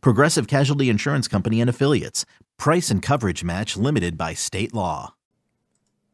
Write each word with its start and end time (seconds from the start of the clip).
Progressive 0.00 0.46
Casualty 0.46 0.88
Insurance 0.88 1.28
Company 1.28 1.60
and 1.60 1.70
Affiliates. 1.70 2.24
Price 2.58 2.90
and 2.90 3.02
coverage 3.02 3.44
match 3.44 3.76
limited 3.76 4.16
by 4.16 4.34
state 4.34 4.74
law. 4.74 5.14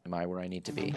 Am 0.05 0.13
I 0.13 0.25
where 0.25 0.39
I 0.39 0.47
need 0.47 0.65
to 0.65 0.71
be? 0.71 0.91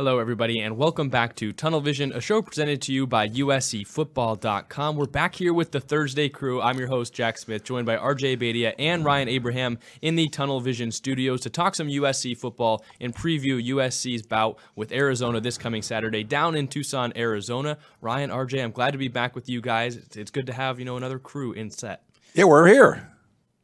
Hello, 0.00 0.18
everybody, 0.18 0.60
and 0.60 0.78
welcome 0.78 1.10
back 1.10 1.36
to 1.36 1.52
Tunnel 1.52 1.82
Vision, 1.82 2.10
a 2.14 2.22
show 2.22 2.40
presented 2.40 2.80
to 2.80 2.90
you 2.90 3.06
by 3.06 3.28
USCFootball.com. 3.28 4.96
We're 4.96 5.04
back 5.04 5.34
here 5.34 5.52
with 5.52 5.72
the 5.72 5.80
Thursday 5.80 6.30
crew. 6.30 6.58
I'm 6.62 6.78
your 6.78 6.88
host, 6.88 7.12
Jack 7.12 7.36
Smith, 7.36 7.64
joined 7.64 7.84
by 7.84 7.98
RJ 7.98 8.38
Badia 8.38 8.72
and 8.78 9.04
Ryan 9.04 9.28
Abraham 9.28 9.78
in 10.00 10.16
the 10.16 10.30
Tunnel 10.30 10.58
Vision 10.60 10.90
studios 10.90 11.42
to 11.42 11.50
talk 11.50 11.74
some 11.74 11.88
USC 11.88 12.34
football 12.34 12.82
and 12.98 13.14
preview 13.14 13.62
USC's 13.62 14.22
bout 14.22 14.56
with 14.74 14.90
Arizona 14.90 15.38
this 15.38 15.58
coming 15.58 15.82
Saturday 15.82 16.24
down 16.24 16.54
in 16.54 16.66
Tucson, 16.66 17.12
Arizona. 17.14 17.76
Ryan, 18.00 18.30
RJ, 18.30 18.64
I'm 18.64 18.72
glad 18.72 18.92
to 18.92 18.98
be 18.98 19.08
back 19.08 19.34
with 19.34 19.50
you 19.50 19.60
guys. 19.60 19.96
It's 20.16 20.30
good 20.30 20.46
to 20.46 20.54
have, 20.54 20.78
you 20.78 20.86
know, 20.86 20.96
another 20.96 21.18
crew 21.18 21.52
in 21.52 21.68
set. 21.68 22.04
Yeah, 22.32 22.44
we're 22.44 22.68
here. 22.68 23.06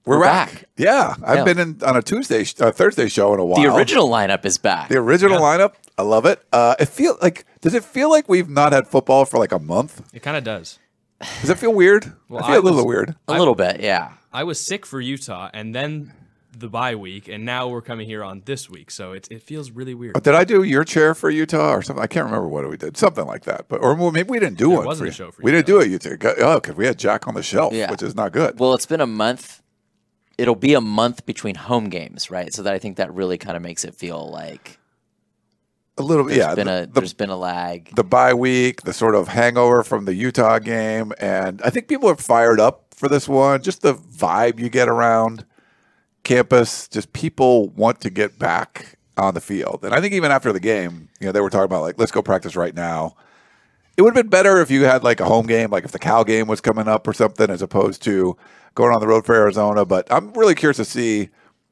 We're, 0.07 0.19
We're 0.19 0.25
back. 0.25 0.53
back. 0.55 0.65
Yeah, 0.77 1.15
I've 1.25 1.39
Yeah. 1.39 1.45
been 1.45 1.59
in 1.59 1.83
on 1.85 1.97
a 1.97 2.03
Tuesday, 2.03 2.45
uh, 2.65 2.71
Thursday 2.71 3.09
show 3.09 3.35
in 3.35 3.41
a 3.41 3.45
while. 3.45 3.61
The 3.61 3.75
original 3.75 4.09
lineup 4.09 4.45
is 4.45 4.57
back. 4.57 4.89
the 4.89 4.97
original 4.98 5.41
lineup. 5.41 5.73
I 5.98 6.03
love 6.03 6.25
it. 6.27 6.43
Uh, 6.53 6.77
it 6.79 6.87
feel 6.89 7.19
like 7.21 7.45
does 7.61 7.75
it 7.75 7.83
feel 7.85 8.09
like 8.09 8.29
we've 8.29 8.48
not 8.48 8.73
had 8.73 8.87
football 8.87 9.25
for 9.25 9.39
like 9.39 9.51
a 9.53 9.59
month? 9.59 10.03
It 10.15 10.23
kind 10.23 10.37
of 10.37 10.45
does. 10.45 10.79
Does 11.41 11.51
it 11.51 11.59
feel 11.59 11.73
weird? 11.75 12.13
Well, 12.29 12.45
I 12.45 12.47
feel 12.47 12.55
I 12.55 12.59
a 12.59 12.61
little 12.61 12.77
was- 12.79 12.85
weird. 12.87 13.17
a 13.27 13.37
little 13.39 13.55
bit, 13.57 13.81
yeah. 13.81 14.13
I 14.33 14.45
was 14.45 14.61
sick 14.61 14.87
for 14.87 15.01
Utah 15.01 15.51
and 15.53 15.75
then 15.75 16.13
the 16.59 16.69
bye 16.69 16.95
week, 16.95 17.27
and 17.29 17.45
now 17.45 17.69
we're 17.69 17.83
coming 17.83 18.07
here 18.07 18.23
on 18.23 18.43
this 18.47 18.70
week, 18.70 18.91
so 18.91 19.13
it, 19.13 19.27
it 19.31 19.43
feels 19.43 19.70
really 19.73 19.93
weird. 19.95 20.15
But 20.15 20.23
did 20.25 20.35
I 20.35 20.45
do 20.45 20.63
your 20.63 20.85
chair 20.85 21.15
for 21.15 21.29
Utah 21.31 21.73
or 21.73 21.83
something? 21.83 22.03
I 22.03 22.07
can't 22.07 22.27
remember 22.27 22.48
what 22.48 22.69
we 22.69 22.77
did. 22.77 22.97
Something 22.97 23.27
like 23.27 23.43
that. 23.45 23.67
But 23.69 23.83
or 23.83 23.97
maybe 24.13 24.29
we 24.31 24.39
didn't 24.39 24.57
do 24.59 24.69
There 24.69 24.77
one. 24.79 24.87
wasn't 24.87 25.01
for 25.01 25.05
a 25.07 25.09
you. 25.09 25.13
show 25.13 25.31
for 25.33 25.43
we 25.43 25.51
didn't 25.51 25.67
do 25.67 25.81
it. 25.81 25.89
Utah. 25.89 26.33
Oh, 26.39 26.55
because 26.61 26.77
we 26.77 26.87
had 26.87 26.97
Jack 26.98 27.27
on 27.27 27.35
the 27.35 27.42
shelf, 27.42 27.73
Yeah. 27.75 27.91
which 27.91 28.03
is 28.03 28.14
not 28.14 28.33
good. 28.33 28.61
Well, 28.61 28.75
it's 28.75 28.86
been 28.86 29.01
a 29.01 29.07
month. 29.07 29.63
It'll 30.39 30.55
be 30.55 30.74
a 30.74 30.80
month 30.80 31.24
between 31.24 31.55
home 31.55 31.89
games, 31.89 32.30
right? 32.30 32.52
So 32.52 32.63
that 32.63 32.74
I 32.74 32.79
think 32.79 32.97
that 32.97 33.13
really 33.14 33.39
kind 33.39 33.57
of 33.57 33.63
makes 33.63 33.85
it 33.85 33.95
feel 33.95 34.29
like 34.30 34.79
a 35.98 36.02
little. 36.02 36.24
there's 36.24 36.39
yeah. 36.39 36.55
been 36.55 36.67
the, 36.67 36.83
a 36.83 36.86
the, 36.86 37.01
there's 37.01 37.14
been 37.14 37.30
a 37.30 37.36
lag. 37.36 37.95
the 37.95 38.05
bye 38.05 38.35
week, 38.35 38.83
the 38.83 38.92
sort 38.92 39.14
of 39.14 39.29
hangover 39.29 39.83
from 39.83 40.05
the 40.05 40.14
Utah 40.14 40.58
game, 40.58 41.13
and 41.19 41.63
I 41.63 41.70
think 41.70 41.89
people 41.89 42.08
are 42.11 42.17
fired 42.17 42.61
up 42.61 42.95
for 42.95 43.08
this 43.08 43.29
one. 43.29 43.63
Just 43.63 43.83
the 43.83 43.95
vibe 43.95 44.58
you 44.58 44.69
get 44.69 44.89
around 44.89 45.47
campus, 46.24 46.89
just 46.89 47.13
people 47.13 47.68
want 47.70 48.01
to 48.03 48.11
get 48.11 48.39
back 48.39 48.98
on 49.17 49.35
the 49.35 49.41
field. 49.41 49.80
And 49.83 49.95
I 49.95 50.01
think 50.01 50.13
even 50.13 50.30
after 50.30 50.53
the 50.53 50.61
game, 50.61 51.08
you 51.20 51.27
know, 51.27 51.33
they 51.33 51.41
were 51.41 51.51
talking 51.51 51.64
about 51.64 51.83
like, 51.83 51.98
let's 51.98 52.13
go 52.13 52.20
practice 52.20 52.57
right 52.57 52.74
now. 52.74 53.17
It 53.97 54.03
would 54.03 54.14
have 54.14 54.23
been 54.23 54.30
better 54.30 54.61
if 54.61 54.70
you 54.70 54.85
had 54.85 55.03
like 55.03 55.20
a 55.20 55.24
home 55.24 55.47
game, 55.47 55.70
like 55.70 55.85
if 55.85 55.92
the 55.92 55.98
Cal 55.98 56.24
game 56.24 56.48
was 56.48 56.61
coming 56.61 56.86
up 56.86 57.08
or 57.08 57.14
something, 57.14 57.48
as 57.48 57.63
opposed 57.63 58.03
to 58.03 58.36
going 58.77 58.95
on 58.95 59.01
the 59.01 59.09
road 59.09 59.27
for 59.27 59.35
Arizona. 59.35 59.85
But 59.85 60.07
I'm 60.13 60.33
really 60.35 60.55
curious 60.55 60.77
to 60.77 60.85
see 60.85 61.31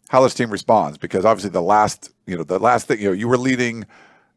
how 0.08 0.20
this 0.22 0.34
team 0.34 0.50
responds 0.50 0.98
because 0.98 1.24
obviously 1.24 1.50
the 1.50 1.62
last, 1.62 2.10
you 2.26 2.36
know, 2.36 2.42
the 2.42 2.58
last 2.58 2.88
thing, 2.88 2.98
you 2.98 3.06
know, 3.06 3.12
you 3.12 3.28
were 3.28 3.38
leading 3.38 3.86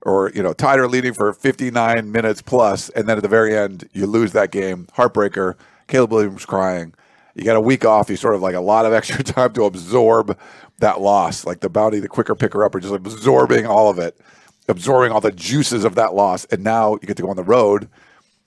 or, 0.03 0.31
you 0.35 0.44
know, 0.44 0.53
tied 0.53 0.77
or 0.77 0.88
leading 0.88 1.13
for 1.13 1.33
59 1.33 2.11
minutes 2.11 2.41
plus, 2.41 2.89
and 2.89 3.09
then 3.09 3.17
at 3.17 3.23
the 3.23 3.29
very 3.29 3.57
end, 3.57 3.89
you 3.94 4.06
lose 4.06 4.31
that 4.33 4.51
game. 4.51 4.88
Heartbreaker. 4.95 5.56
Caleb 5.88 6.11
Williams 6.11 6.45
crying. 6.45 6.94
You 7.33 7.44
got 7.45 7.56
a 7.56 7.61
week 7.61 7.85
off. 7.85 8.09
You 8.09 8.17
sort 8.17 8.35
of 8.35 8.41
like 8.41 8.56
a 8.56 8.61
lot 8.61 8.85
of 8.85 8.94
extra 8.94 9.23
time 9.23 9.53
to 9.53 9.63
absorb 9.63 10.38
that 10.79 11.01
loss. 11.01 11.45
Like 11.45 11.61
the 11.61 11.69
bounty, 11.69 12.00
the 12.00 12.07
quicker 12.07 12.35
picker 12.35 12.63
up, 12.63 12.72
upper, 12.72 12.79
just 12.79 12.94
absorbing 12.94 13.66
all 13.66 13.89
of 13.89 13.97
it, 13.97 14.19
absorbing 14.67 15.11
all 15.11 15.22
the 15.22 15.31
juices 15.31 15.83
of 15.83 15.95
that 15.95 16.13
loss. 16.13 16.45
And 16.45 16.63
now 16.63 16.94
you 16.94 17.07
get 17.07 17.17
to 17.17 17.23
go 17.23 17.29
on 17.29 17.35
the 17.35 17.44
road 17.44 17.89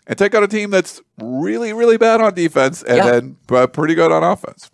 and 0.06 0.18
take 0.18 0.34
out 0.34 0.42
a 0.42 0.48
team 0.48 0.70
that's 0.70 1.00
really, 1.20 1.72
really 1.72 1.96
bad 1.96 2.20
on 2.20 2.34
defense 2.34 2.82
and 2.82 2.96
Yeah. 2.98 3.10
then 3.10 3.36
uh, 3.50 3.66
pretty 3.66 3.94
good 3.94 4.10
on 4.12 4.22
offense. 4.24 4.70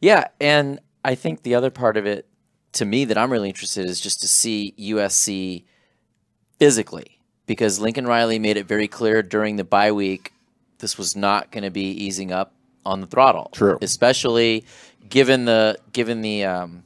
Yeah, 0.00 0.28
and 0.40 0.80
I 1.04 1.14
think 1.14 1.42
the 1.42 1.54
other 1.54 1.70
part 1.70 1.96
of 1.96 2.06
it 2.06 2.26
to 2.74 2.84
me 2.84 3.04
that 3.06 3.18
I'm 3.18 3.32
really 3.32 3.48
interested 3.48 3.84
in 3.84 3.90
is 3.90 4.00
just 4.00 4.20
to 4.20 4.28
see 4.28 4.74
USC 4.78 5.64
physically 6.58 7.18
because 7.46 7.78
Lincoln 7.80 8.06
Riley 8.06 8.38
made 8.38 8.56
it 8.56 8.66
very 8.66 8.88
clear 8.88 9.22
during 9.22 9.56
the 9.56 9.64
bye 9.64 9.92
week 9.92 10.32
this 10.78 10.96
was 10.98 11.16
not 11.16 11.50
going 11.50 11.64
to 11.64 11.70
be 11.70 11.90
easing 11.90 12.30
up 12.30 12.52
on 12.86 13.00
the 13.00 13.06
throttle. 13.06 13.50
True. 13.52 13.78
Especially 13.82 14.64
given 15.08 15.44
the 15.44 15.76
given 15.92 16.20
the 16.20 16.44
um, 16.44 16.84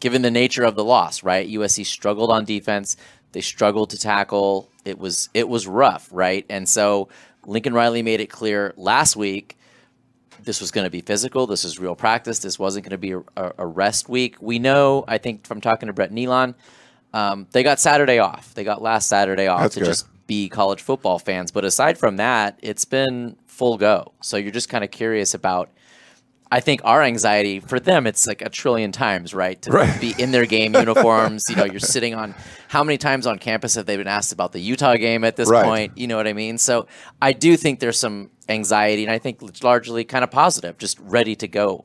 given 0.00 0.22
the 0.22 0.30
nature 0.30 0.64
of 0.64 0.76
the 0.76 0.84
loss, 0.84 1.22
right? 1.22 1.46
USC 1.48 1.84
struggled 1.84 2.30
on 2.30 2.44
defense. 2.44 2.96
They 3.32 3.40
struggled 3.42 3.90
to 3.90 3.98
tackle. 3.98 4.68
It 4.88 4.98
was 4.98 5.28
it 5.34 5.48
was 5.48 5.66
rough, 5.66 6.08
right? 6.10 6.44
And 6.48 6.68
so 6.68 7.08
Lincoln 7.46 7.74
Riley 7.74 8.02
made 8.02 8.20
it 8.20 8.28
clear 8.28 8.74
last 8.76 9.16
week 9.16 9.58
this 10.44 10.60
was 10.60 10.70
going 10.70 10.84
to 10.84 10.90
be 10.90 11.00
physical. 11.00 11.46
This 11.46 11.64
is 11.64 11.78
real 11.78 11.94
practice. 11.94 12.38
This 12.38 12.58
wasn't 12.58 12.84
going 12.84 12.92
to 12.92 12.98
be 12.98 13.12
a, 13.12 13.52
a, 13.58 13.66
rest 13.66 14.08
week. 14.08 14.36
We 14.40 14.58
know, 14.58 15.04
I 15.06 15.18
think, 15.18 15.46
from 15.46 15.60
talking 15.60 15.88
to 15.88 15.92
Brett 15.92 16.12
Nealon, 16.12 16.54
um, 17.12 17.46
they 17.52 17.62
got 17.62 17.80
Saturday 17.80 18.18
off. 18.18 18.54
They 18.54 18.64
got 18.64 18.80
last 18.80 19.08
Saturday 19.08 19.46
off 19.46 19.62
That's 19.62 19.74
to 19.74 19.80
good. 19.80 19.86
just 19.86 20.06
be 20.26 20.48
college 20.48 20.80
football 20.80 21.18
fans. 21.18 21.50
But 21.50 21.64
aside 21.64 21.98
from 21.98 22.16
that, 22.16 22.58
it's 22.62 22.84
been 22.84 23.36
full 23.46 23.76
go. 23.76 24.12
So 24.20 24.36
you're 24.36 24.52
just 24.52 24.68
kind 24.68 24.84
of 24.84 24.90
curious 24.90 25.34
about. 25.34 25.70
I 26.50 26.60
think 26.60 26.80
our 26.84 27.02
anxiety 27.02 27.60
for 27.60 27.78
them, 27.78 28.06
it's 28.06 28.26
like 28.26 28.40
a 28.42 28.48
trillion 28.48 28.90
times, 28.92 29.34
right? 29.34 29.60
To 29.62 29.70
Right. 29.70 30.00
be 30.00 30.14
in 30.18 30.30
their 30.30 30.46
game 30.46 30.74
uniforms. 30.86 31.44
you 31.48 31.56
know, 31.56 31.64
you're 31.64 31.78
sitting 31.80 32.14
on 32.14 32.34
how 32.68 32.82
many 32.82 32.96
times 32.98 33.26
on 33.26 33.38
campus 33.38 33.74
have 33.74 33.86
they 33.86 33.96
been 33.96 34.06
asked 34.08 34.32
about 34.32 34.52
the 34.52 34.60
Utah 34.60 34.96
game 34.96 35.24
at 35.24 35.36
this 35.36 35.48
Right. 35.48 35.64
point? 35.64 35.92
You 35.96 36.06
know 36.06 36.16
what 36.16 36.26
I 36.26 36.32
mean? 36.32 36.56
So 36.58 36.86
I 37.20 37.32
do 37.32 37.56
think 37.56 37.80
there's 37.80 37.98
some 37.98 38.30
anxiety, 38.48 39.02
and 39.04 39.12
I 39.12 39.18
think 39.18 39.42
it's 39.42 39.62
largely 39.62 40.04
kind 40.04 40.24
of 40.24 40.30
positive, 40.30 40.78
just 40.78 40.98
ready 41.00 41.36
to 41.36 41.48
go 41.48 41.84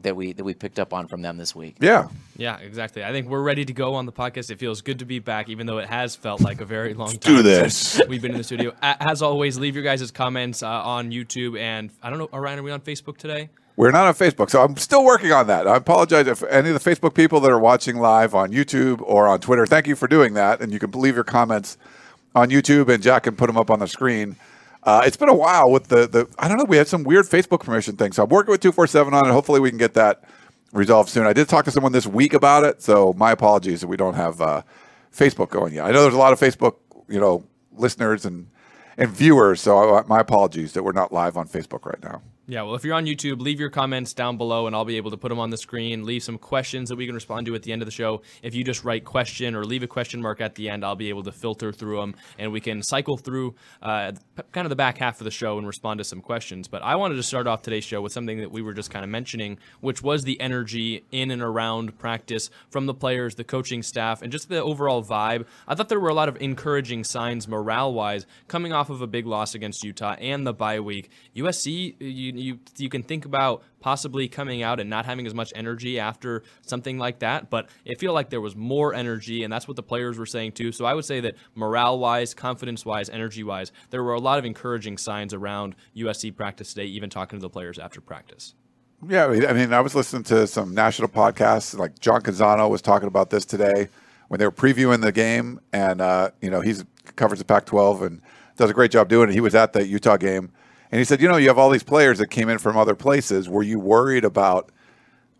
that 0.00 0.16
we 0.16 0.32
that 0.32 0.44
we 0.44 0.54
picked 0.54 0.78
up 0.78 0.92
on 0.92 1.06
from 1.06 1.22
them 1.22 1.36
this 1.36 1.54
week. 1.54 1.76
Yeah. 1.80 2.08
Yeah, 2.36 2.58
exactly. 2.58 3.04
I 3.04 3.12
think 3.12 3.28
we're 3.28 3.42
ready 3.42 3.64
to 3.64 3.72
go 3.72 3.94
on 3.94 4.06
the 4.06 4.12
podcast. 4.12 4.50
It 4.50 4.58
feels 4.58 4.80
good 4.80 5.00
to 5.00 5.04
be 5.04 5.18
back, 5.18 5.48
even 5.48 5.66
though 5.66 5.78
it 5.78 5.88
has 5.88 6.16
felt 6.16 6.40
like 6.40 6.60
a 6.60 6.64
very 6.64 6.94
long 6.94 7.10
time. 7.10 7.36
do 7.36 7.42
this. 7.42 7.76
since 7.76 8.08
We've 8.08 8.22
been 8.22 8.32
in 8.32 8.38
the 8.38 8.44
studio. 8.44 8.74
As 8.82 9.22
always, 9.22 9.58
leave 9.58 9.74
your 9.74 9.84
guys' 9.84 10.10
comments 10.10 10.62
uh, 10.62 10.68
on 10.68 11.10
YouTube 11.10 11.58
and 11.58 11.90
I 12.02 12.10
don't 12.10 12.18
know, 12.18 12.38
Ryan, 12.38 12.60
are 12.60 12.62
we 12.62 12.70
on 12.70 12.80
Facebook 12.80 13.18
today? 13.18 13.50
We're 13.74 13.90
not 13.90 14.06
on 14.06 14.14
Facebook, 14.14 14.50
so 14.50 14.62
I'm 14.62 14.76
still 14.76 15.02
working 15.02 15.32
on 15.32 15.46
that. 15.46 15.66
I 15.66 15.76
apologize 15.76 16.26
if 16.26 16.42
any 16.42 16.70
of 16.70 16.82
the 16.82 16.90
Facebook 16.90 17.14
people 17.14 17.40
that 17.40 17.50
are 17.50 17.58
watching 17.58 17.96
live 17.96 18.34
on 18.34 18.52
YouTube 18.52 19.00
or 19.02 19.26
on 19.26 19.40
Twitter, 19.40 19.64
thank 19.64 19.86
you 19.86 19.96
for 19.96 20.06
doing 20.06 20.34
that. 20.34 20.60
And 20.60 20.72
you 20.72 20.78
can 20.78 20.90
leave 20.90 21.14
your 21.14 21.24
comments 21.24 21.78
on 22.34 22.50
YouTube, 22.50 22.88
and 22.92 23.02
Jack 23.02 23.22
can 23.22 23.34
put 23.34 23.46
them 23.46 23.56
up 23.56 23.70
on 23.70 23.78
the 23.78 23.88
screen. 23.88 24.36
Uh, 24.82 25.02
it's 25.06 25.16
been 25.16 25.28
a 25.28 25.34
while 25.34 25.70
with 25.70 25.88
the, 25.88 26.06
the 26.08 26.28
I 26.38 26.48
don't 26.48 26.58
know, 26.58 26.64
we 26.64 26.76
had 26.76 26.88
some 26.88 27.04
weird 27.04 27.26
Facebook 27.26 27.60
permission 27.60 27.96
thing. 27.96 28.12
So 28.12 28.24
I'm 28.24 28.28
working 28.28 28.50
with 28.50 28.60
247 28.60 29.14
on 29.14 29.28
it. 29.28 29.32
Hopefully 29.32 29.60
we 29.60 29.70
can 29.70 29.78
get 29.78 29.94
that 29.94 30.24
resolved 30.72 31.08
soon. 31.08 31.26
I 31.26 31.32
did 31.32 31.48
talk 31.48 31.64
to 31.66 31.70
someone 31.70 31.92
this 31.92 32.06
week 32.06 32.34
about 32.34 32.64
it, 32.64 32.82
so 32.82 33.12
my 33.16 33.30
apologies 33.30 33.80
that 33.82 33.86
we 33.86 33.96
don't 33.96 34.14
have 34.14 34.40
uh, 34.40 34.62
Facebook 35.14 35.50
going 35.50 35.74
yet. 35.74 35.84
I 35.84 35.92
know 35.92 36.02
there's 36.02 36.14
a 36.14 36.18
lot 36.18 36.32
of 36.32 36.40
Facebook, 36.40 36.76
you 37.08 37.20
know, 37.20 37.44
listeners 37.72 38.24
and 38.24 38.48
and 38.98 39.10
viewers, 39.10 39.60
so 39.60 39.96
I, 39.96 40.02
my 40.06 40.20
apologies 40.20 40.72
that 40.72 40.82
we're 40.82 40.92
not 40.92 41.12
live 41.12 41.36
on 41.38 41.48
Facebook 41.48 41.86
right 41.86 42.02
now. 42.02 42.20
Yeah, 42.48 42.62
well, 42.62 42.74
if 42.74 42.84
you're 42.84 42.96
on 42.96 43.06
YouTube, 43.06 43.40
leave 43.40 43.60
your 43.60 43.70
comments 43.70 44.14
down 44.14 44.36
below 44.36 44.66
and 44.66 44.74
I'll 44.74 44.84
be 44.84 44.96
able 44.96 45.12
to 45.12 45.16
put 45.16 45.28
them 45.28 45.38
on 45.38 45.50
the 45.50 45.56
screen. 45.56 46.02
Leave 46.02 46.24
some 46.24 46.38
questions 46.38 46.88
that 46.88 46.96
we 46.96 47.06
can 47.06 47.14
respond 47.14 47.46
to 47.46 47.54
at 47.54 47.62
the 47.62 47.72
end 47.72 47.82
of 47.82 47.86
the 47.86 47.92
show. 47.92 48.22
If 48.42 48.52
you 48.56 48.64
just 48.64 48.82
write 48.82 49.04
question 49.04 49.54
or 49.54 49.64
leave 49.64 49.84
a 49.84 49.86
question 49.86 50.20
mark 50.20 50.40
at 50.40 50.56
the 50.56 50.68
end, 50.68 50.84
I'll 50.84 50.96
be 50.96 51.08
able 51.08 51.22
to 51.22 51.30
filter 51.30 51.70
through 51.70 52.00
them 52.00 52.16
and 52.40 52.50
we 52.50 52.60
can 52.60 52.82
cycle 52.82 53.16
through 53.16 53.54
uh, 53.80 54.10
kind 54.50 54.64
of 54.66 54.70
the 54.70 54.76
back 54.76 54.98
half 54.98 55.20
of 55.20 55.24
the 55.24 55.30
show 55.30 55.56
and 55.56 55.68
respond 55.68 55.98
to 55.98 56.04
some 56.04 56.20
questions. 56.20 56.66
But 56.66 56.82
I 56.82 56.96
wanted 56.96 57.14
to 57.14 57.22
start 57.22 57.46
off 57.46 57.62
today's 57.62 57.84
show 57.84 58.00
with 58.00 58.12
something 58.12 58.38
that 58.38 58.50
we 58.50 58.60
were 58.60 58.74
just 58.74 58.90
kind 58.90 59.04
of 59.04 59.10
mentioning, 59.10 59.58
which 59.80 60.02
was 60.02 60.24
the 60.24 60.40
energy 60.40 61.04
in 61.12 61.30
and 61.30 61.42
around 61.42 61.96
practice 61.96 62.50
from 62.70 62.86
the 62.86 62.94
players, 62.94 63.36
the 63.36 63.44
coaching 63.44 63.84
staff, 63.84 64.20
and 64.20 64.32
just 64.32 64.48
the 64.48 64.60
overall 64.60 65.04
vibe. 65.04 65.46
I 65.68 65.76
thought 65.76 65.88
there 65.88 66.00
were 66.00 66.08
a 66.08 66.14
lot 66.14 66.28
of 66.28 66.36
encouraging 66.40 67.04
signs 67.04 67.46
morale 67.46 67.94
wise 67.94 68.26
coming 68.48 68.72
off 68.72 68.90
of 68.90 69.00
a 69.00 69.06
big 69.06 69.26
loss 69.26 69.54
against 69.54 69.84
Utah 69.84 70.16
and 70.18 70.44
the 70.44 70.52
bye 70.52 70.80
week. 70.80 71.08
USC, 71.36 71.94
you, 72.00 72.31
you 72.38 72.58
you 72.76 72.88
can 72.88 73.02
think 73.02 73.24
about 73.24 73.62
possibly 73.80 74.28
coming 74.28 74.62
out 74.62 74.80
and 74.80 74.88
not 74.88 75.04
having 75.04 75.26
as 75.26 75.34
much 75.34 75.52
energy 75.54 75.98
after 75.98 76.42
something 76.62 76.98
like 76.98 77.18
that, 77.20 77.50
but 77.50 77.68
it 77.84 77.98
feel 77.98 78.12
like 78.12 78.30
there 78.30 78.40
was 78.40 78.54
more 78.54 78.94
energy, 78.94 79.44
and 79.44 79.52
that's 79.52 79.66
what 79.66 79.76
the 79.76 79.82
players 79.82 80.18
were 80.18 80.26
saying 80.26 80.52
too. 80.52 80.72
So 80.72 80.84
I 80.84 80.94
would 80.94 81.04
say 81.04 81.20
that 81.20 81.34
morale 81.54 81.98
wise, 81.98 82.34
confidence 82.34 82.84
wise, 82.84 83.08
energy 83.10 83.42
wise, 83.42 83.72
there 83.90 84.02
were 84.02 84.14
a 84.14 84.20
lot 84.20 84.38
of 84.38 84.44
encouraging 84.44 84.98
signs 84.98 85.34
around 85.34 85.74
USC 85.96 86.34
practice 86.34 86.74
today, 86.74 86.86
even 86.86 87.10
talking 87.10 87.38
to 87.38 87.42
the 87.42 87.50
players 87.50 87.78
after 87.78 88.00
practice. 88.00 88.54
Yeah, 89.06 89.26
I 89.26 89.52
mean, 89.52 89.72
I 89.72 89.80
was 89.80 89.96
listening 89.96 90.22
to 90.24 90.46
some 90.46 90.74
national 90.74 91.08
podcasts, 91.08 91.76
like 91.76 91.98
John 91.98 92.22
Canzano 92.22 92.70
was 92.70 92.80
talking 92.80 93.08
about 93.08 93.30
this 93.30 93.44
today 93.44 93.88
when 94.28 94.38
they 94.38 94.46
were 94.46 94.52
previewing 94.52 95.00
the 95.00 95.12
game, 95.12 95.60
and 95.72 96.00
uh, 96.00 96.30
you 96.40 96.50
know 96.50 96.60
he's 96.60 96.84
covers 97.16 97.38
the 97.38 97.44
Pac-12 97.44 98.02
and 98.02 98.22
does 98.56 98.70
a 98.70 98.74
great 98.74 98.90
job 98.90 99.08
doing 99.08 99.28
it. 99.28 99.32
He 99.32 99.40
was 99.40 99.54
at 99.54 99.72
the 99.72 99.86
Utah 99.86 100.16
game, 100.16 100.52
and 100.92 100.98
he 100.98 101.06
said, 101.06 101.22
you 101.22 101.28
know, 101.28 101.38
you 101.38 101.48
have 101.48 101.58
all 101.58 101.70
these 101.70 101.82
players 101.82 102.18
that 102.18 102.28
came 102.28 102.50
in 102.50 102.58
from 102.58 102.76
other 102.76 102.94
places. 102.94 103.48
Were 103.48 103.62
you 103.62 103.80
worried 103.80 104.26
about? 104.26 104.70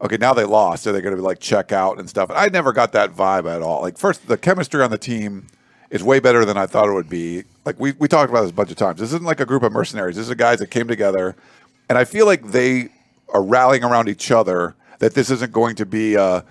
Okay, 0.00 0.16
now 0.16 0.32
they 0.32 0.44
lost. 0.44 0.87
Are 0.87 0.93
they 0.93 1.02
going 1.02 1.14
to 1.14 1.20
be 1.20 1.22
like 1.22 1.40
check 1.40 1.70
out 1.72 1.99
and 1.99 2.08
stuff? 2.08 2.31
And 2.31 2.38
I 2.38 2.49
never 2.49 2.72
got 2.72 2.93
that 2.93 3.14
vibe 3.14 3.49
at 3.54 3.60
all. 3.60 3.82
Like 3.82 3.99
first, 3.99 4.26
the 4.26 4.38
chemistry 4.38 4.82
on 4.82 4.90
the 4.90 4.99
team 4.99 5.46
is 5.90 6.02
way 6.02 6.20
better 6.20 6.46
than 6.46 6.56
I 6.56 6.66
thought 6.66 6.88
it 6.88 6.94
would 6.94 7.10
be. 7.10 7.44
Like 7.66 7.78
we 7.78 7.93
we 7.93 8.08
talked 8.08 8.31
about 8.31 8.40
this 8.43 8.50
a 8.50 8.54
bunch 8.54 8.70
of 8.70 8.76
times. 8.78 8.99
This 8.99 9.10
isn't 9.10 9.25
like 9.25 9.40
a 9.40 9.46
group 9.46 9.62
of 9.62 9.72
mercenaries. 9.72 10.16
This 10.16 10.28
is 10.28 10.34
guys 10.34 10.58
that 10.60 10.70
came 10.70 10.88
together, 10.88 11.37
and 11.88 11.98
I 11.98 12.05
feel 12.05 12.25
like 12.25 12.50
they 12.50 12.88
are 13.28 13.43
rallying 13.43 13.84
around 13.84 14.08
each 14.08 14.31
other. 14.31 14.75
That 15.00 15.14
this 15.14 15.31
isn't 15.31 15.52
going 15.52 15.76
to 15.76 15.87
be 15.87 16.14
a 16.14 16.44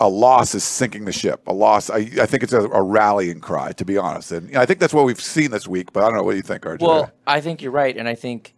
a 0.00 0.08
loss 0.08 0.54
is 0.54 0.64
sinking 0.64 1.04
the 1.04 1.12
ship. 1.12 1.42
A 1.46 1.52
loss, 1.52 1.90
I, 1.90 1.98
I 1.98 2.26
think 2.26 2.42
it's 2.42 2.54
a, 2.54 2.62
a, 2.62 2.82
rallying 2.82 3.40
cry, 3.40 3.72
to 3.72 3.84
be 3.84 3.98
honest. 3.98 4.32
And 4.32 4.56
I 4.56 4.64
think 4.64 4.80
that's 4.80 4.94
what 4.94 5.04
we've 5.04 5.20
seen 5.20 5.50
this 5.50 5.68
week. 5.68 5.92
But 5.92 6.02
I 6.02 6.06
don't 6.06 6.16
know 6.16 6.22
what 6.22 6.32
do 6.32 6.38
you 6.38 6.42
think, 6.42 6.62
RJ. 6.62 6.80
Well, 6.80 7.12
I 7.26 7.40
think 7.42 7.60
you're 7.60 7.70
right, 7.70 7.96
and 7.96 8.08
I 8.08 8.14
think 8.14 8.54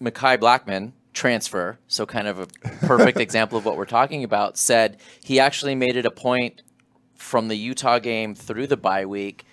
Mekhi 0.00 0.38
Blackmon, 0.38 0.92
transfer, 1.12 1.78
so 1.88 2.06
kind 2.06 2.28
of 2.28 2.38
a 2.38 2.46
perfect 2.86 3.18
example 3.20 3.58
of 3.58 3.64
what 3.64 3.76
we're 3.76 3.86
talking 3.86 4.22
about, 4.22 4.56
said 4.56 4.98
he 5.22 5.40
actually 5.40 5.74
made 5.74 5.96
it 5.96 6.06
a 6.06 6.12
point 6.12 6.62
from 7.16 7.48
the 7.48 7.56
Utah 7.56 7.98
game 7.98 8.36
through 8.36 8.68
the 8.68 8.76
bye 8.76 9.04
week 9.04 9.44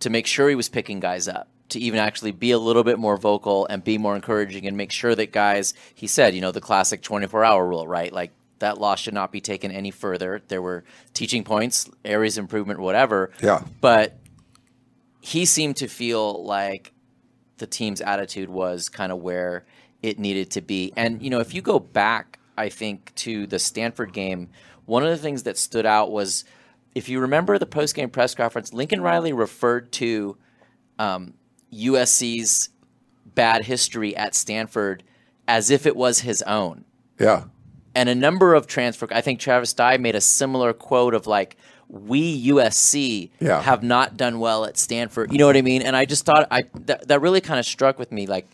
to 0.00 0.10
make 0.10 0.26
sure 0.26 0.50
he 0.50 0.54
was 0.54 0.68
picking 0.68 1.00
guys 1.00 1.26
up 1.26 1.48
to 1.70 1.78
even 1.78 1.98
actually 1.98 2.30
be 2.30 2.50
a 2.50 2.58
little 2.58 2.84
bit 2.84 2.98
more 2.98 3.16
vocal 3.16 3.66
and 3.66 3.84
be 3.84 3.98
more 3.98 4.14
encouraging 4.14 4.66
and 4.66 4.76
make 4.76 4.90
sure 4.90 5.14
that 5.14 5.32
guys 5.32 5.74
he 5.94 6.06
said 6.06 6.34
you 6.34 6.40
know 6.40 6.50
the 6.50 6.62
classic 6.62 7.02
24 7.02 7.44
hour 7.44 7.66
rule 7.66 7.86
right 7.86 8.10
like 8.10 8.30
that 8.58 8.78
loss 8.78 9.00
should 9.00 9.14
not 9.14 9.32
be 9.32 9.40
taken 9.40 9.70
any 9.70 9.90
further. 9.90 10.42
There 10.48 10.62
were 10.62 10.84
teaching 11.14 11.44
points, 11.44 11.88
areas 12.04 12.38
of 12.38 12.42
improvement, 12.42 12.80
whatever. 12.80 13.30
Yeah. 13.42 13.62
But 13.80 14.18
he 15.20 15.44
seemed 15.44 15.76
to 15.76 15.88
feel 15.88 16.44
like 16.44 16.92
the 17.58 17.66
team's 17.66 18.00
attitude 18.00 18.48
was 18.48 18.88
kind 18.88 19.12
of 19.12 19.18
where 19.18 19.66
it 20.02 20.18
needed 20.18 20.50
to 20.52 20.60
be. 20.60 20.92
And, 20.96 21.22
you 21.22 21.30
know, 21.30 21.40
if 21.40 21.54
you 21.54 21.62
go 21.62 21.78
back, 21.78 22.38
I 22.56 22.68
think, 22.68 23.14
to 23.16 23.46
the 23.46 23.58
Stanford 23.58 24.12
game, 24.12 24.50
one 24.86 25.02
of 25.02 25.10
the 25.10 25.16
things 25.16 25.42
that 25.42 25.56
stood 25.56 25.86
out 25.86 26.10
was 26.10 26.44
if 26.94 27.08
you 27.08 27.20
remember 27.20 27.58
the 27.58 27.66
post 27.66 27.94
game 27.94 28.10
press 28.10 28.34
conference, 28.34 28.72
Lincoln 28.72 29.00
Riley 29.00 29.32
referred 29.32 29.92
to 29.92 30.36
um, 30.98 31.34
USC's 31.72 32.70
bad 33.34 33.64
history 33.64 34.16
at 34.16 34.34
Stanford 34.34 35.02
as 35.46 35.70
if 35.70 35.86
it 35.86 35.96
was 35.96 36.20
his 36.20 36.42
own. 36.42 36.84
Yeah 37.18 37.44
and 37.98 38.08
a 38.08 38.14
number 38.14 38.54
of 38.54 38.68
transfer. 38.68 39.08
I 39.10 39.20
think 39.20 39.40
Travis 39.40 39.72
Dye 39.72 39.96
made 39.96 40.14
a 40.14 40.20
similar 40.20 40.72
quote 40.72 41.14
of 41.14 41.26
like, 41.26 41.56
"We 41.88 42.46
USC 42.46 43.30
yeah. 43.40 43.60
have 43.60 43.82
not 43.82 44.16
done 44.16 44.38
well 44.38 44.64
at 44.64 44.78
Stanford." 44.78 45.32
You 45.32 45.38
know 45.38 45.46
what 45.46 45.56
I 45.56 45.62
mean? 45.62 45.82
And 45.82 45.96
I 45.96 46.04
just 46.04 46.24
thought 46.24 46.46
I 46.52 46.62
that, 46.86 47.08
that 47.08 47.20
really 47.20 47.40
kind 47.40 47.58
of 47.58 47.66
struck 47.66 47.98
with 47.98 48.12
me. 48.12 48.26
Like, 48.26 48.46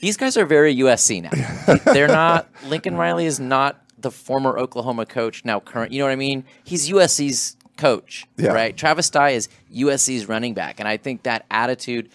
these 0.00 0.16
guys 0.16 0.36
are 0.36 0.44
very 0.44 0.74
USC 0.76 1.22
now. 1.22 1.74
They're 1.92 2.08
not. 2.08 2.48
Lincoln 2.66 2.96
Riley 2.96 3.26
is 3.26 3.38
not 3.38 3.80
the 3.98 4.10
former 4.10 4.58
Oklahoma 4.58 5.06
coach 5.06 5.44
now. 5.44 5.60
Current. 5.60 5.92
You 5.92 6.00
know 6.00 6.06
what 6.06 6.12
I 6.12 6.16
mean? 6.16 6.44
He's 6.64 6.90
USC's 6.90 7.56
coach, 7.76 8.26
yeah. 8.36 8.50
right? 8.50 8.76
Travis 8.76 9.08
Dye 9.10 9.30
is 9.30 9.48
USC's 9.72 10.28
running 10.28 10.54
back, 10.54 10.80
and 10.80 10.88
I 10.88 10.96
think 10.96 11.22
that 11.22 11.46
attitude, 11.52 12.10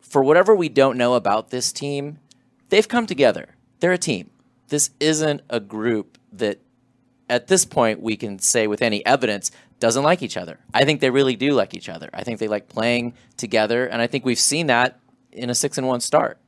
for 0.00 0.22
whatever 0.22 0.54
we 0.54 0.68
don't 0.68 0.96
know 0.96 1.14
about 1.14 1.50
this 1.50 1.72
team, 1.72 2.20
they've 2.68 2.86
come 2.86 3.06
together. 3.06 3.48
They're 3.80 3.92
a 3.92 3.98
team 3.98 4.30
this 4.68 4.90
isn't 5.00 5.42
a 5.50 5.60
group 5.60 6.18
that 6.32 6.60
at 7.28 7.48
this 7.48 7.64
point 7.64 8.00
we 8.00 8.16
can 8.16 8.38
say 8.38 8.66
with 8.66 8.82
any 8.82 9.04
evidence 9.04 9.50
doesn't 9.80 10.02
like 10.02 10.22
each 10.22 10.36
other. 10.36 10.58
I 10.74 10.84
think 10.84 11.00
they 11.00 11.10
really 11.10 11.36
do 11.36 11.52
like 11.52 11.74
each 11.74 11.88
other. 11.88 12.10
I 12.12 12.24
think 12.24 12.40
they 12.40 12.48
like 12.48 12.68
playing 12.68 13.14
together, 13.36 13.86
and 13.86 14.02
I 14.02 14.06
think 14.06 14.24
we've 14.24 14.38
seen 14.38 14.66
that 14.66 14.98
in 15.32 15.50
a 15.50 15.54
six 15.54 15.78
and 15.78 15.86
one 15.86 16.00
start. 16.00 16.38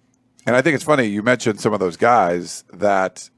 And 0.47 0.57
I 0.57 0.63
think 0.63 0.75
it's 0.75 0.85
funny 0.85 1.05
you 1.05 1.23
mentioned 1.23 1.61
some 1.61 1.73
of 1.73 1.81
those 1.81 1.97
guys 1.97 2.65
that 2.73 3.31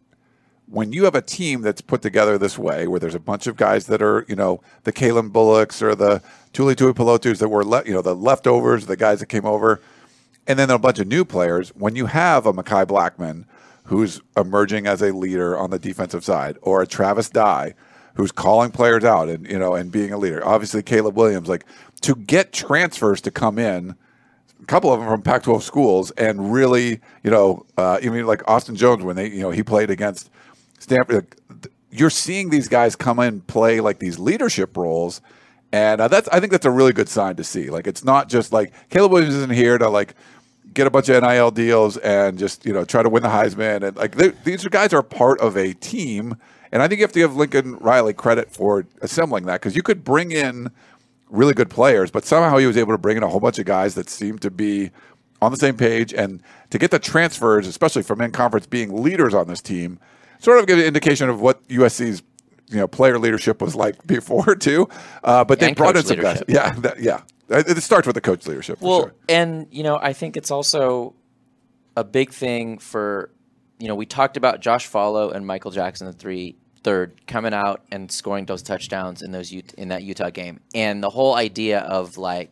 when 0.67 0.93
you 0.93 1.05
have 1.05 1.15
a 1.15 1.21
team 1.21 1.61
that's 1.61 1.83
put 1.83 2.01
together 2.01 2.39
this 2.39 2.57
way, 2.57 2.87
where 2.87 3.01
there's 3.01 3.15
a 3.15 3.21
bunch 3.21 3.47
of 3.47 3.57
guys 3.57 3.87
that 3.87 4.01
are, 4.01 4.25
you 4.29 4.37
know, 4.37 4.63
the 4.85 4.93
Calen 4.93 5.31
Bullocks 5.33 5.83
or 5.83 5.95
the 5.95 6.23
Tuli 6.53 6.75
Tuipulotus 6.75 7.41
that 7.41 7.49
were, 7.49 7.65
le- 7.65 7.85
you 7.85 7.93
know, 7.93 8.01
the 8.01 8.15
leftovers, 8.15 8.87
the 8.87 8.97
guys 8.97 9.21
that 9.21 9.27
came 9.27 9.45
over, 9.45 9.83
and 10.47 10.59
then 10.59 10.71
a 10.71 10.79
bunch 10.79 10.99
of 10.99 11.07
new 11.07 11.25
players. 11.25 11.71
When 11.71 11.97
you 11.97 12.07
have 12.07 12.47
a 12.47 12.53
Mekhi 12.53 12.87
Blackmon 12.87 13.45
who's 13.85 14.21
emerging 14.37 14.87
as 14.87 15.03
a 15.03 15.13
leader 15.13 15.57
on 15.57 15.71
the 15.71 15.79
defensive 15.79 16.25
side, 16.25 16.57
or 16.63 16.83
a 16.83 16.87
Travis 16.87 17.31
Dye 17.31 17.75
who's 18.15 18.31
calling 18.31 18.71
players 18.71 19.05
out 19.05 19.29
and 19.29 19.49
you 19.49 19.59
know 19.59 19.75
and 19.75 19.91
being 19.91 20.13
a 20.13 20.19
leader. 20.19 20.47
Obviously, 20.47 20.83
Caleb 20.83 21.17
Williams, 21.17 21.49
like 21.49 21.65
to 22.03 22.15
get 22.15 22.53
transfers 22.53 23.21
to 23.23 23.31
come 23.31 23.59
in, 23.59 23.97
a 24.63 24.67
couple 24.67 24.93
of 24.93 25.01
them 25.01 25.09
from 25.09 25.23
Pac-12 25.23 25.63
schools, 25.63 26.11
and 26.13 26.53
really, 26.53 27.01
you 27.23 27.31
know, 27.31 27.65
uh, 27.79 27.99
even 28.03 28.27
like 28.27 28.49
Austin 28.49 28.77
Jones 28.77 29.03
when 29.03 29.17
they, 29.17 29.29
you 29.29 29.41
know, 29.41 29.51
he 29.51 29.63
played 29.63 29.91
against 29.91 30.31
Stanford. 30.79 31.27
You're 31.91 32.11
seeing 32.11 32.51
these 32.51 32.69
guys 32.69 32.97
come 32.97 33.19
in 33.19 33.41
play 33.43 33.81
like 33.81 33.99
these 33.99 34.19
leadership 34.19 34.77
roles. 34.77 35.21
And 35.73 36.01
uh, 36.01 36.09
that's, 36.09 36.29
I 36.29 36.39
think 36.39 36.53
that's 36.53 36.67
a 36.67 36.71
really 36.71 36.93
good 36.93 37.09
sign 37.09 37.37
to 37.37 37.45
see. 37.45 37.71
Like, 37.71 37.87
it's 37.87 38.05
not 38.05 38.29
just 38.29 38.53
like 38.53 38.73
Caleb 38.91 39.13
Williams 39.13 39.35
isn't 39.35 39.53
here 39.53 39.79
to 39.79 39.89
like 39.89 40.15
get 40.73 40.87
a 40.87 40.91
bunch 40.91 41.09
of 41.09 41.23
NIL 41.23 41.51
deals 41.51 41.97
and 41.99 42.39
just 42.39 42.65
you 42.67 42.73
know 42.73 42.85
try 42.85 43.03
to 43.03 43.09
win 43.09 43.23
the 43.23 43.29
Heisman 43.29 43.83
and 43.83 43.97
like 43.97 44.17
these 44.45 44.67
guys 44.69 44.93
are 44.93 45.03
part 45.03 45.41
of 45.41 45.57
a 45.57 45.73
team. 45.75 46.37
And 46.71 46.83
I 46.83 46.89
think 46.89 47.01
you 47.01 47.05
have 47.05 47.13
to 47.13 47.19
give 47.19 47.37
Lincoln 47.37 47.77
Riley 47.77 48.15
credit 48.15 48.51
for 48.51 48.87
assembling 49.03 49.45
that 49.45 49.61
because 49.61 49.77
you 49.77 49.83
could 49.83 50.05
bring 50.05 50.33
in 50.33 50.71
really 51.29 51.53
good 51.55 51.69
players, 51.69 52.11
but 52.11 52.25
somehow 52.25 52.57
he 52.57 52.67
was 52.67 52.77
able 52.77 52.93
to 52.93 52.99
bring 52.99 53.17
in 53.17 53.23
a 53.23 53.29
whole 53.29 53.41
bunch 53.41 53.59
of 53.59 53.67
guys 53.67 53.95
that 53.95 54.09
seemed 54.09 54.41
to 54.43 54.51
be 54.51 54.91
on 55.43 55.51
the 55.51 55.59
same 55.59 55.77
page 55.77 56.15
and 56.15 56.43
to 56.71 56.79
get 56.79 56.91
the 56.91 56.99
transfers, 56.99 57.67
especially 57.67 58.03
from 58.03 58.21
in 58.21 58.31
conference, 58.31 58.67
being 58.67 59.03
leaders 59.03 59.35
on 59.35 59.49
this 59.49 59.61
team, 59.61 59.99
sort 60.39 60.59
of 60.59 60.67
give 60.67 60.79
an 60.79 60.85
indication 60.85 61.29
of 61.29 61.41
what 61.41 61.67
USC's 61.69 62.23
you 62.73 62.79
know 62.79 62.89
player 62.89 63.19
leadership 63.19 63.61
was 63.61 63.75
like 63.75 64.07
before 64.07 64.55
too. 64.55 64.89
Uh, 65.23 65.45
but 65.45 65.61
they 65.61 65.73
brought 65.73 65.97
in 65.97 66.03
some 66.03 66.17
leadership. 66.17 66.47
guys. 66.47 66.55
Yeah, 66.55 66.73
that, 66.81 67.01
yeah. 67.01 67.23
It 67.49 67.83
starts 67.83 68.07
with 68.07 68.15
the 68.15 68.21
coach 68.23 68.47
leadership. 68.47 68.81
well, 68.81 69.01
sure. 69.01 69.15
and 69.29 69.67
you 69.71 69.83
know, 69.83 69.99
I 70.01 70.15
think 70.15 70.37
it's 70.37 70.51
also 70.51 71.15
a 71.97 72.05
big 72.05 72.33
thing 72.33 72.79
for 72.79 73.31
you 73.79 73.89
know 73.89 73.95
we 73.95 74.07
talked 74.07 74.37
about 74.37 74.61
Josh 74.61 74.89
Falo 74.89 75.33
and 75.35 75.47
Michael 75.47 75.71
Jackson 75.71 76.07
the 76.07 76.13
three 76.13 76.57
third 76.83 77.27
coming 77.27 77.55
out 77.55 77.83
and 77.93 78.11
scoring 78.11 78.47
those 78.47 78.63
touchdowns 78.63 79.23
in 79.23 79.33
those 79.33 79.53
in 79.53 79.89
that 79.89 80.03
Utah 80.03 80.31
game, 80.31 80.61
and 80.75 81.03
the 81.03 81.11
whole 81.11 81.35
idea 81.35 81.81
of 81.81 82.17
like 82.17 82.51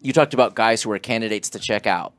you 0.00 0.12
talked 0.12 0.34
about 0.34 0.54
guys 0.54 0.82
who 0.82 0.90
are 0.92 0.98
candidates 0.98 1.50
to 1.50 1.58
check 1.58 1.86
out. 1.86 2.12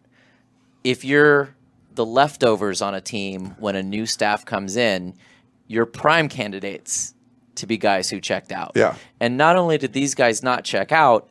If 0.83 1.03
you're 1.05 1.55
the 1.93 2.05
leftovers 2.05 2.81
on 2.81 2.95
a 2.95 3.01
team 3.01 3.55
when 3.59 3.75
a 3.75 3.83
new 3.83 4.05
staff 4.05 4.45
comes 4.45 4.75
in, 4.77 5.15
you're 5.67 5.85
prime 5.85 6.29
candidates 6.29 7.13
to 7.57 7.67
be 7.67 7.77
guys 7.77 8.09
who 8.09 8.19
checked 8.19 8.51
out. 8.51 8.71
Yeah. 8.75 8.95
And 9.19 9.37
not 9.37 9.55
only 9.55 9.77
did 9.77 9.93
these 9.93 10.15
guys 10.15 10.41
not 10.41 10.63
check 10.63 10.91
out, 10.91 11.29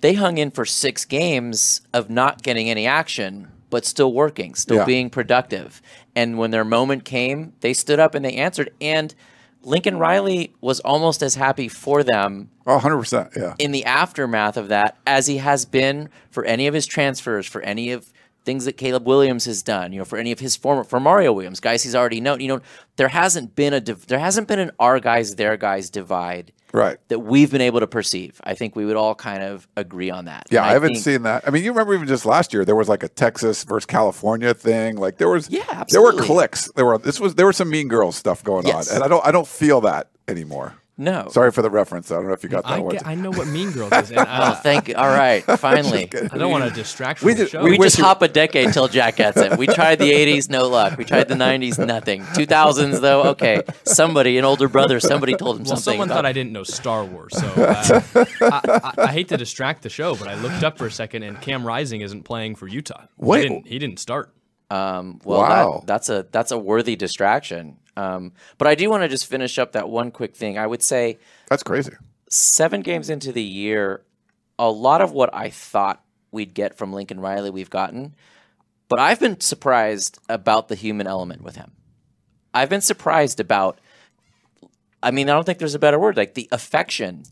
they 0.00 0.14
hung 0.14 0.38
in 0.38 0.50
for 0.50 0.64
six 0.64 1.04
games 1.04 1.80
of 1.92 2.08
not 2.08 2.42
getting 2.42 2.70
any 2.70 2.86
action, 2.86 3.48
but 3.70 3.84
still 3.84 4.12
working, 4.12 4.54
still 4.54 4.78
yeah. 4.78 4.84
being 4.84 5.10
productive. 5.10 5.82
And 6.14 6.38
when 6.38 6.50
their 6.50 6.64
moment 6.64 7.04
came, 7.04 7.52
they 7.60 7.72
stood 7.72 7.98
up 7.98 8.14
and 8.14 8.24
they 8.24 8.34
answered. 8.34 8.72
And 8.80 9.14
Lincoln 9.62 9.98
Riley 9.98 10.54
was 10.60 10.80
almost 10.80 11.22
as 11.22 11.34
happy 11.34 11.68
for 11.68 12.02
them. 12.02 12.50
Oh, 12.66 12.78
100%. 12.78 13.36
Yeah. 13.36 13.54
In 13.58 13.72
the 13.72 13.84
aftermath 13.84 14.56
of 14.56 14.68
that, 14.68 14.96
as 15.06 15.26
he 15.26 15.38
has 15.38 15.64
been 15.64 16.08
for 16.30 16.44
any 16.44 16.66
of 16.66 16.74
his 16.74 16.86
transfers, 16.86 17.46
for 17.46 17.60
any 17.62 17.90
of 17.90 18.12
things 18.48 18.64
that 18.64 18.78
Caleb 18.78 19.06
Williams 19.06 19.44
has 19.44 19.62
done, 19.62 19.92
you 19.92 19.98
know, 19.98 20.06
for 20.06 20.16
any 20.18 20.32
of 20.32 20.38
his 20.40 20.56
former 20.56 20.82
for 20.84 20.98
Mario 20.98 21.34
Williams, 21.34 21.60
guys 21.60 21.82
he's 21.82 21.94
already 21.94 22.18
known. 22.20 22.40
You 22.40 22.48
know, 22.48 22.60
there 22.96 23.08
hasn't 23.08 23.54
been 23.54 23.74
a 23.74 23.80
there 23.80 24.18
hasn't 24.18 24.48
been 24.48 24.58
an 24.58 24.70
our 24.78 24.98
guys 25.00 25.34
their 25.34 25.58
guys 25.58 25.90
divide 25.90 26.52
Right. 26.72 26.96
that 27.08 27.18
we've 27.20 27.50
been 27.50 27.60
able 27.62 27.80
to 27.80 27.86
perceive. 27.86 28.40
I 28.44 28.54
think 28.54 28.74
we 28.76 28.84
would 28.86 28.96
all 28.96 29.14
kind 29.14 29.42
of 29.42 29.66
agree 29.76 30.10
on 30.10 30.24
that. 30.26 30.46
Yeah, 30.50 30.60
And 30.62 30.70
I 30.70 30.72
haven't 30.72 30.94
think- 30.94 31.04
seen 31.04 31.22
that. 31.24 31.44
I 31.46 31.50
mean, 31.50 31.62
you 31.64 31.72
remember 31.72 31.92
even 31.94 32.06
just 32.08 32.24
last 32.26 32.52
year 32.54 32.64
there 32.64 32.74
was 32.76 32.88
like 32.88 33.02
a 33.02 33.08
Texas 33.08 33.64
versus 33.64 33.84
California 33.86 34.52
thing. 34.54 34.96
Like 34.96 35.18
there 35.18 35.28
was 35.30 35.48
Yeah, 35.50 35.64
there 35.90 36.00
were 36.02 36.08
absolutely. 36.08 36.26
clicks. 36.26 36.70
There 36.76 36.86
were 36.86 36.96
this 36.98 37.20
was 37.20 37.34
there 37.36 37.46
were 37.46 37.52
some 37.54 37.68
mean 37.70 37.88
girls 37.88 38.16
stuff 38.16 38.42
going 38.44 38.66
Yes. 38.66 38.88
on. 38.90 38.96
And 38.96 39.04
I 39.04 39.08
don't 39.08 39.24
I 39.26 39.30
don't 39.30 39.46
feel 39.48 39.80
that 39.82 40.08
anymore. 40.26 40.74
No. 41.00 41.28
Sorry 41.30 41.52
for 41.52 41.62
the 41.62 41.70
reference. 41.70 42.10
I 42.10 42.16
don't 42.16 42.26
know 42.26 42.32
if 42.32 42.42
you 42.42 42.48
got 42.48 42.64
that 42.64 42.72
I, 42.72 42.78
one. 42.80 42.92
get, 42.94 43.06
I 43.06 43.14
know 43.14 43.30
what 43.30 43.46
Mean 43.46 43.70
Girls 43.70 43.92
is. 43.92 44.10
And 44.10 44.18
Oh, 44.20 44.24
I, 44.26 44.54
thank 44.54 44.88
you. 44.88 44.96
All 44.96 45.06
right, 45.06 45.44
finally. 45.58 46.10
I 46.12 46.36
don't 46.36 46.50
want 46.50 46.64
to 46.64 46.70
distract 46.70 47.22
We 47.22 47.30
from 47.32 47.38
the 47.38 47.44
just- 47.44 47.52
show. 47.52 47.62
We 47.62 47.78
wish 47.78 47.92
just 47.92 48.02
hop 48.02 48.20
a 48.22 48.26
decade 48.28 48.72
till 48.72 48.88
Jack 48.88 49.16
gets 49.16 49.36
it. 49.36 49.56
We 49.56 49.68
tried 49.68 50.00
the 50.00 50.10
80s, 50.10 50.50
no 50.50 50.66
luck. 50.68 50.98
We 50.98 51.04
tried 51.04 51.28
the 51.28 51.36
90s, 51.36 51.78
nothing. 51.86 52.22
2000s, 52.22 53.00
though, 53.00 53.22
okay. 53.30 53.62
Somebody, 53.84 54.38
an 54.38 54.44
older 54.44 54.68
brother, 54.68 54.98
somebody 54.98 55.34
told 55.36 55.58
him 55.58 55.62
well, 55.64 55.76
something. 55.76 55.92
someone 55.92 56.08
thought 56.08 56.26
I 56.26 56.32
didn't 56.32 56.52
know 56.52 56.64
Star 56.64 57.04
Wars, 57.04 57.32
so 57.38 57.46
uh, 57.56 58.00
I, 58.42 58.60
I, 58.98 59.02
I 59.04 59.12
hate 59.12 59.28
to 59.28 59.36
distract 59.36 59.82
the 59.82 59.88
show, 59.88 60.16
but 60.16 60.26
I 60.26 60.34
looked 60.34 60.64
up 60.64 60.78
for 60.78 60.86
a 60.86 60.90
second, 60.90 61.22
and 61.22 61.40
Cam 61.40 61.64
Rising 61.64 62.00
isn't 62.00 62.24
playing 62.24 62.56
for 62.56 62.66
Utah. 62.66 63.04
Wait. 63.16 63.42
he 63.44 63.48
didn't, 63.48 63.66
he 63.68 63.78
didn't 63.78 64.00
start. 64.00 64.32
Um, 64.70 65.20
well, 65.24 65.40
Wow. 65.40 65.78
that, 65.80 65.86
that's 65.86 66.08
a 66.10 66.26
that's 66.30 66.50
a 66.50 66.58
worthy 66.58 66.94
distraction. 66.96 67.78
Um, 67.96 68.32
but 68.58 68.68
I 68.68 68.74
do 68.74 68.88
want 68.90 69.02
to 69.02 69.08
just 69.08 69.26
finish 69.26 69.58
up 69.58 69.72
that 69.72 69.88
one 69.88 70.10
quick 70.10 70.36
thing. 70.36 70.56
I 70.58 70.66
would 70.66 70.82
say 70.82 71.18
That's 71.48 71.62
crazy. 71.64 71.92
seven 72.28 72.82
games 72.82 73.10
into 73.10 73.32
the 73.32 73.42
year, 73.42 74.02
a 74.58 74.70
lot 74.70 75.00
of 75.00 75.12
what 75.12 75.34
I 75.34 75.50
thought 75.50 76.02
we'd 76.30 76.54
get 76.54 76.76
from 76.76 76.92
Lincoln 76.92 77.18
Riley, 77.20 77.50
we've 77.50 77.70
gotten. 77.70 78.14
But 78.88 79.00
I've 79.00 79.18
been 79.18 79.40
surprised 79.40 80.18
about 80.28 80.68
the 80.68 80.74
human 80.74 81.06
element 81.06 81.42
with 81.42 81.56
him. 81.56 81.72
I've 82.54 82.68
been 82.70 82.80
surprised 82.80 83.40
about, 83.40 83.80
I 85.02 85.10
mean, 85.10 85.28
I 85.28 85.32
don't 85.32 85.44
think 85.44 85.58
there's 85.58 85.74
a 85.74 85.78
better 85.78 85.98
word, 85.98 86.16
like 86.16 86.34
the 86.34 86.48
affection. 86.52 87.24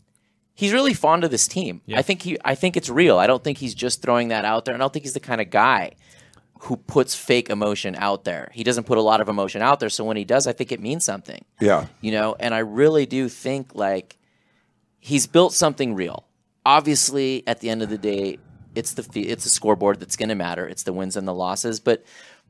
He's 0.53 0.73
really 0.73 0.93
fond 0.93 1.23
of 1.23 1.31
this 1.31 1.47
team. 1.47 1.81
Yeah. 1.85 1.97
I 1.99 2.01
think 2.01 2.21
he, 2.23 2.37
I 2.43 2.55
think 2.55 2.75
it's 2.77 2.89
real. 2.89 3.17
I 3.17 3.27
don't 3.27 3.43
think 3.43 3.57
he's 3.59 3.73
just 3.75 4.01
throwing 4.01 4.27
that 4.29 4.43
out 4.45 4.65
there. 4.65 4.75
I 4.75 4.77
don't 4.77 4.91
think 4.91 5.05
he's 5.05 5.13
the 5.13 5.19
kind 5.19 5.39
of 5.41 5.49
guy 5.49 5.93
who 6.61 6.77
puts 6.77 7.15
fake 7.15 7.49
emotion 7.49 7.95
out 7.97 8.23
there. 8.23 8.49
He 8.53 8.63
doesn't 8.63 8.85
put 8.85 8.97
a 8.97 9.01
lot 9.01 9.21
of 9.21 9.29
emotion 9.29 9.61
out 9.61 9.79
there. 9.79 9.89
So 9.89 10.03
when 10.03 10.17
he 10.17 10.25
does, 10.25 10.47
I 10.47 10.53
think 10.53 10.71
it 10.71 10.79
means 10.79 11.03
something 11.05 11.43
Yeah. 11.61 11.87
you 12.01 12.11
know 12.11 12.35
and 12.39 12.53
i 12.53 12.59
really 12.59 13.05
do 13.05 13.29
think 13.29 13.73
like 13.75 14.17
he's 14.99 15.27
built 15.27 15.53
something 15.53 15.95
real 15.95 16.25
obviously 16.65 17.43
at 17.47 17.59
the 17.61 17.69
end 17.69 17.81
of 17.81 17.89
the 17.89 17.97
day 17.97 18.37
it's 18.75 18.93
the 18.93 19.21
it's 19.21 19.43
the 19.43 19.49
scoreboard 19.49 19.99
that's 19.99 20.15
going 20.17 20.29
to 20.29 20.35
matter 20.35 20.67
it's 20.67 20.83
the 20.83 20.93
wins 20.93 21.15
and 21.15 21.27
the 21.27 21.33
losses 21.33 21.79
but 21.79 22.03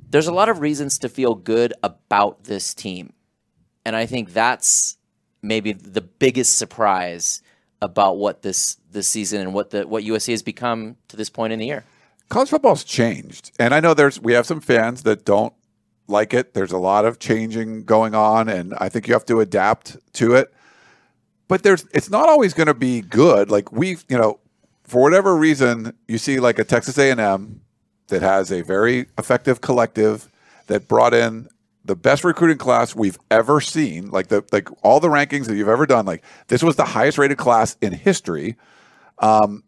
there's 0.09 0.27
a 0.27 0.33
lot 0.33 0.49
of 0.49 0.59
reasons 0.59 0.97
to 0.99 1.09
feel 1.09 1.35
good 1.35 1.73
about 1.83 2.43
this 2.45 2.73
team 2.73 3.13
and 3.85 3.95
i 3.95 4.05
think 4.05 4.33
that's 4.33 4.97
maybe 5.41 5.71
the 5.71 6.01
biggest 6.01 6.57
surprise 6.57 7.41
about 7.81 8.17
what 8.17 8.41
this 8.41 8.77
this 8.91 9.07
season 9.07 9.39
and 9.41 9.53
what 9.53 9.69
the 9.69 9.87
what 9.87 10.03
USC 10.03 10.31
has 10.31 10.41
become 10.41 10.95
to 11.09 11.15
this 11.15 11.29
point 11.29 11.53
in 11.53 11.59
the 11.59 11.65
year 11.67 11.83
college 12.29 12.49
football's 12.49 12.83
changed 12.83 13.51
and 13.59 13.73
i 13.73 13.79
know 13.79 13.93
there's 13.93 14.19
we 14.19 14.33
have 14.33 14.45
some 14.45 14.59
fans 14.59 15.03
that 15.03 15.25
don't 15.25 15.53
like 16.07 16.33
it. 16.33 16.53
There's 16.53 16.71
a 16.71 16.77
lot 16.77 17.05
of 17.05 17.19
changing 17.19 17.83
going 17.83 18.15
on 18.15 18.49
and 18.49 18.73
i 18.79 18.89
think 18.89 19.07
you 19.07 19.13
have 19.13 19.25
to 19.25 19.39
adapt 19.39 19.97
to 20.13 20.35
it. 20.35 20.53
But 21.47 21.63
there's 21.63 21.85
it's 21.93 22.09
not 22.09 22.27
always 22.27 22.53
going 22.53 22.67
to 22.67 22.73
be 22.73 23.01
good. 23.01 23.49
Like 23.49 23.71
we've 23.71 24.03
you 24.09 24.17
know 24.17 24.39
for 24.83 25.01
whatever 25.01 25.35
reason 25.35 25.93
you 26.07 26.17
see 26.17 26.39
like 26.39 26.59
a 26.59 26.63
texas 26.63 26.97
a&m 26.97 27.61
that 28.07 28.21
has 28.21 28.51
a 28.51 28.61
very 28.61 29.07
effective 29.17 29.59
collective 29.61 30.29
that 30.67 30.87
brought 30.87 31.13
in 31.13 31.49
the 31.83 31.95
best 31.95 32.23
recruiting 32.23 32.57
class 32.57 32.95
we've 32.95 33.17
ever 33.31 33.61
seen 33.61 34.09
like 34.09 34.27
the 34.27 34.43
like 34.51 34.69
all 34.83 34.99
the 34.99 35.07
rankings 35.09 35.45
that 35.45 35.55
you've 35.55 35.69
ever 35.69 35.85
done. 35.85 36.05
Like 36.05 36.23
this 36.47 36.63
was 36.63 36.75
the 36.75 36.85
highest 36.85 37.17
rated 37.17 37.37
class 37.37 37.77
in 37.81 37.93
history 37.93 38.57
um, 39.19 39.63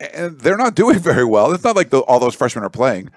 and 0.00 0.38
they're 0.40 0.56
not 0.56 0.74
doing 0.82 0.98
very 0.98 1.24
well. 1.24 1.52
It's 1.52 1.64
not 1.64 1.76
like 1.76 1.90
the, 1.90 2.00
all 2.00 2.20
those 2.20 2.34
freshmen 2.34 2.64
are 2.64 2.70
playing, 2.70 3.10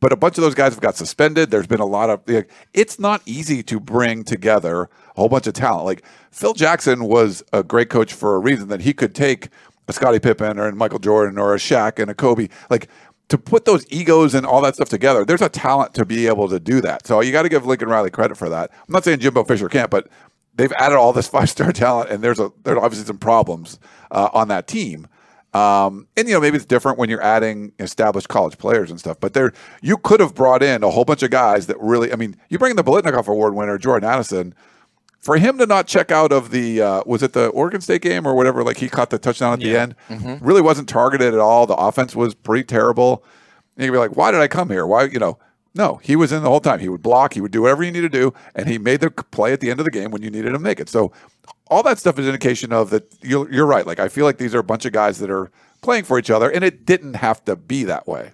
but 0.00 0.12
a 0.12 0.16
bunch 0.16 0.38
of 0.38 0.42
those 0.42 0.54
guys 0.54 0.72
have 0.72 0.80
got 0.80 0.96
suspended. 0.96 1.50
There's 1.50 1.66
been 1.66 1.80
a 1.80 1.86
lot 1.86 2.10
of. 2.10 2.20
Like, 2.26 2.50
it's 2.74 2.98
not 2.98 3.22
easy 3.26 3.62
to 3.64 3.80
bring 3.80 4.24
together 4.24 4.82
a 4.82 5.20
whole 5.20 5.28
bunch 5.28 5.46
of 5.46 5.54
talent. 5.54 5.84
Like 5.84 6.04
Phil 6.30 6.54
Jackson 6.54 7.04
was 7.04 7.42
a 7.52 7.62
great 7.62 7.90
coach 7.90 8.12
for 8.12 8.36
a 8.36 8.38
reason 8.38 8.68
that 8.68 8.80
he 8.80 8.92
could 8.92 9.14
take 9.14 9.48
a 9.88 9.92
Scottie 9.92 10.20
Pippen 10.20 10.58
or 10.58 10.68
a 10.68 10.74
Michael 10.74 10.98
Jordan 10.98 11.38
or 11.38 11.54
a 11.54 11.58
Shaq 11.58 11.98
and 11.98 12.10
a 12.10 12.14
Kobe. 12.14 12.48
Like 12.70 12.88
to 13.28 13.38
put 13.38 13.64
those 13.64 13.86
egos 13.90 14.34
and 14.34 14.46
all 14.46 14.60
that 14.62 14.74
stuff 14.74 14.88
together. 14.88 15.24
There's 15.24 15.42
a 15.42 15.48
talent 15.48 15.94
to 15.94 16.04
be 16.04 16.26
able 16.26 16.48
to 16.48 16.58
do 16.58 16.80
that. 16.80 17.06
So 17.06 17.20
you 17.20 17.32
got 17.32 17.42
to 17.42 17.48
give 17.48 17.66
Lincoln 17.66 17.88
Riley 17.88 18.10
credit 18.10 18.36
for 18.36 18.48
that. 18.48 18.70
I'm 18.72 18.92
not 18.92 19.04
saying 19.04 19.20
Jimbo 19.20 19.44
Fisher 19.44 19.68
can't, 19.68 19.90
but 19.90 20.08
they've 20.54 20.72
added 20.72 20.96
all 20.96 21.12
this 21.12 21.28
five 21.36 21.50
star 21.50 21.72
talent, 21.72 22.10
and 22.10 22.22
there's 22.22 22.40
a 22.40 22.50
there's 22.64 22.78
obviously 22.78 23.06
some 23.06 23.18
problems 23.18 23.78
uh, 24.10 24.28
on 24.32 24.48
that 24.48 24.66
team. 24.66 25.06
Um, 25.54 26.06
and 26.16 26.28
you 26.28 26.34
know 26.34 26.40
maybe 26.40 26.56
it's 26.56 26.66
different 26.66 26.98
when 26.98 27.08
you're 27.08 27.22
adding 27.22 27.72
established 27.78 28.28
college 28.28 28.58
players 28.58 28.90
and 28.90 29.00
stuff. 29.00 29.18
But 29.18 29.32
there, 29.32 29.52
you 29.80 29.96
could 29.96 30.20
have 30.20 30.34
brought 30.34 30.62
in 30.62 30.82
a 30.84 30.90
whole 30.90 31.04
bunch 31.06 31.22
of 31.22 31.30
guys 31.30 31.66
that 31.68 31.76
really. 31.80 32.12
I 32.12 32.16
mean, 32.16 32.36
you 32.50 32.58
bring 32.58 32.70
in 32.70 32.76
the 32.76 32.84
Biletnikoff 32.84 33.28
Award 33.28 33.54
winner 33.54 33.78
Jordan 33.78 34.08
Addison. 34.08 34.54
For 35.20 35.36
him 35.36 35.58
to 35.58 35.66
not 35.66 35.86
check 35.88 36.12
out 36.12 36.30
of 36.32 36.50
the 36.52 36.80
uh, 36.80 37.02
was 37.04 37.22
it 37.22 37.32
the 37.32 37.48
Oregon 37.48 37.80
State 37.80 38.02
game 38.02 38.26
or 38.26 38.34
whatever? 38.34 38.62
Like 38.62 38.76
he 38.76 38.88
caught 38.88 39.10
the 39.10 39.18
touchdown 39.18 39.54
at 39.54 39.58
the 39.60 39.66
Yeah. 39.70 39.88
end. 40.10 40.40
Really 40.40 40.62
wasn't 40.62 40.88
targeted 40.88 41.34
at 41.34 41.40
all. 41.40 41.66
The 41.66 41.74
offense 41.74 42.14
was 42.14 42.34
pretty 42.34 42.64
terrible. 42.64 43.24
And 43.76 43.84
you'd 43.84 43.92
be 43.92 43.98
like, 43.98 44.16
why 44.16 44.30
did 44.30 44.40
I 44.40 44.48
come 44.48 44.70
here? 44.70 44.86
Why 44.86 45.04
you 45.04 45.18
know? 45.18 45.38
No, 45.74 46.00
he 46.02 46.16
was 46.16 46.32
in 46.32 46.42
the 46.42 46.48
whole 46.48 46.60
time. 46.60 46.80
He 46.80 46.88
would 46.88 47.02
block. 47.02 47.34
He 47.34 47.40
would 47.40 47.52
do 47.52 47.62
whatever 47.62 47.82
you 47.82 47.92
need 47.92 48.00
to 48.00 48.08
do, 48.08 48.32
and 48.54 48.68
he 48.68 48.78
made 48.78 49.00
the 49.00 49.10
play 49.10 49.52
at 49.52 49.60
the 49.60 49.70
end 49.70 49.80
of 49.80 49.84
the 49.84 49.90
game 49.90 50.10
when 50.10 50.22
you 50.22 50.30
needed 50.30 50.48
him 50.48 50.54
to 50.54 50.58
make 50.58 50.80
it. 50.80 50.88
So, 50.88 51.12
all 51.68 51.82
that 51.82 51.98
stuff 51.98 52.18
is 52.18 52.26
indication 52.26 52.72
of 52.72 52.90
that. 52.90 53.14
You're, 53.22 53.50
you're 53.52 53.66
right. 53.66 53.86
Like 53.86 54.00
I 54.00 54.08
feel 54.08 54.24
like 54.24 54.38
these 54.38 54.54
are 54.54 54.58
a 54.58 54.64
bunch 54.64 54.84
of 54.86 54.92
guys 54.92 55.18
that 55.18 55.30
are 55.30 55.50
playing 55.82 56.04
for 56.04 56.18
each 56.18 56.30
other, 56.30 56.50
and 56.50 56.64
it 56.64 56.86
didn't 56.86 57.14
have 57.14 57.44
to 57.44 57.56
be 57.56 57.84
that 57.84 58.06
way. 58.08 58.32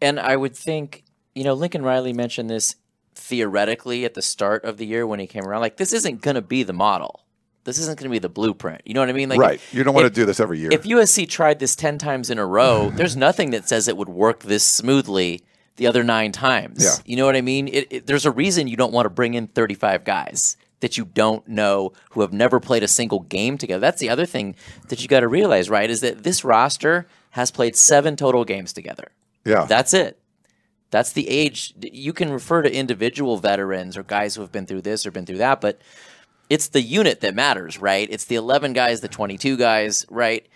And 0.00 0.18
I 0.18 0.36
would 0.36 0.56
think, 0.56 1.04
you 1.34 1.44
know, 1.44 1.54
Lincoln 1.54 1.82
Riley 1.82 2.12
mentioned 2.12 2.48
this 2.48 2.76
theoretically 3.14 4.04
at 4.04 4.14
the 4.14 4.22
start 4.22 4.64
of 4.64 4.78
the 4.78 4.86
year 4.86 5.06
when 5.06 5.20
he 5.20 5.26
came 5.26 5.44
around. 5.44 5.60
Like, 5.60 5.76
this 5.76 5.92
isn't 5.92 6.22
going 6.22 6.36
to 6.36 6.42
be 6.42 6.62
the 6.62 6.72
model. 6.72 7.24
This 7.64 7.78
isn't 7.78 7.98
going 7.98 8.08
to 8.08 8.10
be 8.10 8.18
the 8.18 8.30
blueprint. 8.30 8.80
You 8.86 8.94
know 8.94 9.00
what 9.00 9.10
I 9.10 9.12
mean? 9.12 9.28
Like, 9.28 9.38
right. 9.38 9.60
You 9.72 9.84
don't 9.84 9.94
want 9.94 10.06
if- 10.06 10.14
to 10.14 10.20
do 10.20 10.24
this 10.24 10.40
every 10.40 10.58
year. 10.58 10.70
If 10.72 10.84
USC 10.84 11.28
tried 11.28 11.58
this 11.58 11.76
10 11.76 11.98
times 11.98 12.30
in 12.30 12.38
a 12.38 12.46
row, 12.46 12.90
there's 12.90 13.16
nothing 13.16 13.50
that 13.50 13.68
says 13.68 13.86
it 13.86 13.96
would 13.96 14.08
work 14.08 14.44
this 14.44 14.66
smoothly 14.66 15.42
the 15.80 15.86
other 15.86 16.04
nine 16.04 16.30
times. 16.30 16.84
Yeah. 16.84 16.94
You 17.06 17.16
know 17.16 17.24
what 17.24 17.36
I 17.36 17.40
mean? 17.40 17.66
It, 17.66 17.86
it, 17.90 18.06
there's 18.06 18.26
a 18.26 18.30
reason 18.30 18.68
you 18.68 18.76
don't 18.76 18.92
want 18.92 19.06
to 19.06 19.10
bring 19.10 19.32
in 19.32 19.46
35 19.46 20.04
guys 20.04 20.58
that 20.80 20.98
you 20.98 21.06
don't 21.06 21.48
know 21.48 21.92
who 22.10 22.20
have 22.20 22.34
never 22.34 22.60
played 22.60 22.82
a 22.82 22.88
single 22.88 23.20
game 23.20 23.56
together. 23.56 23.80
That's 23.80 23.98
the 23.98 24.10
other 24.10 24.26
thing 24.26 24.56
that 24.88 25.00
you 25.00 25.08
got 25.08 25.20
to 25.20 25.28
realize, 25.28 25.70
right? 25.70 25.88
Is 25.88 26.02
that 26.02 26.22
this 26.22 26.44
roster 26.44 27.06
has 27.30 27.50
played 27.50 27.76
seven 27.76 28.14
total 28.14 28.44
games 28.44 28.74
together. 28.74 29.10
yeah. 29.46 29.64
That's 29.64 29.94
it. 29.94 30.18
That's 30.90 31.12
the 31.12 31.28
age. 31.30 31.72
You 31.80 32.12
can 32.12 32.30
refer 32.30 32.60
to 32.60 32.70
individual 32.70 33.38
veterans 33.38 33.96
or 33.96 34.02
guys 34.02 34.34
who 34.34 34.42
have 34.42 34.52
been 34.52 34.66
through 34.66 34.82
this 34.82 35.06
or 35.06 35.10
been 35.10 35.24
through 35.24 35.38
that, 35.38 35.62
but 35.62 35.80
it's 36.50 36.68
the 36.68 36.82
unit 36.82 37.20
that 37.22 37.34
matters, 37.34 37.78
right? 37.78 38.06
It's 38.10 38.24
the 38.26 38.34
11 38.34 38.74
guys, 38.74 39.00
the 39.00 39.08
22 39.08 39.56
guys, 39.56 40.04
right? 40.10 40.46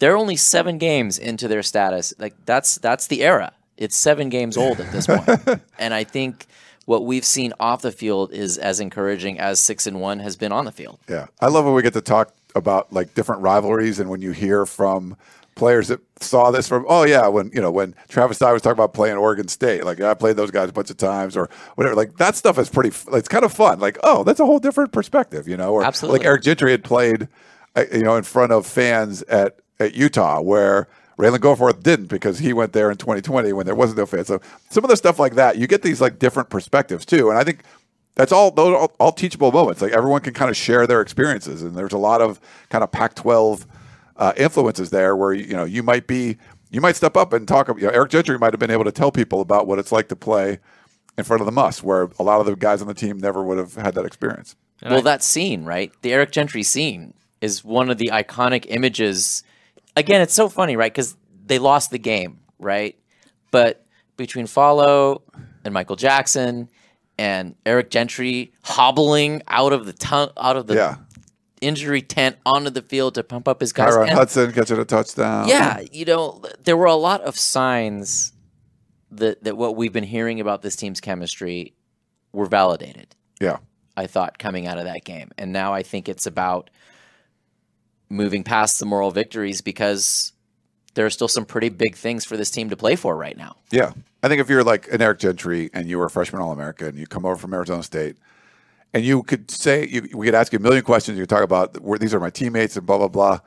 They're 0.00 0.16
only 0.16 0.36
seven 0.36 0.78
games 0.78 1.18
into 1.18 1.46
their 1.46 1.62
status. 1.62 2.12
Like 2.18 2.34
that's 2.44 2.76
that's 2.76 3.06
the 3.06 3.22
era. 3.22 3.52
It's 3.76 3.96
seven 3.96 4.28
games 4.28 4.56
old 4.56 4.80
at 4.80 4.90
this 4.92 5.06
point, 5.06 5.60
and 5.78 5.92
I 5.94 6.04
think 6.04 6.46
what 6.86 7.04
we've 7.06 7.24
seen 7.24 7.52
off 7.58 7.82
the 7.82 7.90
field 7.92 8.32
is 8.32 8.58
as 8.58 8.78
encouraging 8.78 9.38
as 9.40 9.58
six 9.58 9.86
and 9.86 10.00
one 10.00 10.18
has 10.20 10.36
been 10.36 10.52
on 10.52 10.64
the 10.64 10.72
field. 10.72 10.98
Yeah, 11.08 11.26
I 11.40 11.48
love 11.48 11.64
when 11.64 11.74
we 11.74 11.82
get 11.82 11.94
to 11.94 12.00
talk 12.00 12.32
about 12.54 12.92
like 12.92 13.14
different 13.14 13.42
rivalries, 13.42 13.98
and 14.00 14.08
when 14.10 14.20
you 14.22 14.30
hear 14.32 14.64
from 14.66 15.16
players 15.56 15.86
that 15.88 16.00
saw 16.20 16.50
this 16.50 16.66
from, 16.68 16.84
oh 16.88 17.04
yeah, 17.04 17.26
when 17.28 17.50
you 17.54 17.60
know 17.60 17.70
when 17.70 17.94
Travis 18.08 18.38
Dye 18.38 18.52
was 18.52 18.60
talking 18.62 18.74
about 18.74 18.92
playing 18.94 19.16
Oregon 19.16 19.48
State, 19.48 19.84
like 19.84 20.00
I 20.00 20.14
played 20.14 20.36
those 20.36 20.50
guys 20.50 20.68
a 20.68 20.72
bunch 20.72 20.90
of 20.90 20.96
times, 20.96 21.36
or 21.36 21.48
whatever. 21.74 21.94
Like 21.96 22.16
that 22.18 22.36
stuff 22.36 22.58
is 22.58 22.68
pretty. 22.68 22.90
f- 22.90 23.06
It's 23.12 23.28
kind 23.28 23.44
of 23.44 23.52
fun. 23.52 23.80
Like 23.80 23.98
oh, 24.04 24.22
that's 24.24 24.38
a 24.40 24.46
whole 24.46 24.58
different 24.60 24.92
perspective, 24.92 25.48
you 25.48 25.56
know. 25.56 25.72
Or 25.72 25.82
Absolutely. 25.84 26.18
like 26.20 26.26
Eric 26.26 26.42
Gentry 26.42 26.70
had 26.70 26.84
played, 26.84 27.28
uh, 27.76 27.84
you 27.92 28.02
know, 28.02 28.14
in 28.16 28.22
front 28.24 28.52
of 28.52 28.66
fans 28.66 29.22
at 29.22 29.58
at 29.80 29.94
Utah, 29.94 30.40
where. 30.40 30.86
Ralen 31.18 31.38
Goforth 31.38 31.82
didn't 31.82 32.06
because 32.06 32.38
he 32.38 32.52
went 32.52 32.72
there 32.72 32.90
in 32.90 32.96
2020 32.96 33.52
when 33.52 33.66
there 33.66 33.74
wasn't 33.74 33.98
no 33.98 34.06
fans. 34.06 34.26
So 34.26 34.40
some 34.70 34.84
of 34.84 34.90
the 34.90 34.96
stuff 34.96 35.18
like 35.18 35.34
that, 35.34 35.56
you 35.56 35.66
get 35.66 35.82
these 35.82 36.00
like 36.00 36.18
different 36.18 36.50
perspectives 36.50 37.04
too. 37.04 37.30
And 37.30 37.38
I 37.38 37.44
think 37.44 37.62
that's 38.14 38.32
all 38.32 38.50
those 38.50 38.74
are 38.74 38.76
all, 38.76 38.92
all 38.98 39.12
teachable 39.12 39.52
moments. 39.52 39.82
Like 39.82 39.92
everyone 39.92 40.20
can 40.20 40.34
kind 40.34 40.50
of 40.50 40.56
share 40.56 40.86
their 40.86 41.00
experiences, 41.00 41.62
and 41.62 41.76
there's 41.76 41.92
a 41.92 41.98
lot 41.98 42.20
of 42.20 42.40
kind 42.68 42.84
of 42.84 42.92
Pac-12 42.92 43.66
uh, 44.16 44.32
influences 44.36 44.90
there, 44.90 45.16
where 45.16 45.32
you 45.32 45.54
know 45.54 45.64
you 45.64 45.82
might 45.82 46.06
be 46.06 46.36
you 46.70 46.80
might 46.80 46.96
step 46.96 47.16
up 47.16 47.32
and 47.32 47.46
talk. 47.46 47.68
You 47.68 47.86
know, 47.86 47.90
Eric 47.90 48.10
Gentry 48.10 48.38
might 48.38 48.52
have 48.52 48.60
been 48.60 48.70
able 48.70 48.84
to 48.84 48.92
tell 48.92 49.10
people 49.10 49.40
about 49.40 49.66
what 49.66 49.78
it's 49.78 49.92
like 49.92 50.08
to 50.08 50.16
play 50.16 50.58
in 51.16 51.24
front 51.24 51.40
of 51.40 51.46
the 51.46 51.52
MUSS, 51.52 51.82
where 51.82 52.10
a 52.18 52.22
lot 52.22 52.40
of 52.40 52.46
the 52.46 52.56
guys 52.56 52.80
on 52.80 52.88
the 52.88 52.94
team 52.94 53.18
never 53.18 53.42
would 53.42 53.58
have 53.58 53.74
had 53.74 53.94
that 53.94 54.04
experience. 54.04 54.56
well, 54.82 55.02
that 55.02 55.22
scene, 55.22 55.64
right? 55.64 55.92
The 56.02 56.12
Eric 56.12 56.32
Gentry 56.32 56.62
scene 56.62 57.14
is 57.40 57.64
one 57.64 57.90
of 57.90 57.98
the 57.98 58.10
iconic 58.12 58.66
images. 58.68 59.42
Again, 59.96 60.20
it's 60.20 60.34
so 60.34 60.48
funny, 60.48 60.76
right? 60.76 60.92
Because 60.92 61.16
they 61.46 61.58
lost 61.58 61.90
the 61.90 61.98
game, 61.98 62.40
right? 62.58 62.98
But 63.50 63.86
between 64.16 64.46
Falo 64.46 65.22
and 65.64 65.72
Michael 65.74 65.96
Jackson 65.96 66.68
and 67.18 67.54
Eric 67.64 67.90
Gentry 67.90 68.52
hobbling 68.64 69.42
out 69.48 69.72
of 69.72 69.86
the 69.86 69.92
ton- 69.92 70.30
out 70.36 70.56
of 70.56 70.66
the 70.66 70.74
Yeah. 70.74 70.96
injury 71.60 72.02
tent 72.02 72.36
onto 72.44 72.70
the 72.70 72.82
field 72.82 73.14
to 73.14 73.22
pump 73.22 73.46
up 73.46 73.60
his 73.60 73.72
guys. 73.72 73.94
Tyron 73.94 74.08
And- 74.08 74.10
Hudson 74.18 74.52
catching 74.52 74.78
a 74.78 74.84
touchdown. 74.84 75.48
yeah, 75.48 75.80
you 75.92 76.04
know, 76.04 76.42
there 76.64 76.76
were 76.76 76.86
a 76.86 76.94
lot 76.96 77.20
of 77.22 77.38
signs 77.38 78.32
that 79.12 79.44
that 79.44 79.56
what 79.56 79.76
we've 79.76 79.92
been 79.92 80.02
hearing 80.04 80.40
about 80.40 80.62
this 80.62 80.74
team's 80.74 81.00
chemistry 81.00 81.74
were 82.32 82.46
validated. 82.46 83.14
Yeah. 83.40 83.58
I 83.96 84.08
thought 84.08 84.38
coming 84.40 84.66
out 84.66 84.76
of 84.76 84.84
that 84.84 85.04
game, 85.04 85.30
and 85.38 85.52
now 85.52 85.72
I 85.72 85.84
think 85.84 86.08
it's 86.08 86.26
about 86.26 86.68
moving 88.08 88.44
past 88.44 88.78
the 88.78 88.86
moral 88.86 89.10
victories 89.10 89.60
because 89.60 90.32
there 90.94 91.04
are 91.04 91.10
still 91.10 91.28
some 91.28 91.44
pretty 91.44 91.68
big 91.68 91.96
things 91.96 92.24
for 92.24 92.36
this 92.36 92.50
team 92.50 92.70
to 92.70 92.76
play 92.76 92.96
for 92.96 93.16
right 93.16 93.36
now. 93.36 93.56
Yeah. 93.70 93.92
I 94.22 94.28
think 94.28 94.40
if 94.40 94.48
you're 94.48 94.64
like 94.64 94.90
an 94.92 95.02
Eric 95.02 95.18
Gentry 95.18 95.70
and 95.74 95.88
you 95.88 95.98
were 95.98 96.06
a 96.06 96.10
freshman 96.10 96.40
All 96.40 96.52
America 96.52 96.86
and 96.86 96.96
you 96.96 97.06
come 97.06 97.26
over 97.26 97.36
from 97.36 97.52
Arizona 97.52 97.82
State 97.82 98.16
and 98.92 99.04
you 99.04 99.22
could 99.22 99.50
say, 99.50 99.86
you, 99.86 100.08
we 100.14 100.26
could 100.26 100.34
ask 100.34 100.52
you 100.52 100.58
a 100.58 100.62
million 100.62 100.84
questions. 100.84 101.18
You 101.18 101.24
could 101.24 101.30
talk 101.30 101.42
about 101.42 101.80
where 101.80 101.98
these 101.98 102.14
are 102.14 102.20
my 102.20 102.30
teammates 102.30 102.76
and 102.76 102.86
blah, 102.86 102.98
blah, 102.98 103.08
blah. 103.08 103.40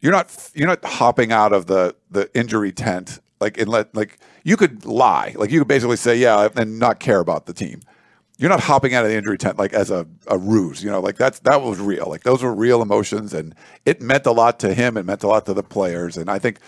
You're 0.00 0.12
not, 0.12 0.50
you're 0.54 0.68
not 0.68 0.84
hopping 0.84 1.32
out 1.32 1.52
of 1.52 1.66
the, 1.66 1.94
the 2.10 2.30
injury 2.36 2.72
tent. 2.72 3.20
Like, 3.40 3.58
and 3.58 3.68
let, 3.68 3.94
like 3.94 4.18
you 4.42 4.56
could 4.56 4.84
lie. 4.84 5.34
Like 5.36 5.50
you 5.50 5.60
could 5.60 5.68
basically 5.68 5.96
say, 5.96 6.16
yeah, 6.16 6.48
and 6.56 6.78
not 6.78 6.98
care 6.98 7.20
about 7.20 7.46
the 7.46 7.52
team. 7.52 7.82
You're 8.42 8.50
not 8.50 8.60
hopping 8.60 8.92
out 8.92 9.04
of 9.04 9.10
the 9.10 9.16
injury 9.16 9.38
tent 9.38 9.56
like 9.56 9.72
as 9.72 9.90
a, 9.90 10.04
a 10.26 10.36
ruse, 10.36 10.82
you 10.82 10.90
know, 10.90 10.98
like 11.00 11.16
that's, 11.16 11.38
that 11.40 11.62
was 11.62 11.78
real. 11.78 12.08
Like 12.08 12.24
those 12.24 12.42
were 12.42 12.52
real 12.52 12.82
emotions 12.82 13.32
and 13.32 13.54
it 13.86 14.02
meant 14.02 14.26
a 14.26 14.32
lot 14.32 14.58
to 14.60 14.74
him. 14.74 14.96
It 14.96 15.06
meant 15.06 15.22
a 15.22 15.28
lot 15.28 15.46
to 15.46 15.54
the 15.54 15.62
players. 15.62 16.16
And 16.16 16.28
I 16.28 16.40
think 16.40 16.58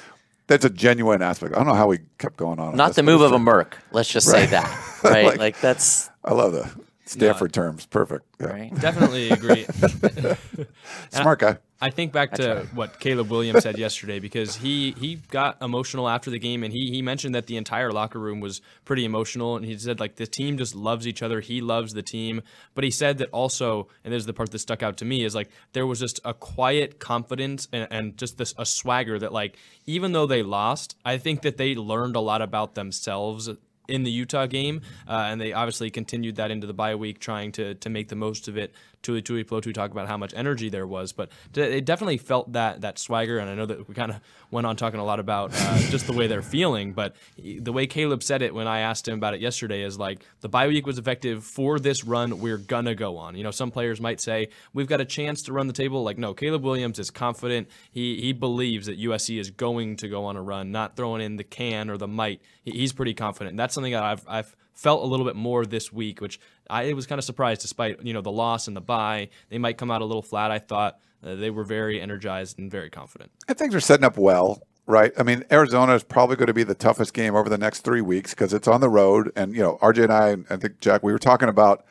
that's 0.46 0.64
a 0.64 0.70
genuine 0.70 1.20
aspect. 1.20 1.52
I 1.54 1.58
don't 1.58 1.66
know 1.66 1.74
how 1.74 1.88
we 1.88 1.98
kept 2.18 2.36
going 2.36 2.60
on. 2.60 2.68
on 2.68 2.76
Not 2.76 2.94
the 2.94 3.02
move 3.02 3.22
of 3.22 3.32
a 3.32 3.36
true. 3.36 3.44
merc. 3.44 3.76
Let's 3.90 4.08
just 4.08 4.30
say 4.30 4.46
that, 4.46 5.00
right? 5.02 5.24
Like- 5.26 5.38
like, 5.38 5.60
that's 5.60 6.10
I 6.24 6.32
love 6.32 6.52
the 6.52 6.70
Stanford 7.06 7.52
terms. 7.52 7.86
Perfect. 7.86 8.24
Yeah. 8.40 8.46
right. 8.46 8.74
Definitely 8.80 9.30
agree. 9.30 9.66
Smart 11.10 11.40
guy. 11.40 11.58
I 11.84 11.90
think 11.90 12.12
back 12.12 12.32
to 12.36 12.66
what 12.72 12.98
Caleb 12.98 13.30
Williams 13.30 13.62
said 13.62 13.76
yesterday 13.76 14.18
because 14.18 14.56
he 14.56 14.92
he 14.92 15.16
got 15.16 15.60
emotional 15.60 16.08
after 16.08 16.30
the 16.30 16.38
game 16.38 16.64
and 16.64 16.72
he 16.72 16.90
he 16.90 17.02
mentioned 17.02 17.34
that 17.34 17.46
the 17.46 17.58
entire 17.58 17.92
locker 17.92 18.18
room 18.18 18.40
was 18.40 18.62
pretty 18.86 19.04
emotional 19.04 19.54
and 19.54 19.66
he 19.66 19.76
said 19.76 20.00
like 20.00 20.16
the 20.16 20.26
team 20.26 20.56
just 20.56 20.74
loves 20.74 21.06
each 21.06 21.22
other. 21.22 21.40
He 21.40 21.60
loves 21.60 21.92
the 21.92 22.02
team, 22.02 22.40
but 22.74 22.84
he 22.84 22.90
said 22.90 23.18
that 23.18 23.28
also 23.32 23.88
and 24.02 24.14
this 24.14 24.20
is 24.20 24.26
the 24.26 24.32
part 24.32 24.50
that 24.52 24.60
stuck 24.60 24.82
out 24.82 24.96
to 24.96 25.04
me 25.04 25.24
is 25.24 25.34
like 25.34 25.50
there 25.74 25.86
was 25.86 26.00
just 26.00 26.20
a 26.24 26.32
quiet 26.32 26.98
confidence 26.98 27.68
and, 27.70 27.86
and 27.90 28.16
just 28.16 28.38
this 28.38 28.54
a 28.56 28.64
swagger 28.64 29.18
that 29.18 29.34
like 29.34 29.58
even 29.84 30.12
though 30.12 30.26
they 30.26 30.42
lost, 30.42 30.96
I 31.04 31.18
think 31.18 31.42
that 31.42 31.58
they 31.58 31.74
learned 31.74 32.16
a 32.16 32.20
lot 32.20 32.40
about 32.40 32.76
themselves 32.76 33.50
in 33.88 34.02
the 34.02 34.10
Utah 34.10 34.46
game, 34.46 34.80
uh, 35.06 35.26
and 35.28 35.40
they 35.40 35.52
obviously 35.52 35.90
continued 35.90 36.36
that 36.36 36.50
into 36.50 36.66
the 36.66 36.72
bye 36.72 36.94
week, 36.94 37.18
trying 37.18 37.52
to 37.52 37.74
to 37.74 37.90
make 37.90 38.08
the 38.08 38.16
most 38.16 38.48
of 38.48 38.56
it. 38.56 38.72
Tuli 39.04 39.22
Tuipulotu 39.22 39.72
talk 39.72 39.90
about 39.90 40.08
how 40.08 40.16
much 40.16 40.32
energy 40.34 40.68
there 40.68 40.86
was, 40.86 41.12
but 41.12 41.30
it 41.54 41.84
definitely 41.84 42.18
felt 42.18 42.52
that 42.52 42.80
that 42.80 42.98
swagger. 42.98 43.38
And 43.38 43.48
I 43.48 43.54
know 43.54 43.66
that 43.66 43.88
we 43.88 43.94
kind 43.94 44.10
of 44.10 44.20
went 44.50 44.66
on 44.66 44.76
talking 44.76 44.98
a 44.98 45.04
lot 45.04 45.20
about 45.20 45.52
uh, 45.54 45.78
just 45.90 46.06
the 46.06 46.12
way 46.12 46.26
they're 46.26 46.42
feeling, 46.42 46.92
but 46.92 47.14
the 47.36 47.72
way 47.72 47.86
Caleb 47.86 48.22
said 48.22 48.42
it 48.42 48.54
when 48.54 48.66
I 48.66 48.80
asked 48.80 49.06
him 49.06 49.14
about 49.14 49.34
it 49.34 49.40
yesterday 49.40 49.82
is 49.82 49.98
like 49.98 50.24
the 50.40 50.48
bye 50.48 50.66
week 50.66 50.86
was 50.86 50.98
effective 50.98 51.44
for 51.44 51.78
this 51.78 52.04
run 52.04 52.40
we're 52.40 52.58
gonna 52.58 52.94
go 52.94 53.16
on. 53.18 53.36
You 53.36 53.44
know, 53.44 53.50
some 53.50 53.70
players 53.70 54.00
might 54.00 54.20
say 54.20 54.48
we've 54.72 54.88
got 54.88 55.00
a 55.00 55.04
chance 55.04 55.42
to 55.42 55.52
run 55.52 55.66
the 55.66 55.72
table. 55.72 56.02
Like 56.02 56.18
no, 56.18 56.34
Caleb 56.34 56.64
Williams 56.64 56.98
is 56.98 57.10
confident. 57.10 57.68
He 57.92 58.20
he 58.20 58.32
believes 58.32 58.86
that 58.86 58.98
USC 58.98 59.38
is 59.38 59.50
going 59.50 59.96
to 59.96 60.08
go 60.08 60.24
on 60.24 60.36
a 60.36 60.42
run, 60.42 60.72
not 60.72 60.96
throwing 60.96 61.20
in 61.20 61.36
the 61.36 61.44
can 61.44 61.90
or 61.90 61.98
the 61.98 62.08
might. 62.08 62.40
He, 62.62 62.72
he's 62.72 62.92
pretty 62.92 63.14
confident. 63.14 63.50
And 63.50 63.58
that's 63.58 63.74
something 63.74 63.92
that 63.92 64.02
I've 64.02 64.24
I've 64.26 64.56
felt 64.74 65.02
a 65.02 65.06
little 65.06 65.24
bit 65.24 65.36
more 65.36 65.64
this 65.64 65.92
week, 65.92 66.20
which 66.20 66.40
I 66.68 66.92
was 66.92 67.06
kind 67.06 67.18
of 67.18 67.24
surprised 67.24 67.62
despite 67.62 68.04
you 68.04 68.12
know 68.12 68.20
the 68.20 68.32
loss 68.32 68.68
and 68.68 68.76
the 68.76 68.80
bye. 68.80 69.28
They 69.48 69.58
might 69.58 69.78
come 69.78 69.90
out 69.90 70.02
a 70.02 70.04
little 70.04 70.22
flat. 70.22 70.50
I 70.50 70.58
thought 70.58 70.98
uh, 71.24 71.34
they 71.34 71.50
were 71.50 71.64
very 71.64 72.00
energized 72.00 72.58
and 72.58 72.70
very 72.70 72.90
confident. 72.90 73.30
And 73.48 73.56
things 73.56 73.74
are 73.74 73.80
setting 73.80 74.04
up 74.04 74.18
well, 74.18 74.62
right? 74.86 75.12
I 75.18 75.22
mean, 75.22 75.44
Arizona 75.50 75.94
is 75.94 76.02
probably 76.02 76.36
going 76.36 76.48
to 76.48 76.54
be 76.54 76.64
the 76.64 76.74
toughest 76.74 77.14
game 77.14 77.34
over 77.34 77.48
the 77.48 77.58
next 77.58 77.80
three 77.80 78.02
weeks 78.02 78.34
because 78.34 78.52
it's 78.52 78.68
on 78.68 78.80
the 78.80 78.88
road. 78.88 79.32
And 79.36 79.54
you 79.54 79.62
know, 79.62 79.78
RJ 79.80 80.04
and 80.04 80.12
I, 80.12 80.28
and 80.30 80.46
I 80.50 80.56
think 80.56 80.80
Jack, 80.80 81.02
we 81.02 81.12
were 81.12 81.18
talking 81.18 81.48
about 81.48 81.84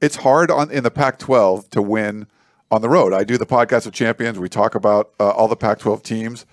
it's 0.00 0.16
hard 0.16 0.50
on 0.50 0.70
in 0.70 0.82
the 0.82 0.90
Pac-12 0.90 1.70
to 1.70 1.82
win 1.82 2.26
on 2.70 2.82
the 2.82 2.88
road. 2.88 3.12
I 3.12 3.24
do 3.24 3.38
the 3.38 3.46
podcast 3.46 3.86
of 3.86 3.92
champions. 3.92 4.38
We 4.38 4.48
talk 4.48 4.74
about 4.74 5.12
uh, 5.20 5.30
all 5.30 5.48
the 5.48 5.56
Pac-12 5.56 6.02
teams. 6.02 6.46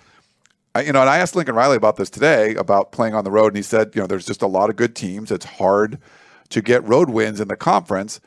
I, 0.74 0.82
you 0.82 0.92
know, 0.92 1.00
and 1.00 1.10
I 1.10 1.18
asked 1.18 1.36
Lincoln 1.36 1.54
Riley 1.54 1.76
about 1.76 1.96
this 1.96 2.10
today 2.10 2.54
about 2.56 2.90
playing 2.92 3.14
on 3.14 3.24
the 3.24 3.30
road, 3.30 3.48
and 3.48 3.56
he 3.56 3.62
said, 3.62 3.92
you 3.94 4.00
know, 4.00 4.06
there's 4.06 4.26
just 4.26 4.42
a 4.42 4.46
lot 4.46 4.70
of 4.70 4.76
good 4.76 4.96
teams. 4.96 5.30
It's 5.30 5.44
hard 5.44 5.98
to 6.50 6.60
get 6.60 6.86
road 6.86 7.10
wins 7.10 7.40
in 7.40 7.48
the 7.48 7.56
conference. 7.56 8.20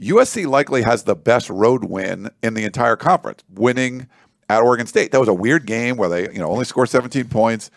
USC 0.00 0.46
likely 0.46 0.82
has 0.82 1.04
the 1.04 1.14
best 1.14 1.48
road 1.48 1.84
win 1.84 2.30
in 2.42 2.54
the 2.54 2.64
entire 2.64 2.96
conference, 2.96 3.44
winning 3.52 4.08
at 4.48 4.62
Oregon 4.62 4.86
State. 4.86 5.12
That 5.12 5.20
was 5.20 5.28
a 5.28 5.34
weird 5.34 5.66
game 5.66 5.96
where 5.96 6.08
they, 6.08 6.22
you 6.22 6.38
know, 6.38 6.50
only 6.50 6.64
scored 6.64 6.88
17 6.88 7.28
points. 7.28 7.70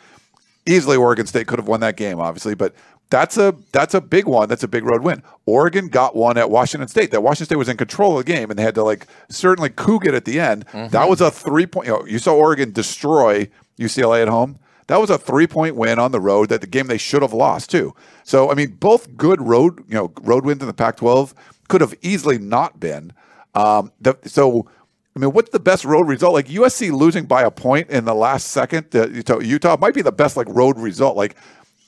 Easily, 0.65 0.97
Oregon 0.97 1.27
State 1.27 1.45
could 1.45 1.59
have 1.59 1.67
won 1.67 1.81
that 1.81 1.95
game, 1.95 2.19
obviously, 2.19 2.55
but 2.55 2.73
that's 3.11 3.37
a 3.37 3.55
that's 3.71 3.93
a 3.93 4.01
big 4.01 4.25
one. 4.25 4.49
That's 4.49 4.63
a 4.63 4.67
big 4.67 4.83
road 4.83 5.03
win. 5.03 5.21
Oregon 5.45 5.89
got 5.89 6.15
one 6.15 6.39
at 6.39 6.49
Washington 6.49 6.87
State. 6.87 7.11
That 7.11 7.21
Washington 7.21 7.45
State 7.45 7.57
was 7.57 7.69
in 7.69 7.77
control 7.77 8.17
of 8.17 8.25
the 8.25 8.33
game, 8.33 8.49
and 8.49 8.57
they 8.57 8.63
had 8.63 8.73
to 8.75 8.83
like 8.83 9.05
certainly 9.29 9.69
coug 9.69 10.07
it 10.07 10.15
at 10.15 10.25
the 10.25 10.39
end. 10.39 10.65
Mm-hmm. 10.67 10.87
That 10.87 11.07
was 11.07 11.21
a 11.21 11.29
three 11.29 11.67
point. 11.67 11.87
You, 11.87 11.93
know, 11.93 12.05
you 12.07 12.17
saw 12.17 12.35
Oregon 12.35 12.71
destroy 12.71 13.47
UCLA 13.79 14.21
at 14.21 14.27
home. 14.27 14.59
That 14.87 14.97
was 15.01 15.09
a 15.09 15.17
three 15.17 15.47
point 15.47 15.75
win 15.75 15.97
on 15.99 16.11
the 16.11 16.19
road. 16.19 16.49
That 16.49 16.61
the 16.61 16.67
game 16.67 16.87
they 16.87 16.97
should 16.97 17.21
have 17.21 17.33
lost 17.33 17.71
too. 17.71 17.95
So 18.23 18.51
I 18.51 18.55
mean, 18.55 18.75
both 18.75 19.15
good 19.17 19.41
road 19.41 19.83
you 19.87 19.95
know 19.95 20.13
road 20.21 20.45
wins 20.45 20.61
in 20.61 20.67
the 20.67 20.73
Pac-12 20.73 21.33
could 21.67 21.81
have 21.81 21.95
easily 22.01 22.37
not 22.37 22.79
been. 22.79 23.13
Um, 23.55 23.91
the, 23.99 24.17
so 24.25 24.69
I 25.15 25.19
mean, 25.19 25.31
what's 25.31 25.49
the 25.51 25.59
best 25.59 25.85
road 25.85 26.07
result? 26.07 26.33
Like 26.33 26.47
USC 26.47 26.91
losing 26.91 27.25
by 27.25 27.43
a 27.43 27.51
point 27.51 27.89
in 27.89 28.05
the 28.05 28.13
last 28.13 28.47
second 28.47 28.91
to 28.91 29.09
Utah, 29.11 29.39
Utah 29.39 29.77
might 29.79 29.93
be 29.93 30.01
the 30.01 30.11
best 30.11 30.37
like 30.37 30.47
road 30.49 30.77
result. 30.77 31.17
Like 31.17 31.35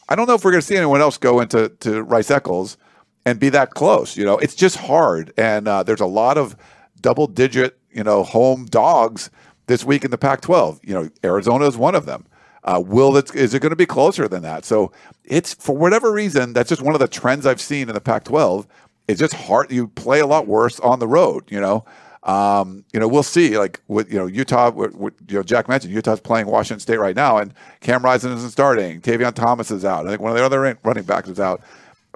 I 0.09 0.15
don't 0.15 0.27
know 0.27 0.33
if 0.33 0.43
we're 0.43 0.51
going 0.51 0.61
to 0.61 0.67
see 0.67 0.77
anyone 0.77 1.01
else 1.01 1.17
go 1.17 1.39
into 1.39 1.69
to 1.69 2.01
Rice 2.01 2.31
Eccles 2.31 2.77
and 3.25 3.39
be 3.39 3.49
that 3.49 3.71
close. 3.71 4.15
You 4.15 4.25
know, 4.25 4.37
it's 4.37 4.55
just 4.55 4.77
hard, 4.77 5.33
and 5.37 5.67
uh, 5.67 5.83
there's 5.83 6.01
a 6.01 6.05
lot 6.05 6.37
of 6.37 6.55
double 7.01 7.27
digit 7.27 7.77
you 7.91 8.03
know 8.03 8.23
home 8.23 8.65
dogs 8.65 9.29
this 9.67 9.85
week 9.85 10.03
in 10.03 10.11
the 10.11 10.17
Pac-12. 10.17 10.79
You 10.83 10.93
know, 10.93 11.09
Arizona 11.23 11.65
is 11.65 11.77
one 11.77 11.95
of 11.95 12.05
them. 12.05 12.25
Uh, 12.63 12.81
will 12.85 13.15
it 13.15 13.33
is 13.33 13.53
it 13.53 13.61
going 13.61 13.69
to 13.69 13.77
be 13.77 13.85
closer 13.85 14.27
than 14.27 14.41
that? 14.41 14.65
So 14.65 14.91
it's 15.23 15.53
for 15.53 15.77
whatever 15.77 16.11
reason 16.11 16.51
that's 16.51 16.67
just 16.67 16.81
one 16.81 16.95
of 16.95 16.99
the 16.99 17.07
trends 17.07 17.45
I've 17.45 17.61
seen 17.61 17.87
in 17.87 17.93
the 17.93 18.01
Pac-12. 18.01 18.65
It's 19.07 19.19
just 19.19 19.33
hard. 19.35 19.71
You 19.71 19.87
play 19.87 20.19
a 20.19 20.27
lot 20.27 20.47
worse 20.47 20.79
on 20.79 20.99
the 20.99 21.07
road. 21.07 21.45
You 21.49 21.61
know. 21.61 21.85
Um, 22.23 22.83
you 22.91 22.99
know, 22.99 23.07
we'll 23.07 23.23
see. 23.23 23.57
Like 23.57 23.79
with 23.87 24.11
you 24.11 24.17
know 24.19 24.25
Utah, 24.25 24.69
with, 24.69 24.95
with, 24.95 25.13
you 25.29 25.37
know 25.37 25.43
Jack 25.43 25.69
mentioned 25.69 25.93
Utah's 25.93 26.19
playing 26.19 26.47
Washington 26.47 26.81
State 26.81 26.99
right 26.99 27.15
now, 27.15 27.37
and 27.37 27.53
Cam 27.79 28.03
Rising 28.03 28.33
isn't 28.33 28.49
starting. 28.49 28.99
Tavion 28.99 29.33
Thomas 29.33 29.71
is 29.71 29.85
out. 29.85 30.05
I 30.05 30.09
think 30.09 30.21
one 30.21 30.31
of 30.31 30.37
the 30.37 30.43
other 30.43 30.77
running 30.83 31.03
backs 31.03 31.29
is 31.29 31.39
out. 31.39 31.61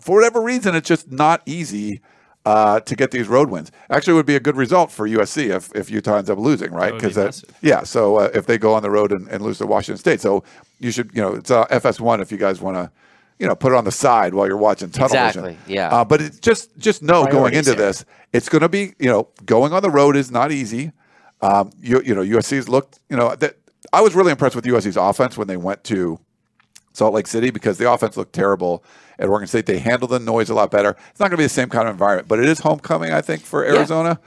For 0.01 0.15
whatever 0.15 0.41
reason, 0.41 0.75
it's 0.75 0.87
just 0.87 1.11
not 1.11 1.41
easy 1.45 2.01
uh, 2.45 2.79
to 2.81 2.95
get 2.95 3.11
these 3.11 3.27
road 3.27 3.49
wins. 3.49 3.71
Actually, 3.89 4.13
it 4.13 4.15
would 4.17 4.25
be 4.25 4.35
a 4.35 4.39
good 4.39 4.55
result 4.55 4.91
for 4.91 5.07
USC 5.07 5.49
if, 5.55 5.73
if 5.75 5.89
Utah 5.91 6.17
ends 6.17 6.29
up 6.29 6.39
losing, 6.39 6.71
right? 6.71 6.91
That 6.99 7.15
would 7.15 7.51
be 7.61 7.67
yeah. 7.67 7.83
So 7.83 8.17
uh, 8.17 8.29
if 8.33 8.45
they 8.47 8.57
go 8.57 8.73
on 8.73 8.81
the 8.83 8.89
road 8.89 9.11
and, 9.11 9.27
and 9.27 9.43
lose 9.43 9.59
to 9.59 9.67
Washington 9.67 9.97
State, 9.99 10.21
so 10.21 10.43
you 10.79 10.91
should 10.91 11.11
you 11.13 11.21
know 11.21 11.33
it's 11.35 11.51
uh, 11.51 11.65
FS1 11.67 12.21
if 12.21 12.31
you 12.31 12.37
guys 12.37 12.59
want 12.61 12.77
to 12.77 12.91
you 13.37 13.47
know 13.47 13.55
put 13.55 13.71
it 13.71 13.75
on 13.75 13.85
the 13.85 13.91
side 13.91 14.33
while 14.33 14.47
you're 14.47 14.57
watching 14.57 14.89
Tunnel 14.89 15.07
Exactly, 15.07 15.41
Vision. 15.53 15.57
yeah. 15.67 15.89
Uh, 15.89 16.05
but 16.05 16.21
it's 16.21 16.39
just 16.39 16.75
just 16.77 17.03
know 17.03 17.25
going 17.27 17.53
into 17.53 17.71
here. 17.71 17.79
this, 17.79 18.05
it's 18.33 18.49
going 18.49 18.61
to 18.61 18.69
be 18.69 18.93
you 18.99 19.09
know 19.09 19.29
going 19.45 19.71
on 19.73 19.83
the 19.83 19.91
road 19.91 20.15
is 20.15 20.31
not 20.31 20.51
easy. 20.51 20.91
Um, 21.41 21.71
you 21.79 22.01
you 22.03 22.15
know 22.15 22.21
USC's 22.21 22.67
looked 22.69 22.99
you 23.09 23.17
know 23.17 23.35
that 23.35 23.55
I 23.93 24.01
was 24.01 24.15
really 24.15 24.31
impressed 24.31 24.55
with 24.55 24.65
USC's 24.65 24.97
offense 24.97 25.37
when 25.37 25.47
they 25.47 25.57
went 25.57 25.83
to 25.85 26.19
Salt 26.93 27.13
Lake 27.13 27.27
City 27.27 27.49
because 27.51 27.77
the 27.77 27.91
offense 27.91 28.17
looked 28.17 28.33
terrible 28.33 28.83
at 29.19 29.29
Oregon 29.29 29.47
State. 29.47 29.65
They 29.65 29.79
handled 29.79 30.11
the 30.11 30.19
noise 30.19 30.49
a 30.49 30.53
lot 30.53 30.71
better. 30.71 30.95
It's 31.11 31.19
not 31.19 31.25
going 31.29 31.31
to 31.31 31.37
be 31.37 31.43
the 31.45 31.49
same 31.49 31.69
kind 31.69 31.87
of 31.87 31.93
environment, 31.95 32.27
but 32.27 32.39
it 32.39 32.45
is 32.45 32.59
homecoming, 32.59 33.11
I 33.13 33.21
think, 33.21 33.41
for 33.43 33.63
Arizona. 33.63 34.19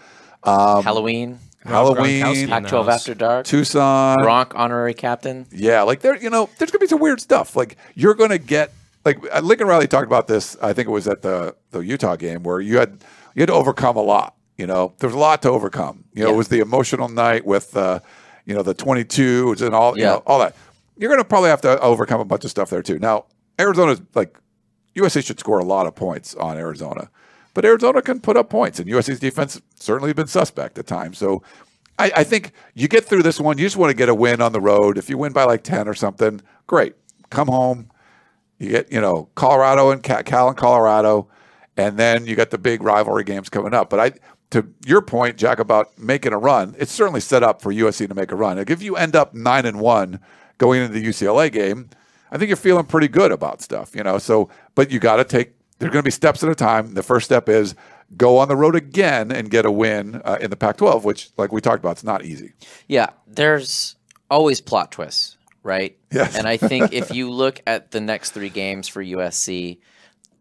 Halloween, 0.44 1.38
Halloween, 1.64 2.22
Gronkowski 2.24 2.48
Pac-12 2.48 2.88
after 2.92 3.14
dark, 3.14 3.46
Tucson. 3.46 4.18
Gronk 4.18 4.53
honorary 4.55 4.94
captain. 4.94 5.46
Yeah, 5.50 5.83
like 5.83 6.00
there, 6.00 6.16
you 6.16 6.31
know, 6.31 6.48
there's 6.59 6.70
gonna 6.70 6.81
be 6.81 6.87
some 6.87 7.00
weird 7.00 7.20
stuff. 7.20 7.57
Like 7.57 7.77
you're 7.94 8.14
gonna 8.14 8.38
get 8.38 8.72
like 9.05 9.18
uh, 9.33 9.40
Lincoln 9.40 9.66
Riley 9.66 9.87
talked 9.87 10.07
about 10.07 10.27
this. 10.27 10.57
I 10.62 10.72
think 10.72 10.88
it 10.88 10.90
was 10.92 11.09
at 11.09 11.22
the 11.22 11.55
the 11.70 11.81
Utah 11.81 12.16
game 12.16 12.42
where 12.42 12.61
you 12.61 12.79
had 12.79 13.03
you 13.35 13.40
had 13.40 13.48
to 13.48 13.55
overcome 13.55 13.96
a 13.96 14.03
lot. 14.03 14.35
You 14.59 14.66
know, 14.66 14.92
there 14.98 15.09
was 15.09 15.16
a 15.16 15.18
lot 15.18 15.42
to 15.42 15.50
overcome. 15.50 16.05
You 16.12 16.22
know, 16.24 16.29
Yeah. 16.29 16.35
it 16.35 16.37
was 16.37 16.48
the 16.48 16.61
emotional 16.61 17.09
night 17.09 17.44
with 17.46 17.77
uh, 17.77 18.00
you 18.44 18.55
know 18.55 18.62
the 18.62 18.74
22s 18.74 19.62
and 19.62 19.74
all 19.74 19.96
you 19.96 20.05
Yeah. 20.05 20.11
know 20.11 20.22
all 20.27 20.38
that. 20.40 20.55
You're 20.96 21.11
gonna 21.11 21.24
probably 21.24 21.50
have 21.50 21.61
to 21.62 21.80
overcome 21.80 22.20
a 22.20 22.24
bunch 22.24 22.44
of 22.44 22.50
stuff 22.50 22.70
there 22.70 22.83
too. 22.83 22.98
Now, 22.98 23.26
Arizona's 23.59 24.02
like 24.14 24.38
USC 24.96 25.24
should 25.24 25.40
score 25.40 25.59
a 25.59 25.64
lot 25.64 25.87
of 25.87 25.94
points 25.94 26.35
on 26.35 26.57
Arizona, 26.57 27.11
but 27.52 27.64
Arizona 27.64 28.00
can 28.02 28.20
put 28.20 28.37
up 28.37 28.48
points, 28.50 28.78
and 28.78 28.88
USC's 28.88 29.20
defense 29.20 29.61
certainly 29.74 30.12
been 30.12 30.26
suspect 30.26 30.78
at 30.78 30.87
times. 30.87 31.18
So. 31.18 31.42
I, 31.96 32.11
I 32.16 32.24
think 32.24 32.50
you 32.74 32.88
get 32.88 33.04
through 33.04 33.22
this 33.22 33.38
one. 33.38 33.57
You 33.57 33.66
just 33.66 33.76
want 33.76 33.90
to 33.90 33.96
get 33.96 34.09
a 34.09 34.14
win 34.16 34.42
on 34.42 34.50
the 34.50 34.61
road. 34.61 34.98
If 34.98 35.09
you 35.09 35.16
win 35.16 35.33
by 35.33 35.44
like 35.44 35.62
ten 35.62 35.87
or 35.87 35.94
something, 35.94 36.40
great. 36.66 36.96
Come 37.30 37.46
home, 37.46 37.88
You 38.59 38.70
get 38.70 38.90
you 38.92 39.00
know 39.00 39.28
Colorado 39.37 39.90
and 39.90 40.02
Cal, 40.02 40.24
Cal 40.24 40.48
and 40.48 40.57
Colorado, 40.57 41.28
and 41.76 41.96
then 41.96 42.26
you 42.26 42.35
got 42.35 42.50
the 42.50 42.59
big 42.59 42.83
rivalry 42.83 43.22
games 43.22 43.48
coming 43.48 43.74
up. 43.74 43.90
But 43.90 44.00
I, 44.00 44.12
to 44.50 44.66
your 44.85 45.02
point, 45.02 45.37
Jack, 45.37 45.61
about 45.61 45.96
making 45.96 46.33
a 46.33 46.38
run, 46.38 46.74
it's 46.80 46.90
certainly 46.90 47.20
set 47.20 47.44
up 47.44 47.62
for 47.62 47.72
USC 47.72 48.09
to 48.09 48.14
make 48.14 48.33
a 48.33 48.37
run. 48.37 48.57
Like 48.57 48.70
if 48.70 48.83
you 48.83 48.96
end 48.96 49.14
up 49.14 49.33
nine 49.33 49.64
and 49.64 49.78
one 49.80 50.18
going 50.58 50.82
into 50.82 50.92
the 50.98 51.04
UCLA 51.04 51.50
game, 51.50 51.90
I 52.30 52.38
think 52.38 52.48
you're 52.48 52.56
feeling 52.56 52.84
pretty 52.84 53.08
good 53.08 53.32
about 53.32 53.62
stuff. 53.62 53.94
You 53.94 54.02
know, 54.02 54.18
so 54.18 54.48
but 54.74 54.90
you 54.90 54.98
got 54.98 55.16
to 55.16 55.24
take. 55.24 55.54
There's 55.78 55.90
going 55.92 56.02
to 56.02 56.06
be 56.06 56.12
steps 56.12 56.42
at 56.44 56.48
a 56.48 56.54
time. 56.54 56.94
The 56.94 57.02
first 57.02 57.26
step 57.26 57.48
is 57.48 57.74
go 58.16 58.38
on 58.38 58.48
the 58.48 58.56
road 58.56 58.76
again 58.76 59.32
and 59.32 59.50
get 59.50 59.66
a 59.66 59.70
win 59.72 60.22
uh, 60.24 60.38
in 60.40 60.50
the 60.50 60.56
Pac-12, 60.56 61.02
which, 61.02 61.30
like 61.36 61.52
we 61.52 61.60
talked 61.60 61.80
about, 61.80 61.92
it's 61.92 62.04
not 62.04 62.24
easy. 62.24 62.52
Yeah, 62.86 63.08
there's 63.26 63.96
always 64.30 64.60
plot 64.60 64.92
twists, 64.92 65.36
right? 65.64 65.96
Yes. 66.12 66.36
And 66.36 66.46
I 66.46 66.56
think 66.58 66.92
if 66.92 67.12
you 67.12 67.30
look 67.32 67.60
at 67.66 67.90
the 67.90 68.00
next 68.00 68.30
three 68.30 68.50
games 68.50 68.86
for 68.88 69.02
USC, 69.02 69.78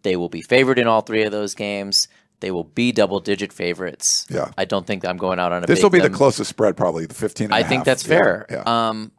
they 0.03 0.15
will 0.15 0.29
be 0.29 0.41
favored 0.41 0.77
in 0.77 0.87
all 0.87 1.01
three 1.01 1.23
of 1.23 1.31
those 1.31 1.55
games. 1.55 2.07
They 2.39 2.51
will 2.51 2.65
be 2.65 2.91
double-digit 2.91 3.53
favorites. 3.53 4.27
Yeah. 4.29 4.51
I 4.57 4.65
don't 4.65 4.85
think 4.85 5.05
I'm 5.05 5.17
going 5.17 5.39
out 5.39 5.51
on 5.51 5.63
a. 5.63 5.65
This 5.65 5.81
will 5.81 5.89
be 5.89 5.99
the 5.99 6.09
closest 6.09 6.49
spread, 6.49 6.75
probably 6.77 7.05
the 7.05 7.13
15. 7.13 7.45
and 7.45 7.53
a 7.53 7.55
I 7.57 7.63
think 7.63 7.79
half. 7.79 7.85
that's 7.85 8.03
Yeah, 8.07 8.17
fair. 8.17 8.45
Yeah. 8.49 8.89
Um, 8.89 9.11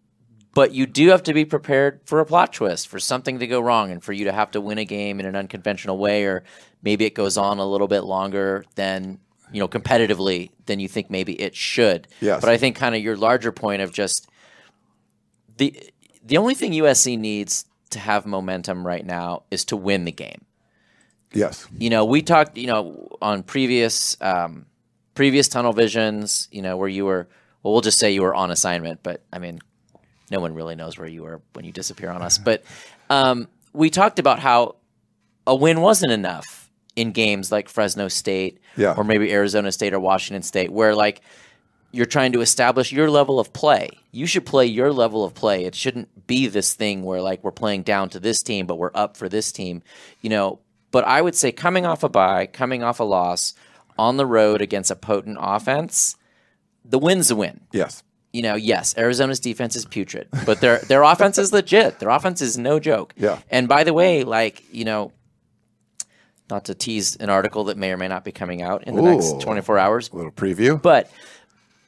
but 0.55 0.73
you 0.73 0.87
do 0.87 1.09
have 1.09 1.23
to 1.25 1.35
be 1.35 1.45
prepared 1.45 2.01
for 2.05 2.21
a 2.21 2.27
plot 2.27 2.53
twist, 2.53 2.89
for 2.89 2.99
something 2.99 3.39
to 3.41 3.47
go 3.47 3.61
wrong, 3.61 3.91
and 3.91 4.03
for 4.03 4.13
you 4.13 4.25
to 4.25 4.33
have 4.33 4.51
to 4.53 4.61
win 4.61 4.79
a 4.79 4.85
game 4.85 5.21
in 5.21 5.27
an 5.27 5.37
unconventional 5.37 5.99
way, 5.99 6.25
or 6.25 6.45
maybe 6.83 7.05
it 7.05 7.15
goes 7.15 7.37
on 7.37 7.59
a 7.59 7.67
little 7.67 7.89
bit 7.89 8.03
longer 8.03 8.65
than 8.75 9.19
you 9.53 9.61
know 9.61 9.69
competitively 9.69 10.51
than 10.67 10.81
you 10.81 10.89
think 10.89 11.11
maybe 11.11 11.41
it 11.41 11.55
should. 11.55 12.09
Yes. 12.21 12.41
But 12.41 12.51
I 12.51 12.57
think 12.57 12.77
kind 12.77 12.95
of 12.95 13.03
your 13.03 13.17
larger 13.17 13.53
point 13.53 13.83
of 13.83 13.93
just 13.93 14.29
the 15.57 15.79
the 16.25 16.39
only 16.39 16.55
thing 16.55 16.73
USC 16.73 17.19
needs 17.19 17.67
to 17.91 17.99
have 17.99 18.27
momentum 18.27 18.87
right 18.87 19.05
now 19.05 19.43
is 19.51 19.65
to 19.67 19.77
win 19.77 20.05
the 20.05 20.13
game 20.13 20.47
yes. 21.35 21.67
you 21.77 21.91
know, 21.91 22.05
we 22.05 22.23
talked, 22.23 22.57
you 22.57 22.67
know, 22.67 23.09
on 23.21 23.43
previous 23.43 24.17
um, 24.21 24.67
previous 25.15 25.49
tunnel 25.49 25.73
visions, 25.73 26.49
you 26.51 26.63
know, 26.63 26.77
where 26.77 26.89
you 26.89 27.05
were. 27.05 27.29
Well, 27.63 27.73
we'll 27.73 27.83
just 27.83 27.99
say 27.99 28.13
you 28.13 28.23
were 28.23 28.35
on 28.35 28.51
assignment, 28.51 29.03
but 29.03 29.23
I 29.33 29.39
mean, 29.39 29.59
no 30.31 30.41
one 30.41 30.55
really 30.55 30.75
knows 30.75 30.97
where 30.99 31.09
you 31.09 31.23
were 31.23 31.41
when 31.53 31.65
you 31.65 31.73
disappear 31.73 32.11
on 32.11 32.23
us. 32.23 32.39
But 32.45 32.65
um, 33.11 33.49
we 33.73 33.91
talked 33.91 34.19
about 34.19 34.39
how 34.39 34.77
a 35.47 35.55
win 35.55 35.81
wasn't 35.81 36.13
enough 36.13 36.71
in 36.97 37.11
games 37.13 37.51
like 37.51 37.69
Fresno 37.69 38.09
State, 38.09 38.61
Yeah. 38.77 38.95
or 38.97 39.05
maybe 39.05 39.33
Arizona 39.33 39.73
State 39.73 39.93
or 39.93 40.01
Washington 40.01 40.43
State, 40.43 40.71
where 40.73 40.95
like 40.95 41.21
you're 41.91 42.07
trying 42.07 42.33
to 42.33 42.41
establish 42.41 42.93
your 42.93 43.11
level 43.11 43.39
of 43.41 43.53
play. 43.53 43.91
You 44.13 44.27
should 44.27 44.47
play 44.47 44.67
your 44.67 44.93
level 44.93 45.25
of 45.25 45.35
play. 45.35 45.65
It 45.65 45.75
shouldn't 45.75 46.27
be 46.27 46.47
this 46.47 46.75
thing 46.75 47.03
where 47.03 47.21
like 47.21 47.43
we're 47.45 47.51
playing 47.51 47.83
down 47.83 48.09
to 48.11 48.21
this 48.21 48.43
team, 48.43 48.67
but 48.67 48.77
we're 48.79 48.91
up 48.95 49.17
for 49.17 49.29
this 49.29 49.51
team. 49.53 49.83
You 50.21 50.31
know, 50.31 50.61
but 50.93 51.05
I 51.05 51.21
would 51.21 51.35
say 51.35 51.51
coming 51.51 51.85
off 51.85 52.03
a 52.05 52.09
bye, 52.09 52.47
coming 52.47 52.83
off 52.85 53.01
a 53.01 53.05
loss 53.05 53.55
on 53.99 54.17
the 54.17 54.27
road 54.27 54.63
against 54.63 54.91
a 54.93 54.97
potent 54.97 55.37
offense, 55.41 56.17
the 56.85 56.99
win's 56.99 57.31
a 57.33 57.37
win. 57.37 57.61
Yes. 57.73 58.04
You 58.35 58.43
know, 58.43 58.57
yes, 58.57 58.97
Arizona's 58.99 59.39
defense 59.39 59.77
is 59.77 59.85
putrid, 59.85 60.27
but 60.45 60.61
their 60.61 60.79
their 60.81 61.03
offense 61.13 61.39
is 61.39 61.53
legit. 61.53 62.01
Their 62.01 62.09
offense 62.11 62.43
is 62.43 62.59
no 62.59 62.81
joke. 62.81 63.15
Yeah. 63.17 63.39
And 63.49 63.69
by 63.69 63.85
the 63.85 63.93
way, 63.95 64.25
like, 64.25 64.65
you 64.73 64.85
know, 64.85 65.13
not 66.51 66.65
to 66.65 66.75
tease 66.75 67.15
an 67.17 67.31
article 67.31 67.63
that 67.65 67.77
may 67.79 67.93
or 67.93 67.97
may 67.97 68.09
not 68.09 68.25
be 68.25 68.33
coming 68.33 68.61
out 68.61 68.85
in 68.85 68.97
the 68.97 69.03
Ooh. 69.03 69.15
next 69.15 69.41
24 69.41 69.79
hours, 69.79 70.11
A 70.13 70.17
little 70.17 70.33
preview. 70.33 70.83
but 70.83 71.11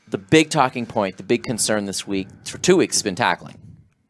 the 0.08 0.18
big 0.18 0.50
talking 0.50 0.86
point, 0.86 1.16
the 1.16 1.24
big 1.24 1.42
concern 1.42 1.84
this 1.84 2.06
week, 2.06 2.28
for 2.44 2.58
two 2.58 2.76
weeks, 2.76 2.94
has 2.96 3.02
been 3.02 3.16
tackling, 3.16 3.58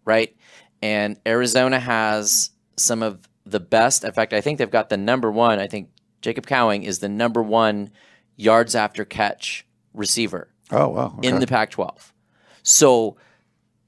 right? 0.05 0.37
And 0.83 1.19
Arizona 1.27 1.81
has 1.81 2.51
some 2.77 3.03
of 3.03 3.27
the 3.47 3.61
best. 3.61 4.05
In 4.05 4.13
fact, 4.13 4.35
I 4.35 4.43
think 4.43 4.59
they've 4.59 4.71
got 4.71 4.91
the 4.91 4.99
number 4.99 5.33
one. 5.33 5.59
I 5.59 5.69
think 5.69 5.89
Jacob 6.21 6.47
Cowing 6.47 6.83
is 6.83 6.99
the 6.99 7.09
number 7.09 7.43
one 7.43 7.91
yards 8.37 8.75
after 8.75 9.07
catch 9.07 9.67
receiver 9.95 10.49
oh 10.71 10.89
wow. 10.89 11.15
Okay. 11.17 11.29
in 11.29 11.41
the 11.41 11.47
Pac 11.47 11.71
12. 11.71 12.13
So 12.67 13.17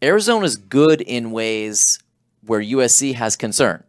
Arizona's 0.01 0.57
good 0.57 1.01
in 1.01 1.33
ways 1.33 1.99
where 2.47 2.61
USC 2.61 3.15
has 3.15 3.35
concern. 3.35 3.83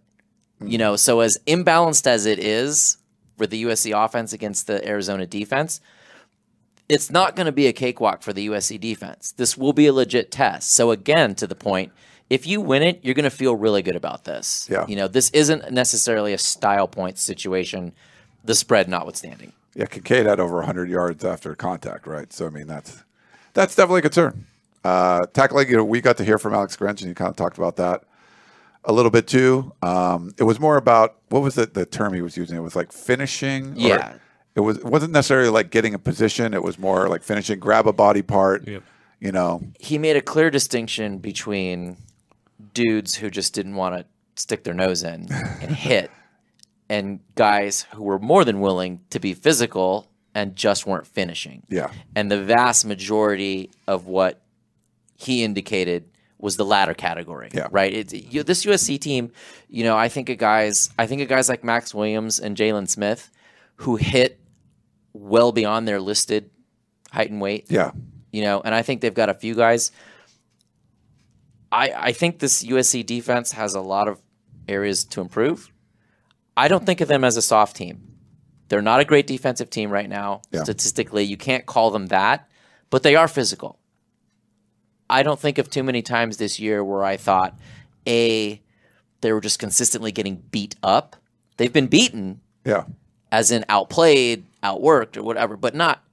You 0.59 0.65
mm-hmm. 0.65 0.77
know, 0.77 0.95
so 0.95 1.19
as 1.19 1.37
imbalanced 1.45 2.07
as 2.07 2.25
it 2.25 2.39
is 2.39 2.97
for 3.37 3.45
the 3.45 3.63
USC 3.63 3.95
offense 3.95 4.33
against 4.33 4.65
the 4.65 4.85
Arizona 4.85 5.27
defense, 5.27 5.79
it's 6.89 7.11
not 7.11 7.35
going 7.35 7.45
to 7.45 7.51
be 7.51 7.67
a 7.67 7.73
cakewalk 7.73 8.23
for 8.23 8.33
the 8.33 8.47
USC 8.47 8.79
defense. 8.79 9.31
This 9.31 9.55
will 9.55 9.73
be 9.73 9.85
a 9.85 9.93
legit 9.93 10.31
test. 10.31 10.71
So 10.71 10.89
again, 10.89 11.35
to 11.35 11.45
the 11.45 11.55
point, 11.55 11.91
if 12.31 12.47
you 12.47 12.59
win 12.59 12.81
it, 12.81 12.99
you're 13.03 13.13
going 13.13 13.23
to 13.25 13.29
feel 13.29 13.55
really 13.55 13.83
good 13.83 13.95
about 13.95 14.23
this. 14.23 14.67
Yeah. 14.71 14.87
You 14.87 14.95
know, 14.95 15.07
this 15.07 15.29
isn't 15.29 15.71
necessarily 15.71 16.33
a 16.33 16.39
style 16.39 16.87
point 16.87 17.19
situation, 17.19 17.93
the 18.43 18.55
spread 18.55 18.89
notwithstanding. 18.89 19.53
Yeah, 19.75 19.85
Kincaid 19.85 20.25
had 20.25 20.39
over 20.39 20.55
100 20.57 20.89
yards 20.89 21.23
after 21.23 21.53
contact, 21.53 22.07
right? 22.07 22.33
So 22.33 22.47
I 22.47 22.49
mean, 22.49 22.65
that's 22.65 23.03
that's 23.53 23.75
definitely 23.75 23.99
a 23.99 24.01
concern. 24.01 24.45
Uh, 24.83 25.25
tackling, 25.33 25.69
you 25.69 25.77
know, 25.77 25.83
we 25.83 26.01
got 26.01 26.17
to 26.17 26.23
hear 26.23 26.37
from 26.37 26.53
Alex 26.53 26.75
Grinch, 26.77 27.01
and 27.01 27.09
he 27.09 27.13
kind 27.13 27.29
of 27.29 27.35
talked 27.35 27.57
about 27.57 27.75
that 27.77 28.03
a 28.85 28.93
little 28.93 29.11
bit 29.11 29.27
too. 29.27 29.73
Um, 29.81 30.33
it 30.37 30.43
was 30.43 30.59
more 30.59 30.77
about 30.77 31.17
what 31.29 31.41
was 31.41 31.57
it? 31.57 31.73
The 31.73 31.85
term 31.85 32.13
he 32.13 32.21
was 32.21 32.37
using 32.37 32.57
it 32.57 32.61
was 32.61 32.75
like 32.75 32.91
finishing. 32.91 33.73
Yeah. 33.75 34.13
it 34.55 34.61
was. 34.61 34.77
It 34.77 34.85
wasn't 34.85 35.11
necessarily 35.13 35.49
like 35.49 35.69
getting 35.69 35.93
a 35.93 35.99
position. 35.99 36.53
It 36.53 36.63
was 36.63 36.79
more 36.79 37.09
like 37.09 37.23
finishing, 37.23 37.59
grab 37.59 37.87
a 37.87 37.93
body 37.93 38.21
part. 38.21 38.67
Yep. 38.67 38.83
You 39.19 39.33
know, 39.33 39.61
he 39.79 39.97
made 39.97 40.15
a 40.15 40.21
clear 40.21 40.49
distinction 40.49 41.17
between 41.17 41.97
dudes 42.73 43.15
who 43.15 43.29
just 43.29 43.53
didn't 43.53 43.75
want 43.75 43.95
to 43.97 44.05
stick 44.41 44.63
their 44.63 44.73
nose 44.73 45.03
in 45.03 45.27
and 45.31 45.75
hit 45.75 46.09
and 46.89 47.19
guys 47.35 47.85
who 47.93 48.03
were 48.03 48.17
more 48.19 48.43
than 48.45 48.59
willing 48.61 49.01
to 49.09 49.19
be 49.19 49.33
physical 49.33 50.07
and 50.33 50.55
just 50.55 50.85
weren't 50.87 51.05
finishing. 51.07 51.63
yeah, 51.69 51.91
And 52.15 52.31
the 52.31 52.41
vast 52.41 52.85
majority 52.85 53.69
of 53.87 54.07
what 54.07 54.41
he 55.19 55.43
indicated 55.43 56.09
was 56.37 56.55
the 56.55 56.65
latter 56.65 56.93
category. 56.93 57.49
Yeah. 57.53 57.67
Right. 57.69 57.93
It's, 57.93 58.13
you, 58.13 58.43
this 58.43 58.65
USC 58.65 58.99
team, 58.99 59.31
you 59.67 59.83
know, 59.83 59.97
I 59.97 60.07
think 60.07 60.29
of 60.29 60.37
guys, 60.37 60.89
I 60.97 61.05
think 61.05 61.21
of 61.21 61.27
guys 61.27 61.49
like 61.49 61.63
Max 61.63 61.93
Williams 61.93 62.39
and 62.39 62.55
Jalen 62.55 62.87
Smith 62.87 63.29
who 63.75 63.97
hit 63.97 64.39
well 65.13 65.51
beyond 65.51 65.87
their 65.87 65.99
listed 65.99 66.49
height 67.11 67.31
and 67.31 67.41
weight 67.41 67.65
yeah, 67.69 67.91
you 68.31 68.41
know, 68.41 68.61
and 68.61 68.73
I 68.75 68.81
think 68.81 69.01
they've 69.01 69.13
got 69.13 69.29
a 69.29 69.33
few 69.33 69.55
guys. 69.55 69.91
I 71.71 71.91
I 71.95 72.11
think 72.11 72.39
this 72.39 72.63
USC 72.63 73.05
defense 73.05 73.51
has 73.53 73.73
a 73.73 73.81
lot 73.81 74.07
of 74.07 74.21
areas 74.67 75.03
to 75.05 75.21
improve. 75.21 75.71
I 76.55 76.67
don't 76.67 76.85
think 76.85 77.01
of 77.01 77.07
them 77.07 77.23
as 77.23 77.37
a 77.37 77.41
soft 77.41 77.75
team. 77.75 78.17
They're 78.67 78.81
not 78.81 78.99
a 78.99 79.05
great 79.05 79.27
defensive 79.27 79.69
team 79.69 79.89
right 79.89 80.07
now. 80.07 80.41
Yeah. 80.51 80.63
Statistically, 80.63 81.23
you 81.23 81.37
can't 81.37 81.65
call 81.65 81.89
them 81.89 82.07
that, 82.07 82.47
but 82.89 83.01
they 83.01 83.15
are 83.15 83.27
physical. 83.27 83.79
I 85.09 85.23
don't 85.23 85.39
think 85.39 85.57
of 85.57 85.69
too 85.69 85.83
many 85.83 86.01
times 86.01 86.37
this 86.37 86.59
year 86.59 86.83
where 86.83 87.03
I 87.03 87.17
thought, 87.17 87.57
A, 88.07 88.61
they 89.21 89.33
were 89.33 89.41
just 89.41 89.59
consistently 89.59 90.11
getting 90.11 90.35
beat 90.51 90.75
up. 90.83 91.15
They've 91.57 91.73
been 91.73 91.87
beaten, 91.87 92.41
yeah, 92.63 92.85
as 93.31 93.51
in 93.51 93.65
outplayed, 93.69 94.45
outworked, 94.63 95.17
or 95.17 95.23
whatever, 95.23 95.57
but 95.57 95.75
not 95.75 96.03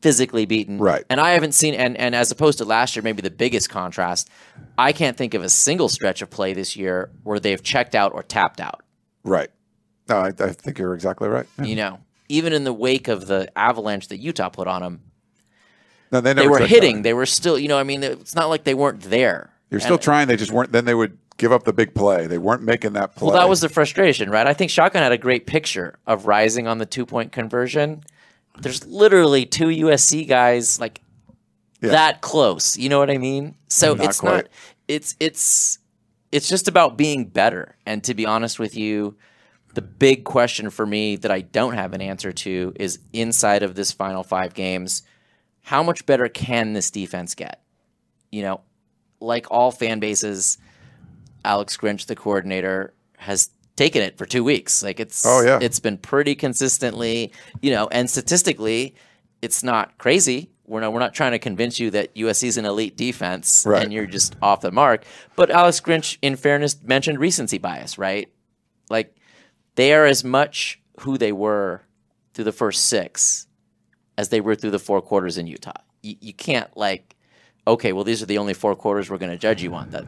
physically 0.00 0.46
beaten. 0.46 0.78
Right. 0.78 1.04
And 1.08 1.20
I 1.20 1.30
haven't 1.30 1.52
seen, 1.52 1.74
and, 1.74 1.96
and 1.96 2.14
as 2.14 2.30
opposed 2.30 2.58
to 2.58 2.64
last 2.64 2.96
year, 2.96 3.02
maybe 3.02 3.22
the 3.22 3.30
biggest 3.30 3.70
contrast, 3.70 4.28
I 4.76 4.92
can't 4.92 5.16
think 5.16 5.34
of 5.34 5.42
a 5.42 5.48
single 5.48 5.88
stretch 5.88 6.22
of 6.22 6.30
play 6.30 6.54
this 6.54 6.76
year 6.76 7.10
where 7.22 7.38
they've 7.38 7.62
checked 7.62 7.94
out 7.94 8.12
or 8.12 8.22
tapped 8.22 8.60
out. 8.60 8.82
right. 9.24 9.48
No, 10.08 10.16
I, 10.18 10.28
I 10.28 10.48
think 10.50 10.78
you're 10.78 10.94
exactly 10.94 11.28
right. 11.28 11.46
Yeah. 11.58 11.64
You 11.64 11.76
know, 11.76 12.00
even 12.28 12.52
in 12.52 12.64
the 12.64 12.72
wake 12.72 13.06
of 13.06 13.28
the 13.28 13.56
avalanche 13.56 14.08
that 14.08 14.16
Utah 14.16 14.48
put 14.48 14.66
on 14.66 14.82
them, 14.82 15.00
No, 16.12 16.20
they, 16.20 16.34
they 16.34 16.46
were 16.46 16.58
hitting. 16.66 17.02
They 17.02 17.14
were 17.14 17.26
still, 17.26 17.58
you 17.58 17.68
know, 17.68 17.78
I 17.78 17.82
mean, 17.84 18.02
it's 18.04 18.34
not 18.34 18.48
like 18.50 18.64
they 18.64 18.74
weren't 18.74 19.00
there. 19.02 19.50
You're 19.70 19.80
still 19.80 19.94
And- 19.94 20.02
trying. 20.02 20.28
They 20.28 20.36
just 20.36 20.52
weren't. 20.52 20.70
Then 20.72 20.84
they 20.84 20.94
would 20.94 21.16
give 21.38 21.50
up 21.52 21.64
the 21.64 21.72
big 21.72 21.94
play. 21.94 22.26
They 22.26 22.36
weren't 22.38 22.62
making 22.62 22.92
that 22.92 23.16
play. 23.16 23.28
Well, 23.28 23.36
that 23.40 23.48
was 23.48 23.62
the 23.62 23.68
frustration, 23.70 24.28
right? 24.30 24.46
I 24.46 24.52
think 24.52 24.70
Shotgun 24.70 25.02
had 25.02 25.12
a 25.12 25.18
great 25.18 25.46
picture 25.46 25.98
of 26.06 26.26
Rising 26.26 26.68
on 26.68 26.78
the 26.78 26.86
two 26.86 27.06
point 27.06 27.32
conversion. 27.32 28.02
There's 28.60 28.86
literally 28.86 29.46
two 29.46 29.68
USC 29.68 30.28
guys 30.28 30.78
like 30.78 31.00
Yeah. 31.80 31.90
that 31.90 32.20
close. 32.20 32.76
You 32.76 32.90
know 32.90 32.98
what 32.98 33.10
I 33.10 33.16
mean? 33.16 33.54
So 33.68 33.94
Not 33.94 34.04
it's 34.06 34.20
quite. 34.20 34.32
not. 34.34 34.48
It's 34.88 35.16
it's 35.18 35.78
it's 36.30 36.48
just 36.48 36.68
about 36.68 36.98
being 36.98 37.24
better. 37.24 37.76
And 37.86 38.04
to 38.04 38.12
be 38.14 38.26
honest 38.26 38.58
with 38.58 38.76
you, 38.76 39.16
the 39.72 39.80
big 39.82 40.24
question 40.24 40.68
for 40.68 40.84
me 40.84 41.16
that 41.16 41.30
I 41.30 41.40
don't 41.40 41.72
have 41.74 41.94
an 41.94 42.02
answer 42.02 42.30
to 42.32 42.74
is 42.78 42.98
inside 43.14 43.62
of 43.62 43.74
this 43.74 43.90
final 43.90 44.22
five 44.22 44.52
games, 44.52 45.02
how 45.62 45.82
much 45.82 46.04
better 46.06 46.28
can 46.28 46.72
this 46.72 46.90
defense 46.90 47.34
get? 47.34 47.62
You 48.30 48.42
know, 48.42 48.60
like 49.20 49.46
all 49.50 49.70
fan 49.70 50.00
bases, 50.00 50.58
Alex 51.44 51.76
Grinch, 51.76 52.06
the 52.06 52.16
coordinator, 52.16 52.94
has 53.18 53.50
taken 53.76 54.02
it 54.02 54.18
for 54.18 54.26
two 54.26 54.44
weeks. 54.44 54.82
Like 54.82 55.00
it's 55.00 55.24
Oh, 55.24 55.42
yeah. 55.42 55.58
it's 55.62 55.80
been 55.80 55.98
pretty 55.98 56.34
consistently, 56.34 57.32
you 57.60 57.70
know, 57.70 57.88
and 57.90 58.08
statistically, 58.10 58.94
it's 59.40 59.62
not 59.62 59.98
crazy. 59.98 60.50
We're 60.66 60.80
not, 60.80 60.92
we're 60.92 61.00
not 61.00 61.14
trying 61.14 61.32
to 61.32 61.38
convince 61.38 61.78
you 61.80 61.90
that 61.90 62.14
USC 62.14 62.44
is 62.44 62.56
an 62.56 62.64
elite 62.64 62.96
defense 62.96 63.64
Right. 63.66 63.82
and 63.82 63.92
you're 63.92 64.06
just 64.06 64.36
off 64.40 64.60
the 64.60 64.70
mark. 64.70 65.04
But 65.36 65.50
Alex 65.50 65.80
Grinch, 65.80 66.16
in 66.22 66.36
fairness, 66.36 66.80
mentioned 66.82 67.18
recency 67.18 67.58
bias, 67.58 67.98
right? 67.98 68.32
Like 68.88 69.14
they 69.74 69.92
are 69.94 70.06
as 70.06 70.22
much 70.24 70.80
who 71.00 71.18
they 71.18 71.32
were 71.32 71.82
through 72.34 72.44
the 72.44 72.52
first 72.52 72.86
six 72.86 73.46
as 74.22 74.28
they 74.28 74.40
were 74.40 74.54
through 74.54 74.70
the 74.70 74.78
four 74.78 75.02
quarters 75.02 75.36
in 75.36 75.48
Utah. 75.48 75.72
You, 76.00 76.14
you 76.20 76.32
can't 76.32 76.74
like, 76.76 77.16
okay, 77.66 77.92
well 77.92 78.04
these 78.04 78.22
are 78.22 78.26
the 78.26 78.38
only 78.38 78.54
four 78.54 78.74
quarters 78.76 79.10
we're 79.10 79.18
going 79.18 79.32
to 79.32 79.36
judge 79.36 79.62
you 79.62 79.74
on. 79.74 79.90
That 79.90 80.04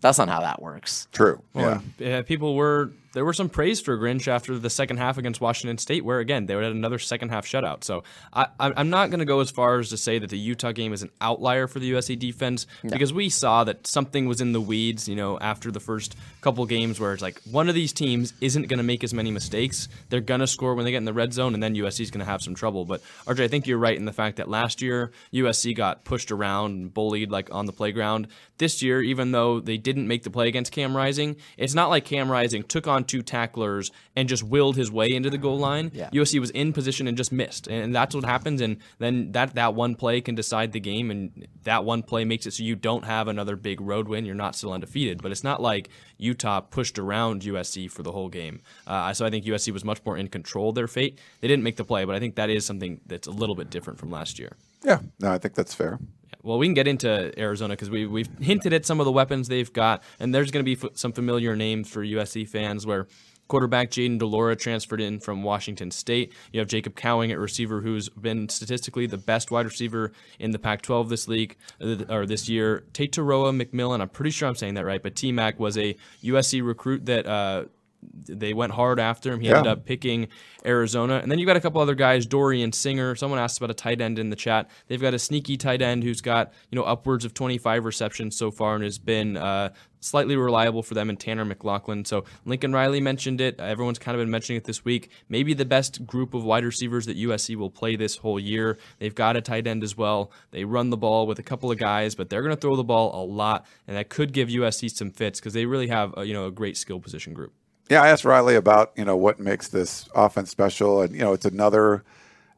that's 0.00 0.18
not 0.18 0.28
how 0.28 0.40
that 0.40 0.60
works. 0.60 1.06
True. 1.12 1.40
Well, 1.54 1.80
yeah. 1.98 2.08
yeah, 2.08 2.22
people 2.22 2.56
were 2.56 2.90
there 3.12 3.24
were 3.24 3.32
some 3.32 3.48
praise 3.48 3.80
for 3.80 3.96
Grinch 3.98 4.28
after 4.28 4.58
the 4.58 4.70
second 4.70 4.96
half 4.96 5.18
against 5.18 5.40
Washington 5.40 5.78
State, 5.78 6.04
where 6.04 6.18
again 6.18 6.46
they 6.46 6.54
would 6.54 6.64
have 6.64 6.72
another 6.72 6.98
second 6.98 7.28
half 7.28 7.46
shutout. 7.46 7.84
So 7.84 8.04
I, 8.32 8.46
I'm 8.58 8.90
not 8.90 9.10
going 9.10 9.20
to 9.20 9.24
go 9.24 9.40
as 9.40 9.50
far 9.50 9.78
as 9.78 9.90
to 9.90 9.96
say 9.96 10.18
that 10.18 10.30
the 10.30 10.38
Utah 10.38 10.72
game 10.72 10.92
is 10.92 11.02
an 11.02 11.10
outlier 11.20 11.66
for 11.66 11.78
the 11.78 11.92
USC 11.92 12.18
defense 12.18 12.66
because 12.82 13.12
we 13.12 13.28
saw 13.28 13.64
that 13.64 13.86
something 13.86 14.26
was 14.26 14.40
in 14.40 14.52
the 14.52 14.60
weeds. 14.60 15.08
You 15.08 15.16
know, 15.16 15.38
after 15.38 15.70
the 15.70 15.80
first 15.80 16.16
couple 16.40 16.64
games, 16.66 16.98
where 16.98 17.12
it's 17.12 17.22
like 17.22 17.40
one 17.50 17.68
of 17.68 17.74
these 17.74 17.92
teams 17.92 18.32
isn't 18.40 18.68
going 18.68 18.78
to 18.78 18.84
make 18.84 19.04
as 19.04 19.12
many 19.14 19.30
mistakes. 19.30 19.88
They're 20.08 20.20
going 20.20 20.40
to 20.40 20.46
score 20.46 20.74
when 20.74 20.84
they 20.84 20.90
get 20.90 20.98
in 20.98 21.04
the 21.04 21.12
red 21.12 21.32
zone, 21.32 21.54
and 21.54 21.62
then 21.62 21.74
USC 21.74 22.00
is 22.00 22.10
going 22.10 22.24
to 22.24 22.30
have 22.30 22.42
some 22.42 22.54
trouble. 22.54 22.84
But 22.84 23.02
RJ, 23.26 23.44
I 23.44 23.48
think 23.48 23.66
you're 23.66 23.78
right 23.78 23.96
in 23.96 24.04
the 24.04 24.12
fact 24.12 24.36
that 24.36 24.48
last 24.48 24.82
year 24.82 25.12
USC 25.32 25.76
got 25.76 26.04
pushed 26.04 26.30
around 26.30 26.72
and 26.72 26.94
bullied 26.94 27.30
like 27.30 27.52
on 27.52 27.66
the 27.66 27.72
playground. 27.72 28.28
This 28.62 28.80
year, 28.80 29.02
even 29.02 29.32
though 29.32 29.58
they 29.58 29.76
didn't 29.76 30.06
make 30.06 30.22
the 30.22 30.30
play 30.30 30.46
against 30.46 30.70
Cam 30.70 30.96
Rising, 30.96 31.34
it's 31.56 31.74
not 31.74 31.90
like 31.90 32.04
Cam 32.04 32.30
Rising 32.30 32.62
took 32.62 32.86
on 32.86 33.02
two 33.02 33.20
tacklers 33.20 33.90
and 34.14 34.28
just 34.28 34.44
willed 34.44 34.76
his 34.76 34.88
way 34.88 35.10
into 35.10 35.30
the 35.30 35.36
goal 35.36 35.58
line. 35.58 35.90
Yeah. 35.92 36.10
USC 36.10 36.38
was 36.38 36.50
in 36.50 36.72
position 36.72 37.08
and 37.08 37.16
just 37.16 37.32
missed, 37.32 37.66
and 37.66 37.92
that's 37.92 38.14
what 38.14 38.24
happens. 38.24 38.60
And 38.60 38.76
then 39.00 39.32
that 39.32 39.56
that 39.56 39.74
one 39.74 39.96
play 39.96 40.20
can 40.20 40.36
decide 40.36 40.70
the 40.70 40.78
game, 40.78 41.10
and 41.10 41.48
that 41.64 41.84
one 41.84 42.04
play 42.04 42.24
makes 42.24 42.46
it 42.46 42.52
so 42.52 42.62
you 42.62 42.76
don't 42.76 43.04
have 43.04 43.26
another 43.26 43.56
big 43.56 43.80
road 43.80 44.06
win. 44.06 44.24
You're 44.24 44.36
not 44.36 44.54
still 44.54 44.72
undefeated, 44.72 45.20
but 45.24 45.32
it's 45.32 45.42
not 45.42 45.60
like 45.60 45.88
Utah 46.16 46.60
pushed 46.60 47.00
around 47.00 47.42
USC 47.42 47.90
for 47.90 48.04
the 48.04 48.12
whole 48.12 48.28
game. 48.28 48.60
Uh, 48.86 49.12
so 49.12 49.26
I 49.26 49.30
think 49.30 49.44
USC 49.44 49.72
was 49.72 49.84
much 49.84 49.98
more 50.06 50.16
in 50.16 50.28
control 50.28 50.68
of 50.68 50.76
their 50.76 50.86
fate. 50.86 51.18
They 51.40 51.48
didn't 51.48 51.64
make 51.64 51.78
the 51.78 51.84
play, 51.84 52.04
but 52.04 52.14
I 52.14 52.20
think 52.20 52.36
that 52.36 52.48
is 52.48 52.64
something 52.64 53.00
that's 53.06 53.26
a 53.26 53.32
little 53.32 53.56
bit 53.56 53.70
different 53.70 53.98
from 53.98 54.12
last 54.12 54.38
year. 54.38 54.56
Yeah. 54.84 55.00
No, 55.18 55.32
I 55.32 55.38
think 55.38 55.56
that's 55.56 55.74
fair. 55.74 55.98
Well, 56.42 56.58
we 56.58 56.66
can 56.66 56.74
get 56.74 56.88
into 56.88 57.32
Arizona 57.38 57.74
because 57.74 57.90
we, 57.90 58.06
we've 58.06 58.28
hinted 58.40 58.72
at 58.72 58.84
some 58.84 59.00
of 59.00 59.06
the 59.06 59.12
weapons 59.12 59.48
they've 59.48 59.72
got, 59.72 60.02
and 60.18 60.34
there's 60.34 60.50
going 60.50 60.64
to 60.64 60.76
be 60.76 60.86
f- 60.86 60.92
some 60.94 61.12
familiar 61.12 61.54
names 61.54 61.88
for 61.88 62.04
USC 62.04 62.48
fans 62.48 62.84
where 62.84 63.06
quarterback 63.48 63.90
Jayden 63.90 64.18
de 64.18 64.26
Laura 64.26 64.56
transferred 64.56 65.00
in 65.00 65.20
from 65.20 65.42
Washington 65.42 65.90
State. 65.90 66.32
You 66.52 66.60
have 66.60 66.68
Jacob 66.68 66.96
Cowing 66.96 67.30
at 67.30 67.38
receiver, 67.38 67.80
who's 67.80 68.08
been 68.08 68.48
statistically 68.48 69.06
the 69.06 69.18
best 69.18 69.50
wide 69.50 69.66
receiver 69.66 70.12
in 70.38 70.52
the 70.52 70.58
Pac-12 70.58 71.08
this 71.08 71.28
league 71.28 71.56
uh, 71.80 72.04
or 72.08 72.26
this 72.26 72.48
year. 72.48 72.84
Tetairoa 72.92 73.54
McMillan, 73.54 74.00
I'm 74.00 74.08
pretty 74.08 74.30
sure 74.30 74.48
I'm 74.48 74.54
saying 74.54 74.74
that 74.74 74.86
right, 74.86 75.02
but 75.02 75.14
T 75.14 75.32
Mac 75.32 75.60
was 75.60 75.76
a 75.78 75.96
USC 76.24 76.64
recruit 76.66 77.06
that. 77.06 77.26
Uh, 77.26 77.64
they 78.02 78.52
went 78.52 78.72
hard 78.72 78.98
after 79.00 79.32
him. 79.32 79.40
He 79.40 79.48
Yeah. 79.48 79.58
ended 79.58 79.72
up 79.72 79.84
picking 79.84 80.28
Arizona. 80.64 81.18
And 81.22 81.30
then 81.30 81.38
you 81.38 81.46
got 81.46 81.56
a 81.56 81.60
couple 81.60 81.80
other 81.80 81.94
guys, 81.94 82.26
Dorian 82.26 82.72
Singer. 82.72 83.14
Someone 83.16 83.38
asked 83.40 83.58
about 83.58 83.70
a 83.70 83.74
tight 83.74 84.00
end 84.00 84.18
in 84.18 84.30
the 84.30 84.36
chat. 84.36 84.70
They've 84.88 85.00
got 85.00 85.14
a 85.14 85.18
sneaky 85.18 85.56
tight 85.56 85.82
end 85.82 86.02
who's 86.04 86.20
got, 86.20 86.52
you 86.70 86.76
know, 86.76 86.84
upwards 86.84 87.24
of 87.24 87.34
25 87.34 87.84
receptions 87.84 88.36
so 88.36 88.50
far 88.50 88.74
and 88.74 88.84
has 88.84 88.98
been 88.98 89.36
uh, 89.36 89.70
slightly 90.00 90.36
reliable 90.36 90.82
for 90.82 90.94
them 90.94 91.10
in 91.10 91.16
Tanner 91.16 91.44
McLachlan. 91.44 92.06
So 92.06 92.24
Lincoln 92.44 92.72
Riley 92.72 93.00
mentioned 93.00 93.40
it. 93.40 93.60
Everyone's 93.60 93.98
kind 93.98 94.14
of 94.16 94.20
been 94.20 94.30
mentioning 94.30 94.56
it 94.56 94.64
this 94.64 94.84
week. 94.84 95.10
Maybe 95.28 95.54
the 95.54 95.64
best 95.64 96.06
group 96.06 96.34
of 96.34 96.44
wide 96.44 96.64
receivers 96.64 97.06
that 97.06 97.16
USC 97.16 97.56
will 97.56 97.70
play 97.70 97.96
this 97.96 98.16
whole 98.16 98.38
year. 98.40 98.78
They've 98.98 99.14
got 99.14 99.36
a 99.36 99.40
tight 99.40 99.66
end 99.66 99.82
as 99.84 99.96
well. 99.96 100.30
They 100.50 100.64
run 100.64 100.90
the 100.90 100.96
ball 100.96 101.26
with 101.26 101.38
a 101.38 101.42
couple 101.44 101.70
of 101.70 101.78
guys, 101.78 102.14
but 102.14 102.30
they're 102.30 102.42
going 102.42 102.54
to 102.54 102.60
throw 102.60 102.76
the 102.76 102.84
ball 102.84 103.12
a 103.14 103.24
lot, 103.24 103.64
and 103.86 103.96
that 103.96 104.08
could 104.08 104.32
give 104.32 104.48
USC 104.48 104.88
some 104.90 105.10
fits 105.10 105.38
because 105.40 105.52
they 105.54 105.66
really 105.66 105.88
have, 105.88 106.14
a, 106.16 106.24
you 106.24 106.34
know, 106.34 106.46
a 106.46 106.50
great 106.50 106.76
skill 106.76 106.98
position 107.00 107.32
group. 107.32 107.52
Yeah, 107.92 108.02
I 108.02 108.08
asked 108.08 108.24
Riley 108.24 108.54
about 108.54 108.92
you 108.96 109.04
know 109.04 109.18
what 109.18 109.38
makes 109.38 109.68
this 109.68 110.08
offense 110.14 110.50
special, 110.50 111.02
and 111.02 111.14
you 111.14 111.20
know 111.20 111.34
it's 111.34 111.44
another 111.44 112.04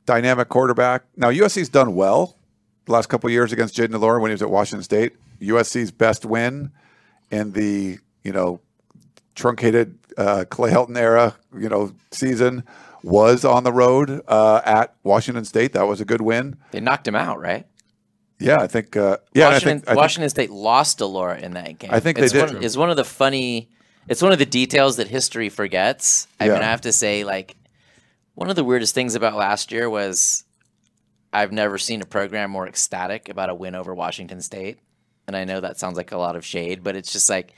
dynamic 0.06 0.48
quarterback. 0.48 1.02
Now 1.16 1.28
USC's 1.28 1.68
done 1.68 1.96
well 1.96 2.36
the 2.84 2.92
last 2.92 3.08
couple 3.08 3.26
of 3.26 3.32
years 3.32 3.52
against 3.52 3.74
Jayden 3.74 3.90
de 3.90 3.98
Laura 3.98 4.20
when 4.20 4.30
he 4.30 4.34
was 4.34 4.42
at 4.42 4.50
Washington 4.50 4.84
State. 4.84 5.14
USC's 5.40 5.90
best 5.90 6.24
win 6.24 6.70
in 7.32 7.50
the 7.50 7.98
you 8.22 8.32
know 8.32 8.60
truncated 9.34 9.98
uh, 10.16 10.44
Clay 10.48 10.70
Helton 10.70 10.96
era 10.96 11.34
you 11.58 11.68
know 11.68 11.92
season 12.12 12.62
was 13.02 13.44
on 13.44 13.64
the 13.64 13.72
road 13.72 14.22
uh, 14.28 14.60
at 14.64 14.94
Washington 15.02 15.44
State. 15.44 15.72
That 15.72 15.88
was 15.88 16.00
a 16.00 16.04
good 16.04 16.20
win. 16.20 16.58
They 16.70 16.78
knocked 16.78 17.08
him 17.08 17.16
out, 17.16 17.40
right? 17.40 17.66
Yeah, 18.38 18.58
I 18.58 18.68
think. 18.68 18.96
Uh, 18.96 19.16
yeah, 19.32 19.46
and 19.46 19.50
I 19.50 19.56
Washington, 19.56 19.80
think, 19.80 19.98
I 19.98 20.06
think 20.06 20.30
State 20.30 20.50
lost 20.50 20.98
de 20.98 21.06
Laura 21.06 21.36
in 21.36 21.54
that 21.54 21.76
game. 21.80 21.90
I 21.92 21.98
think 21.98 22.18
they 22.18 22.24
it's 22.24 22.32
did. 22.32 22.54
One, 22.54 22.62
it's 22.62 22.76
one 22.76 22.90
of 22.90 22.96
the 22.96 23.04
funny. 23.04 23.70
It's 24.08 24.20
one 24.22 24.32
of 24.32 24.38
the 24.38 24.46
details 24.46 24.96
that 24.96 25.08
history 25.08 25.48
forgets. 25.48 26.28
I 26.38 26.48
mean, 26.48 26.58
I 26.58 26.70
have 26.70 26.82
to 26.82 26.92
say, 26.92 27.24
like, 27.24 27.56
one 28.34 28.50
of 28.50 28.56
the 28.56 28.64
weirdest 28.64 28.94
things 28.94 29.14
about 29.14 29.36
last 29.36 29.72
year 29.72 29.88
was 29.88 30.44
I've 31.32 31.52
never 31.52 31.78
seen 31.78 32.00
a 32.02 32.06
program 32.06 32.50
more 32.50 32.66
ecstatic 32.66 33.28
about 33.28 33.50
a 33.50 33.54
win 33.54 33.74
over 33.74 33.94
Washington 33.94 34.40
State. 34.40 34.78
And 35.26 35.36
I 35.36 35.44
know 35.44 35.60
that 35.60 35.78
sounds 35.78 35.96
like 35.96 36.12
a 36.12 36.16
lot 36.16 36.36
of 36.36 36.44
shade, 36.44 36.84
but 36.84 36.96
it's 36.96 37.12
just 37.12 37.28
like 37.28 37.54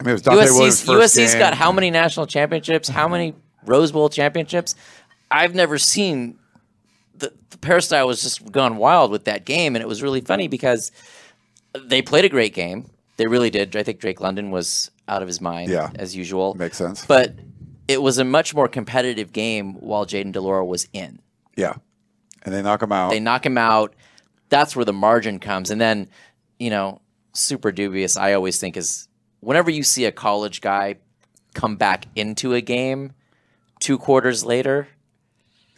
I 0.00 0.04
mean 0.04 0.10
it 0.10 0.12
was 0.12 0.22
Dante 0.22 0.44
USC's, 0.44 0.84
USC's 0.84 1.34
got 1.34 1.54
how 1.54 1.72
many 1.72 1.90
national 1.90 2.26
championships? 2.26 2.88
How 2.88 3.08
many 3.08 3.34
Rose 3.64 3.90
Bowl 3.90 4.08
championships? 4.08 4.74
I've 5.30 5.54
never 5.54 5.78
seen 5.78 6.38
the, 7.16 7.32
the 7.50 7.58
peristyle 7.58 8.06
was 8.06 8.22
just 8.22 8.52
gone 8.52 8.76
wild 8.76 9.10
with 9.10 9.24
that 9.24 9.44
game, 9.44 9.74
and 9.74 9.82
it 9.82 9.88
was 9.88 10.02
really 10.02 10.20
funny 10.20 10.46
because 10.46 10.92
they 11.74 12.00
played 12.02 12.24
a 12.24 12.28
great 12.28 12.54
game. 12.54 12.90
They 13.16 13.26
really 13.26 13.50
did. 13.50 13.74
I 13.76 13.82
think 13.82 13.98
Drake 13.98 14.20
London 14.20 14.50
was 14.50 14.90
out 15.08 15.22
of 15.22 15.28
his 15.28 15.40
mind, 15.40 15.70
Yeah. 15.70 15.90
as 15.96 16.14
usual. 16.14 16.54
Makes 16.54 16.76
sense. 16.76 17.04
But 17.06 17.34
it 17.88 18.02
was 18.02 18.18
a 18.18 18.24
much 18.24 18.54
more 18.54 18.68
competitive 18.68 19.32
game 19.32 19.74
while 19.74 20.04
Jayden 20.06 20.32
de 20.32 20.40
Laura 20.40 20.64
was 20.64 20.88
in. 20.92 21.20
yeah, 21.56 21.74
and 22.44 22.54
they 22.54 22.62
knock 22.62 22.82
him 22.82 22.92
out. 22.92 23.10
They 23.10 23.20
knock 23.20 23.44
him 23.44 23.58
out. 23.58 23.94
That's 24.48 24.76
where 24.76 24.84
the 24.84 24.92
margin 24.92 25.40
comes. 25.40 25.70
And 25.70 25.80
then, 25.80 26.08
you 26.58 26.70
know, 26.70 27.00
super 27.34 27.72
dubious, 27.72 28.16
I 28.16 28.32
always 28.34 28.58
think 28.60 28.76
is 28.76 29.08
whenever 29.40 29.70
you 29.70 29.82
see 29.82 30.04
a 30.04 30.12
college 30.12 30.60
guy 30.60 30.96
come 31.54 31.76
back 31.76 32.06
into 32.14 32.54
a 32.54 32.60
game 32.60 33.12
two 33.80 33.98
quarters 33.98 34.44
later, 34.44 34.88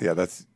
yeah, 0.00 0.12
that's 0.14 0.46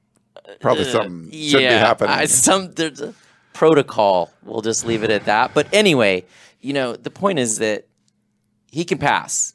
probably 0.61 0.85
uh, 0.85 0.93
something 0.93 1.25
should 1.31 1.59
be 1.59 1.65
yeah, 1.65 1.79
happening. 1.79 2.11
I, 2.13 2.27
some 2.27 2.73
there's 2.75 3.01
a 3.01 3.15
protocol. 3.53 4.31
We'll 4.43 4.63
just 4.63 4.85
leave 4.87 5.03
it 5.05 5.11
at 5.11 5.25
that. 5.25 5.53
But 5.55 5.69
anyway, 5.73 6.25
you 6.61 6.73
know, 6.73 6.95
the 6.95 7.11
point 7.11 7.39
is 7.39 7.59
that 7.59 7.87
he 8.75 8.85
can 8.85 8.99
pass, 8.99 9.55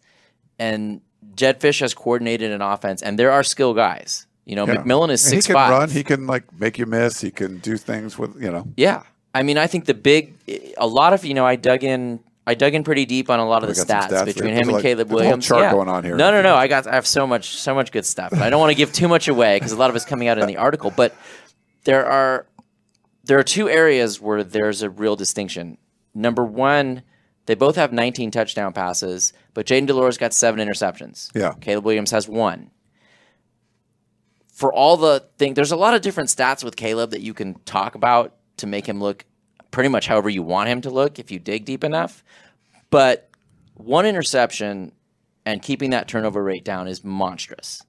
and 0.58 1.02
Jedd 1.36 1.60
Fisch 1.60 1.80
has 1.82 1.94
coordinated 1.94 2.52
an 2.52 2.62
offense, 2.62 3.02
and 3.02 3.20
there 3.20 3.32
are 3.32 3.44
skill 3.44 3.74
guys. 3.74 4.26
You 4.46 4.56
know, 4.56 4.66
Yeah. 4.66 4.78
McMillan 4.78 5.12
is 5.12 5.22
six 5.22 5.46
He 5.46 5.54
can 5.54 5.56
five. 5.56 5.72
run. 5.72 5.90
He 5.90 6.04
can 6.04 6.26
like 6.26 6.44
make 6.60 6.80
you 6.80 6.86
miss. 6.88 7.22
He 7.22 7.30
can 7.32 7.60
do 7.60 7.78
things 7.78 8.18
with 8.18 8.42
you 8.42 8.50
know. 8.52 8.66
Yeah, 8.78 9.04
I 9.36 9.44
mean, 9.44 9.58
I 9.58 9.68
think 9.68 9.86
the 9.86 9.94
big, 9.94 10.34
a 10.78 10.88
lot 10.88 11.14
of 11.14 11.24
you 11.24 11.34
know, 11.36 11.46
I 11.46 11.56
dug 11.56 11.84
in, 11.84 12.20
I 12.48 12.56
dug 12.56 12.74
in 12.74 12.84
pretty 12.84 13.06
deep 13.06 13.30
on 13.30 13.40
a 13.40 13.48
lot 13.48 13.62
of 13.64 13.70
We 13.70 13.76
the 13.76 13.82
stats, 13.86 14.08
stats 14.10 14.26
between 14.26 14.54
him 14.54 14.64
and 14.70 14.72
Like, 14.74 14.82
Caleb 14.82 15.08
a 15.08 15.10
whole 15.12 15.20
Williams. 15.20 15.46
chart 15.46 15.62
yeah. 15.62 15.72
going 15.72 15.88
on 15.88 16.04
here. 16.04 16.16
No, 16.16 16.32
no, 16.32 16.42
no. 16.42 16.56
I 16.56 16.68
got, 16.68 16.88
I 16.88 16.96
have 16.96 17.06
so 17.06 17.28
much, 17.28 17.58
so 17.58 17.76
much 17.76 17.92
good 17.92 18.06
stuff. 18.08 18.34
I 18.34 18.50
don't 18.50 18.60
want 18.60 18.72
to 18.72 18.76
give 18.76 18.92
too 18.92 19.08
much 19.08 19.28
away 19.28 19.58
because 19.58 19.72
a 19.72 19.76
lot 19.78 19.92
of 19.92 19.96
it's 19.96 20.06
coming 20.06 20.28
out 20.30 20.40
in 20.40 20.48
the 20.48 20.58
article. 20.68 20.90
But 20.90 21.14
there 21.84 22.06
are, 22.08 22.48
there 23.24 23.38
are 23.38 23.44
two 23.44 23.70
areas 23.70 24.20
where 24.20 24.44
there's 24.44 24.82
a 24.82 24.90
real 24.90 25.16
distinction. 25.16 25.78
Number 26.16 26.44
one, 26.44 27.04
they 27.50 27.56
both 27.56 27.76
have 27.76 27.92
19 27.92 28.30
touchdown 28.30 28.74
passes, 28.74 29.34
but 29.56 29.66
Jayden 29.66 29.88
de 29.88 29.94
Laura's 29.96 30.20
got 30.20 30.34
seven 30.34 30.66
interceptions. 30.66 31.30
Yeah. 31.36 31.54
Caleb 31.60 31.84
Williams 31.84 32.12
has 32.12 32.30
one 32.30 32.70
for 34.60 34.74
all 34.74 34.98
the 34.98 35.24
thing, 35.38 35.54
there's 35.54 35.72
a 35.72 35.78
lot 35.78 35.94
of 35.94 36.02
different 36.02 36.28
stats 36.28 36.66
with 36.66 36.76
Caleb 36.76 37.12
that 37.12 37.22
you 37.22 37.34
can 37.34 37.54
talk 37.64 37.96
about 37.96 38.36
to 38.58 38.68
make 38.68 38.86
him 38.86 39.00
look 39.00 39.24
pretty 39.72 39.88
much 39.88 40.06
however 40.06 40.30
you 40.30 40.44
want 40.44 40.68
him 40.68 40.82
to 40.82 40.90
look 40.90 41.18
if 41.18 41.32
you 41.32 41.40
dig 41.40 41.64
deep 41.64 41.82
enough. 41.82 42.26
But 42.90 43.30
one 43.76 44.06
interception 44.06 44.92
and 45.46 45.62
keeping 45.62 45.92
that 45.92 46.10
turnover 46.10 46.44
rate 46.44 46.66
down 46.66 46.90
is 46.90 47.06
monstrous 47.06 47.82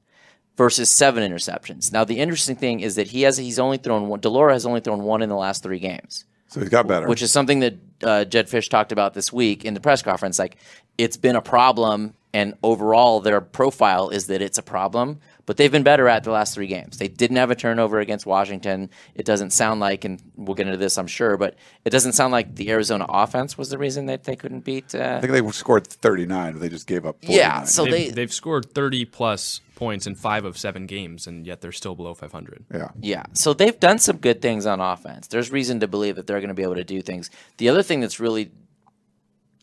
versus 0.57 0.89
seven 0.89 1.29
interceptions. 1.29 1.93
Now 1.93 2.05
the 2.05 2.21
interesting 2.21 2.55
thing 2.55 2.79
is 2.79 2.95
that 2.95 3.09
he 3.09 3.23
has 3.23 3.37
he's 3.37 3.59
only 3.59 3.79
thrown 3.79 4.07
one. 4.07 4.21
De 4.21 4.29
Laura 4.29 4.53
has 4.53 4.65
only 4.65 4.81
thrown 4.81 5.03
one 5.03 5.23
in 5.23 5.29
the 5.29 5.35
last 5.35 5.65
three 5.65 5.81
games 5.81 6.25
So 6.47 6.61
he's 6.61 6.69
got 6.69 6.87
better. 6.87 7.09
which 7.09 7.21
is 7.21 7.33
something 7.33 7.59
that 7.61 7.75
uh, 8.03 8.25
Jedd 8.25 8.49
Fisch 8.49 8.69
talked 8.69 8.93
about 8.93 9.15
this 9.15 9.33
week 9.33 9.65
in 9.65 9.75
the 9.75 9.81
press 9.81 10.03
conference. 10.03 10.39
Like, 10.39 10.57
it's 10.99 11.17
been 11.17 11.37
a 11.37 11.43
problem, 11.43 12.15
and 12.33 12.55
overall, 12.63 13.21
their 13.21 13.41
profile 13.41 14.11
is 14.11 14.27
that 14.27 14.43
it's 14.43 14.59
a 14.59 14.63
problem. 14.63 15.21
But 15.51 15.57
they've 15.57 15.73
been 15.73 15.83
better 15.83 16.07
at 16.07 16.23
the 16.23 16.31
last 16.31 16.55
three 16.55 16.69
games. 16.69 16.99
They 16.99 17.09
didn't 17.09 17.39
have 17.39 17.51
a 17.51 17.57
turnover 17.57 17.99
against 17.99 18.25
Washington. 18.25 18.89
It 19.17 19.27
doesn't 19.27 19.51
sound 19.51 19.81
like, 19.81 20.05
and 20.05 20.23
we'll 20.37 20.55
get 20.55 20.69
into 20.69 20.79
this, 20.79 20.97
I'm 20.97 21.09
sure, 21.09 21.37
but 21.37 21.57
it 21.85 21.91
doesn't 21.91 22.13
sound 22.13 22.31
like 22.31 22.55
the 22.55 22.71
Arizona 22.71 23.05
offense 23.09 23.59
was 23.59 23.69
the 23.69 23.77
reason 23.77 24.07
that 24.07 24.23
they 24.23 24.37
couldn't 24.37 24.61
beat. 24.61 24.95
Uh, 24.95 25.19
I 25.19 25.21
think 25.21 25.33
they 25.33 25.51
scored 25.51 25.89
39. 25.89 26.53
But 26.53 26.61
they 26.61 26.69
just 26.69 26.87
gave 26.87 27.05
up. 27.05 27.17
49. 27.25 27.37
yeah, 27.37 27.65
so 27.65 27.83
They've, 27.83 27.93
they, 27.93 28.11
they've 28.11 28.33
scored 28.33 28.73
30 28.73 29.07
plus 29.07 29.61
points 29.75 30.07
in 30.07 30.15
five 30.15 30.45
of 30.45 30.57
seven 30.57 30.87
games, 30.87 31.27
and 31.27 31.45
yet 31.45 31.63
they're 31.63 31.73
still 31.73 31.97
below 31.97 32.15
500. 32.15 32.67
yeah, 32.73 32.89
Yeah. 33.01 33.25
So 33.33 33.53
they've 33.53 33.81
done 33.81 33.99
some 33.99 34.19
good 34.19 34.41
things 34.41 34.67
on 34.67 34.79
offense. 34.79 35.27
There's 35.27 35.51
reason 35.51 35.81
to 35.81 35.89
believe 35.89 36.15
that 36.15 36.29
they're 36.29 36.39
going 36.39 36.51
to 36.51 36.55
be 36.55 36.63
able 36.63 36.77
to 36.77 36.85
do 36.85 37.03
things. 37.03 37.29
The 37.57 37.71
other 37.71 37.83
thing 37.83 37.99
that's 37.99 38.21
really 38.21 38.53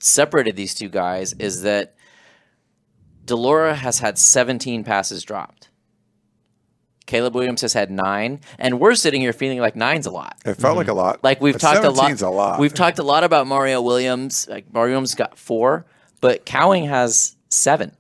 separated 0.01 0.57
these 0.57 0.75
two 0.75 0.89
guys 0.89 1.31
is 1.39 1.61
that 1.61 1.95
De 3.23 3.37
Laura 3.37 3.73
has 3.73 3.99
had 3.99 4.17
17 4.17 4.83
passes 4.83 5.23
dropped. 5.23 5.66
Caleb 7.07 7.33
Williams 7.33 7.61
has 7.61 7.73
had 7.73 7.89
nine, 7.89 8.41
and 8.59 8.79
we're 8.79 8.93
sitting 8.93 9.21
here 9.21 9.33
feeling 9.33 9.59
like 9.59 9.75
nine's 9.75 10.05
a 10.05 10.11
lot. 10.11 10.37
It 10.45 10.55
felt 10.55 10.77
like 10.77 10.87
a 10.87 10.91
mm-hmm. 10.91 10.99
lot. 10.99 11.23
Like 11.23 11.41
we've 11.41 11.55
But 11.55 11.61
talked 11.61 11.83
a 11.83 11.89
lot. 11.89 12.11
17's 12.11 12.21
a 12.21 12.29
lot. 12.29 12.59
We've 12.59 12.73
talked 12.73 12.99
a 12.99 13.03
lot 13.03 13.23
about 13.23 13.47
Mario 13.47 13.81
Williams. 13.81 14.47
Like 14.47 14.71
Mario 14.71 14.91
Williams 14.91 15.15
got 15.15 15.37
four, 15.37 15.85
but 16.21 16.45
Cowing 16.45 16.87
has 16.87 17.35
seven. 17.49 17.95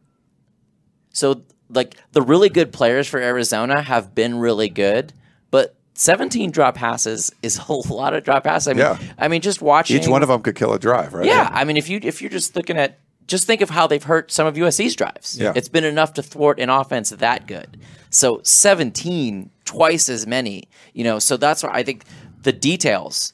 So 1.13 1.41
like 1.69 1.95
the 2.11 2.21
really 2.21 2.49
good 2.49 2.71
players 2.71 3.07
for 3.07 3.19
Arizona 3.19 3.81
have 3.81 4.13
been 4.13 4.37
really 4.37 4.69
good, 4.69 5.13
but 5.51 5.75
17 5.93 6.51
drop 6.51 6.75
passes 6.75 7.33
is 7.41 7.59
a 7.69 7.73
lot 7.73 8.13
of 8.13 8.23
drop 8.23 8.43
passes. 8.43 8.67
I 8.67 8.73
mean, 8.73 8.79
Yeah. 8.79 8.99
I 9.17 9.27
mean, 9.29 9.41
just 9.41 9.61
watching 9.61 10.01
Each 10.01 10.07
one 10.07 10.21
of 10.21 10.27
them 10.27 10.41
could 10.41 10.55
kill 10.55 10.73
a 10.73 10.79
drive, 10.79 11.13
right? 11.13 11.25
yeah, 11.25 11.49
I 11.51 11.63
mean, 11.63 11.77
if 11.77 11.89
you 11.89 11.99
if 12.03 12.21
you're 12.21 12.29
just 12.29 12.55
looking 12.55 12.77
at 12.77 12.99
just 13.27 13.45
think 13.45 13.61
of 13.61 13.69
how 13.69 13.87
they've 13.87 14.03
hurt 14.03 14.31
some 14.31 14.47
of 14.47 14.55
USC's 14.55 14.95
drives. 14.95 15.37
Yeah. 15.39 15.53
It's 15.55 15.69
been 15.69 15.83
enough 15.83 16.13
to 16.13 16.23
thwart 16.23 16.59
an 16.59 16.69
offense 16.69 17.09
that 17.09 17.45
good. 17.45 17.77
So 18.09 18.41
17, 18.43 19.49
twice 19.65 20.09
as 20.09 20.25
many. 20.25 20.69
You 20.93 21.03
know, 21.03 21.19
so 21.19 21.37
that's 21.37 21.63
why 21.63 21.71
I 21.73 21.83
think 21.83 22.05
the 22.43 22.53
details 22.53 23.33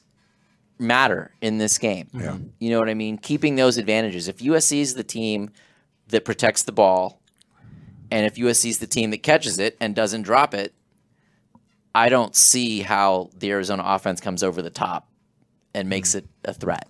matter 0.78 1.30
in 1.40 1.58
this 1.58 1.78
game. 1.78 2.08
Yeah. 2.12 2.36
You 2.58 2.70
know 2.70 2.80
what 2.80 2.88
I 2.88 2.94
mean? 2.94 3.18
Keeping 3.18 3.56
those 3.56 3.78
advantages. 3.78 4.28
If 4.28 4.38
USC 4.38 4.80
is 4.80 4.94
the 4.94 5.04
team 5.04 5.50
that 6.08 6.24
protects 6.24 6.64
the 6.64 6.72
ball, 6.72 7.20
and 8.10 8.26
if 8.26 8.34
USC 8.34 8.70
is 8.70 8.78
the 8.78 8.86
team 8.86 9.10
that 9.10 9.22
catches 9.22 9.58
it 9.58 9.76
and 9.80 9.94
doesn't 9.94 10.22
drop 10.22 10.54
it, 10.54 10.74
I 11.94 12.08
don't 12.08 12.34
see 12.34 12.80
how 12.80 13.30
the 13.36 13.50
Arizona 13.52 13.84
offense 13.86 14.20
comes 14.20 14.42
over 14.42 14.60
the 14.60 14.70
top 14.70 15.08
and 15.74 15.88
makes 15.88 16.14
it 16.14 16.26
a 16.44 16.52
threat. 16.52 16.88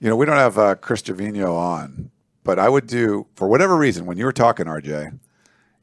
You 0.00 0.08
know, 0.08 0.16
we 0.16 0.26
don't 0.26 0.36
have 0.36 0.58
uh, 0.58 0.74
Chris 0.76 1.02
Trevino 1.02 1.54
on, 1.54 2.10
but 2.46 2.58
I 2.58 2.68
would 2.68 2.86
do 2.86 3.26
for 3.34 3.48
whatever 3.48 3.76
reason 3.76 4.06
when 4.06 4.16
you 4.16 4.24
were 4.24 4.32
talking, 4.32 4.66
RJ. 4.66 5.18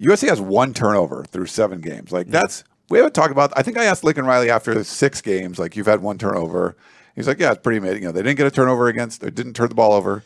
USC 0.01 0.27
has 0.29 0.41
one 0.41 0.73
turnover 0.73 1.23
through 1.25 1.45
seven 1.45 1.79
games. 1.81 2.11
Like 2.11 2.27
that's 2.27 2.63
we 2.89 2.97
haven't 2.97 3.13
talked 3.13 3.31
about. 3.31 3.53
I 3.55 3.61
think 3.61 3.77
I 3.77 3.85
asked 3.85 4.03
Lincoln 4.03 4.25
Riley 4.25 4.49
after 4.49 4.83
six 4.83 5.21
games, 5.21 5.59
like 5.59 5.75
you've 5.75 5.85
had 5.87 6.01
one 6.01 6.17
turnover. 6.17 6.75
He's 7.15 7.27
like, 7.27 7.39
yeah, 7.39 7.51
it's 7.51 7.61
pretty 7.61 7.77
amazing. 7.77 8.01
You 8.01 8.07
know, 8.07 8.11
they 8.11 8.23
didn't 8.23 8.37
get 8.37 8.47
a 8.47 8.51
turnover 8.51 8.87
against, 8.87 9.21
they 9.21 9.29
didn't 9.29 9.53
turn 9.53 9.69
the 9.69 9.75
ball 9.75 9.93
over 9.93 10.23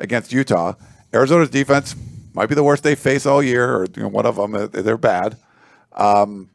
against 0.00 0.32
Utah. 0.32 0.74
Arizona's 1.14 1.48
defense 1.48 1.94
might 2.34 2.46
be 2.48 2.56
the 2.56 2.64
worst 2.64 2.82
they 2.82 2.96
face 2.96 3.24
all 3.24 3.40
year, 3.42 3.72
or 3.76 3.86
you 3.96 4.02
know, 4.02 4.08
one 4.08 4.26
of 4.26 4.34
them. 4.36 4.54
uh, 4.54 4.66
They're 4.66 4.98
bad. 4.98 5.36
Um, 5.92 6.50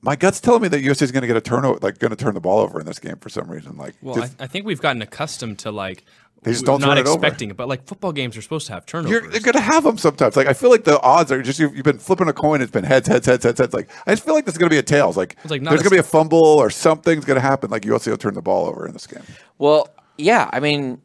my 0.00 0.14
gut's 0.14 0.40
telling 0.40 0.62
me 0.62 0.68
that 0.68 0.80
USC 0.84 1.02
is 1.02 1.10
going 1.12 1.22
to 1.22 1.26
get 1.26 1.36
a 1.36 1.40
turnover, 1.40 1.80
like 1.82 1.98
going 1.98 2.10
to 2.12 2.16
turn 2.16 2.34
the 2.34 2.40
ball 2.40 2.60
over 2.60 2.78
in 2.78 2.86
this 2.86 3.00
game 3.00 3.16
for 3.16 3.28
some 3.28 3.50
reason. 3.50 3.76
Like, 3.76 3.96
Well, 4.00 4.14
just- 4.14 4.40
I, 4.40 4.44
I 4.44 4.46
think 4.46 4.64
we've 4.64 4.80
gotten 4.80 5.02
accustomed 5.02 5.58
to 5.60 5.72
like 5.72 6.04
They 6.42 6.52
just 6.52 6.62
we're 6.62 6.66
don't 6.66 6.80
not 6.80 6.94
turn 6.94 6.98
it 6.98 7.06
over. 7.06 7.14
expecting 7.18 7.50
it, 7.50 7.56
but 7.56 7.68
like 7.68 7.84
football 7.86 8.12
games 8.12 8.36
are 8.36 8.42
supposed 8.42 8.68
to 8.68 8.72
have 8.72 8.86
turnovers. 8.86 9.10
You're, 9.10 9.30
you're 9.32 9.40
gonna 9.40 9.60
have 9.60 9.82
them 9.84 9.98
sometimes. 9.98 10.36
Like 10.36 10.46
I 10.46 10.52
feel 10.52 10.70
like 10.70 10.84
the 10.84 11.00
odds 11.00 11.32
are 11.32 11.42
just 11.42 11.58
you've, 11.58 11.74
you've 11.74 11.84
been 11.84 11.98
flipping 11.98 12.28
a 12.28 12.32
coin. 12.32 12.62
It's 12.62 12.70
been 12.70 12.84
heads, 12.84 13.08
heads, 13.08 13.26
heads, 13.26 13.44
heads, 13.44 13.58
heads. 13.58 13.74
Like 13.74 13.90
I 14.06 14.12
just 14.12 14.24
feel 14.24 14.34
like 14.34 14.44
this 14.44 14.54
is 14.54 14.58
gonna 14.58 14.70
be 14.70 14.78
a 14.78 14.82
tails. 14.82 15.16
Like, 15.16 15.36
like 15.50 15.62
there's 15.62 15.82
gonna 15.82 15.90
be 15.90 15.98
a 15.98 16.02
fumble 16.02 16.38
or 16.38 16.70
something's 16.70 17.24
gonna 17.24 17.40
happen. 17.40 17.70
Like 17.70 17.82
USC 17.82 18.08
will 18.08 18.16
turn 18.18 18.34
the 18.34 18.42
ball 18.42 18.66
over 18.66 18.86
in 18.86 18.92
this 18.92 19.06
game. 19.06 19.22
Well, 19.58 19.88
yeah, 20.16 20.48
I 20.52 20.60
mean, 20.60 21.02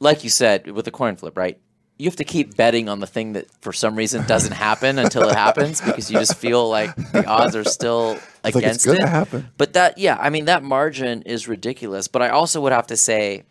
like 0.00 0.24
you 0.24 0.30
said 0.30 0.70
with 0.70 0.86
the 0.86 0.90
coin 0.90 1.16
flip, 1.16 1.36
right? 1.36 1.58
You 1.98 2.06
have 2.06 2.16
to 2.16 2.24
keep 2.24 2.56
betting 2.56 2.88
on 2.88 2.98
the 2.98 3.06
thing 3.06 3.34
that 3.34 3.46
for 3.60 3.72
some 3.72 3.94
reason 3.94 4.26
doesn't 4.26 4.52
happen 4.52 4.98
until 4.98 5.28
it 5.28 5.36
happens 5.36 5.80
because 5.80 6.10
you 6.10 6.18
just 6.18 6.36
feel 6.36 6.68
like 6.68 6.96
the 7.12 7.24
odds 7.26 7.54
are 7.54 7.62
still 7.62 8.18
it's 8.42 8.56
against 8.56 8.86
gonna 8.86 9.04
it. 9.04 9.08
happen. 9.08 9.48
But 9.56 9.74
that, 9.74 9.98
yeah, 9.98 10.16
I 10.18 10.30
mean, 10.30 10.46
that 10.46 10.64
margin 10.64 11.22
is 11.22 11.46
ridiculous. 11.46 12.08
But 12.08 12.22
I 12.22 12.30
also 12.30 12.60
would 12.62 12.72
have 12.72 12.88
to 12.88 12.96
say, 12.96 13.44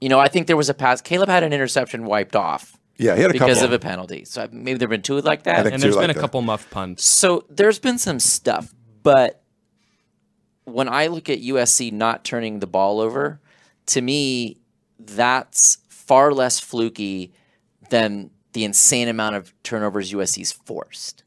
you 0.00 0.08
know, 0.08 0.18
I 0.18 0.28
think 0.28 0.46
there 0.46 0.56
was 0.56 0.68
a 0.68 0.74
pass. 0.74 1.00
Caleb 1.00 1.28
had 1.28 1.42
an 1.42 1.52
interception 1.52 2.04
wiped 2.04 2.36
off 2.36 2.78
Yeah, 2.96 3.14
he 3.16 3.22
had 3.22 3.30
a 3.30 3.32
because 3.32 3.58
couple. 3.58 3.66
of 3.66 3.72
a 3.72 3.78
penalty. 3.78 4.24
So 4.24 4.48
maybe 4.52 4.78
there've 4.78 4.90
been 4.90 5.02
two 5.02 5.20
like 5.20 5.44
that. 5.44 5.62
think 5.64 5.74
and 5.74 5.82
two 5.82 5.86
there's 5.88 5.96
like 5.96 6.04
been 6.04 6.10
a 6.10 6.14
that. 6.14 6.20
couple 6.20 6.40
muff 6.42 6.68
punts. 6.70 7.04
So 7.04 7.44
there's 7.50 7.78
been 7.78 7.98
some 7.98 8.20
stuff, 8.20 8.72
but 9.02 9.42
when 10.64 10.88
I 10.88 11.06
look 11.06 11.28
at 11.30 11.40
USC 11.40 11.92
not 11.92 12.24
turning 12.24 12.60
the 12.60 12.66
ball 12.66 13.00
over, 13.00 13.40
to 13.86 14.00
me, 14.02 14.58
that's 14.98 15.78
far 15.88 16.32
less 16.32 16.60
fluky 16.60 17.32
than 17.90 18.30
the 18.52 18.64
insane 18.64 19.08
amount 19.08 19.36
of 19.36 19.52
turnovers 19.62 20.12
USC's 20.12 20.52
forced. 20.52 21.24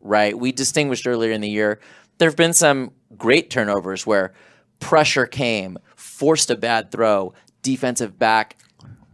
Right? 0.00 0.36
We 0.36 0.52
distinguished 0.52 1.06
earlier 1.06 1.30
in 1.32 1.40
the 1.40 1.48
year, 1.48 1.80
there 2.18 2.28
have 2.28 2.36
been 2.36 2.52
some 2.52 2.90
great 3.16 3.50
turnovers 3.50 4.04
where 4.06 4.32
pressure 4.80 5.26
came, 5.26 5.78
forced 5.96 6.50
a 6.50 6.56
bad 6.56 6.90
throw, 6.90 7.32
defensive 7.62 8.18
back 8.18 8.56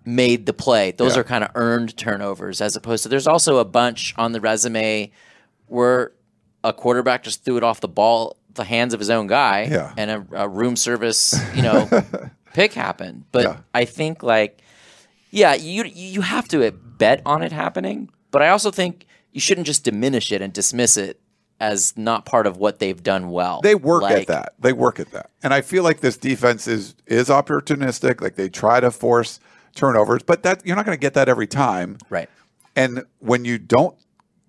made 0.04 0.46
the 0.46 0.52
play. 0.52 0.90
Those 0.92 1.14
Yeah. 1.14 1.20
are 1.20 1.24
kind 1.24 1.44
of 1.44 1.50
earned 1.54 1.96
turnovers 1.96 2.60
as 2.60 2.76
opposed 2.76 3.02
to 3.02 3.08
there's 3.08 3.26
also 3.26 3.58
a 3.58 3.64
bunch 3.64 4.14
on 4.16 4.32
the 4.32 4.40
resume 4.40 5.10
where 5.66 6.12
a 6.64 6.72
quarterback 6.72 7.22
just 7.22 7.44
threw 7.44 7.56
it 7.56 7.62
off 7.62 7.80
the 7.80 7.88
ball, 7.88 8.36
the 8.54 8.64
hands 8.64 8.94
of 8.94 9.00
his 9.00 9.10
own 9.10 9.26
guy, 9.26 9.68
Yeah. 9.70 9.92
and 9.96 10.10
a, 10.10 10.26
a 10.32 10.48
room 10.48 10.76
service, 10.76 11.38
you 11.54 11.62
know, 11.62 11.88
pick 12.54 12.72
happened. 12.72 13.24
But 13.32 13.42
Yeah. 13.44 13.56
I 13.74 13.84
think 13.84 14.22
like, 14.22 14.62
yeah, 15.30 15.54
you 15.54 15.84
you 15.84 16.22
have 16.22 16.48
to 16.48 16.70
bet 16.72 17.20
on 17.26 17.42
it 17.42 17.52
happening, 17.52 18.08
but 18.30 18.40
I 18.42 18.48
also 18.48 18.70
think 18.70 19.06
you 19.32 19.40
shouldn't 19.42 19.66
just 19.66 19.84
diminish 19.84 20.32
it 20.32 20.40
and 20.40 20.52
dismiss 20.54 20.96
it 20.96 21.20
as 21.60 21.96
not 21.96 22.24
part 22.24 22.46
of 22.46 22.56
what 22.56 22.78
they've 22.78 23.02
done 23.02 23.30
well. 23.30 23.60
They 23.62 23.74
work 23.74 24.02
Like, 24.02 24.22
at 24.22 24.26
that. 24.28 24.54
They 24.58 24.72
work 24.72 25.00
at 25.00 25.10
that. 25.12 25.30
And 25.42 25.52
I 25.52 25.60
feel 25.60 25.82
like 25.82 26.00
this 26.00 26.16
defense 26.16 26.66
is 26.66 26.94
is 27.06 27.28
opportunistic. 27.28 28.20
Like 28.20 28.36
they 28.36 28.48
try 28.48 28.80
to 28.80 28.90
force 28.90 29.40
turnovers, 29.74 30.22
but 30.22 30.42
that 30.44 30.64
you're 30.64 30.76
not 30.76 30.84
going 30.86 30.96
to 30.96 31.00
get 31.00 31.14
that 31.14 31.28
every 31.28 31.46
time. 31.46 31.98
Right. 32.10 32.28
And 32.76 33.04
when 33.18 33.44
you 33.44 33.58
don't 33.58 33.96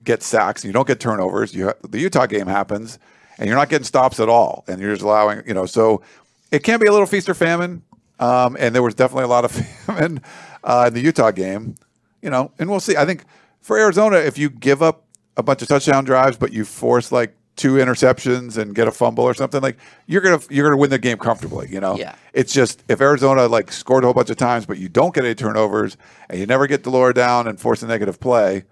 get 0.03 0.21
sacks, 0.21 0.63
you 0.63 0.71
don't 0.71 0.87
get 0.87 0.99
turnovers. 0.99 1.53
You 1.53 1.73
the 1.87 1.99
Utah 1.99 2.27
game 2.27 2.47
happens, 2.47 2.99
and 3.37 3.47
you're 3.47 3.57
not 3.57 3.69
getting 3.69 3.85
stops 3.85 4.19
at 4.19 4.29
all, 4.29 4.63
and 4.67 4.79
you're 4.79 4.91
just 4.91 5.01
allowing 5.03 5.41
you 5.47 5.53
know. 5.53 5.65
So 5.65 6.03
it 6.51 6.63
can 6.63 6.79
be 6.79 6.85
a 6.85 6.91
little 6.91 7.07
feast 7.07 7.27
or 7.27 7.33
famine, 7.33 7.81
um, 8.19 8.55
and 8.59 8.75
there 8.75 8.83
was 8.83 8.93
definitely 8.93 9.23
a 9.23 9.27
lot 9.29 9.45
of 9.45 9.51
famine 9.85 10.21
uh, 10.63 10.85
in 10.87 10.93
the 10.93 11.01
Utah 11.01 11.31
game. 11.31 11.75
You 12.21 12.29
know, 12.29 12.51
and 12.59 12.69
we'll 12.69 12.79
see. 12.81 12.97
I 12.97 13.05
think 13.05 13.23
for 13.61 13.77
Arizona, 13.79 14.17
if 14.17 14.37
you 14.37 14.49
give 14.49 14.83
up 14.83 15.05
a 15.37 15.43
bunch 15.43 15.61
of 15.61 15.67
touchdown 15.67 16.03
drives, 16.05 16.37
but 16.37 16.51
you 16.53 16.65
force 16.65 17.11
like 17.11 17.35
two 17.55 17.73
interceptions 17.73 18.57
and 18.57 18.73
get 18.73 18.87
a 18.87 18.91
fumble 18.91 19.23
or 19.25 19.33
something, 19.33 19.61
like 19.61 19.77
you're 20.07 20.21
gonna 20.21 20.39
you're 20.49 20.65
gonna 20.65 20.77
win 20.77 20.89
the 20.89 20.97
game 20.97 21.17
comfortably. 21.17 21.67
You 21.69 21.79
know, 21.81 21.97
Yeah. 21.97 22.15
it's 22.33 22.53
just 22.53 22.83
if 22.87 23.01
Arizona 23.01 23.47
like 23.47 23.71
scored 23.71 24.03
a 24.03 24.07
whole 24.07 24.13
bunch 24.13 24.29
of 24.29 24.37
times, 24.37 24.65
but 24.65 24.77
you 24.77 24.87
don't 24.89 25.13
get 25.13 25.25
any 25.25 25.35
turnovers 25.35 25.97
and 26.29 26.39
you 26.39 26.45
never 26.45 26.67
get 26.67 26.83
de 26.83 26.89
Laura 26.89 27.13
down 27.13 27.47
and 27.47 27.59
force 27.59 27.81
a 27.83 27.87
negative 27.87 28.19
play, 28.19 28.63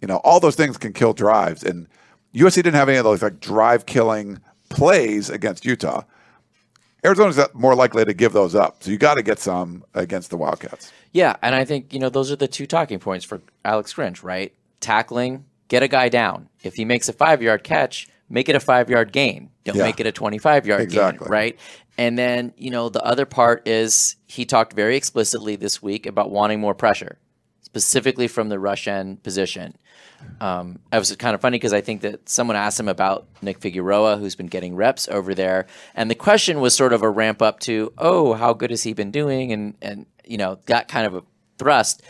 you 0.00 0.08
know, 0.08 0.16
all 0.18 0.40
those 0.40 0.56
things 0.56 0.78
can 0.78 0.92
kill 0.94 1.12
drives. 1.12 1.62
And 1.62 1.86
USC 2.34 2.56
didn't 2.56 2.74
have 2.74 2.88
any 2.88 2.96
of 2.98 3.04
those 3.04 3.22
like 3.22 3.38
drive 3.40 3.84
killing 3.84 4.40
plays 4.70 5.28
against 5.28 5.66
Utah. 5.66 6.02
Arizona's 7.04 7.38
more 7.52 7.74
likely 7.74 8.04
to 8.04 8.14
give 8.14 8.32
those 8.32 8.54
up. 8.54 8.82
So 8.82 8.90
you 8.90 8.96
got 8.96 9.14
to 9.14 9.22
get 9.22 9.38
some 9.40 9.84
against 9.92 10.30
the 10.30 10.36
Wildcats. 10.36 10.92
Yeah, 11.12 11.34
and 11.42 11.54
I 11.54 11.64
think 11.64 11.92
you 11.92 11.98
know 11.98 12.08
those 12.08 12.30
are 12.30 12.36
the 12.36 12.48
two 12.48 12.66
talking 12.66 12.98
points 13.00 13.24
for 13.24 13.42
Alex 13.64 13.92
Grinch, 13.92 14.22
right? 14.22 14.54
Tackling, 14.80 15.42
get 15.72 15.82
a 15.82 15.88
guy 15.88 16.08
down. 16.10 16.48
If 16.62 16.74
he 16.74 16.84
makes 16.84 17.08
a 17.08 17.12
five 17.14 17.40
yard 17.42 17.64
catch, 17.64 18.06
make 18.28 18.48
it 18.50 18.54
a 18.54 18.60
five 18.60 18.90
yard 18.90 19.10
gain. 19.12 19.48
Don't 19.64 19.76
Yeah. 19.76 19.84
make 19.84 19.98
it 20.00 20.06
a 20.06 20.12
twenty 20.12 20.38
five 20.38 20.66
yard 20.66 20.82
Exactly. 20.82 21.24
gain, 21.26 21.32
right? 21.32 21.58
And 21.96 22.18
then 22.18 22.52
you 22.58 22.70
know 22.70 22.88
the 22.90 23.02
other 23.12 23.24
part 23.26 23.66
is 23.66 24.16
he 24.26 24.44
talked 24.44 24.72
very 24.74 24.96
explicitly 24.96 25.56
this 25.56 25.82
week 25.82 26.04
about 26.06 26.30
wanting 26.30 26.60
more 26.60 26.74
pressure, 26.74 27.18
specifically 27.62 28.28
from 28.28 28.48
the 28.50 28.58
rush 28.58 28.86
end 28.86 29.22
position. 29.22 29.76
Um, 30.40 30.78
it 30.92 30.98
was 30.98 31.14
kind 31.16 31.34
of 31.34 31.40
funny 31.40 31.56
because 31.58 31.72
I 31.72 31.80
think 31.80 32.02
that 32.02 32.28
someone 32.28 32.56
asked 32.56 32.78
him 32.78 32.86
about 32.88 33.26
Nick 33.40 33.58
Figueroa, 33.58 34.18
who's 34.18 34.36
been 34.36 34.46
getting 34.46 34.76
reps 34.76 35.08
over 35.08 35.34
there, 35.34 35.66
and 35.96 36.08
the 36.10 36.14
question 36.14 36.60
was 36.60 36.74
sort 36.76 36.92
of 36.92 37.02
a 37.02 37.10
ramp 37.10 37.42
up 37.42 37.58
to, 37.60 37.92
"Oh, 37.98 38.34
how 38.34 38.52
good 38.52 38.70
has 38.70 38.82
he 38.84 38.92
been 38.92 39.10
doing?" 39.10 39.52
and 39.52 39.74
and 39.82 40.06
you 40.24 40.36
know 40.36 40.58
that 40.66 40.86
kind 40.88 41.06
of 41.06 41.14
a 41.14 41.22
thrust. 41.58 42.02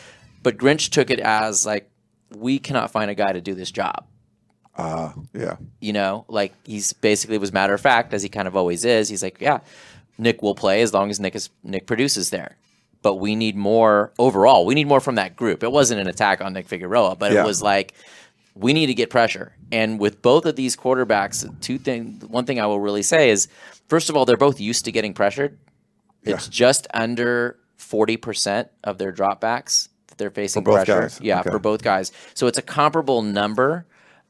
But 0.43 0.57
Grinch 0.57 0.89
took 0.89 1.09
it 1.09 1.19
as 1.21 1.65
like, 1.65 1.89
"We 2.35 2.59
cannot 2.59 2.91
find 2.91 3.09
a 3.11 3.15
guy 3.15 3.31
to 3.33 3.41
do 3.41 3.53
this 3.53 3.71
job." 3.71 4.05
Uh, 4.75 5.11
yeah. 5.33 5.57
You 5.79 5.93
know, 5.93 6.25
like 6.27 6.53
he's 6.65 6.93
basically 6.93 7.37
was 7.37 7.51
matter 7.53 7.73
of 7.73 7.81
fact, 7.81 8.13
as 8.13 8.23
he 8.23 8.29
kind 8.29 8.47
of 8.47 8.55
always 8.55 8.85
is. 8.85 9.09
He's 9.09 9.21
like, 9.23 9.37
"Yeah, 9.39 9.59
Nick 10.17 10.41
will 10.41 10.55
play 10.55 10.81
as 10.81 10.93
long 10.93 11.09
as 11.09 11.19
Nick 11.19 11.35
is 11.35 11.49
Nick 11.63 11.85
produces 11.85 12.29
there." 12.29 12.57
But 13.01 13.15
we 13.15 13.35
need 13.35 13.55
more 13.57 14.13
overall. 14.17 14.65
We 14.65 14.75
need 14.75 14.87
more 14.87 15.01
from 15.01 15.15
that 15.15 15.35
group. 15.35 15.61
It 15.63 15.71
wasn't 15.71 15.99
an 16.01 16.07
attack 16.07 16.41
on 16.41 16.53
Nick 16.53 16.67
Figueroa, 16.67 17.15
but 17.17 17.33
Yeah. 17.33 17.43
it 17.43 17.45
was 17.45 17.61
like 17.61 17.93
we 18.55 18.71
need 18.73 18.85
to 18.87 18.93
get 18.93 19.09
pressure. 19.09 19.53
And 19.71 19.99
with 19.99 20.21
both 20.21 20.45
of 20.45 20.55
these 20.55 20.75
quarterbacks, 20.77 21.43
two 21.61 21.77
thing 21.77 22.21
one 22.27 22.45
thing 22.45 22.59
I 22.59 22.65
will 22.65 22.79
really 22.79 23.03
say 23.03 23.29
is 23.29 23.47
first 23.89 24.09
of 24.09 24.15
all, 24.15 24.25
they're 24.25 24.37
both 24.37 24.59
used 24.59 24.85
to 24.85 24.91
getting 24.91 25.13
pressured. 25.13 25.57
It's 26.23 26.47
just 26.47 26.87
under 26.93 27.57
40% 27.77 28.69
of 28.85 28.97
their 28.97 29.11
dropbacks 29.11 29.89
that 30.13 30.17
they're 30.17 30.31
facing 30.31 30.63
both 30.63 30.85
pressure. 30.85 31.01
guys? 31.01 31.19
Yeah, 31.21 31.39
Okay. 31.41 31.49
for 31.51 31.59
both 31.59 31.81
guys. 31.83 32.11
So 32.33 32.47
it's 32.47 32.57
a 32.57 32.61
comparable 32.61 33.21
number. 33.21 33.85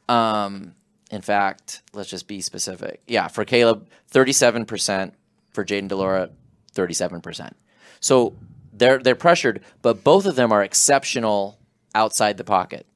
Um, 0.09 0.75
in 1.11 1.21
fact, 1.21 1.81
let's 1.93 2.09
just 2.09 2.27
be 2.27 2.41
specific. 2.41 3.01
Yeah, 3.07 3.27
for 3.27 3.45
Caleb, 3.45 3.87
37%. 4.11 5.11
For 5.51 5.63
Jayden 5.63 5.87
de 5.87 5.95
Laura, 5.95 6.29
37%. 6.73 7.51
So 7.99 8.33
they're 8.73 8.97
they're 8.97 9.13
pressured, 9.13 9.61
but 9.83 10.03
both 10.03 10.25
of 10.25 10.35
them 10.35 10.51
are 10.51 10.63
exceptional 10.63 11.59
outside 11.93 12.37
the 12.37 12.43
pocket. 12.43 12.87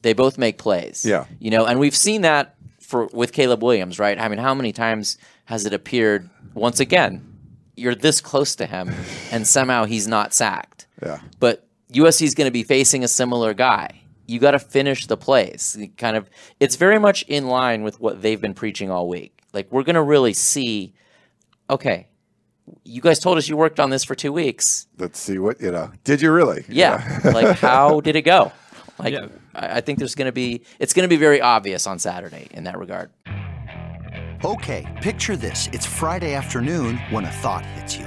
They 0.00 0.14
both 0.14 0.38
make 0.38 0.56
plays. 0.56 1.04
Yeah. 1.04 1.26
You 1.38 1.50
know, 1.50 1.66
and 1.66 1.78
we've 1.78 1.94
seen 1.94 2.22
that 2.22 2.54
for 2.80 3.04
with 3.12 3.32
Caleb 3.34 3.62
Williams, 3.62 3.98
right? 3.98 4.18
I 4.18 4.28
mean, 4.28 4.38
how 4.38 4.54
many 4.54 4.72
times 4.72 5.18
has 5.44 5.66
it 5.66 5.74
appeared 5.74 6.30
once 6.54 6.80
again? 6.80 7.22
You're 7.76 7.94
this 7.94 8.22
close 8.22 8.56
to 8.56 8.66
him, 8.66 8.94
and 9.30 9.46
somehow 9.46 9.84
he's 9.84 10.08
not 10.08 10.32
sacked. 10.32 10.86
Yeah. 11.02 11.20
But 11.38 11.67
USC 11.92 12.22
is 12.22 12.34
going 12.34 12.46
to 12.46 12.52
be 12.52 12.62
facing 12.62 13.04
a 13.04 13.08
similar 13.08 13.54
guy. 13.54 14.02
You 14.26 14.38
got 14.38 14.50
to 14.50 14.58
finish 14.58 15.06
the 15.06 15.16
plays. 15.16 15.76
You 15.78 15.88
Kind 15.96 16.16
of, 16.16 16.28
it's 16.60 16.76
very 16.76 16.98
much 16.98 17.22
in 17.22 17.46
line 17.46 17.82
with 17.82 17.98
what 18.00 18.20
they've 18.20 18.40
been 18.40 18.54
preaching 18.54 18.90
all 18.90 19.08
week. 19.08 19.40
Like 19.52 19.70
we're 19.72 19.82
going 19.82 19.94
to 19.94 20.02
really 20.02 20.34
see. 20.34 20.94
Okay, 21.70 22.08
you 22.84 23.00
guys 23.00 23.18
told 23.18 23.38
us 23.38 23.48
you 23.48 23.56
worked 23.56 23.80
on 23.80 23.90
this 23.90 24.04
for 24.04 24.14
two 24.14 24.32
weeks. 24.32 24.86
Let's 24.98 25.18
see 25.18 25.38
what 25.38 25.60
you 25.60 25.70
know. 25.70 25.90
Did 26.04 26.20
you 26.20 26.30
really? 26.32 26.64
Yeah. 26.68 27.20
like 27.24 27.58
how 27.58 28.00
did 28.00 28.16
it 28.16 28.22
go? 28.22 28.52
Like 28.98 29.14
Yeah. 29.14 29.28
I, 29.54 29.78
I 29.78 29.80
think 29.80 29.98
there's 29.98 30.14
going 30.14 30.26
to 30.26 30.32
be 30.32 30.62
it's 30.78 30.92
going 30.92 31.04
to 31.04 31.08
be 31.08 31.16
very 31.16 31.40
obvious 31.40 31.86
on 31.86 31.98
Saturday 31.98 32.48
in 32.50 32.64
that 32.64 32.78
regard. 32.78 33.10
Okay, 34.44 34.86
picture 35.02 35.36
this. 35.36 35.68
It's 35.72 35.86
Friday 35.86 36.34
afternoon 36.34 36.98
when 37.10 37.24
a 37.24 37.30
thought 37.30 37.66
hits 37.66 37.96
you. 37.96 38.06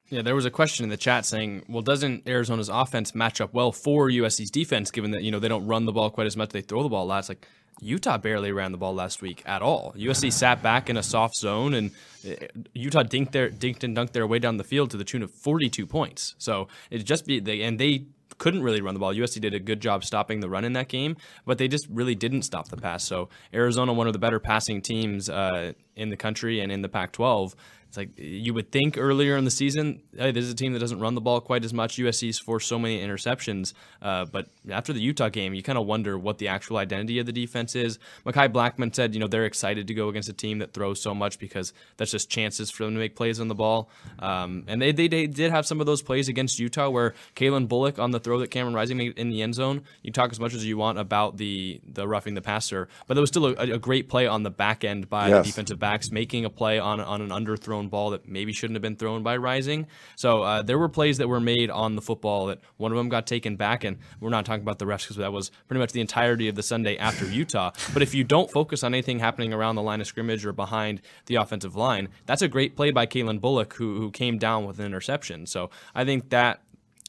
Yeah, 0.11 0.21
there 0.21 0.35
was 0.35 0.45
a 0.45 0.51
question 0.51 0.83
in 0.83 0.89
the 0.89 0.97
chat 0.97 1.25
saying, 1.25 1.63
well, 1.69 1.81
doesn't 1.81 2.27
Arizona's 2.27 2.67
offense 2.67 3.15
match 3.15 3.39
up 3.39 3.53
well 3.53 3.71
for 3.71 4.09
USC's 4.09 4.51
defense, 4.51 4.91
given 4.91 5.11
that, 5.11 5.23
you 5.23 5.31
know, 5.31 5.39
they 5.39 5.47
don't 5.47 5.65
run 5.65 5.85
the 5.85 5.93
ball 5.93 6.09
quite 6.09 6.27
as 6.27 6.35
much, 6.35 6.49
they 6.49 6.59
throw 6.59 6.83
the 6.83 6.89
ball 6.89 7.05
a 7.05 7.07
lot? 7.07 7.19
It's 7.19 7.29
like 7.29 7.47
Utah 7.79 8.17
barely 8.17 8.51
ran 8.51 8.73
the 8.73 8.77
ball 8.77 8.93
last 8.93 9.21
week 9.21 9.41
at 9.45 9.61
all. 9.61 9.93
USC 9.97 10.33
sat 10.33 10.61
back 10.61 10.89
in 10.89 10.97
a 10.97 11.03
soft 11.03 11.35
zone, 11.35 11.73
and 11.73 11.91
uh, 12.29 12.33
Utah 12.73 13.03
dinked, 13.03 13.31
their, 13.31 13.49
dinked 13.49 13.85
and 13.85 13.95
dunked 13.95 14.11
their 14.11 14.27
way 14.27 14.37
down 14.37 14.57
the 14.57 14.65
field 14.65 14.91
to 14.91 14.97
the 14.97 15.05
tune 15.05 15.23
of 15.23 15.31
42 15.31 15.87
points. 15.87 16.35
So 16.39 16.67
it 16.89 16.99
just 17.05 17.25
be, 17.25 17.39
they, 17.39 17.61
and 17.61 17.79
they 17.79 18.07
couldn't 18.37 18.63
really 18.63 18.81
run 18.81 18.93
the 18.93 18.99
ball. 18.99 19.13
USC 19.13 19.39
did 19.39 19.53
a 19.53 19.59
good 19.59 19.79
job 19.79 20.03
stopping 20.03 20.41
the 20.41 20.49
run 20.49 20.65
in 20.65 20.73
that 20.73 20.89
game, 20.89 21.15
but 21.45 21.57
they 21.57 21.67
just 21.67 21.87
really 21.89 22.15
didn't 22.15 22.41
stop 22.41 22.67
the 22.67 22.75
pass. 22.75 23.03
So 23.03 23.29
Arizona, 23.53 23.93
one 23.93 24.07
of 24.07 24.13
the 24.13 24.19
better 24.19 24.39
passing 24.39 24.81
teams 24.81 25.29
uh, 25.29 25.73
in 25.95 26.09
the 26.09 26.17
country 26.17 26.59
and 26.59 26.71
in 26.71 26.81
the 26.81 26.89
Pac-12. 26.89 27.53
It's 27.91 27.97
like 27.97 28.17
you 28.17 28.53
would 28.53 28.71
think 28.71 28.97
earlier 28.97 29.35
in 29.35 29.43
the 29.43 29.51
season, 29.51 30.01
hey, 30.15 30.31
this 30.31 30.45
is 30.45 30.51
a 30.53 30.55
team 30.55 30.71
that 30.71 30.79
doesn't 30.79 31.01
run 31.01 31.13
the 31.13 31.19
ball 31.19 31.41
quite 31.41 31.65
as 31.65 31.73
much. 31.73 31.97
USC's 31.97 32.39
forced 32.39 32.69
so 32.69 32.79
many 32.79 33.05
interceptions, 33.05 33.73
uh, 34.01 34.23
but 34.23 34.47
after 34.69 34.93
the 34.93 35.01
Utah 35.01 35.27
game, 35.27 35.53
you 35.53 35.61
kind 35.61 35.77
of 35.77 35.85
wonder 35.85 36.17
what 36.17 36.37
the 36.37 36.47
actual 36.47 36.77
identity 36.77 37.19
of 37.19 37.25
the 37.25 37.33
defense 37.33 37.75
is. 37.75 37.99
Mekhi 38.25 38.47
Blackmon 38.49 38.95
said, 38.95 39.13
you 39.13 39.19
know, 39.19 39.27
they're 39.27 39.43
excited 39.43 39.87
to 39.87 39.93
go 39.93 40.07
against 40.07 40.29
a 40.29 40.33
team 40.33 40.59
that 40.59 40.73
throws 40.73 41.01
so 41.01 41.13
much 41.13 41.37
because 41.37 41.73
that's 41.97 42.11
just 42.11 42.29
chances 42.29 42.71
for 42.71 42.85
them 42.85 42.93
to 42.93 42.99
make 43.01 43.13
plays 43.17 43.41
on 43.41 43.49
the 43.49 43.55
ball. 43.55 43.89
Um, 44.19 44.63
and 44.69 44.81
they, 44.81 44.93
they, 44.93 45.09
they 45.09 45.27
did 45.27 45.51
have 45.51 45.65
some 45.65 45.81
of 45.81 45.85
those 45.85 46.01
plays 46.01 46.29
against 46.29 46.59
Utah 46.59 46.87
where 46.89 47.13
Kalen 47.35 47.67
Bullock 47.67 47.99
on 47.99 48.11
the 48.11 48.21
throw 48.21 48.39
that 48.39 48.51
Cameron 48.51 48.73
Rising 48.73 48.95
made 48.95 49.17
in 49.19 49.29
the 49.31 49.41
end 49.41 49.55
zone. 49.55 49.81
You 50.01 50.13
talk 50.13 50.31
as 50.31 50.39
much 50.39 50.53
as 50.53 50.65
you 50.65 50.77
want 50.77 50.97
about 50.97 51.35
the 51.35 51.81
the 51.85 52.07
roughing 52.07 52.35
the 52.35 52.41
passer, 52.41 52.87
but 53.07 53.15
there 53.15 53.21
was 53.21 53.29
still 53.29 53.47
a, 53.47 53.73
a 53.73 53.77
great 53.79 54.07
play 54.07 54.27
on 54.27 54.43
the 54.43 54.49
back 54.49 54.85
end 54.85 55.09
by 55.09 55.27
Yes. 55.27 55.45
the 55.45 55.51
defensive 55.51 55.77
backs 55.79 56.09
making 56.09 56.45
a 56.45 56.49
play 56.49 56.79
on 56.79 57.01
on 57.01 57.21
an 57.21 57.29
underthrown 57.29 57.80
ball 57.89 58.11
that 58.11 58.27
maybe 58.27 58.53
shouldn't 58.53 58.75
have 58.75 58.81
been 58.81 58.95
thrown 58.95 59.23
by 59.23 59.37
Rising. 59.37 59.87
So 60.15 60.43
uh, 60.43 60.61
there 60.61 60.77
were 60.77 60.89
plays 60.89 61.17
that 61.17 61.27
were 61.27 61.39
made 61.39 61.69
on 61.69 61.95
the 61.95 62.01
football 62.01 62.47
that 62.47 62.59
one 62.77 62.91
of 62.91 62.97
them 62.97 63.09
got 63.09 63.27
taken 63.27 63.55
back, 63.55 63.83
and 63.83 63.97
we're 64.19 64.29
not 64.29 64.45
talking 64.45 64.63
about 64.63 64.79
the 64.79 64.85
refs 64.85 65.03
because 65.03 65.17
that 65.17 65.33
was 65.33 65.51
pretty 65.67 65.79
much 65.79 65.91
the 65.91 66.01
entirety 66.01 66.47
of 66.47 66.55
the 66.55 66.63
Sunday 66.63 66.97
after 66.97 67.25
Utah. 67.25 67.71
But 67.93 68.01
if 68.01 68.13
you 68.13 68.23
don't 68.23 68.49
focus 68.51 68.83
on 68.83 68.93
anything 68.93 69.19
happening 69.19 69.53
around 69.53 69.75
the 69.75 69.81
line 69.81 70.01
of 70.01 70.07
scrimmage 70.07 70.45
or 70.45 70.53
behind 70.53 71.01
the 71.25 71.35
offensive 71.35 71.75
line, 71.75 72.09
that's 72.25 72.41
a 72.41 72.47
great 72.47 72.75
play 72.75 72.91
by 72.91 73.05
Kalen 73.05 73.39
Bullock 73.41 73.73
who 73.75 73.99
who 73.99 74.11
came 74.11 74.37
down 74.37 74.65
with 74.65 74.79
an 74.79 74.85
interception. 74.85 75.45
So 75.45 75.69
I 75.93 76.05
think 76.05 76.29
that 76.29 76.61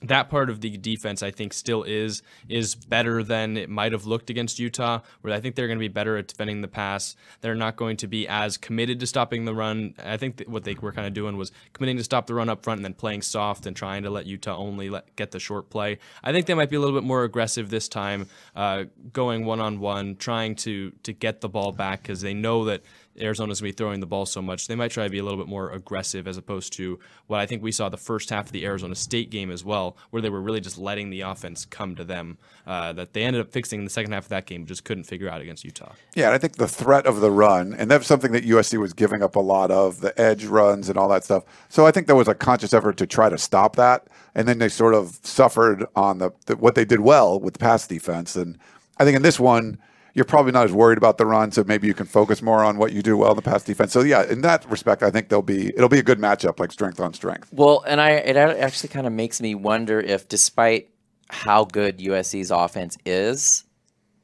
that 0.05 0.29
part 0.29 0.51
of 0.51 0.61
the 0.61 0.77
defense 0.77 1.23
I 1.23 1.31
think 1.31 1.53
still 1.53 1.83
is 1.83 2.23
is 2.49 2.75
better 2.75 3.23
than 3.23 3.57
it 3.57 3.69
might 3.69 3.93
have 3.93 4.07
looked 4.07 4.31
against 4.31 4.59
Utah, 4.59 5.01
where 5.21 5.33
I 5.33 5.41
think 5.41 5.55
they're 5.55 5.67
going 5.67 5.79
to 5.79 5.83
be 5.83 5.89
better 5.89 6.17
at 6.17 6.29
defending 6.29 6.61
the 6.61 6.69
pass. 6.69 7.17
They're 7.41 7.55
not 7.55 7.77
going 7.77 7.97
to 7.99 8.07
be 8.07 8.27
as 8.27 8.57
committed 8.57 9.01
to 9.01 9.07
stopping 9.07 9.45
the 9.45 9.55
run. 9.55 9.95
I 10.03 10.17
think 10.17 10.43
what 10.47 10.65
they 10.65 10.75
were 10.75 10.93
kind 10.93 11.07
of 11.07 11.15
doing 11.15 11.37
was 11.37 11.53
committing 11.73 11.97
to 11.97 12.05
stop 12.05 12.27
the 12.27 12.35
run 12.35 12.49
up 12.49 12.63
front 12.63 12.79
and 12.79 12.85
then 12.85 12.95
playing 12.95 13.23
soft 13.23 13.67
and 13.67 13.77
trying 13.77 14.03
to 14.03 14.11
let 14.11 14.27
Utah 14.27 14.57
only 14.57 14.91
let, 14.91 15.15
get 15.17 15.31
the 15.31 15.41
short 15.41 15.71
play. 15.71 15.99
I 16.23 16.33
think 16.33 16.47
they 16.47 16.55
might 16.55 16.71
be 16.71 16.77
a 16.77 16.81
little 16.81 16.99
bit 16.99 17.07
more 17.07 17.25
aggressive 17.25 17.71
this 17.71 17.89
time, 17.89 18.29
uh, 18.57 18.85
going 19.13 19.45
one 19.45 19.61
on 19.61 19.81
one, 19.81 20.17
trying 20.17 20.55
to 20.57 20.93
to 21.03 21.13
get 21.13 21.41
the 21.41 21.49
ball 21.49 21.73
back 21.73 22.03
because 22.03 22.21
they 22.21 22.35
know 22.35 22.65
that 22.65 22.83
Arizona's 23.21 23.61
going 23.61 23.73
to 23.73 23.75
be 23.75 23.77
throwing 23.77 24.01
the 24.01 24.07
ball 24.07 24.27
so 24.27 24.41
much. 24.41 24.67
They 24.67 24.75
might 24.75 24.91
try 24.91 25.05
to 25.05 25.11
be 25.11 25.19
a 25.19 25.23
little 25.25 25.39
bit 25.39 25.49
more 25.49 25.71
aggressive 25.71 26.27
as 26.27 26.37
opposed 26.37 26.73
to 26.75 26.99
what 27.27 27.41
I 27.41 27.47
think 27.47 27.63
we 27.63 27.73
saw 27.73 27.89
the 27.89 27.97
first 27.97 28.31
half 28.31 28.47
of 28.47 28.53
the 28.53 28.65
Arizona 28.65 28.95
State 28.95 29.31
game 29.31 29.51
as 29.51 29.65
well, 29.65 29.97
where 30.11 30.23
they 30.23 30.31
were 30.31 30.41
really 30.41 30.61
just 30.61 30.79
letting 30.79 31.11
the 31.11 31.21
offense 31.21 31.65
come 31.65 31.95
to 31.97 32.05
them. 32.05 32.39
Uh, 32.67 32.93
that 32.93 33.13
they 33.13 33.23
ended 33.23 33.43
up 33.43 33.51
fixing 33.51 33.81
in 33.81 33.85
the 33.85 33.91
second 33.91 34.13
half 34.13 34.25
of 34.25 34.29
that 34.31 34.47
game, 34.47 34.67
just 34.67 34.85
couldn't 34.85 35.05
figure 35.05 35.29
out 35.29 35.41
against 35.41 35.65
Utah. 35.65 35.93
Yeah, 36.15 36.27
and 36.27 36.35
I 36.35 36.39
think 36.39 36.57
the 36.57 36.69
threat 36.69 37.07
of 37.07 37.21
the 37.21 37.31
run, 37.31 37.75
and 37.75 37.91
that's 37.91 38.07
something 38.07 38.33
that 38.33 38.45
USC 38.45 38.79
was 38.79 38.93
giving 38.93 39.23
up 39.23 39.37
a 39.37 39.41
lot 39.41 39.71
of, 39.71 40.01
the 40.01 40.19
edge 40.21 40.45
runs 40.45 40.89
and 40.89 40.97
all 40.97 41.09
that 41.09 41.25
stuff. 41.25 41.45
So 41.69 41.87
I 41.87 41.91
think 41.91 42.07
there 42.07 42.17
was 42.17 42.29
a 42.29 42.35
conscious 42.35 42.73
effort 42.73 42.97
to 42.99 43.07
try 43.07 43.29
to 43.29 43.39
stop 43.39 43.77
that, 43.77 44.07
and 44.35 44.47
then 44.47 44.59
they 44.59 44.69
sort 44.69 44.95
of 44.95 45.19
suffered 45.23 45.87
on 45.97 46.19
the, 46.19 46.31
the 46.47 46.57
what 46.57 46.75
they 46.75 46.85
did 46.85 47.01
well 47.01 47.39
with 47.39 47.59
pass 47.59 47.87
defense. 47.87 48.37
And 48.37 48.59
I 48.99 49.05
think 49.05 49.17
in 49.17 49.23
this 49.23 49.41
one, 49.41 49.79
you're 50.15 50.25
probably 50.25 50.53
not 50.53 50.65
as 50.65 50.73
worried 50.73 50.99
about 50.99 51.19
the 51.19 51.27
run, 51.27 51.53
so 51.53 51.65
maybe 51.65 51.87
you 51.87 51.95
can 51.95 52.07
focus 52.07 52.43
more 52.43 52.63
on 52.65 52.77
what 52.77 52.93
you 52.93 53.03
do 53.03 53.17
well 53.17 53.31
in 53.31 53.37
the 53.37 53.43
pass 53.43 53.65
defense. 53.65 53.93
So 53.93 54.03
yeah, 54.03 54.25
in 54.25 54.43
that 54.43 54.69
respect, 54.71 55.03
I 55.03 55.11
think 55.11 55.29
they'll 55.29 55.43
be 55.43 55.69
it'll 55.69 55.89
be 55.89 55.99
a 55.99 56.03
good 56.03 56.19
matchup, 56.19 56.61
like 56.61 56.73
strength 56.73 57.01
on 57.01 57.15
strength. 57.15 57.49
Well, 57.53 57.83
and 57.87 58.01
I 58.01 58.11
it 58.11 58.37
actually 58.37 58.91
kind 58.91 59.07
of 59.07 59.13
makes 59.13 59.41
me 59.41 59.55
wonder 59.55 60.01
if, 60.01 60.29
despite 60.29 60.91
how 61.29 61.65
good 61.65 61.99
USC's 61.99 62.51
offense 62.51 62.99
is, 63.07 63.65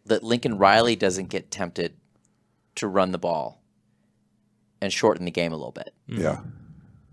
that 0.06 0.22
Lincoln 0.22 0.58
Riley 0.58 0.96
doesn't 0.96 1.30
get 1.30 1.50
tempted 1.50 1.94
to 2.76 2.86
run 2.86 3.12
the 3.12 3.18
ball 3.18 3.62
and 4.80 4.92
shorten 4.92 5.24
the 5.24 5.30
game 5.30 5.52
a 5.52 5.56
little 5.56 5.72
bit. 5.72 5.94
Yeah. 6.06 6.40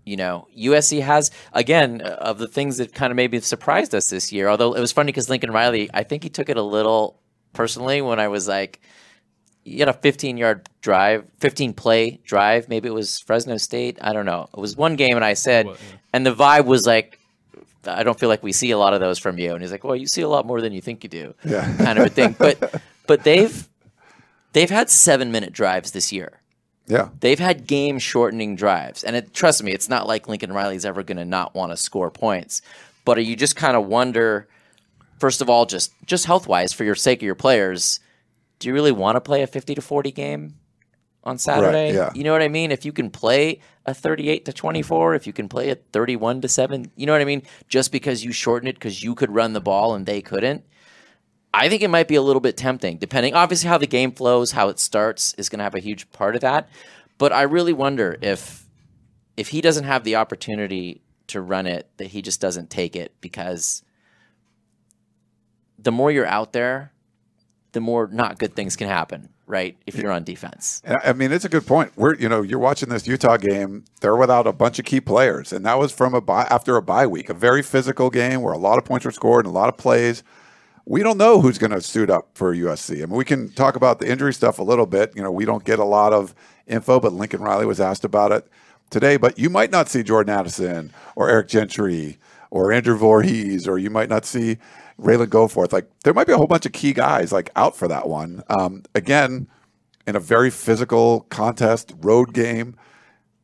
You 0.04 0.16
know, 0.16 0.46
USC 0.56 1.02
has 1.02 1.30
again 1.52 2.02
uh, 2.02 2.10
of 2.20 2.38
the 2.38 2.46
things 2.46 2.76
that 2.76 2.94
kind 2.94 3.10
of 3.10 3.16
maybe 3.16 3.40
surprised 3.40 3.94
us 3.94 4.06
this 4.06 4.32
year. 4.32 4.48
Although 4.48 4.74
it 4.74 4.80
was 4.80 4.92
funny 4.92 5.08
because 5.08 5.30
Lincoln 5.30 5.50
Riley, 5.50 5.90
I 5.94 6.02
think 6.02 6.22
he 6.22 6.28
took 6.28 6.48
it 6.48 6.56
a 6.56 6.62
little 6.62 7.20
personally 7.56 8.00
when 8.02 8.20
I 8.20 8.28
was 8.28 8.46
like, 8.46 8.80
you 9.64 9.78
had 9.80 9.88
a 9.88 9.92
15 9.92 10.36
yard 10.36 10.68
drive, 10.80 11.24
15 11.40 11.72
play 11.74 12.20
drive. 12.24 12.68
Maybe 12.68 12.88
it 12.88 12.92
was 12.92 13.18
Fresno 13.18 13.56
State. 13.56 13.98
I 14.00 14.12
don't 14.12 14.26
know. 14.26 14.48
It 14.56 14.60
was 14.60 14.76
one 14.76 14.94
game, 14.94 15.16
and 15.16 15.24
I 15.24 15.34
said, 15.34 15.66
What, 15.66 15.80
yeah. 15.80 15.96
and 16.12 16.24
the 16.24 16.34
vibe 16.34 16.66
was 16.66 16.86
like, 16.86 17.18
I 17.84 18.02
don't 18.04 18.18
feel 18.18 18.28
like 18.28 18.42
we 18.42 18.52
see 18.52 18.70
a 18.70 18.78
lot 18.78 18.94
of 18.94 19.00
those 19.00 19.18
from 19.18 19.38
you. 19.38 19.52
And 19.54 19.62
he's 19.62 19.72
like, 19.72 19.82
well, 19.84 19.96
you 19.96 20.06
see 20.06 20.22
a 20.22 20.28
lot 20.28 20.46
more 20.46 20.60
than 20.60 20.72
you 20.72 20.80
think 20.80 21.02
you 21.02 21.10
do, 21.10 21.34
Yeah. 21.44 21.76
kind 21.84 21.98
of 21.98 22.06
a 22.06 22.08
thing. 22.10 22.36
But 22.38 22.80
but 23.06 23.24
they've 23.24 23.68
they've 24.52 24.70
had 24.70 24.88
seven 24.90 25.32
minute 25.32 25.52
drives 25.52 25.90
this 25.92 26.12
year. 26.12 26.40
Yeah. 26.88 27.08
They've 27.18 27.38
had 27.38 27.66
game 27.66 27.98
shortening 27.98 28.54
drives. 28.54 29.02
And 29.02 29.16
it, 29.16 29.34
trust 29.34 29.62
me, 29.62 29.72
it's 29.72 29.88
not 29.88 30.06
like 30.06 30.28
Lincoln 30.28 30.52
Riley's 30.52 30.84
ever 30.84 31.02
going 31.02 31.16
to 31.16 31.24
not 31.24 31.54
want 31.54 31.72
to 31.72 31.76
score 31.76 32.10
points. 32.12 32.62
But 33.04 33.24
you 33.24 33.34
just 33.34 33.56
kind 33.56 33.76
of 33.76 33.86
wonder, 33.86 34.46
first 35.18 35.40
of 35.40 35.50
all, 35.50 35.66
just, 35.66 35.92
just 36.04 36.26
health 36.26 36.46
wise, 36.46 36.72
for 36.72 36.84
your 36.84 36.94
sake 36.94 37.18
of 37.18 37.22
your 37.22 37.34
players, 37.34 38.00
do 38.58 38.68
you 38.68 38.74
really 38.74 38.92
want 38.92 39.16
to 39.16 39.20
play 39.20 39.42
a 39.42 39.46
50 39.46 39.74
to 39.74 39.82
40 39.82 40.12
game 40.12 40.54
on 41.24 41.38
Saturday? 41.38 41.94
yeah. 41.94 42.10
You 42.14 42.24
know 42.24 42.32
what 42.32 42.42
I 42.42 42.48
mean? 42.48 42.70
If 42.70 42.84
you 42.84 42.92
can 42.92 43.10
play 43.10 43.60
a 43.84 43.94
38 43.94 44.44
to 44.46 44.52
24, 44.52 45.14
if 45.14 45.26
you 45.26 45.32
can 45.32 45.48
play 45.48 45.70
a 45.70 45.74
31 45.74 46.40
to 46.42 46.48
7, 46.48 46.90
you 46.96 47.06
know 47.06 47.12
what 47.12 47.20
I 47.20 47.26
mean? 47.26 47.42
Just 47.68 47.92
because 47.92 48.24
you 48.24 48.32
shorten 48.32 48.68
it 48.68 48.74
because 48.74 49.02
you 49.02 49.14
could 49.14 49.34
run 49.34 49.52
the 49.52 49.60
ball 49.60 49.94
and 49.94 50.06
they 50.06 50.22
couldn't. 50.22 50.64
I 51.52 51.70
think 51.70 51.80
it 51.80 51.88
might 51.88 52.08
be 52.08 52.16
a 52.16 52.22
little 52.22 52.40
bit 52.40 52.58
tempting, 52.58 52.98
depending. 52.98 53.32
Obviously, 53.34 53.68
how 53.68 53.78
the 53.78 53.86
game 53.86 54.12
flows, 54.12 54.52
how 54.52 54.68
it 54.68 54.78
starts 54.78 55.32
is 55.34 55.48
going 55.48 55.58
to 55.58 55.64
have 55.64 55.74
a 55.74 55.80
huge 55.80 56.10
part 56.12 56.34
of 56.34 56.42
that. 56.42 56.68
But 57.16 57.32
I 57.32 57.42
really 57.42 57.72
wonder 57.72 58.18
if 58.20 58.66
if 59.38 59.48
he 59.48 59.60
doesn't 59.60 59.84
have 59.84 60.04
the 60.04 60.16
opportunity 60.16 61.02
to 61.28 61.40
run 61.40 61.66
it, 61.66 61.88
that 61.96 62.08
he 62.08 62.22
just 62.22 62.40
doesn't 62.40 62.70
take 62.70 62.94
it 62.94 63.14
because 63.20 63.82
the 65.78 65.92
more 65.92 66.10
you're 66.10 66.26
out 66.26 66.52
there, 66.52 66.92
the 67.72 67.80
more 67.80 68.08
not 68.10 68.38
good 68.38 68.54
things 68.54 68.74
can 68.74 68.88
happen, 68.88 69.28
right? 69.46 69.76
If 69.86 69.96
you're 69.96 70.10
on 70.10 70.24
defense. 70.24 70.82
I 71.04 71.12
mean, 71.12 71.30
it's 71.30 71.44
a 71.44 71.48
good 71.48 71.66
point. 71.66 71.92
We're 71.94 72.14
you 72.14 72.28
know 72.28 72.42
you're 72.42 72.58
watching 72.58 72.88
this 72.88 73.06
Utah 73.06 73.36
game. 73.36 73.84
They're 74.00 74.16
without 74.16 74.46
a 74.46 74.52
bunch 74.52 74.78
of 74.78 74.84
key 74.84 75.00
players, 75.00 75.52
and 75.52 75.64
that 75.66 75.78
was 75.78 75.92
from 75.92 76.14
a 76.14 76.20
bye, 76.20 76.46
after 76.50 76.76
a 76.76 76.82
bye 76.82 77.06
week, 77.06 77.28
a 77.28 77.34
very 77.34 77.62
physical 77.62 78.08
game 78.10 78.40
where 78.40 78.54
a 78.54 78.58
lot 78.58 78.78
of 78.78 78.84
points 78.84 79.04
were 79.04 79.12
scored 79.12 79.44
and 79.44 79.54
a 79.54 79.58
lot 79.58 79.68
of 79.68 79.76
plays. 79.76 80.22
We 80.86 81.02
don't 81.02 81.18
know 81.18 81.40
who's 81.40 81.58
going 81.58 81.72
to 81.72 81.80
suit 81.80 82.10
up 82.10 82.28
for 82.34 82.54
USC. 82.54 83.02
I 83.02 83.06
mean, 83.06 83.16
we 83.16 83.24
can 83.24 83.50
talk 83.50 83.74
about 83.74 83.98
the 83.98 84.08
injury 84.08 84.32
stuff 84.32 84.60
a 84.60 84.62
little 84.62 84.86
bit. 84.86 85.12
You 85.16 85.22
know, 85.22 85.32
we 85.32 85.44
don't 85.44 85.64
get 85.64 85.80
a 85.80 85.84
lot 85.84 86.12
of 86.12 86.34
info, 86.66 87.00
but 87.00 87.12
Lincoln 87.12 87.42
Riley 87.42 87.66
was 87.66 87.80
asked 87.80 88.04
about 88.04 88.32
it 88.32 88.46
today. 88.88 89.16
But 89.16 89.38
you 89.38 89.50
might 89.50 89.70
not 89.70 89.88
see 89.88 90.02
Jordan 90.02 90.32
Addison 90.32 90.92
or 91.14 91.28
Eric 91.28 91.48
Gentry 91.48 92.18
or 92.50 92.72
Andrew 92.72 92.98
Vorhees, 92.98 93.68
or 93.68 93.78
you 93.78 93.90
might 93.90 94.08
not 94.08 94.24
see 94.24 94.58
Ralen 95.00 95.26
Goforth. 95.26 95.72
Like 95.72 95.88
there 96.00 96.14
might 96.14 96.26
be 96.26 96.32
a 96.32 96.36
whole 96.36 96.46
bunch 96.46 96.66
of 96.66 96.72
key 96.72 96.92
guys 96.92 97.32
like 97.32 97.50
out 97.56 97.76
for 97.76 97.88
that 97.88 98.08
one. 98.08 98.42
Um, 98.48 98.82
again, 98.94 99.48
in 100.06 100.16
a 100.16 100.20
very 100.20 100.50
physical 100.50 101.22
contest, 101.22 101.92
road 102.00 102.32
game. 102.32 102.76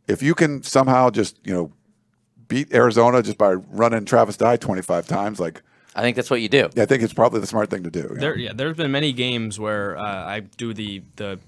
If 0.09 0.23
you 0.23 0.35
can 0.35 0.63
somehow 0.63 1.11
just 1.11 1.39
you 1.45 1.53
know 1.53 1.73
beat 2.49 2.73
Arizona 2.75 3.23
just 3.23 3.39
by 3.39 3.55
running 3.55 4.05
Travis 4.05 4.37
Dye 4.37 4.57
25 4.57 5.07
times, 5.07 5.41
like 5.41 5.63
I 5.95 6.03
think 6.03 6.17
that's 6.17 6.31
what 6.31 6.41
you 6.41 6.49
do. 6.49 6.69
I 6.77 6.87
think 6.87 7.03
it's 7.03 7.13
probably 7.13 7.41
the 7.41 7.47
smart 7.47 7.71
thing 7.71 7.83
to 7.85 7.91
do. 7.91 8.01
you 8.01 8.09
know? 8.09 8.15
There, 8.15 8.39
yeah, 8.39 8.53
there's 8.55 8.77
been 8.77 8.91
many 8.91 9.13
games 9.13 9.61
where 9.61 9.97
uh, 9.97 10.25
I 10.25 10.41
do 10.41 10.73
the 10.73 11.03
the 11.17 11.39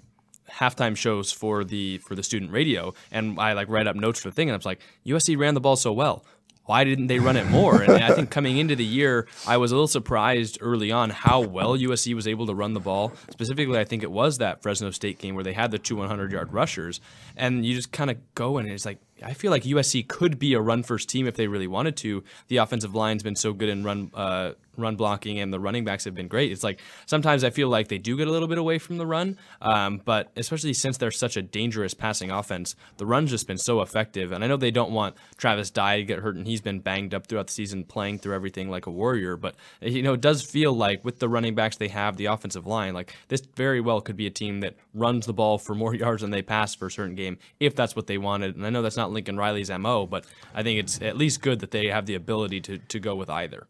halftime 0.51 0.97
shows 0.97 1.33
for 1.33 1.65
the 1.65 1.99
for 1.99 2.15
the 2.15 2.23
student 2.23 2.53
radio, 2.53 2.95
and 3.11 3.39
I 3.41 3.55
like 3.55 3.69
write 3.69 3.87
up 3.87 3.97
notes 3.97 4.21
for 4.21 4.29
the 4.29 4.35
thing, 4.35 4.49
and 4.49 4.55
I 4.55 4.57
was 4.57 4.67
like, 4.67 4.81
USC 5.07 5.37
ran 5.39 5.55
the 5.55 5.61
ball 5.61 5.77
so 5.77 5.93
well. 5.93 6.25
Why 6.67 6.85
didn't 6.85 7.09
they 7.09 7.19
run 7.19 7.37
it 7.37 7.47
more? 7.47 7.83
And 7.83 8.03
I 8.03 8.15
think 8.15 8.31
coming 8.31 8.57
into 8.57 8.75
the 8.75 8.85
year, 8.85 9.27
I 9.47 9.59
was 9.59 9.71
a 9.71 9.75
little 9.75 9.87
surprised 9.89 10.59
early 10.61 10.91
on 10.91 11.11
how 11.11 11.41
well 11.41 11.77
USC 11.77 12.15
was 12.15 12.27
able 12.27 12.47
to 12.47 12.55
run 12.55 12.73
the 12.73 12.81
ball. 12.81 13.13
Specifically, 13.31 13.79
I 13.79 13.85
think 13.85 14.03
it 14.03 14.11
was 14.11 14.39
that 14.39 14.63
Fresno 14.63 14.91
State 14.91 15.19
game 15.19 15.35
where 15.35 15.45
they 15.45 15.53
had 15.53 15.71
the 15.71 15.79
two 15.79 15.97
100 15.97 16.33
yard 16.33 16.53
rushers, 16.53 17.01
and 17.37 17.67
you 17.67 17.75
just 17.75 17.93
kind 17.93 18.11
of 18.11 18.17
go 18.35 18.59
in, 18.59 18.65
and 18.67 18.75
it's 18.75 18.87
like 18.87 18.99
I 19.23 19.35
feel 19.35 19.51
like 19.51 19.63
USC 19.63 20.07
could 20.07 20.39
be 20.39 20.55
a 20.55 20.61
run 20.61 20.83
first 20.83 21.09
team 21.09 21.27
if 21.27 21.37
they 21.37 21.47
really 21.47 21.67
wanted 21.67 21.97
to. 21.99 22.25
The 22.49 22.59
offensive 22.59 22.95
line's 22.95 23.23
been 23.23 23.37
so 23.37 23.53
good 23.53 23.69
in 23.69 23.85
run 23.85 24.11
uh, 24.15 24.53
run 24.77 24.97
blocking, 24.97 25.39
and 25.39 25.53
the 25.53 25.61
running 25.61 25.85
backs 25.85 26.05
have 26.05 26.15
been 26.15 26.29
great. 26.29 26.53
It's 26.53 26.65
like 26.65 26.81
sometimes 27.07 27.45
I 27.45 27.51
feel 27.51 27.69
like 27.69 27.89
they 27.89 27.99
do 27.99 28.17
get 28.17 28.29
a 28.29 28.31
little 28.31 28.49
bit 28.49 28.59
away 28.59 28.79
from 28.79 28.99
the 28.99 29.07
run, 29.07 29.39
um, 29.61 30.01
but 30.05 30.31
especially 30.37 30.75
since 30.75 30.97
they're 30.97 31.11
such 31.11 31.37
a 31.37 31.43
dangerous 31.43 31.95
passing 31.95 32.31
offense, 32.31 32.75
the 32.97 33.07
run's 33.07 33.31
just 33.31 33.47
been 33.47 33.59
so 33.59 33.81
effective. 33.81 34.33
And 34.33 34.43
I 34.43 34.47
know 34.47 34.57
they 34.57 34.71
don't 34.71 34.93
want 34.93 35.17
Travis 35.37 35.71
Dye 35.71 35.99
to 35.99 36.05
get 36.05 36.21
hurt, 36.21 36.37
and 36.37 36.47
he's 36.47 36.61
been 36.61 36.81
banged 36.81 37.15
up 37.15 37.27
throughout 37.27 37.49
the 37.49 37.53
season, 37.53 37.85
playing 37.85 38.19
through 38.19 38.35
everything 38.35 38.71
like 38.71 38.87
a 38.87 38.91
warrior. 38.91 39.37
But 39.37 39.55
you 39.81 40.03
know, 40.03 40.15
it 40.15 40.21
does 40.21 40.43
feel 40.43 40.73
like 40.73 41.05
with 41.05 41.19
the 41.19 41.29
running 41.29 41.55
backs 41.55 41.77
they 41.77 41.89
have, 41.89 42.17
the 42.17 42.27
offensive 42.27 42.67
line, 42.67 42.95
like 42.95 43.15
this 43.29 43.43
very 43.55 43.81
well 43.81 44.01
could 44.01 44.17
be 44.17 44.27
a 44.27 44.31
team 44.31 44.61
that 44.61 44.75
runs 44.93 45.27
the 45.27 45.33
ball 45.33 45.59
for 45.59 45.75
more 45.75 45.95
yards 46.05 46.23
than 46.23 46.31
they 46.31 46.43
pass 46.43 46.75
for 46.75 46.87
a 46.87 46.91
certain 46.91 47.15
game 47.15 47.39
if 47.61 47.75
that's 47.75 47.97
what 47.97 48.07
they 48.07 48.19
wanted. 48.19 48.57
And 48.57 48.67
I 48.67 48.71
know 48.71 48.83
that's 48.83 48.97
not 48.97 49.04
Lincoln 49.11 49.37
Riley's 49.37 49.71
mo, 49.71 50.07
but 50.07 50.25
I 50.55 50.63
think 50.63 50.81
it's 50.81 51.01
at 51.03 51.17
least 51.17 51.43
good 51.43 51.61
that 51.61 51.71
they 51.71 51.87
have 51.89 52.07
the 52.07 52.15
ability 52.15 52.61
to 52.63 52.79
to 52.79 53.01
go 53.01 53.15
with 53.15 53.31
either. 53.31 53.67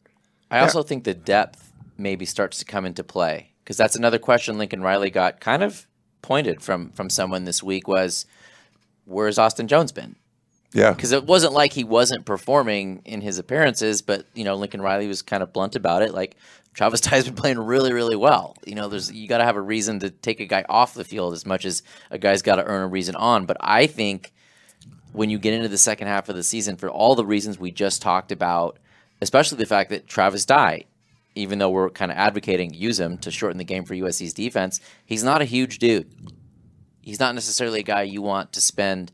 I 0.51 0.61
also 0.61 0.83
think 0.83 1.05
the 1.05 1.15
depth 1.15 1.73
maybe 1.97 2.25
starts 2.25 2.59
to 2.59 2.65
come 2.65 2.85
into 2.85 3.03
play 3.03 3.51
because 3.63 3.77
that's 3.77 3.97
another 3.97 4.19
question 4.19 4.59
Lincoln 4.59 4.83
Riley 4.83 5.11
got 5.11 5.41
kind 5.41 5.63
of 5.63 5.87
pointed 6.23 6.63
from 6.63 6.91
from 6.91 7.11
someone 7.11 7.45
this 7.45 7.63
week 7.63 7.89
was 7.89 8.27
where's 9.05 9.39
Austin 9.39 9.69
Jones 9.69 9.93
been? 9.93 10.17
yeah, 10.73 10.93
Because 10.93 11.13
it 11.13 11.25
wasn't 11.25 11.53
like 11.53 11.73
he 11.73 11.85
wasn't 11.85 12.25
performing 12.25 13.03
in 13.05 13.21
his 13.21 13.39
appearances, 13.39 14.03
but 14.03 14.27
you 14.35 14.45
know 14.45 14.55
Lincoln 14.57 14.83
Riley 14.83 15.07
was 15.07 15.23
kind 15.23 15.43
of 15.43 15.53
blunt 15.53 15.77
about 15.77 16.03
it. 16.03 16.13
Like 16.13 16.37
Travis 16.75 17.01
Dye's 17.01 17.25
been 17.25 17.35
playing 17.35 17.59
really, 17.59 17.93
really 17.93 18.17
well. 18.17 18.57
You 18.67 18.75
know, 18.75 18.89
there's 18.89 19.13
you 19.13 19.29
got 19.29 19.39
to 19.39 19.45
have 19.45 19.57
a 19.57 19.63
reason 19.63 20.01
to 20.01 20.11
take 20.11 20.41
a 20.41 20.47
guy 20.47 20.65
off 20.69 20.95
the 20.95 21.05
field 21.05 21.33
as 21.33 21.47
much 21.47 21.65
as 21.65 21.83
a 22.11 22.19
guy's 22.19 22.43
got 22.43 22.57
to 22.57 22.65
earn 22.65 22.83
a 22.83 22.89
reason 22.89 23.15
on. 23.15 23.47
But 23.47 23.57
I 23.61 23.87
think 23.87 24.33
when 25.15 25.31
you 25.31 25.39
get 25.39 25.55
into 25.55 25.69
the 25.69 25.79
second 25.79 26.09
half 26.09 26.29
of 26.29 26.35
the 26.35 26.43
season, 26.43 26.77
for 26.77 26.91
all 26.91 27.15
the 27.15 27.25
reasons 27.25 27.57
we 27.57 27.71
just 27.71 28.03
talked 28.03 28.33
about, 28.33 28.79
especially 29.23 29.59
the 29.59 29.65
fact 29.65 29.91
that 29.91 30.09
Travis 30.09 30.45
Dye, 30.45 30.87
even 31.37 31.61
though 31.61 31.71
we're 31.71 31.89
kind 31.89 32.11
of 32.11 32.19
advocating 32.19 32.75
use 32.75 32.99
him 32.99 33.17
to 33.19 33.31
shorten 33.31 33.59
the 33.59 33.65
game 33.65 33.85
for 33.85 33.95
USC's 33.95 34.35
defense, 34.35 34.81
he's 35.07 35.23
not 35.23 35.41
a 35.41 35.45
huge 35.45 35.79
dude. 35.79 36.11
He's 37.01 37.21
not 37.21 37.35
necessarily 37.37 37.79
a 37.81 37.85
guy 37.85 38.03
you 38.03 38.23
want 38.23 38.53
to 38.55 38.61
spend 38.61 39.13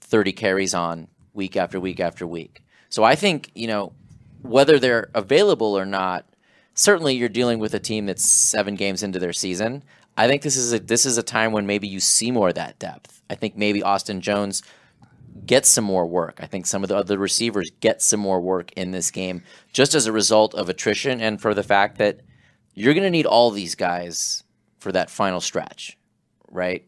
30 0.00 0.32
carries 0.32 0.74
on 0.74 1.06
week 1.32 1.56
after 1.56 1.78
week 1.78 2.00
after 2.00 2.26
week. 2.26 2.62
So 2.88 3.04
I 3.04 3.14
think, 3.14 3.52
you 3.54 3.68
know, 3.68 3.92
whether 4.42 4.80
they're 4.80 5.10
available 5.14 5.78
or 5.78 5.86
not, 5.86 6.26
certainly 6.74 7.14
you're 7.14 7.28
dealing 7.28 7.60
with 7.60 7.72
a 7.72 7.78
team 7.78 8.06
that's 8.06 8.24
7 8.24 8.74
games 8.74 9.04
into 9.04 9.20
their 9.20 9.32
season. 9.32 9.84
I 10.16 10.26
think 10.26 10.42
this 10.42 10.56
is 10.56 10.72
a 10.72 10.80
this 10.80 11.06
is 11.06 11.18
a 11.18 11.22
time 11.22 11.52
when 11.52 11.66
maybe 11.66 11.86
you 11.86 12.00
see 12.00 12.32
more 12.32 12.48
of 12.48 12.56
that 12.56 12.80
depth. 12.80 13.22
I 13.30 13.36
think 13.36 13.56
maybe 13.56 13.82
Austin 13.82 14.20
Jones 14.20 14.62
get 15.46 15.66
some 15.66 15.84
more 15.84 16.06
work. 16.06 16.38
I 16.40 16.46
think 16.46 16.66
some 16.66 16.82
of 16.82 16.88
the 16.88 16.96
other 16.96 17.18
receivers 17.18 17.70
get 17.80 18.02
some 18.02 18.20
more 18.20 18.40
work 18.40 18.72
in 18.72 18.90
this 18.90 19.10
game 19.10 19.42
just 19.72 19.94
as 19.94 20.06
a 20.06 20.12
result 20.12 20.54
of 20.54 20.68
attrition 20.68 21.20
and 21.20 21.40
for 21.40 21.54
the 21.54 21.62
fact 21.62 21.98
that 21.98 22.20
you're 22.74 22.94
going 22.94 23.04
to 23.04 23.10
need 23.10 23.26
all 23.26 23.50
these 23.50 23.74
guys 23.74 24.44
for 24.78 24.92
that 24.92 25.10
final 25.10 25.40
stretch, 25.40 25.98
right? 26.50 26.86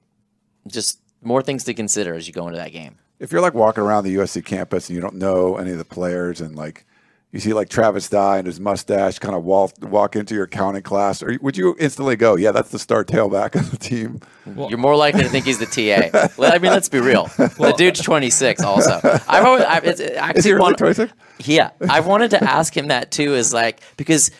Just 0.66 1.00
more 1.22 1.42
things 1.42 1.64
to 1.64 1.74
consider 1.74 2.14
as 2.14 2.26
you 2.26 2.32
go 2.32 2.46
into 2.46 2.58
that 2.58 2.72
game. 2.72 2.96
if 3.20 3.30
you're 3.32 3.40
like 3.40 3.54
walking 3.54 3.82
around 3.82 4.04
the 4.04 4.16
USC 4.16 4.44
campus 4.44 4.88
and 4.88 4.96
you 4.96 5.00
don't 5.00 5.14
know 5.14 5.56
any 5.56 5.70
of 5.72 5.78
the 5.78 5.84
players 5.84 6.40
and 6.40 6.56
like 6.56 6.84
you 7.32 7.40
see 7.40 7.54
like 7.54 7.70
Travis 7.70 8.10
Dye 8.10 8.36
and 8.36 8.46
his 8.46 8.60
mustache 8.60 9.18
kind 9.18 9.34
of 9.34 9.42
walk 9.42 9.72
walk 9.80 10.16
into 10.16 10.34
your 10.34 10.44
accounting 10.44 10.82
class, 10.82 11.22
or 11.22 11.38
would 11.40 11.56
you 11.56 11.74
instantly 11.78 12.14
go, 12.14 12.36
"Yeah, 12.36 12.52
that's 12.52 12.70
the 12.70 12.78
star 12.78 13.04
tailback 13.04 13.54
of 13.54 13.70
the 13.70 13.78
team"? 13.78 14.20
You're 14.44 14.76
more 14.76 14.96
likely 14.96 15.22
to 15.22 15.30
think 15.30 15.46
he's 15.46 15.58
the 15.58 15.66
TA. 15.66 16.28
Well, 16.36 16.52
I 16.52 16.58
mean, 16.58 16.72
let's 16.72 16.88
be 16.88 17.00
real. 17.00 17.26
the 17.36 17.74
dude's 17.76 18.00
26 18.00 18.62
also. 18.62 19.00
I've 19.28 19.44
always, 19.44 19.64
I've, 19.64 19.84
it's, 19.84 20.00
actually 20.00 20.38
Is 20.38 20.44
he 20.44 20.52
really 20.52 20.74
26? 20.74 21.12
Yeah, 21.44 21.70
I've 21.88 22.06
wanted 22.12 22.30
to 22.30 22.42
ask 22.42 22.76
him 22.76 22.88
that 22.88 23.10
too. 23.10 23.34
Is 23.34 23.54
like 23.54 23.80
because 23.96 24.30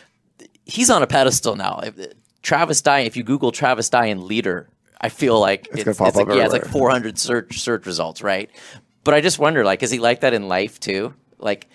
he's 0.65 0.89
on 0.89 1.01
a 1.01 1.07
pedestal 1.07 1.55
now. 1.55 1.81
Travis 2.43 2.81
Dye. 2.81 2.99
If 2.99 3.17
you 3.17 3.23
Google 3.23 3.51
Travis 3.51 3.89
Dye 3.89 4.07
and 4.07 4.23
leader, 4.23 4.69
I 5.01 5.09
feel 5.09 5.39
like 5.39 5.67
it's, 5.71 5.83
gonna 5.83 6.07
it's 6.07 6.15
like, 6.15 6.29
up 6.29 6.35
yeah, 6.35 6.43
it's 6.43 6.53
like 6.53 6.65
400 6.65 7.17
search 7.17 7.59
search 7.59 7.85
results, 7.87 8.21
right? 8.21 8.51
But 9.03 9.15
I 9.15 9.21
just 9.21 9.39
wonder, 9.39 9.65
like, 9.65 9.81
is 9.81 9.91
he 9.91 9.99
like 9.99 10.21
that 10.21 10.33
in 10.33 10.47
life 10.47 10.79
too? 10.79 11.13
Like, 11.39 11.67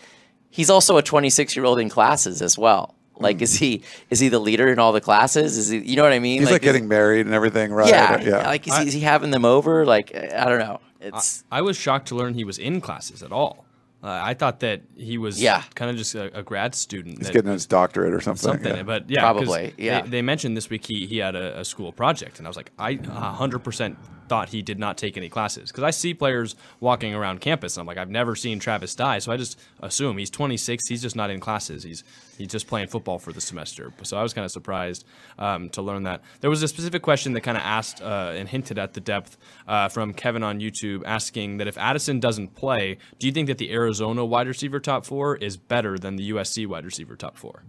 he's 0.51 0.71
also 0.71 0.97
a 0.97 1.03
26 1.03 1.57
year 1.57 1.65
old 1.65 1.79
in 1.79 1.89
classes 1.89 2.43
as 2.43 2.57
well. 2.59 2.95
Like, 3.21 3.43
is 3.43 3.57
he 3.59 3.83
is 4.11 4.21
he 4.21 4.29
the 4.29 4.39
leader 4.39 4.69
in 4.69 4.79
all 4.79 4.93
the 4.93 5.01
classes? 5.01 5.57
Is 5.59 5.69
he? 5.71 5.79
You 5.79 5.97
know 5.97 6.05
what 6.05 6.13
I 6.13 6.21
mean? 6.21 6.41
He's 6.41 6.51
like, 6.53 6.63
is- 6.63 6.67
getting 6.67 6.87
married 6.87 7.27
and 7.27 7.35
everything, 7.35 7.73
right? 7.73 7.89
yeah, 7.89 8.21
yeah. 8.21 8.47
Like, 8.47 8.69
is, 8.69 8.77
he, 8.79 8.87
is 8.87 8.93
he 8.95 9.01
having 9.01 9.33
them 9.33 9.45
over? 9.45 9.85
Like, 9.85 10.15
I 10.15 10.45
don't 10.45 10.61
know. 10.61 10.79
It's 11.01 11.43
I 11.51 11.63
was 11.63 11.77
shocked 11.77 12.09
to 12.09 12.15
learn 12.15 12.35
he 12.35 12.45
was 12.45 12.59
in 12.59 12.81
classes 12.81 13.23
at 13.25 13.33
all. 13.33 13.65
Uh, 14.01 14.07
I 14.23 14.35
thought 14.35 14.61
that 14.61 14.83
he 14.97 15.19
was 15.19 15.43
Yeah. 15.43 15.65
kind 15.75 15.91
of 15.91 15.97
just 15.97 16.15
a, 16.15 16.39
a 16.39 16.43
grad 16.45 16.77
student. 16.77 17.19
He's 17.19 17.31
getting 17.31 17.51
his 17.51 17.67
doctorate 17.67 18.15
or 18.15 18.21
something. 18.21 18.53
something. 18.53 18.77
yeah. 18.77 18.83
But 18.85 19.11
yeah, 19.11 19.23
'cause 19.23 19.43
Probably, 19.45 19.75
yeah. 19.77 20.03
They, 20.03 20.09
they 20.11 20.23
mentioned 20.23 20.57
this 20.57 20.71
week 20.71 20.87
he, 20.87 21.05
he 21.09 21.19
had 21.19 21.35
a, 21.35 21.59
a 21.59 21.65
school 21.65 21.91
project, 21.91 22.39
and 22.39 22.47
I 22.47 22.51
was 22.51 22.57
like, 22.57 22.71
I 22.79 22.95
100% 22.95 23.97
thought 24.29 24.51
he 24.51 24.63
did 24.63 24.79
not 24.79 24.97
take 24.97 25.17
any 25.17 25.29
classes 25.29 25.71
because 25.71 25.85
I 25.85 25.91
see 25.91 26.15
players 26.15 26.55
walking 26.81 27.15
around 27.15 27.41
campus, 27.41 27.77
and 27.77 27.81
I'm 27.83 27.87
like, 27.87 27.99
I've 27.99 28.11
never 28.11 28.37
seen 28.37 28.59
Travis 28.61 28.95
Dye 28.95 29.19
so 29.19 29.33
I 29.33 29.37
just 29.37 29.59
assume 29.81 30.19
he's 30.19 30.31
26. 30.31 30.87
He's 30.87 31.03
just 31.03 31.17
not 31.17 31.31
in 31.31 31.41
classes. 31.41 31.83
He's 31.83 32.05
he's 32.37 32.49
just 32.49 32.67
playing 32.67 32.89
football 32.89 33.19
for 33.19 33.33
the 33.33 33.41
semester. 33.41 33.93
So 34.03 34.17
I 34.17 34.23
was 34.23 34.33
kind 34.33 34.45
of 34.45 34.51
surprised 34.51 35.05
um, 35.39 35.71
to 35.71 35.83
learn 35.83 36.05
that. 36.05 36.21
There 36.41 36.51
was 36.51 36.63
a 36.63 36.69
specific 36.69 37.03
question 37.03 37.33
that 37.33 37.41
kind 37.41 37.57
of 37.57 37.63
asked 37.65 38.01
uh, 38.01 38.33
and 38.37 38.49
hinted 38.49 38.79
at 38.79 38.95
the 38.95 39.01
depth 39.01 39.37
uh, 39.67 39.89
from 39.89 40.13
Kevin 40.15 40.43
on 40.43 40.61
YouTube, 40.61 41.03
asking 41.05 41.57
that 41.57 41.67
if 41.67 41.77
Addison 41.79 42.21
doesn't 42.21 42.55
play, 42.55 42.99
do 43.19 43.27
you 43.27 43.33
think 43.33 43.49
that 43.49 43.59
the 43.59 43.73
Arizona 43.73 44.25
wide 44.25 44.47
receiver 44.47 44.79
top 44.79 45.05
four 45.05 45.37
is 45.37 45.57
better 45.57 45.99
than 45.99 46.17
the 46.17 46.31
USC 46.31 46.67
wide 46.67 46.85
receiver 46.85 47.17
top 47.17 47.37
four? 47.37 47.65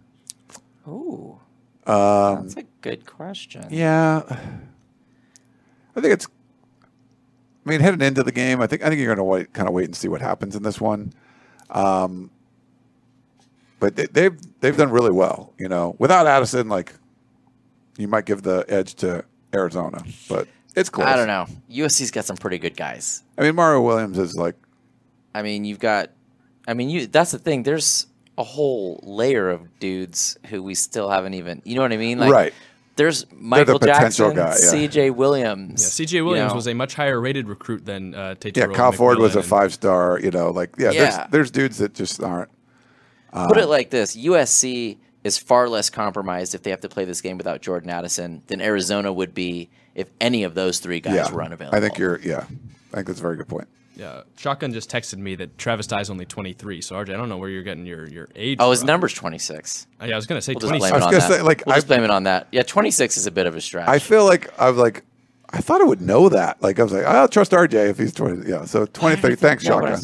ooh, 0.87 1.39
Um, 1.85 2.43
that's 2.43 2.57
a 2.57 2.63
good 2.81 3.05
question. 3.05 3.65
Yeah, 3.69 4.21
I 5.95 6.01
think 6.01 6.13
it's. 6.13 6.27
I 7.65 7.69
mean, 7.69 7.81
heading 7.81 8.01
into 8.01 8.23
the 8.23 8.31
game, 8.31 8.61
I 8.61 8.67
think 8.67 8.83
I 8.83 8.89
think 8.89 8.99
you're 8.99 9.13
going 9.13 9.17
to 9.17 9.23
wait, 9.23 9.53
kind 9.53 9.67
of 9.67 9.73
wait 9.73 9.85
and 9.85 9.95
see 9.95 10.07
what 10.07 10.21
happens 10.21 10.55
in 10.55 10.63
this 10.63 10.79
one. 10.81 11.13
Um, 11.69 12.31
but 13.79 13.95
they, 13.95 14.07
they've 14.07 14.37
they've 14.61 14.77
done 14.77 14.91
really 14.91 15.11
well. 15.11 15.53
You 15.57 15.69
know, 15.69 15.95
without 15.99 16.25
Addison, 16.25 16.69
like 16.69 16.93
you 17.97 18.07
might 18.07 18.25
give 18.25 18.41
the 18.43 18.65
edge 18.67 18.95
to 18.95 19.23
Arizona, 19.53 20.03
but 20.27 20.47
it's 20.75 20.89
close. 20.89 21.07
I 21.07 21.15
don't 21.15 21.27
know. 21.27 21.45
USC's 21.69 22.11
got 22.11 22.25
some 22.25 22.37
pretty 22.37 22.57
good 22.57 22.75
guys. 22.75 23.23
I 23.37 23.43
mean, 23.43 23.55
Mario 23.55 23.81
Williams 23.81 24.17
is 24.17 24.35
like 24.35 24.55
I 25.33 25.41
mean, 25.41 25.65
you've 25.65 25.79
got. 25.79 26.11
I 26.67 26.73
mean, 26.73 26.89
you. 26.89 27.07
That's 27.07 27.31
the 27.31 27.39
thing. 27.39 27.63
There's 27.63 28.07
a 28.37 28.43
whole 28.43 28.99
layer 29.03 29.49
of 29.49 29.79
dudes 29.79 30.37
who 30.47 30.63
we 30.63 30.75
still 30.75 31.09
haven't 31.09 31.33
even. 31.33 31.61
You 31.65 31.75
know 31.75 31.81
what 31.81 31.93
I 31.93 31.97
mean? 31.97 32.19
Like, 32.19 32.31
Right. 32.31 32.53
There's 32.99 33.25
Michael 33.31 33.79
potential 33.79 34.33
Jackson, 34.33 34.35
guy, 34.35 34.49
yeah. 34.77 34.81
C.J. 34.81 35.11
Williams. 35.11 35.81
Yeah, 35.81 35.87
C.J. 35.87 36.21
Williams 36.21 36.49
you 36.49 36.49
know. 36.49 36.55
was 36.55 36.67
a 36.67 36.73
much 36.73 36.95
higher 36.95 37.19
rated 37.19 37.47
recruit 37.47 37.85
than 37.85 38.13
uh, 38.13 38.35
Tate 38.35 38.57
Yeah, 38.57 38.63
Terrell 38.63 38.75
Kyle 38.75 38.87
and 38.87 38.97
Ford 38.97 39.19
was 39.19 39.37
a 39.37 39.41
five 39.41 39.73
star. 39.73 40.19
You 40.19 40.31
know, 40.31 40.51
like 40.51 40.75
yeah, 40.77 40.91
Yeah. 40.91 41.01
There's, 41.01 41.29
there's 41.31 41.51
dudes 41.51 41.77
that 41.77 41.93
just 41.93 42.21
aren't. 42.21 42.49
Put 43.31 43.57
it 43.57 43.67
like 43.67 43.89
this: 43.89 44.17
USC 44.17 44.97
is 45.23 45.37
far 45.37 45.69
less 45.69 45.89
compromised 45.89 46.55
if 46.55 46.63
they 46.63 46.71
have 46.71 46.81
to 46.81 46.89
play 46.89 47.05
this 47.05 47.21
game 47.21 47.37
without 47.37 47.61
Jordan 47.61 47.89
Addison 47.89 48.43
than 48.47 48.59
Arizona 48.59 49.13
would 49.13 49.33
be 49.33 49.69
if 49.95 50.09
any 50.19 50.43
of 50.43 50.53
those 50.53 50.79
three 50.79 50.99
guys 50.99 51.15
Yeah, 51.15 51.31
were 51.31 51.43
unavailable. 51.43 51.77
I 51.77 51.79
think 51.81 51.97
you're. 51.97 52.19
Yeah, 52.19 52.43
I 52.91 52.95
think 52.95 53.07
that's 53.07 53.19
a 53.19 53.21
very 53.21 53.37
good 53.37 53.47
point. 53.47 53.69
Yeah, 53.99 54.21
Shotgun 54.37 54.71
just 54.71 54.89
texted 54.89 55.17
me 55.17 55.35
that 55.35 55.57
Travis 55.57 55.85
Dye's 55.85 56.09
only 56.09 56.25
23. 56.25 56.81
So 56.81 56.95
RJ, 56.95 57.09
I 57.13 57.17
don't 57.17 57.27
know 57.27 57.37
where 57.37 57.49
you're 57.49 57.63
getting 57.63 57.85
your 57.85 58.07
your 58.07 58.29
age. 58.35 58.57
Oh, 58.61 58.71
his 58.71 58.79
from. 58.79 58.87
number's 58.87 59.13
26. 59.13 59.87
Oh, 59.99 60.05
yeah, 60.05 60.13
I 60.13 60.15
was 60.15 60.25
gonna 60.25 60.41
say 60.41 60.53
We'll 60.53 60.61
just 60.61 60.69
26. 60.69 60.89
blame 60.91 61.03
I 61.03 61.05
was 61.05 61.13
that. 61.15 61.27
gonna 61.27 61.37
say, 61.39 61.41
like, 61.43 61.63
we'll 61.65 61.75
just 61.75 61.85
I- 61.85 61.87
blame 61.89 62.03
it 62.05 62.09
on 62.09 62.23
that. 62.23 62.47
Yeah, 62.51 62.63
26 62.63 63.17
is 63.17 63.25
a 63.27 63.31
bit 63.31 63.45
of 63.45 63.55
a 63.55 63.61
stretch. 63.61 63.87
I 63.89 63.99
feel 63.99 64.25
like 64.25 64.49
I 64.59 64.69
was 64.69 64.77
like, 64.79 65.03
I 65.49 65.59
thought 65.61 65.81
I 65.81 65.83
would 65.83 65.99
know 66.01 66.29
that. 66.29 66.61
Like 66.61 66.79
I 66.79 66.83
was 66.83 66.93
like, 66.93 67.05
I'll 67.05 67.27
trust 67.27 67.51
RJ 67.51 67.89
if 67.89 67.97
he's 67.97 68.13
twenty. 68.13 68.49
Yeah, 68.49 68.65
so 68.65 68.85
twenty 68.93 69.17
three. 69.17 69.35
Thanks, 69.35 69.63
Yeah, 69.63 69.71
shotgun. 69.71 69.99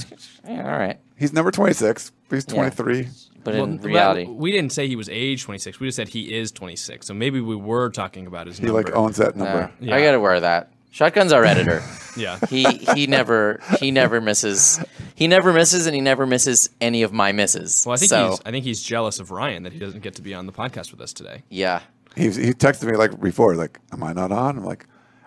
yeah, 0.47 0.71
all 0.73 0.77
right. 0.79 0.99
He's 1.17 1.31
number 1.31 1.51
twenty 1.51 1.73
six. 1.73 2.11
He's 2.29 2.45
Yeah. 2.49 2.53
twenty 2.55 2.71
three. 2.71 3.07
But 3.45 3.53
Well, 3.53 3.63
in 3.65 3.77
that- 3.77 3.87
reality, 3.87 4.25
we 4.25 4.51
didn't 4.51 4.71
say 4.73 4.87
he 4.87 4.95
was 4.95 5.07
age 5.07 5.43
26. 5.43 5.79
We 5.79 5.87
just 5.87 5.95
said 5.97 6.07
he 6.09 6.33
is 6.35 6.51
26. 6.51 7.05
So 7.05 7.13
maybe 7.13 7.39
we 7.39 7.55
were 7.55 7.91
talking 7.91 8.25
about 8.25 8.47
his 8.47 8.57
He 8.57 8.65
number. 8.65 8.81
like 8.81 8.95
owns 8.95 9.17
that 9.17 9.35
uh, 9.35 9.37
number. 9.43 9.71
Yeah. 9.79 9.95
I 9.95 10.01
got 10.03 10.13
to 10.13 10.19
wear 10.19 10.39
that. 10.39 10.71
Shotgun's 10.95 11.33
our 11.33 11.43
editor. 11.45 11.83
Yeah. 12.17 12.39
he 12.47 12.63
he 12.95 13.07
never 13.07 13.59
he 13.81 13.91
never 13.91 14.21
misses 14.21 14.79
he 15.15 15.27
never 15.27 15.51
misses 15.51 15.85
and 15.85 15.93
he 15.93 15.99
never 15.99 16.25
misses 16.25 16.69
any 16.79 17.01
of 17.03 17.11
my 17.11 17.33
misses. 17.33 17.83
Well, 17.85 17.93
I 17.93 17.97
think 17.97 18.09
so, 18.09 18.29
he's 18.29 18.41
I 18.45 18.51
think 18.51 18.63
he's 18.63 18.81
jealous 18.81 19.19
of 19.19 19.31
Ryan 19.31 19.63
that 19.63 19.73
he 19.73 19.79
doesn't 19.79 20.01
get 20.01 20.15
to 20.15 20.21
be 20.21 20.33
on 20.33 20.45
the 20.45 20.53
podcast 20.53 20.91
with 20.91 21.01
us 21.01 21.11
today. 21.11 21.43
yeah. 21.49 21.81
He's, 22.15 22.37
he 22.37 22.53
texted 22.53 22.89
me 22.89 22.95
like 22.95 23.19
before, 23.19 23.55
like, 23.55 23.81
"Am 23.91 24.01
I 24.01 24.13
not 24.13 24.31
on?" 24.31 24.57
I'm 24.59 24.63
like, 24.63 24.85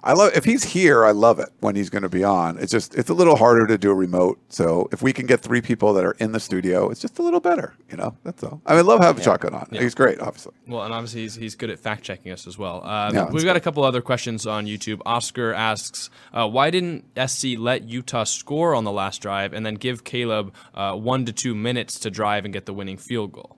"I 0.08 0.14
love 0.14 0.32
if 0.34 0.44
he's 0.44 0.64
here. 0.64 1.04
I 1.04 1.10
love 1.10 1.38
it 1.38 1.50
when 1.60 1.76
he's 1.76 1.90
going 1.90 2.02
to 2.02 2.08
be 2.08 2.24
on. 2.24 2.58
It's 2.58 2.72
just 2.72 2.94
it's 2.94 3.10
a 3.10 3.14
little 3.14 3.36
harder 3.36 3.66
to 3.66 3.76
do 3.76 3.90
a 3.90 3.94
remote. 3.94 4.40
So 4.48 4.88
if 4.90 5.02
we 5.02 5.12
can 5.12 5.26
get 5.26 5.40
three 5.40 5.60
people 5.60 5.92
that 5.92 6.04
are 6.04 6.12
in 6.12 6.32
the 6.32 6.40
studio, 6.40 6.88
it's 6.90 7.00
just 7.00 7.18
a 7.18 7.22
little 7.22 7.40
better. 7.40 7.74
You 7.90 7.98
know, 7.98 8.16
that's 8.24 8.42
all. 8.42 8.62
I 8.66 8.72
mean, 8.72 8.78
I 8.80 8.82
love 8.82 9.00
having 9.00 9.22
Shotgun 9.22 9.54
on. 9.54 9.68
He's 9.70 9.94
great, 9.94 10.18
obviously. 10.20 10.54
Well, 10.66 10.82
and 10.82 10.94
obviously 10.94 11.20
he's, 11.22 11.34
he's 11.34 11.54
good 11.54 11.70
at 11.70 11.78
fact 11.78 12.02
checking 12.04 12.32
us 12.32 12.46
as 12.46 12.56
well. 12.56 12.82
Uh, 12.82 13.10
Yeah, 13.12 13.24
we've 13.24 13.32
that's 13.34 13.44
got 13.44 13.56
a 13.56 13.60
couple 13.60 13.84
other 13.84 14.00
questions 14.00 14.46
on 14.46 14.66
YouTube. 14.66 15.00
Oscar 15.04 15.52
asks, 15.52 16.08
uh, 16.32 16.48
why 16.48 16.70
didn't 16.70 17.04
SC 17.28 17.58
let 17.58 17.84
Utah 17.84 18.24
score 18.24 18.74
on 18.74 18.84
the 18.84 18.92
last 18.92 19.20
drive 19.20 19.52
and 19.52 19.64
then 19.66 19.74
give 19.74 20.04
Caleb 20.04 20.54
uh, 20.74 20.94
one 20.94 21.26
to 21.26 21.32
two 21.32 21.54
minutes 21.54 21.98
to 22.00 22.10
drive 22.10 22.44
and 22.44 22.54
get 22.54 22.66
the 22.66 22.74
winning 22.74 22.96
field 22.96 23.32
goal? 23.32 23.56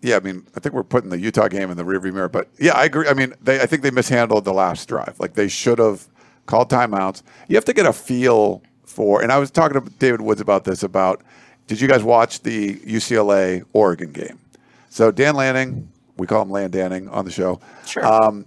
Yeah, 0.00 0.16
I 0.16 0.20
mean, 0.20 0.46
I 0.54 0.60
think 0.60 0.74
we're 0.74 0.84
putting 0.84 1.10
the 1.10 1.18
Utah 1.18 1.48
game 1.48 1.70
in 1.70 1.76
the 1.76 1.84
rearview 1.84 2.12
mirror, 2.12 2.28
but 2.28 2.48
yeah, 2.58 2.72
I 2.72 2.84
agree. 2.84 3.08
I 3.08 3.14
mean, 3.14 3.34
they 3.42 3.60
I 3.60 3.66
think 3.66 3.82
they 3.82 3.90
mishandled 3.90 4.44
the 4.44 4.52
last 4.52 4.88
drive. 4.88 5.16
Like 5.18 5.34
they 5.34 5.48
should 5.48 5.78
have 5.78 6.06
called 6.46 6.70
timeouts. 6.70 7.22
You 7.48 7.56
have 7.56 7.64
to 7.66 7.72
get 7.72 7.86
a 7.86 7.92
feel 7.92 8.62
for. 8.84 9.22
And 9.22 9.32
I 9.32 9.38
was 9.38 9.50
talking 9.50 9.80
to 9.80 9.90
David 9.98 10.20
Woods 10.20 10.40
about 10.40 10.64
this. 10.64 10.82
About 10.82 11.22
did 11.66 11.80
you 11.80 11.88
guys 11.88 12.02
watch 12.02 12.42
the 12.42 12.76
UCLA 12.76 13.64
Oregon 13.72 14.12
game? 14.12 14.38
So 14.88 15.10
Dan 15.10 15.34
Lanning, 15.34 15.88
we 16.16 16.26
call 16.26 16.42
him 16.42 16.50
Land 16.50 16.72
Danning 16.72 17.12
on 17.12 17.24
the 17.24 17.30
show. 17.30 17.60
Sure. 17.86 18.04
Um, 18.04 18.46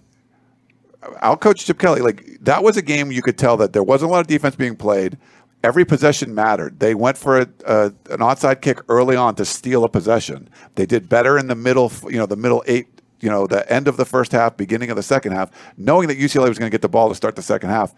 I'll 1.21 1.37
coach 1.37 1.65
Chip 1.65 1.79
Kelly. 1.79 2.01
Like 2.01 2.37
that 2.41 2.63
was 2.63 2.77
a 2.77 2.81
game 2.81 3.11
you 3.11 3.21
could 3.21 3.37
tell 3.37 3.57
that 3.57 3.73
there 3.73 3.83
wasn't 3.83 4.09
a 4.09 4.11
lot 4.11 4.21
of 4.21 4.27
defense 4.27 4.55
being 4.55 4.75
played. 4.75 5.17
Every 5.63 5.85
possession 5.85 6.33
mattered. 6.33 6.79
They 6.79 6.95
went 6.95 7.17
for 7.17 7.41
a, 7.41 7.47
a, 7.65 7.85
an 8.09 8.19
onside 8.19 8.61
kick 8.61 8.79
early 8.89 9.15
on 9.15 9.35
to 9.35 9.45
steal 9.45 9.83
a 9.83 9.89
possession. 9.89 10.49
They 10.75 10.85
did 10.85 11.07
better 11.07 11.37
in 11.37 11.47
the 11.47 11.55
middle, 11.55 11.91
you 12.03 12.17
know, 12.17 12.25
the 12.25 12.35
middle 12.35 12.63
eight, 12.65 12.87
you 13.19 13.29
know, 13.29 13.45
the 13.45 13.71
end 13.71 13.87
of 13.87 13.97
the 13.97 14.05
first 14.05 14.31
half, 14.31 14.57
beginning 14.57 14.89
of 14.89 14.95
the 14.95 15.03
second 15.03 15.33
half, 15.33 15.51
knowing 15.77 16.07
that 16.07 16.17
UCLA 16.17 16.49
was 16.49 16.57
going 16.57 16.69
to 16.69 16.73
get 16.73 16.81
the 16.81 16.89
ball 16.89 17.09
to 17.09 17.15
start 17.15 17.35
the 17.35 17.43
second 17.43 17.69
half. 17.69 17.93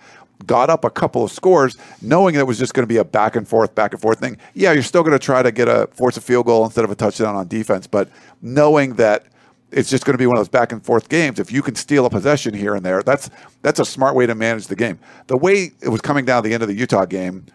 Got 0.45 0.69
up 0.69 0.83
a 0.83 0.89
couple 0.89 1.23
of 1.23 1.31
scores, 1.31 1.77
knowing 2.01 2.35
that 2.35 2.41
it 2.41 2.47
was 2.47 2.59
just 2.59 2.73
going 2.73 2.83
to 2.83 2.87
be 2.87 2.97
a 2.97 3.05
back 3.05 3.35
and 3.37 3.47
forth, 3.47 3.73
back 3.73 3.93
and 3.93 4.01
forth 4.01 4.19
thing. 4.19 4.37
Yeah, 4.53 4.73
you're 4.73 4.83
still 4.83 5.03
going 5.03 5.17
to 5.17 5.25
try 5.25 5.41
to 5.41 5.51
get 5.51 5.69
a 5.69 5.87
force 5.93 6.17
a 6.17 6.21
field 6.21 6.45
goal 6.47 6.65
instead 6.65 6.83
of 6.83 6.91
a 6.91 6.95
touchdown 6.95 7.35
on 7.35 7.47
defense, 7.47 7.87
but 7.87 8.09
knowing 8.41 8.95
that 8.95 9.25
it's 9.73 9.89
just 9.89 10.05
going 10.05 10.13
to 10.13 10.17
be 10.17 10.27
one 10.27 10.37
of 10.37 10.39
those 10.39 10.49
back 10.49 10.71
and 10.71 10.83
forth 10.83 11.09
games. 11.09 11.39
If 11.39 11.51
you 11.51 11.61
can 11.61 11.75
steal 11.75 12.05
a 12.05 12.09
possession 12.09 12.53
here 12.53 12.75
and 12.75 12.85
there, 12.85 13.01
that's 13.03 13.29
that's 13.61 13.79
a 13.79 13.85
smart 13.85 14.15
way 14.15 14.25
to 14.25 14.35
manage 14.35 14.67
the 14.67 14.75
game. 14.75 14.99
The 15.27 15.37
way 15.37 15.71
it 15.81 15.89
was 15.89 16.01
coming 16.01 16.25
down 16.25 16.43
the 16.43 16.53
end 16.53 16.63
of 16.63 16.69
the 16.69 16.75
Utah 16.75 17.05
game, 17.05 17.45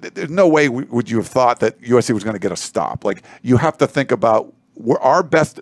th- 0.00 0.14
there's 0.14 0.30
no 0.30 0.48
way 0.48 0.68
would 0.68 1.08
you 1.08 1.16
have 1.18 1.28
thought 1.28 1.60
that 1.60 1.80
USC 1.80 2.12
was 2.12 2.24
going 2.24 2.34
to 2.34 2.40
get 2.40 2.52
a 2.52 2.56
stop. 2.56 3.04
Like 3.04 3.22
you 3.42 3.56
have 3.56 3.78
to 3.78 3.86
think 3.86 4.10
about 4.10 4.52
our 5.00 5.22
best 5.22 5.60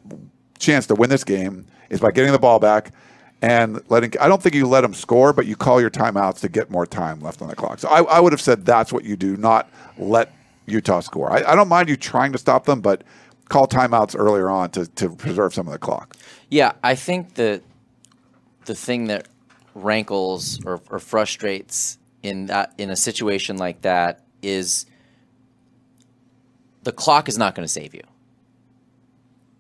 chance 0.59 0.87
to 0.87 0.95
win 0.95 1.11
this 1.11 1.25
game 1.25 1.67
is 1.91 2.01
by 2.01 2.11
getting 2.11 2.33
the 2.33 2.39
ball 2.39 2.59
back 2.59 2.93
and 3.43 3.81
letting. 3.91 4.13
I 4.21 4.29
don't 4.29 4.43
think 4.43 4.55
you 4.55 4.67
let 4.67 4.81
them 4.81 4.95
score, 4.95 5.33
but 5.33 5.47
you 5.47 5.55
call 5.55 5.81
your 5.81 5.91
timeouts 5.91 6.41
to 6.41 6.49
get 6.49 6.71
more 6.71 6.87
time 6.87 7.21
left 7.21 7.43
on 7.43 7.49
the 7.49 7.57
clock. 7.57 7.79
So 7.79 7.89
I, 7.89 8.03
I 8.05 8.21
would 8.21 8.33
have 8.33 8.41
said 8.41 8.65
that's 8.65 8.93
what 8.93 9.05
you 9.05 9.17
do, 9.17 9.37
not 9.37 9.69
let 9.99 10.33
Utah 10.67 11.01
score. 11.01 11.31
I, 11.31 11.53
I 11.53 11.55
don't 11.55 11.69
mind 11.69 11.89
you 11.91 11.97
trying 11.97 12.33
to 12.33 12.39
stop 12.39 12.65
them, 12.65 12.81
but 12.81 13.03
call 13.49 13.67
timeouts 13.67 14.15
earlier 14.19 14.49
on 14.49 14.71
to, 14.71 14.87
to 14.87 15.11
preserve 15.11 15.55
some 15.55 15.67
of 15.67 15.73
the 15.73 15.79
clock. 15.79 16.17
Yeah, 16.51 16.73
I 16.83 16.95
think 16.95 17.35
that 17.35 17.63
the 18.65 18.75
thing 18.75 19.07
that 19.07 19.29
rankles 19.75 20.65
or, 20.65 20.81
or 20.91 20.99
frustrates 20.99 21.99
in 22.23 22.47
that 22.47 22.73
in 22.79 22.91
a 22.91 22.97
situation 22.97 23.57
like 23.59 23.83
that 23.83 24.23
is 24.43 24.87
the 26.83 26.93
clock 26.93 27.29
is 27.29 27.37
not 27.39 27.55
going 27.55 27.65
to 27.67 27.73
save 27.73 27.95
you. 27.95 28.03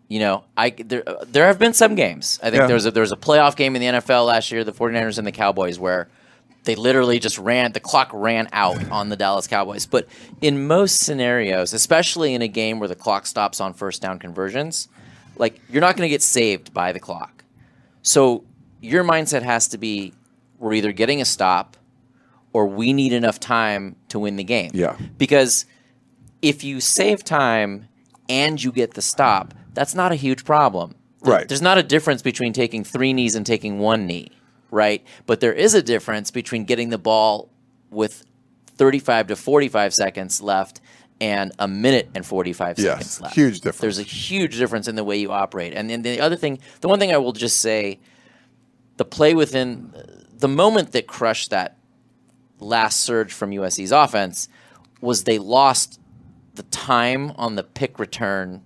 You 0.08 0.20
know, 0.20 0.44
I 0.56 0.70
there 0.70 1.02
there 1.26 1.46
have 1.46 1.58
been 1.58 1.72
some 1.74 1.94
games. 1.94 2.38
I 2.42 2.50
think 2.50 2.60
Yeah. 2.60 2.66
there 2.66 2.74
was 2.76 2.86
a, 2.86 2.90
there 2.90 3.00
was 3.00 3.12
a 3.12 3.16
playoff 3.16 3.56
game 3.56 3.74
in 3.74 3.80
the 3.82 4.00
NFL 4.00 4.26
last 4.26 4.52
year, 4.52 4.62
the 4.62 4.72
49ers 4.72 5.18
and 5.18 5.26
the 5.26 5.32
Cowboys 5.32 5.78
where 5.78 6.08
they 6.64 6.74
literally 6.74 7.18
just 7.18 7.38
ran 7.38 7.72
the 7.72 7.80
clock 7.80 8.10
ran 8.12 8.48
out 8.52 8.90
on 8.90 9.08
the 9.08 9.16
Dallas 9.16 9.46
Cowboys. 9.46 9.86
But 9.86 10.06
in 10.40 10.66
most 10.66 11.00
scenarios, 11.00 11.72
especially 11.72 12.34
in 12.34 12.42
a 12.42 12.48
game 12.48 12.78
where 12.78 12.88
the 12.88 12.94
clock 12.94 13.26
stops 13.26 13.60
on 13.60 13.74
first 13.74 14.02
down 14.02 14.18
conversions, 14.18 14.88
like 15.36 15.60
you're 15.68 15.80
not 15.80 15.96
going 15.96 16.06
to 16.06 16.12
get 16.12 16.22
saved 16.22 16.72
by 16.72 16.92
the 16.92 17.00
clock. 17.00 17.44
So 18.02 18.44
your 18.80 19.04
mindset 19.04 19.42
has 19.42 19.68
to 19.68 19.78
be 19.78 20.12
we're 20.58 20.74
either 20.74 20.92
getting 20.92 21.20
a 21.20 21.24
stop 21.24 21.76
or 22.52 22.66
we 22.66 22.92
need 22.92 23.12
enough 23.12 23.40
time 23.40 23.96
to 24.08 24.18
win 24.18 24.36
the 24.36 24.44
game. 24.44 24.70
Yeah. 24.72 24.96
Because 25.18 25.66
if 26.40 26.64
you 26.64 26.80
save 26.80 27.24
time 27.24 27.88
and 28.28 28.62
you 28.62 28.72
get 28.72 28.94
the 28.94 29.02
stop, 29.02 29.52
that's 29.74 29.94
not 29.94 30.12
a 30.12 30.14
huge 30.14 30.44
problem. 30.44 30.94
Right. 31.22 31.48
There's 31.48 31.62
not 31.62 31.78
a 31.78 31.82
difference 31.82 32.22
between 32.22 32.52
taking 32.52 32.84
three 32.84 33.12
knees 33.12 33.34
and 33.34 33.44
taking 33.44 33.78
one 33.78 34.06
knee, 34.06 34.30
right? 34.70 35.04
But 35.26 35.40
there 35.40 35.52
is 35.52 35.74
a 35.74 35.82
difference 35.82 36.30
between 36.30 36.64
getting 36.64 36.90
the 36.90 36.98
ball 36.98 37.50
with 37.90 38.24
35 38.76 39.28
to 39.28 39.36
45 39.36 39.94
seconds 39.94 40.40
left 40.42 40.80
and 41.20 41.52
a 41.58 41.68
minute 41.68 42.10
and 42.14 42.26
45 42.26 42.78
Yes, 42.78 42.84
seconds 42.88 43.20
left. 43.20 43.34
huge 43.36 43.56
difference. 43.60 43.80
There's 43.80 43.98
a 44.00 44.02
huge 44.02 44.58
difference 44.58 44.88
in 44.88 44.96
the 44.96 45.04
way 45.04 45.16
you 45.16 45.30
operate. 45.30 45.72
And 45.74 45.88
then 45.88 46.02
the 46.02 46.20
other 46.20 46.36
thing, 46.36 46.58
the 46.80 46.88
one 46.88 46.98
thing 46.98 47.12
I 47.12 47.18
will 47.18 47.32
just 47.32 47.58
say, 47.60 48.00
the 48.96 49.04
play 49.04 49.34
within 49.34 49.92
the 50.36 50.48
moment 50.48 50.92
that 50.92 51.06
crushed 51.06 51.50
that 51.50 51.76
last 52.58 53.00
surge 53.00 53.32
from 53.32 53.50
USC's 53.50 53.92
offense 53.92 54.48
was 55.00 55.24
they 55.24 55.38
lost 55.38 56.00
the 56.54 56.62
time 56.64 57.32
on 57.36 57.54
the 57.56 57.62
pick 57.62 57.98
return 57.98 58.62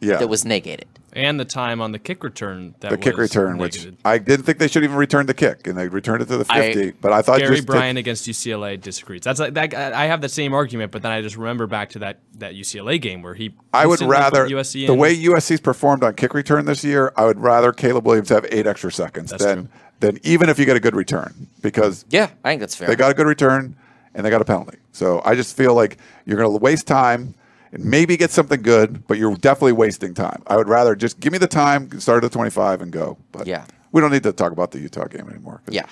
Yeah. 0.00 0.16
that 0.18 0.28
was 0.28 0.44
negated. 0.44 0.95
And 1.16 1.40
the 1.40 1.46
time 1.46 1.80
on 1.80 1.92
the 1.92 1.98
kick 1.98 2.22
return 2.22 2.74
that 2.80 2.90
the 2.90 2.98
kick 2.98 3.16
was 3.16 3.34
return, 3.34 3.56
which. 3.56 3.88
I 4.04 4.18
didn't 4.18 4.44
think 4.44 4.58
they 4.58 4.68
should 4.68 4.84
even 4.84 4.96
return 4.96 5.24
the 5.24 5.32
kick, 5.34 5.66
and 5.66 5.76
they 5.78 5.88
returned 5.88 6.20
it 6.20 6.26
to 6.26 6.36
the 6.36 6.46
I- 6.50 6.72
50. 6.74 6.90
but 7.00 7.10
I 7.12 7.22
thought 7.22 7.38
Gary 7.38 7.56
just 7.56 7.66
Bryan 7.66 7.96
against 7.96 8.26
UCLA 8.28 8.78
disagrees. 8.80 9.22
That's 9.22 9.40
like 9.40 9.54
that. 9.54 9.72
I 9.74 10.04
have 10.06 10.20
the 10.20 10.28
same 10.28 10.52
argument, 10.52 10.92
but 10.92 11.00
then 11.00 11.12
I 11.12 11.22
just 11.22 11.36
remember 11.36 11.66
back 11.66 11.88
to 11.90 12.00
that 12.00 12.18
that 12.38 12.54
UCLA 12.54 13.00
game 13.00 13.22
where 13.22 13.32
he. 13.34 13.54
I 13.72 13.86
would 13.86 14.02
rather 14.02 14.46
USC 14.46 14.86
the 14.86 14.94
way 14.94 15.16
USC's 15.16 15.60
performed 15.60 16.04
on 16.04 16.14
kick 16.14 16.34
return 16.34 16.66
this 16.66 16.84
year. 16.84 17.12
I 17.16 17.24
would 17.24 17.40
rather 17.40 17.72
Caleb 17.72 18.04
Williams 18.06 18.28
have 18.28 18.44
eight 18.50 18.66
extra 18.66 18.92
seconds 18.92 19.30
That's 19.30 19.42
than 19.42 19.58
true. 19.68 19.68
than 20.00 20.18
even 20.22 20.50
if 20.50 20.58
you 20.58 20.66
get 20.66 20.76
a 20.76 20.80
good 20.80 20.94
return 20.94 21.46
because 21.62 22.04
Yeah, 22.10 22.28
I 22.44 22.50
think 22.50 22.60
that's 22.60 22.74
fair. 22.76 22.88
they 22.88 22.94
got 22.96 23.10
a 23.10 23.14
good 23.14 23.26
return 23.26 23.74
and 24.14 24.26
they 24.26 24.28
got 24.30 24.42
a 24.42 24.44
penalty. 24.44 24.76
So 24.92 25.22
I 25.24 25.34
just 25.34 25.56
feel 25.56 25.74
like 25.74 25.96
you're 26.26 26.36
going 26.36 26.50
to 26.52 26.58
waste 26.62 26.86
time 26.86 27.34
and 27.72 27.84
maybe 27.84 28.16
get 28.16 28.30
something 28.30 28.62
good, 28.62 29.06
but 29.06 29.18
you're 29.18 29.34
definitely 29.36 29.72
wasting 29.72 30.14
time. 30.14 30.42
I 30.46 30.56
would 30.56 30.68
rather 30.68 30.94
just 30.94 31.20
give 31.20 31.32
me 31.32 31.38
the 31.38 31.46
time, 31.48 31.98
start 32.00 32.22
at 32.24 32.30
the 32.30 32.34
25 32.34 32.80
and 32.82 32.90
go. 32.92 33.18
But 33.32 33.46
Yeah. 33.46 33.64
we 33.92 34.00
don't 34.00 34.12
need 34.12 34.22
to 34.24 34.32
talk 34.32 34.52
about 34.52 34.70
the 34.70 34.78
Utah 34.78 35.06
game 35.06 35.28
anymore. 35.28 35.60
Yeah. 35.68 35.86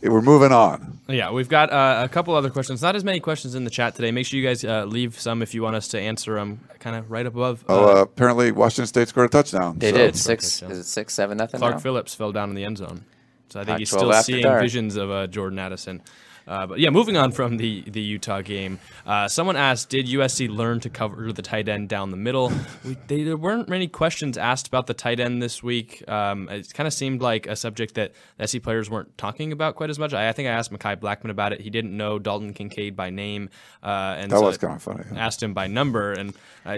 it- 0.00 0.10
we're 0.10 0.20
moving 0.22 0.52
on. 0.52 0.98
Yeah, 1.08 1.32
we've 1.32 1.48
got 1.48 1.72
uh, 1.72 2.02
a 2.04 2.08
couple 2.08 2.32
other 2.36 2.50
questions. 2.50 2.80
Not 2.82 2.94
as 2.94 3.02
many 3.02 3.18
questions 3.18 3.56
in 3.56 3.64
the 3.64 3.70
chat 3.70 3.96
today. 3.96 4.12
Make 4.12 4.26
sure 4.26 4.38
you 4.38 4.46
guys 4.46 4.62
uh, 4.64 4.84
leave 4.84 5.18
some 5.18 5.42
if 5.42 5.54
you 5.54 5.62
want 5.62 5.74
us 5.74 5.88
to 5.88 5.98
answer 6.00 6.34
them. 6.36 6.60
Kind 6.78 6.94
of 6.94 7.10
right 7.10 7.26
up 7.26 7.34
above. 7.34 7.64
Oh, 7.68 7.98
uh, 7.98 8.02
apparently 8.02 8.52
Washington 8.52 8.86
State 8.86 9.08
scored 9.08 9.26
a 9.26 9.28
touchdown. 9.28 9.78
they 9.80 9.90
so- 9.90 9.96
did 9.96 10.14
six. 10.16 10.60
touchdown. 10.60 10.70
Is 10.70 10.78
it 10.78 10.84
six, 10.84 11.14
seven, 11.14 11.36
nothing? 11.38 11.58
Clark 11.58 11.74
now? 11.74 11.80
Phillips 11.80 12.14
fell 12.14 12.30
down 12.30 12.48
in 12.50 12.54
the 12.54 12.64
end 12.64 12.78
zone. 12.78 13.04
So 13.48 13.58
I 13.60 13.64
think 13.64 13.78
he's 13.80 13.88
still 13.90 14.12
seeing 14.22 14.42
dark. 14.42 14.60
visions 14.62 14.94
of 14.96 15.10
uh, 15.10 15.26
Jordan 15.26 15.58
Addison. 15.58 16.02
Uh, 16.48 16.66
but 16.66 16.78
yeah, 16.78 16.88
moving 16.88 17.16
on 17.16 17.30
from 17.30 17.58
the 17.58 17.82
the 17.82 18.00
Utah 18.00 18.40
game, 18.40 18.78
uh, 19.06 19.28
someone 19.28 19.54
asked, 19.54 19.90
"Did 19.90 20.06
USC 20.06 20.48
learn 20.48 20.80
to 20.80 20.88
cover 20.88 21.30
the 21.30 21.42
tight 21.42 21.68
end 21.68 21.90
down 21.90 22.10
the 22.10 22.16
middle?" 22.16 22.50
We, 22.84 22.96
they, 23.08 23.24
there 23.24 23.36
weren't 23.36 23.68
many 23.68 23.88
questions 23.88 24.38
asked 24.38 24.68
about 24.68 24.86
the 24.86 24.94
tight 24.94 25.20
end 25.20 25.42
this 25.42 25.62
week. 25.62 26.08
Um, 26.08 26.48
it 26.48 26.72
kind 26.72 26.86
of 26.86 26.92
seemed 26.94 27.20
like 27.20 27.46
a 27.46 27.56
subject 27.56 27.94
that 27.94 28.12
SC 28.44 28.62
players 28.62 28.88
weren't 28.88 29.18
talking 29.18 29.52
about 29.52 29.74
quite 29.74 29.90
as 29.90 29.98
much. 29.98 30.14
I, 30.14 30.28
I, 30.28 30.32
think 30.32 30.48
I 30.48 30.52
asked 30.52 30.72
Mekhi 30.72 30.96
Blackmon 30.96 31.30
about 31.30 31.52
it. 31.52 31.60
He 31.60 31.70
didn't 31.70 31.94
know 31.94 32.18
Dalton 32.18 32.54
Kincaid 32.54 32.94
by 32.94 33.10
name, 33.10 33.50
uh, 33.82 34.14
and 34.16 34.30
that 34.30 34.38
so 34.38 34.46
was 34.46 34.58
kind 34.58 34.76
of 34.76 34.82
funny. 34.82 35.04
Yeah. 35.12 35.26
Asked 35.26 35.42
him 35.42 35.54
by 35.54 35.66
number, 35.66 36.12
and 36.12 36.34
I 36.64 36.74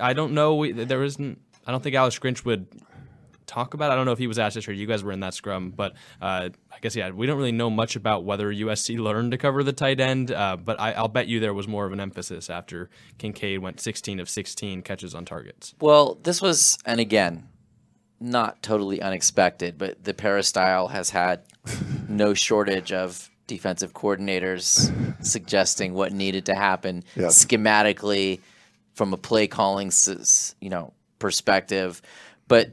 I, 0.00 0.10
I 0.10 0.12
don't 0.12 0.32
know. 0.32 0.54
We, 0.54 0.72
there 0.72 1.02
isn't. 1.02 1.40
I 1.66 1.72
don't 1.72 1.82
think 1.82 1.96
Alex 1.96 2.18
Grinch 2.18 2.44
would 2.44 2.66
talk 3.50 3.74
about. 3.74 3.90
I 3.90 3.96
don't 3.96 4.06
know 4.06 4.12
if 4.12 4.18
he 4.18 4.26
was 4.26 4.38
asked 4.38 4.54
this 4.54 4.68
or 4.68 4.72
you 4.72 4.86
guys 4.86 5.02
were 5.02 5.12
in 5.12 5.20
that 5.20 5.34
scrum, 5.34 5.72
but 5.74 5.92
uh, 6.22 6.50
I 6.72 6.78
guess 6.80 6.94
yeah, 6.94 7.10
we 7.10 7.26
don't 7.26 7.36
really 7.36 7.52
know 7.52 7.68
much 7.68 7.96
about 7.96 8.24
whether 8.24 8.52
USC 8.52 8.98
learned 8.98 9.32
to 9.32 9.38
cover 9.38 9.62
the 9.64 9.72
tight 9.72 10.00
end. 10.00 10.30
Uh, 10.30 10.56
but 10.56 10.78
I, 10.78 11.00
will 11.00 11.08
bet 11.08 11.26
you 11.26 11.40
there 11.40 11.54
was 11.54 11.66
more 11.66 11.84
of 11.84 11.92
an 11.92 12.00
emphasis 12.00 12.48
after 12.48 12.88
Kincaid 13.18 13.58
went 13.58 13.80
16 13.80 14.20
of 14.20 14.28
16 14.28 14.82
catches 14.82 15.14
on 15.14 15.24
targets. 15.24 15.74
Well, 15.80 16.18
this 16.22 16.40
was, 16.40 16.78
and 16.86 17.00
again, 17.00 17.48
not 18.20 18.62
totally 18.62 19.02
unexpected, 19.02 19.78
but 19.78 20.04
the 20.04 20.14
peristyle 20.14 20.88
has 20.88 21.10
had 21.10 21.42
no 22.08 22.34
shortage 22.34 22.92
of 22.92 23.30
defensive 23.46 23.92
coordinators 23.92 24.92
suggesting 25.24 25.92
what 25.94 26.12
needed 26.12 26.46
to 26.46 26.54
happen 26.54 27.02
yep. 27.16 27.30
schematically 27.30 28.40
from 28.94 29.12
a 29.12 29.16
play 29.16 29.48
calling, 29.48 29.90
you 30.60 30.70
know, 30.70 30.92
perspective. 31.18 32.00
But 32.46 32.70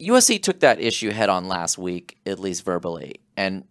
USC 0.00 0.42
took 0.42 0.60
that 0.60 0.80
issue 0.80 1.10
head 1.10 1.28
on 1.28 1.48
last 1.48 1.78
week, 1.78 2.18
at 2.26 2.38
least 2.38 2.64
verbally. 2.64 3.20
And 3.36 3.64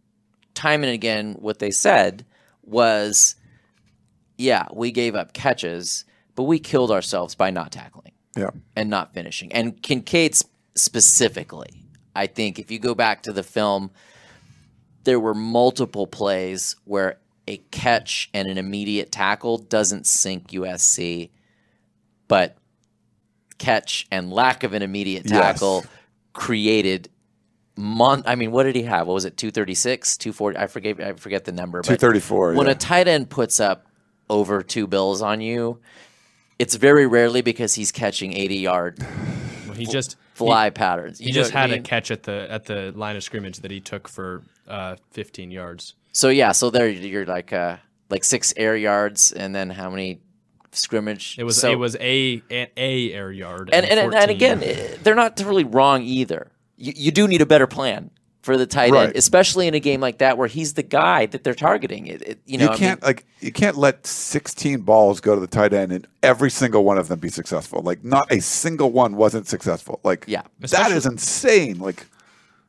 time 0.54 0.84
and 0.84 0.92
again, 0.92 1.36
what 1.40 1.60
they 1.60 1.72
said 1.72 2.26
was, 2.64 3.36
yeah, 4.38 4.68
we 4.74 4.92
gave 4.92 5.16
up 5.16 5.34
catches, 5.34 6.06
but 6.36 6.44
we 6.44 6.60
killed 6.60 6.92
ourselves 6.92 7.36
by 7.36 7.52
not 7.52 7.72
tackling 7.72 8.14
yeah. 8.36 8.52
and 8.76 8.90
not 8.90 9.14
finishing. 9.14 9.52
And 9.54 9.82
Kincaid 9.82 10.38
specifically, 10.76 11.86
I 12.16 12.28
think 12.28 12.60
if 12.60 12.72
you 12.72 12.80
go 12.80 12.96
back 12.96 13.24
to 13.24 13.34
the 13.34 13.44
film, 13.44 13.92
there 15.04 15.20
were 15.20 15.34
multiple 15.34 16.08
plays 16.08 16.76
where 16.86 17.18
a 17.48 17.58
catch 17.72 18.30
and 18.34 18.48
an 18.48 18.58
immediate 18.58 19.12
tackle 19.12 19.58
doesn't 19.58 20.08
sink 20.08 20.52
USC, 20.52 21.30
but 22.30 22.56
catch 23.58 24.08
and 24.12 24.32
lack 24.32 24.64
of 24.64 24.74
an 24.74 24.82
immediate 24.82 25.28
tackle 25.28 25.82
yes 25.84 25.90
created 26.34 27.10
mon 27.76 28.24
I 28.26 28.36
mean, 28.36 28.52
what 28.52 28.64
did 28.64 28.76
he 28.76 28.84
have? 28.84 29.08
What 29.08 29.14
was 29.14 29.26
it? 29.26 29.38
236, 29.38 30.18
240? 30.18 30.58
I 30.58 30.68
forget 30.68 31.00
I 31.00 31.14
forget 31.14 31.46
the 31.46 31.52
number. 31.52 31.82
234. 31.82 32.54
When 32.54 32.68
yeah. 32.68 32.74
a 32.74 32.76
tight 32.76 33.08
end 33.08 33.30
puts 33.30 33.60
up 33.60 33.88
over 34.30 34.62
two 34.62 34.88
bills 34.88 35.22
on 35.22 35.42
you, 35.42 35.80
it's 36.60 36.76
very 36.76 37.08
rarely 37.08 37.42
because 37.42 37.76
he's 37.76 37.92
catching 37.92 38.34
80 38.34 38.56
yard 38.58 39.00
well, 39.00 39.76
he 39.76 39.86
just 39.86 40.18
fly 40.34 40.66
he, 40.66 40.72
patterns. 40.72 41.20
You 41.20 41.28
he 41.28 41.32
just 41.32 41.52
had 41.52 41.70
I 41.70 41.74
mean? 41.74 41.80
a 41.80 41.84
catch 41.84 42.12
at 42.12 42.24
the 42.24 42.48
at 42.50 42.66
the 42.66 42.92
line 42.96 43.16
of 43.16 43.24
scrimmage 43.24 43.60
that 43.60 43.72
he 43.72 43.80
took 43.80 44.08
for 44.08 44.44
uh, 44.68 44.96
15 45.12 45.52
yards. 45.52 45.96
So 46.12 46.30
yeah, 46.30 46.52
so 46.52 46.70
there 46.70 46.88
you're 46.88 47.26
like 47.26 47.54
uh, 47.54 47.78
like 48.10 48.24
six 48.24 48.54
air 48.56 48.76
yards 48.76 49.32
and 49.32 49.56
then 49.56 49.70
how 49.70 49.90
many 49.90 50.22
scrimmage. 50.76 51.36
It 51.38 51.44
was 51.44 51.60
so, 51.60 51.72
it 51.72 51.80
was 51.80 51.96
a, 52.00 52.42
a, 52.50 52.70
a 52.78 53.14
air 53.14 53.32
yard, 53.32 53.70
and 53.72 53.86
and, 53.86 54.00
and, 54.00 54.14
and 54.14 54.32
again, 54.32 54.62
eh, 54.64 54.98
they're 55.04 55.16
not 55.16 55.40
really 55.40 55.64
wrong 55.64 56.04
either. 56.04 56.52
You, 56.78 56.94
you 56.96 57.12
do 57.12 57.28
need 57.28 57.42
a 57.42 57.46
better 57.46 57.68
plan 57.68 58.12
for 58.44 58.58
the 58.58 58.66
tight 58.66 58.92
right. 58.92 59.08
end, 59.08 59.16
especially 59.16 59.68
in 59.68 59.74
a 59.74 59.80
game 59.80 60.02
like 60.02 60.18
that 60.18 60.38
where 60.38 60.50
he's 60.50 60.74
the 60.74 60.84
guy 60.84 61.26
that 61.28 61.46
they're 61.46 61.56
targeting. 61.56 62.08
It, 62.08 62.22
it 62.22 62.40
you 62.46 62.58
know, 62.58 62.72
you 62.72 62.78
can't 62.78 63.02
I 63.02 63.08
mean, 63.08 63.16
like 63.16 63.26
you 63.40 63.52
can't 63.54 63.78
let 63.78 64.06
16 64.06 64.82
balls 64.82 65.22
go 65.22 65.34
to 65.34 65.42
the 65.42 65.48
tight 65.48 65.74
end 65.74 65.94
and 65.94 66.06
every 66.22 66.52
single 66.52 66.84
one 66.84 66.98
of 66.98 67.08
them 67.08 67.20
be 67.20 67.30
successful. 67.30 67.82
Like 67.82 68.04
not 68.04 68.30
a 68.32 68.42
single 68.42 68.92
one 68.92 69.16
wasn't 69.16 69.48
successful. 69.48 70.02
Like 70.04 70.26
yeah, 70.28 70.44
that 70.60 70.92
is 70.92 71.06
insane. 71.06 71.80
Like 71.80 72.06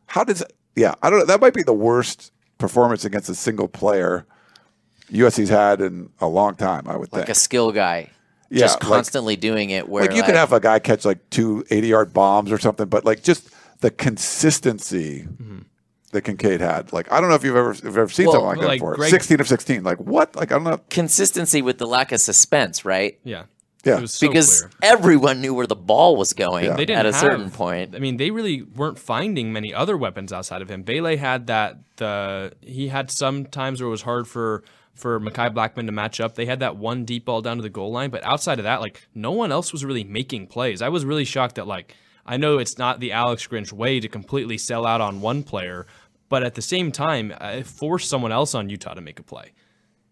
how 0.07 0.23
does 0.23 0.45
yeah 0.77 0.95
I 1.03 1.11
don't 1.11 1.19
know 1.19 1.27
that 1.27 1.41
might 1.41 1.55
be 1.55 1.65
the 1.65 1.75
worst 1.75 2.33
performance 2.59 3.05
against 3.05 3.29
a 3.29 3.35
single 3.35 3.67
player 3.67 4.25
USC's 5.11 5.49
had 5.49 5.81
in 5.81 6.11
a 6.21 6.27
long 6.27 6.55
time. 6.55 6.89
I 6.89 6.97
would 6.97 7.01
like 7.01 7.11
think 7.11 7.23
Like 7.23 7.29
a 7.29 7.35
skill 7.35 7.73
guy. 7.73 8.11
Yeah, 8.51 8.61
just 8.61 8.81
constantly 8.81 9.35
like, 9.35 9.41
doing 9.41 9.71
it. 9.71 9.89
Where 9.89 10.03
like 10.03 10.13
you 10.13 10.19
like, 10.19 10.27
could 10.27 10.37
have 10.37 10.53
a 10.53 10.61
guy 10.61 10.79
catch 10.79 11.05
like 11.05 11.31
two 11.31 11.65
80 11.71 11.87
yard 11.89 12.13
bombs 12.13 12.53
or 12.53 12.59
something, 12.59 12.87
but 12.87 13.05
like 13.05 13.23
just 13.23 13.51
the 13.81 13.91
consistency 13.91 15.23
mm-hmm. 15.23 15.61
that 16.13 16.23
Kincaid 16.23 16.61
had. 16.61 16.93
Like 16.93 17.11
I 17.11 17.21
don't 17.21 17.31
know 17.31 17.37
if 17.37 17.45
you've 17.45 17.57
ever 17.57 17.73
if 17.73 17.83
you've 17.83 17.99
ever 17.99 18.09
seen 18.09 18.27
well, 18.27 18.35
something 18.35 18.49
like, 18.49 18.57
like 18.59 18.67
that 18.67 18.75
before. 18.77 18.95
Greg, 18.97 19.11
Sixteen 19.11 19.41
of 19.41 19.49
sixteen. 19.49 19.83
Like 19.83 19.99
what? 19.99 20.37
Like 20.37 20.53
I 20.53 20.57
don't 20.57 20.65
know. 20.65 20.81
Consistency 20.91 21.63
with 21.63 21.79
the 21.79 21.87
lack 21.87 22.13
of 22.13 22.21
suspense, 22.21 22.85
right? 22.85 23.19
Yeah. 23.25 23.45
Yeah, 23.85 24.07
so 24.07 24.27
because 24.27 24.63
clear. 24.63 24.71
everyone 24.83 25.43
knew 25.43 25.53
where 25.53 25.67
the 25.67 25.77
ball 25.77 26.17
was 26.17 26.33
going 26.33 26.65
yeah. 26.65 26.75
they 26.75 26.87
didn't 26.87 27.01
at 27.01 27.05
a 27.05 27.13
have, 27.13 27.21
certain 27.21 27.51
point. 27.51 27.95
I 27.95 27.99
mean, 27.99 28.17
they 28.17 28.31
really 28.31 28.63
weren't 28.63 28.99
finding 28.99 29.53
many 29.53 29.75
other 29.75 29.95
weapons 29.95 30.33
outside 30.33 30.63
of 30.63 30.71
him. 30.71 30.85
Bailey 30.85 31.17
had 31.17 31.49
that. 31.49 31.77
The 31.97 32.55
he 32.63 32.89
had 32.89 33.11
some 33.11 33.45
times 33.45 33.83
where 33.83 33.89
it 33.89 33.91
was 33.91 34.03
hard 34.03 34.27
for 34.27 34.65
for 34.95 35.20
Mekhi 35.20 35.53
Blackmon 35.53 35.86
to 35.86 35.92
match 35.92 36.20
up. 36.20 36.34
They 36.34 36.47
had 36.47 36.61
that 36.61 36.76
one 36.76 37.05
deep 37.05 37.24
ball 37.24 37.42
down 37.42 37.57
to 37.57 37.62
the 37.62 37.68
goal 37.68 37.92
line, 37.92 38.11
but 38.11 38.24
outside 38.24 38.59
of 38.59 38.64
that, 38.64 38.80
like 38.80 39.07
no 39.14 39.32
one 39.32 39.53
else 39.53 39.72
was 39.72 39.84
really 39.84 40.05
making 40.05 40.47
plays. 40.47 40.82
I 40.82 40.88
was 40.88 41.05
really 41.05 41.24
shocked 41.24 41.57
that 41.57 41.66
like 41.66 41.95
I 42.26 42.36
know 42.36 42.59
it's 42.59 42.78
not 42.78 43.01
the 43.01 43.12
Alex 43.12 43.47
Grinch 43.47 43.72
way 43.72 44.01
to 44.01 44.09
completely 44.09 44.57
sell 44.57 44.86
out 44.86 45.01
on 45.01 45.20
one 45.20 45.42
player, 45.42 45.86
but 46.28 46.42
at 46.42 46.55
the 46.55 46.62
same 46.62 46.90
time, 46.90 47.32
it 47.32 47.66
forced 47.66 48.09
someone 48.09 48.32
else 48.32 48.55
on 48.55 48.70
Utah 48.70 48.95
to 48.95 49.01
make 49.01 49.18
a 49.18 49.22
play 49.22 49.53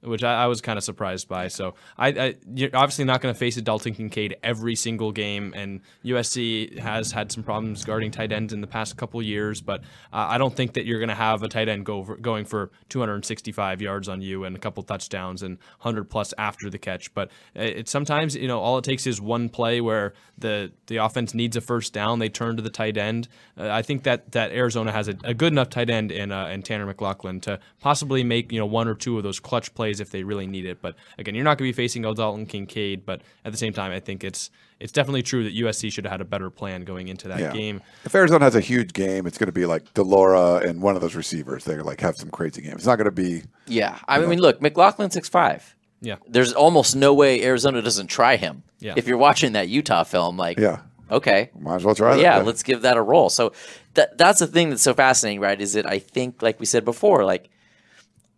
which 0.02 0.24
I, 0.24 0.44
I 0.44 0.46
was 0.46 0.60
kind 0.60 0.76
of 0.76 0.84
surprised 0.84 1.28
by. 1.28 1.48
So 1.48 1.74
I, 1.96 2.08
I 2.08 2.34
you're 2.54 2.70
obviously 2.74 3.04
not 3.04 3.20
going 3.20 3.34
to 3.34 3.38
face 3.38 3.56
a 3.56 3.62
Dalton 3.62 3.94
Kincaid 3.94 4.36
every 4.42 4.74
single 4.74 5.12
game, 5.12 5.52
and 5.56 5.80
USC 6.04 6.78
has 6.78 7.12
had 7.12 7.30
some 7.30 7.42
problems 7.42 7.84
guarding 7.84 8.10
tight 8.10 8.32
ends 8.32 8.52
in 8.52 8.60
the 8.60 8.66
past 8.66 8.96
couple 8.96 9.22
years. 9.22 9.60
But 9.60 9.80
uh, 10.12 10.26
I 10.30 10.38
don't 10.38 10.54
think 10.54 10.74
that 10.74 10.86
you're 10.86 10.98
going 10.98 11.08
to 11.08 11.14
have 11.14 11.42
a 11.42 11.48
tight 11.48 11.68
end 11.68 11.86
go 11.86 12.02
for, 12.02 12.16
going 12.16 12.44
for 12.44 12.70
265 12.88 13.80
yards 13.80 14.08
on 14.08 14.20
you 14.20 14.44
and 14.44 14.56
a 14.56 14.58
couple 14.58 14.82
touchdowns 14.82 15.42
and 15.42 15.58
100 15.80 16.10
plus 16.10 16.34
after 16.38 16.68
the 16.68 16.78
catch. 16.78 17.12
But 17.14 17.30
it, 17.54 17.88
sometimes 17.88 18.34
you 18.34 18.48
know 18.48 18.60
all 18.60 18.78
it 18.78 18.84
takes 18.84 19.06
is 19.06 19.20
one 19.20 19.48
play 19.48 19.80
where 19.80 20.14
the 20.38 20.72
the 20.86 20.96
offense 20.96 21.34
needs 21.34 21.56
a 21.56 21.60
first 21.60 21.92
down, 21.92 22.18
they 22.18 22.28
turn 22.28 22.56
to 22.56 22.62
the 22.62 22.70
tight 22.70 22.96
end. 22.96 23.28
Uh, 23.56 23.68
I 23.70 23.82
think 23.82 24.02
that 24.04 24.32
that 24.32 24.52
Arizona 24.52 24.92
has 24.92 25.08
a, 25.08 25.14
a 25.24 25.34
good 25.34 25.52
enough 25.52 25.70
tight 25.70 25.90
end 25.90 26.10
in 26.10 26.32
uh, 26.32 26.46
in 26.46 26.62
Tanner 26.62 26.92
McLachlan 26.92 27.40
to 27.42 27.60
possibly 27.80 28.24
make 28.24 28.50
you 28.52 28.58
know 28.58 28.66
one 28.66 28.88
or 28.88 28.94
two 28.94 29.16
of 29.16 29.22
those 29.22 29.40
clutch 29.40 29.72
plays 29.74 29.91
plays 29.92 30.00
if 30.00 30.10
they 30.10 30.24
really 30.24 30.46
need 30.46 30.66
it. 30.66 30.80
But 30.80 30.96
again, 31.18 31.34
you're 31.34 31.44
not 31.44 31.58
going 31.58 31.70
to 31.70 31.76
be 31.76 31.82
facing 31.82 32.02
Dalton 32.02 32.46
Kincaid. 32.46 33.04
But 33.04 33.22
at 33.44 33.52
the 33.52 33.58
same 33.58 33.72
time, 33.72 33.92
I 33.92 34.00
think 34.00 34.24
it's 34.24 34.50
it's 34.80 34.92
definitely 34.92 35.22
true 35.22 35.44
that 35.44 35.54
USC 35.54 35.92
should 35.92 36.04
have 36.04 36.12
had 36.12 36.20
a 36.20 36.24
better 36.24 36.50
plan 36.50 36.82
going 36.82 37.08
into 37.08 37.28
that 37.28 37.38
yeah. 37.38 37.52
game. 37.52 37.80
If 38.04 38.14
Arizona 38.14 38.44
has 38.44 38.54
a 38.54 38.60
huge 38.60 38.92
game, 38.92 39.26
it's 39.26 39.38
going 39.38 39.46
to 39.46 39.52
be 39.52 39.66
like 39.66 39.92
de 39.94 40.02
Laura 40.02 40.56
and 40.56 40.82
one 40.82 40.94
of 40.94 41.02
those 41.02 41.14
receivers. 41.14 41.64
They're 41.64 41.84
like 41.84 42.00
have 42.00 42.16
some 42.16 42.30
crazy 42.30 42.62
game. 42.62 42.74
It's 42.74 42.86
not 42.86 42.96
going 42.96 43.06
to 43.06 43.10
be. 43.10 43.42
Yeah, 43.66 43.98
I 44.08 44.18
mean, 44.20 44.38
know. 44.38 44.42
look, 44.42 44.60
McLachlan 44.60 45.12
six 45.12 45.28
five. 45.28 45.76
Yeah, 46.00 46.16
there's 46.26 46.52
almost 46.52 46.96
no 46.96 47.14
way 47.14 47.44
Arizona 47.44 47.80
doesn't 47.80 48.08
try 48.08 48.36
him. 48.36 48.64
Yeah. 48.80 48.94
if 48.96 49.06
you're 49.06 49.18
watching 49.18 49.52
that 49.52 49.68
Utah 49.68 50.02
film, 50.02 50.36
like 50.36 50.58
yeah. 50.58 50.80
Okay. 51.10 51.50
Might 51.60 51.76
as 51.76 51.84
well 51.84 51.94
try 51.94 52.16
Yeah, 52.16 52.38
let's 52.38 52.62
give 52.62 52.82
that 52.82 52.96
a 52.96 53.02
roll. 53.02 53.28
So 53.28 53.52
that 53.94 54.16
that's 54.16 54.38
the 54.38 54.46
thing 54.46 54.70
that's 54.70 54.82
so 54.82 54.94
fascinating, 54.94 55.40
right? 55.40 55.60
Is 55.60 55.74
that 55.74 55.86
I 55.86 55.98
think, 55.98 56.40
like 56.40 56.58
we 56.58 56.64
said 56.64 56.86
before, 56.86 57.24
like 57.26 57.50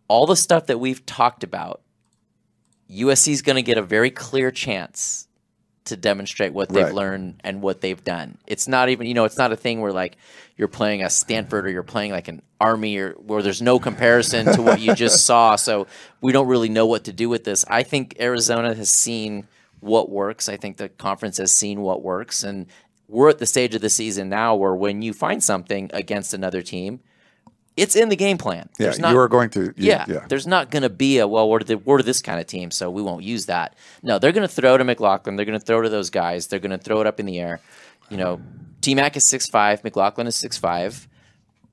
all 0.08 0.26
the 0.26 0.36
stuff 0.36 0.66
that 0.66 0.78
we've 0.78 1.04
talked 1.06 1.44
about 1.44 1.80
USC 2.90 3.32
is 3.32 3.42
going 3.42 3.56
to 3.56 3.62
get 3.62 3.78
a 3.78 3.82
very 3.82 4.10
clear 4.10 4.50
chance 4.50 5.28
to 5.84 5.96
demonstrate 5.96 6.52
what 6.52 6.70
they've 6.70 6.84
right. 6.84 6.94
learned 6.94 7.40
and 7.44 7.60
what 7.60 7.80
they've 7.80 8.02
done. 8.02 8.38
It's 8.46 8.66
not 8.66 8.88
even, 8.88 9.06
you 9.06 9.14
know, 9.14 9.24
it's 9.24 9.36
not 9.36 9.52
a 9.52 9.56
thing 9.56 9.80
where 9.80 9.92
like 9.92 10.16
you're 10.56 10.68
playing 10.68 11.02
a 11.02 11.10
Stanford 11.10 11.66
or 11.66 11.70
you're 11.70 11.82
playing 11.82 12.10
like 12.10 12.28
an 12.28 12.40
Army 12.60 12.96
or 12.96 13.12
where 13.12 13.42
there's 13.42 13.60
no 13.60 13.78
comparison 13.78 14.46
to 14.54 14.62
what 14.62 14.80
you 14.80 14.94
just 14.96 15.26
saw. 15.26 15.56
So 15.56 15.86
we 16.22 16.32
don't 16.32 16.48
really 16.48 16.70
know 16.70 16.86
what 16.86 17.04
to 17.04 17.12
do 17.12 17.28
with 17.28 17.44
this. 17.44 17.64
I 17.68 17.82
think 17.82 18.16
Arizona 18.18 18.74
has 18.74 18.88
seen 18.88 19.46
what 19.80 20.08
works. 20.08 20.48
I 20.48 20.56
think 20.56 20.78
the 20.78 20.88
conference 20.88 21.36
has 21.36 21.52
seen 21.52 21.82
what 21.82 22.02
works. 22.02 22.42
And 22.42 22.66
we're 23.06 23.28
at 23.28 23.38
the 23.38 23.46
stage 23.46 23.74
of 23.74 23.82
the 23.82 23.90
season 23.90 24.30
now 24.30 24.54
where 24.54 24.74
when 24.74 25.02
you 25.02 25.12
find 25.12 25.44
something 25.44 25.90
against 25.92 26.32
another 26.32 26.62
team, 26.62 27.00
it's 27.76 27.96
in 27.96 28.08
the 28.08 28.16
game 28.16 28.38
plan. 28.38 28.68
Yeah, 28.78 28.92
not, 28.98 29.12
you 29.12 29.18
are 29.18 29.28
going 29.28 29.50
to. 29.50 29.64
You, 29.64 29.72
yeah, 29.76 30.04
yeah, 30.06 30.26
there's 30.28 30.46
not 30.46 30.70
going 30.70 30.82
to 30.82 30.90
be 30.90 31.18
a 31.18 31.26
well, 31.26 31.48
we're 31.48 31.60
the, 31.60 31.78
we're 31.78 32.02
this 32.02 32.22
kind 32.22 32.40
of 32.40 32.46
team, 32.46 32.70
so 32.70 32.90
we 32.90 33.02
won't 33.02 33.24
use 33.24 33.46
that. 33.46 33.76
No, 34.02 34.18
they're 34.18 34.32
going 34.32 34.46
to 34.46 34.54
throw 34.54 34.76
to 34.76 34.84
McLachlan. 34.84 35.36
They're 35.36 35.46
going 35.46 35.58
to 35.58 35.64
throw 35.64 35.82
to 35.82 35.88
those 35.88 36.10
guys. 36.10 36.46
They're 36.46 36.60
going 36.60 36.70
to 36.70 36.78
throw 36.78 37.00
it 37.00 37.06
up 37.06 37.18
in 37.18 37.26
the 37.26 37.40
air. 37.40 37.60
You 38.10 38.16
know, 38.16 38.40
T 38.80 38.94
Mac 38.94 39.16
is 39.16 39.24
six 39.26 39.46
five. 39.48 39.82
McLaughlin 39.82 40.26
is 40.26 40.36
six 40.36 40.56
five. 40.56 41.08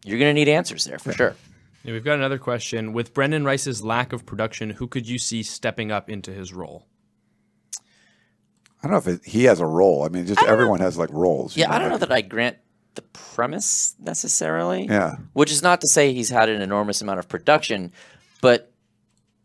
You're 0.04 0.20
going 0.20 0.30
to 0.30 0.34
need 0.34 0.50
answers 0.50 0.86
there 0.86 0.98
for 0.98 1.12
yeah. 1.12 1.16
sure. 1.16 1.36
Yeah, 1.84 1.94
we've 1.94 2.04
got 2.04 2.16
another 2.16 2.38
question. 2.38 2.94
With 2.94 3.14
Brenden 3.14 3.46
Rice's 3.46 3.84
lack 3.84 4.14
of 4.14 4.26
production, 4.26 4.72
who 4.72 4.88
could 4.88 5.08
you 5.08 5.20
see 5.20 5.44
stepping 5.44 5.92
up 5.92 6.10
into 6.10 6.32
his 6.32 6.54
role? 6.54 6.86
I 8.84 8.88
don't 8.88 8.92
know 8.92 8.98
if 8.98 9.08
it, 9.08 9.26
he 9.26 9.44
has 9.44 9.60
a 9.60 9.66
role. 9.66 10.04
I 10.04 10.10
mean, 10.10 10.26
just 10.26 10.42
everyone 10.44 10.80
has 10.80 10.98
like 10.98 11.12
roles. 11.12 11.56
Yeah, 11.56 11.68
know? 11.68 11.74
I 11.74 11.80
don't 11.80 11.90
know 11.90 11.98
that 12.00 12.12
I 12.12 12.22
grant 12.22 12.58
the 12.96 13.02
premise 13.02 13.96
necessarily. 14.00 14.86
Yeah. 14.86 15.16
Which 15.34 15.52
is 15.52 15.62
not 15.62 15.82
to 15.82 15.88
say 15.88 16.14
he's 16.14 16.30
had 16.30 16.50
an 16.50 16.62
enormous 16.62 17.02
amount 17.02 17.20
of 17.20 17.28
production, 17.28 17.92
But 18.42 18.72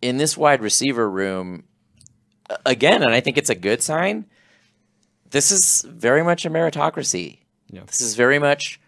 in 0.02 0.16
this 0.16 0.36
wide 0.36 0.62
receiver 0.62 1.08
room, 1.08 1.64
again, 2.64 3.02
and 3.02 3.12
I 3.12 3.20
think 3.20 3.36
it's 3.38 3.50
a 3.50 3.54
good 3.54 3.82
sign. 3.82 4.26
This 5.30 5.50
is 5.50 5.82
very 5.88 6.22
much 6.22 6.44
a 6.46 6.50
meritocracy. 6.50 7.38
Yeah. 7.70 7.82
This 7.84 8.00
is 8.00 8.14
very 8.14 8.38
much 8.38 8.80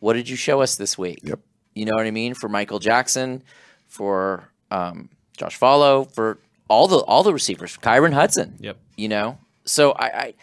what 0.00 0.14
did 0.14 0.28
you 0.28 0.36
show 0.36 0.60
us 0.60 0.76
this 0.76 0.98
week? 0.98 1.20
Yep. 1.22 1.40
You 1.74 1.84
know 1.84 1.94
what 1.94 2.06
I 2.06 2.10
mean? 2.10 2.34
For 2.34 2.48
Michael 2.48 2.80
Jackson, 2.80 3.42
for 3.86 4.48
um, 4.70 5.08
Josh 5.36 5.58
Falo, 5.58 6.10
for 6.12 6.38
all 6.68 6.88
the 6.88 6.98
all 6.98 7.22
the 7.22 7.32
receivers, 7.32 7.76
Kyron 7.78 8.12
Hudson. 8.12 8.56
Yep. 8.60 8.78
You 8.96 9.08
know, 9.08 9.38
so 9.64 9.92
I, 9.92 10.06
I 10.06 10.34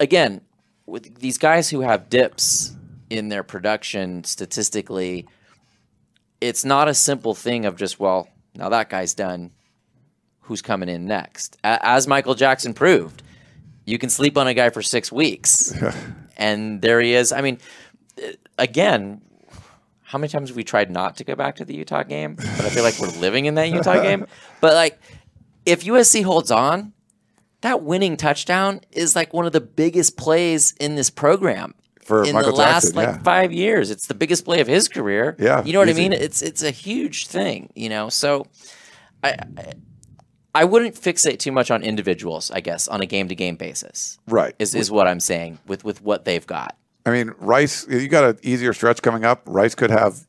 again 0.00 0.40
with 0.86 1.18
these 1.20 1.38
guys 1.38 1.68
who 1.70 1.80
have 1.80 2.08
dips 2.08 2.74
in 3.10 3.28
their 3.28 3.42
production 3.42 4.24
statistically, 4.24 5.26
it's 6.40 6.64
not 6.64 6.88
a 6.88 6.94
simple 6.94 7.34
thing 7.34 7.64
of 7.64 7.76
just 7.76 7.98
well 7.98 8.28
now 8.54 8.68
that 8.68 8.88
guy's 8.88 9.14
done. 9.14 9.50
Who's 10.42 10.62
coming 10.62 10.90
in 10.90 11.06
next? 11.06 11.56
As 11.64 12.06
Michael 12.06 12.34
Jackson 12.34 12.74
proved, 12.74 13.22
you 13.86 13.98
can 13.98 14.10
sleep 14.10 14.36
on 14.36 14.46
a 14.46 14.52
guy 14.52 14.68
for 14.70 14.82
six 14.82 15.10
weeks, 15.10 15.72
and 16.36 16.82
there 16.82 17.00
he 17.00 17.14
is. 17.14 17.32
I 17.32 17.40
mean, 17.40 17.58
again, 18.58 19.22
how 20.02 20.18
many 20.18 20.28
times 20.28 20.50
have 20.50 20.56
we 20.56 20.62
tried 20.62 20.90
not 20.90 21.16
to 21.16 21.24
go 21.24 21.34
back 21.34 21.56
to 21.56 21.64
the 21.64 21.74
Utah 21.74 22.02
game? 22.02 22.34
But 22.34 22.60
I 22.60 22.68
feel 22.68 22.82
like 22.82 22.98
we're 22.98 23.08
living 23.20 23.46
in 23.46 23.54
that 23.54 23.70
Utah 23.70 24.00
game. 24.02 24.26
But 24.60 24.74
like, 24.74 24.98
if 25.66 25.84
USC 25.84 26.24
holds 26.24 26.50
on, 26.50 26.94
that 27.62 27.82
winning 27.82 28.16
touchdown 28.16 28.80
is 28.92 29.14
like 29.16 29.34
one 29.34 29.46
of 29.46 29.52
the 29.52 29.60
biggest 29.60 30.16
plays 30.16 30.72
in 30.78 30.94
this 30.94 31.10
program 31.10 31.74
For 32.04 32.24
in 32.24 32.34
Michael 32.34 32.52
the 32.52 32.58
last 32.58 32.84
Jackson, 32.84 32.96
like 32.96 33.08
yeah. 33.08 33.22
five 33.22 33.52
years. 33.52 33.90
It's 33.90 34.06
the 34.06 34.14
biggest 34.14 34.44
play 34.44 34.60
of 34.60 34.66
his 34.66 34.88
career. 34.88 35.36
Yeah, 35.38 35.64
you 35.64 35.72
know 35.72 35.78
what 35.78 35.88
easy. 35.88 36.06
I 36.06 36.08
mean. 36.08 36.12
It's 36.12 36.42
it's 36.42 36.62
a 36.62 36.70
huge 36.70 37.26
thing. 37.26 37.70
You 37.74 37.88
know, 37.88 38.08
so 38.08 38.46
I. 39.22 39.36
I 39.56 39.72
I 40.56 40.64
wouldn't 40.64 40.94
fixate 40.94 41.40
too 41.40 41.50
much 41.50 41.72
on 41.72 41.82
individuals, 41.82 42.50
I 42.52 42.60
guess, 42.60 42.86
on 42.86 43.00
a 43.00 43.06
game 43.06 43.26
to 43.28 43.34
game 43.34 43.56
basis. 43.56 44.18
Right. 44.28 44.54
Is 44.60 44.74
is 44.74 44.88
what 44.88 45.08
I'm 45.08 45.18
saying 45.18 45.58
with 45.66 45.84
with 45.84 46.00
what 46.00 46.24
they've 46.24 46.46
got. 46.46 46.76
I 47.04 47.10
mean, 47.10 47.34
Rice, 47.38 47.86
you 47.88 48.08
got 48.08 48.24
an 48.24 48.38
easier 48.42 48.72
stretch 48.72 49.02
coming 49.02 49.24
up. 49.24 49.42
Rice 49.46 49.74
could 49.74 49.90
have, 49.90 50.26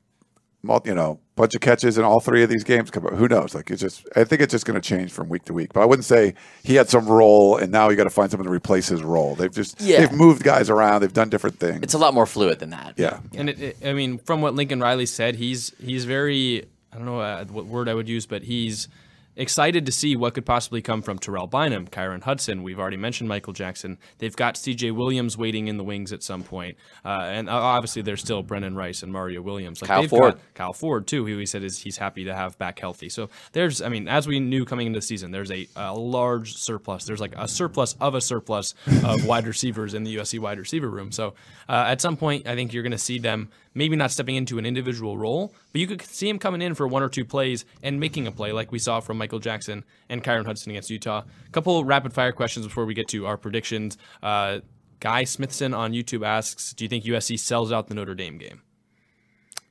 you 0.84 0.95
know, 0.95 1.19
bunch 1.36 1.53
of 1.55 1.61
catches 1.61 1.97
in 1.97 2.03
all 2.03 2.19
three 2.19 2.43
of 2.43 2.49
these 2.49 2.63
games. 2.63 2.89
Come 2.91 3.05
up. 3.05 3.13
Who 3.13 3.27
knows? 3.27 3.53
Like 3.53 3.69
it's 3.69 3.81
just, 3.81 4.07
I 4.15 4.23
think 4.23 4.41
it's 4.41 4.51
just 4.51 4.65
going 4.65 4.79
to 4.79 4.88
change 4.88 5.11
from 5.11 5.27
week 5.29 5.45
to 5.45 5.53
week. 5.53 5.73
But 5.73 5.81
I 5.81 5.86
wouldn't 5.86 6.05
say 6.05 6.33
he 6.63 6.75
had 6.75 6.89
some 6.89 7.05
role 7.07 7.57
and 7.57 7.71
now 7.71 7.89
you 7.89 7.95
got 7.95 8.05
to 8.05 8.09
find 8.09 8.31
someone 8.31 8.45
to 8.47 8.51
replace 8.53 8.88
his 8.88 9.03
role. 9.03 9.36
They've 9.36 9.51
just, 9.51 9.81
Yeah. 9.81 9.99
they've 9.99 10.11
moved 10.13 10.43
guys 10.43 10.69
around. 10.69 11.01
They've 11.01 11.11
done 11.11 11.29
different 11.29 11.59
things. 11.59 11.79
It's 11.83 11.93
a 11.93 11.97
lot 11.97 12.13
more 12.13 12.25
fluid 12.25 12.59
than 12.59 12.69
that. 12.69 12.93
yeah. 12.97 13.19
And 13.36 13.49
it, 13.49 13.59
it, 13.61 13.77
I 13.86 13.93
mean, 13.93 14.17
from 14.19 14.41
what 14.41 14.55
Lincoln 14.55 14.79
Riley 14.79 15.05
said, 15.05 15.36
he's 15.36 15.73
he's 15.83 16.05
very 16.05 16.65
I 16.93 16.97
don't 16.97 17.05
know 17.05 17.19
uh, 17.19 17.43
what 17.45 17.65
word 17.65 17.89
I 17.89 17.93
would 17.93 18.07
use, 18.07 18.25
but 18.25 18.43
he's 18.43 18.88
excited 19.36 19.86
to 19.86 19.91
see 19.91 20.15
what 20.15 20.33
could 20.33 20.45
possibly 20.45 20.81
come 20.81 21.01
from 21.01 21.19
Terrell 21.19 21.47
Bynum, 21.47 21.88
Kyron 21.88 22.23
Hudson. 22.23 22.63
We've 22.63 22.79
already 22.79 22.97
mentioned 22.97 23.29
Michael 23.29 23.53
Jackson. 23.53 23.97
They've 24.19 24.36
got 24.36 24.57
C.J. 24.57 24.91
Williams 24.91 25.38
waiting 25.38 25.67
in 25.67 25.77
the 25.77 25.83
wings 25.83 26.13
at 26.13 26.23
some 26.23 26.43
point, 26.43 26.77
uh, 27.03 27.23
and 27.25 27.49
uh, 27.49 27.53
obviously 27.53 28.01
there's 28.01 28.21
still 28.21 28.43
Brenden 28.43 28.75
Rice 28.75 29.03
and 29.03 29.11
Mario 29.11 29.41
Williams. 29.41 29.81
Like 29.81 29.89
Kyle 29.89 30.07
Ford. 30.07 30.39
Kyle 30.53 30.73
Ford 30.73 31.07
too, 31.07 31.25
who 31.25 31.38
he 31.38 31.45
said 31.45 31.63
is 31.63 31.79
he's 31.79 31.97
happy 31.97 32.25
to 32.25 32.33
have 32.33 32.57
back 32.57 32.79
healthy. 32.79 33.09
So 33.09 33.29
there's, 33.51 33.81
I 33.81 33.89
mean, 33.89 34.07
as 34.07 34.27
we 34.27 34.39
knew 34.39 34.65
coming 34.65 34.88
into 34.88 34.99
the 34.99 35.05
season, 35.05 35.31
there's 35.31 35.51
a, 35.51 35.67
a 35.75 35.93
large 35.93 36.55
surplus. 36.55 37.05
There's 37.05 37.21
like 37.21 37.36
a 37.36 37.47
surplus 37.47 37.95
of 37.99 38.15
a 38.15 38.21
surplus 38.21 38.73
of 39.03 39.25
wide 39.27 39.47
receivers 39.47 39.93
in 39.93 40.03
the 40.03 40.17
USC 40.17 40.39
wide 40.39 40.59
receiver 40.59 40.89
room. 40.89 41.11
So 41.11 41.33
uh, 41.67 41.86
at 41.88 42.01
some 42.01 42.17
point, 42.17 42.47
I 42.47 42.55
think 42.55 42.73
you're 42.73 42.83
going 42.83 42.91
to 42.91 42.97
see 42.97 43.19
them 43.19 43.49
maybe 43.76 43.95
not 43.95 44.09
stepping 44.09 44.36
into 44.36 44.57
an 44.57 44.65
individual 44.65 45.17
role, 45.17 45.53
but 45.71 45.82
you 45.82 45.86
could 45.86 46.01
see 46.01 46.28
him 46.28 46.39
coming 46.39 46.61
in 46.61 46.73
for 46.73 46.88
one 46.88 47.03
or 47.03 47.09
two 47.09 47.26
plays 47.26 47.65
and 47.84 47.99
making 47.99 48.26
a 48.26 48.32
play 48.32 48.51
like 48.51 48.71
we 48.71 48.80
saw 48.80 49.01
from 49.01 49.17
Michael 49.17 49.39
Jackson 49.39 49.84
and 50.09 50.23
Kyron 50.23 50.45
Hudson 50.45 50.71
against 50.71 50.89
Utah. 50.89 51.23
A 51.45 51.51
couple 51.51 51.84
rapid 51.84 52.13
fire 52.13 52.32
questions 52.32 52.65
before 52.65 52.86
we 52.86 52.93
get 52.93 53.09
to 53.09 53.28
our 53.28 53.38
predictions. 53.38 53.97
Uh, 54.23 54.61
Guy 55.01 55.26
Smithson 55.26 55.73
on 55.73 55.91
YouTube 55.91 56.26
asks, 56.26 56.73
"Do 56.73 56.86
you 56.86 56.89
think 56.89 57.03
USC 57.03 57.38
sells 57.38 57.71
out 57.71 57.88
the 57.88 57.93
Notre 57.93 58.15
Dame 58.15 58.38
game?" 58.38 58.61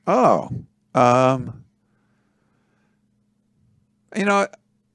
Oh, 0.07 0.49
um, 0.93 1.65
you 4.15 4.23
know, 4.23 4.47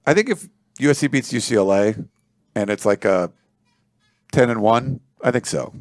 I 0.07 0.15
think 0.15 0.31
if 0.31 0.49
USC 0.79 1.11
beats 1.11 1.33
UCLA 1.33 2.09
and 2.55 2.71
it's 2.71 2.87
like 2.87 3.05
a 3.05 3.33
ten 4.31 4.51
and 4.51 4.63
one, 4.63 5.01
I 5.23 5.33
think 5.33 5.47
so. 5.47 5.75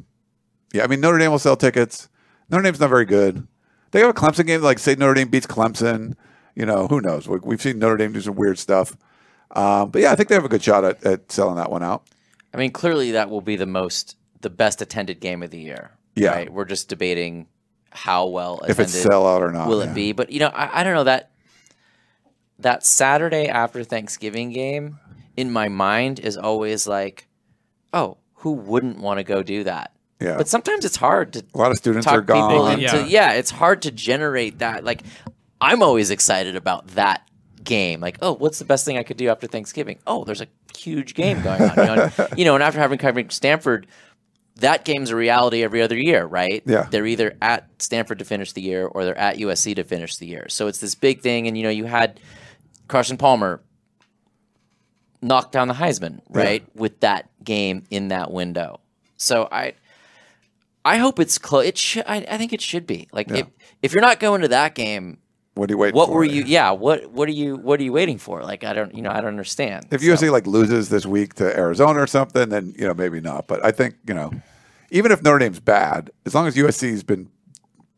Yeah, 0.74 0.84
I 0.84 0.88
mean 0.88 1.00
Notre 1.00 1.20
Dame 1.20 1.32
will 1.32 1.40
sell 1.40 1.56
tickets. 1.56 2.10
Notre 2.50 2.64
Dame's 2.64 2.80
not 2.80 2.90
very 2.90 3.06
good. 3.06 3.48
They 3.92 4.00
have 4.02 4.10
a 4.10 4.14
Clemson 4.14 4.46
game, 4.46 4.62
like 4.62 4.80
say 4.80 4.96
Notre 4.96 5.14
Dame 5.16 5.30
beats 5.30 5.48
Clemson. 5.48 6.16
You 6.56 6.66
know, 6.66 6.88
who 6.88 7.02
knows? 7.02 7.28
We- 7.28 7.40
We've 7.40 7.62
seen 7.62 7.80
Notre 7.80 7.98
Dame 7.98 8.14
do 8.14 8.22
some 8.22 8.36
weird 8.36 8.60
stuff. 8.60 8.98
Um, 9.52 9.90
but 9.90 10.02
yeah, 10.02 10.12
I 10.12 10.16
think 10.16 10.30
they 10.30 10.36
have 10.36 10.46
a 10.46 10.50
good 10.50 10.62
shot 10.64 10.84
at, 10.84 11.04
at 11.04 11.32
selling 11.32 11.56
that 11.56 11.72
one 11.72 11.82
out. 11.84 12.04
I 12.54 12.58
mean, 12.58 12.72
clearly 12.72 13.12
that 13.12 13.30
will 13.30 13.42
be 13.42 13.56
the 13.56 13.66
most, 13.66 14.16
the 14.42 14.50
best 14.50 14.82
attended 14.82 15.20
game 15.20 15.42
of 15.42 15.50
the 15.52 15.60
year. 15.60 15.92
Yeah. 16.16 16.32
Right? 16.32 16.52
We're 16.52 16.66
just 16.66 16.90
debating 16.90 17.48
how 17.92 18.28
well 18.28 18.56
attended 18.58 18.72
If 18.72 18.80
it's 18.80 19.06
sellout 19.06 19.42
or 19.42 19.52
not, 19.52 19.68
will 19.68 19.84
yeah. 19.84 19.92
it 19.92 19.96
be. 19.96 20.12
But 20.12 20.32
you 20.32 20.40
know, 20.40 20.48
I, 20.50 20.82
I 20.82 20.84
don't 20.84 20.94
know 20.94 21.06
that 21.06 21.32
that 22.60 22.86
Saturday 22.86 23.48
after 23.48 23.84
Thanksgiving 23.84 24.52
game 24.52 25.00
in 25.38 25.52
my 25.52 25.70
mind 25.70 26.20
is 26.20 26.38
always 26.38 26.88
like, 26.88 27.28
oh, 27.94 28.18
who 28.36 28.52
wouldn't 28.52 29.00
want 29.00 29.18
to 29.20 29.24
go 29.24 29.42
do 29.42 29.64
that? 29.64 29.94
Yeah. 30.20 30.38
But 30.38 30.48
sometimes 30.48 30.86
it's 30.86 30.98
hard 30.98 31.34
to 31.34 31.46
A 31.54 31.58
lot 31.58 31.72
of 31.72 31.78
students 31.78 32.06
talk 32.06 32.16
are 32.16 32.22
gone. 32.22 32.50
people 32.50 32.68
into 32.68 32.84
Yeah. 32.84 33.06
yeah. 33.06 33.34
it's 33.34 33.52
hard 33.52 33.82
to 33.84 33.92
generate 33.92 34.60
that. 34.60 34.84
Like 34.84 35.04
I'm 35.62 35.82
always 35.82 36.10
excited 36.10 36.56
about 36.56 36.88
that 36.90 37.28
game. 37.64 38.00
Like, 38.00 38.18
oh, 38.22 38.34
what's 38.34 38.60
the 38.60 38.66
best 38.66 38.86
thing 38.86 38.98
I 38.98 39.04
could 39.04 39.18
do 39.18 39.30
after 39.30 39.48
Thanksgiving? 39.48 40.00
Oh, 40.08 40.24
there's 40.24 40.42
a 40.42 40.48
huge 40.78 41.14
game 41.14 41.42
going 41.42 41.62
on. 41.62 41.70
You 41.70 41.84
know, 41.84 42.12
and, 42.18 42.30
you 42.38 42.46
know, 42.46 42.56
and 42.56 42.64
after 42.64 42.80
having 42.80 42.98
covered 42.98 43.32
Stanford, 43.32 43.88
that 44.58 44.86
game's 44.86 45.10
a 45.10 45.16
reality 45.16 45.64
every 45.64 45.82
other 45.82 45.98
year, 45.98 46.26
right? 46.26 46.64
Yeah. 46.66 46.88
They're 46.90 47.06
either 47.06 47.38
at 47.42 47.70
Stanford 47.80 48.20
to 48.20 48.26
finish 48.26 48.54
the 48.54 48.62
year 48.62 48.86
or 48.86 49.06
they're 49.06 49.18
at 49.18 49.38
USC 49.38 49.76
to 49.76 49.84
finish 49.84 50.18
the 50.18 50.28
year. 50.28 50.48
So 50.50 50.68
it's 50.68 50.80
this 50.80 50.96
big 50.96 51.22
thing. 51.22 51.48
And, 51.48 51.58
you 51.58 51.64
know, 51.64 51.70
you 51.70 51.86
had 51.86 52.20
Carson 52.88 53.18
Palmer 53.18 53.62
knock 55.22 55.52
down 55.52 55.68
the 55.68 55.74
Heisman, 55.74 56.22
right? 56.30 56.64
With 56.76 57.00
that 57.02 57.30
game 57.44 57.84
in 57.90 58.10
that 58.10 58.32
window. 58.32 58.80
So 59.18 59.48
I 59.52 59.74
I 60.86 60.98
hope 60.98 61.20
it's 61.20 61.38
close. 61.38 61.66
It 61.66 61.78
should 61.78 62.04
I, 62.08 62.26
I 62.30 62.38
think 62.38 62.54
it 62.54 62.62
should 62.62 62.88
be. 62.88 63.08
Like 63.12 63.30
if 63.32 63.48
if 63.82 63.94
you're 63.94 64.02
not 64.02 64.20
going 64.20 64.42
to 64.42 64.48
that 64.50 64.76
game, 64.76 65.18
What 65.56 65.70
are 65.70 65.74
you 65.74 65.78
waiting 65.78 65.96
what 65.96 66.08
for? 66.08 66.16
were 66.16 66.24
you 66.24 66.44
yeah, 66.44 66.72
what 66.72 67.12
what 67.12 67.28
are 67.28 67.34
you 67.34 67.58
what 67.58 67.80
are 67.80 67.84
you 67.84 67.92
waiting 67.94 68.18
for? 68.18 68.42
Like 68.44 68.64
I 68.64 68.74
don't 68.74 68.94
you 68.96 69.02
know, 69.02 69.12
I 69.12 69.16
don't 69.22 69.28
understand. 69.28 69.88
If 69.92 70.02
So- 70.02 70.08
USC 70.08 70.32
like 70.32 70.48
loses 70.48 70.90
this 70.90 71.06
week 71.06 71.34
to 71.36 71.46
Arizona 71.58 72.00
or 72.02 72.08
something, 72.08 72.50
then 72.50 72.74
you 72.78 72.88
know 72.88 72.94
maybe 72.94 73.20
not. 73.20 73.48
But 73.48 73.64
I 73.64 73.72
think 73.72 73.96
you 74.08 74.14
know, 74.14 74.32
even 74.92 75.12
if 75.12 75.22
Notre 75.22 75.40
Dame's 75.40 75.60
bad, 75.60 76.12
as 76.26 76.34
long 76.34 76.48
as 76.48 76.56
USC's 76.56 77.04
been 77.04 77.30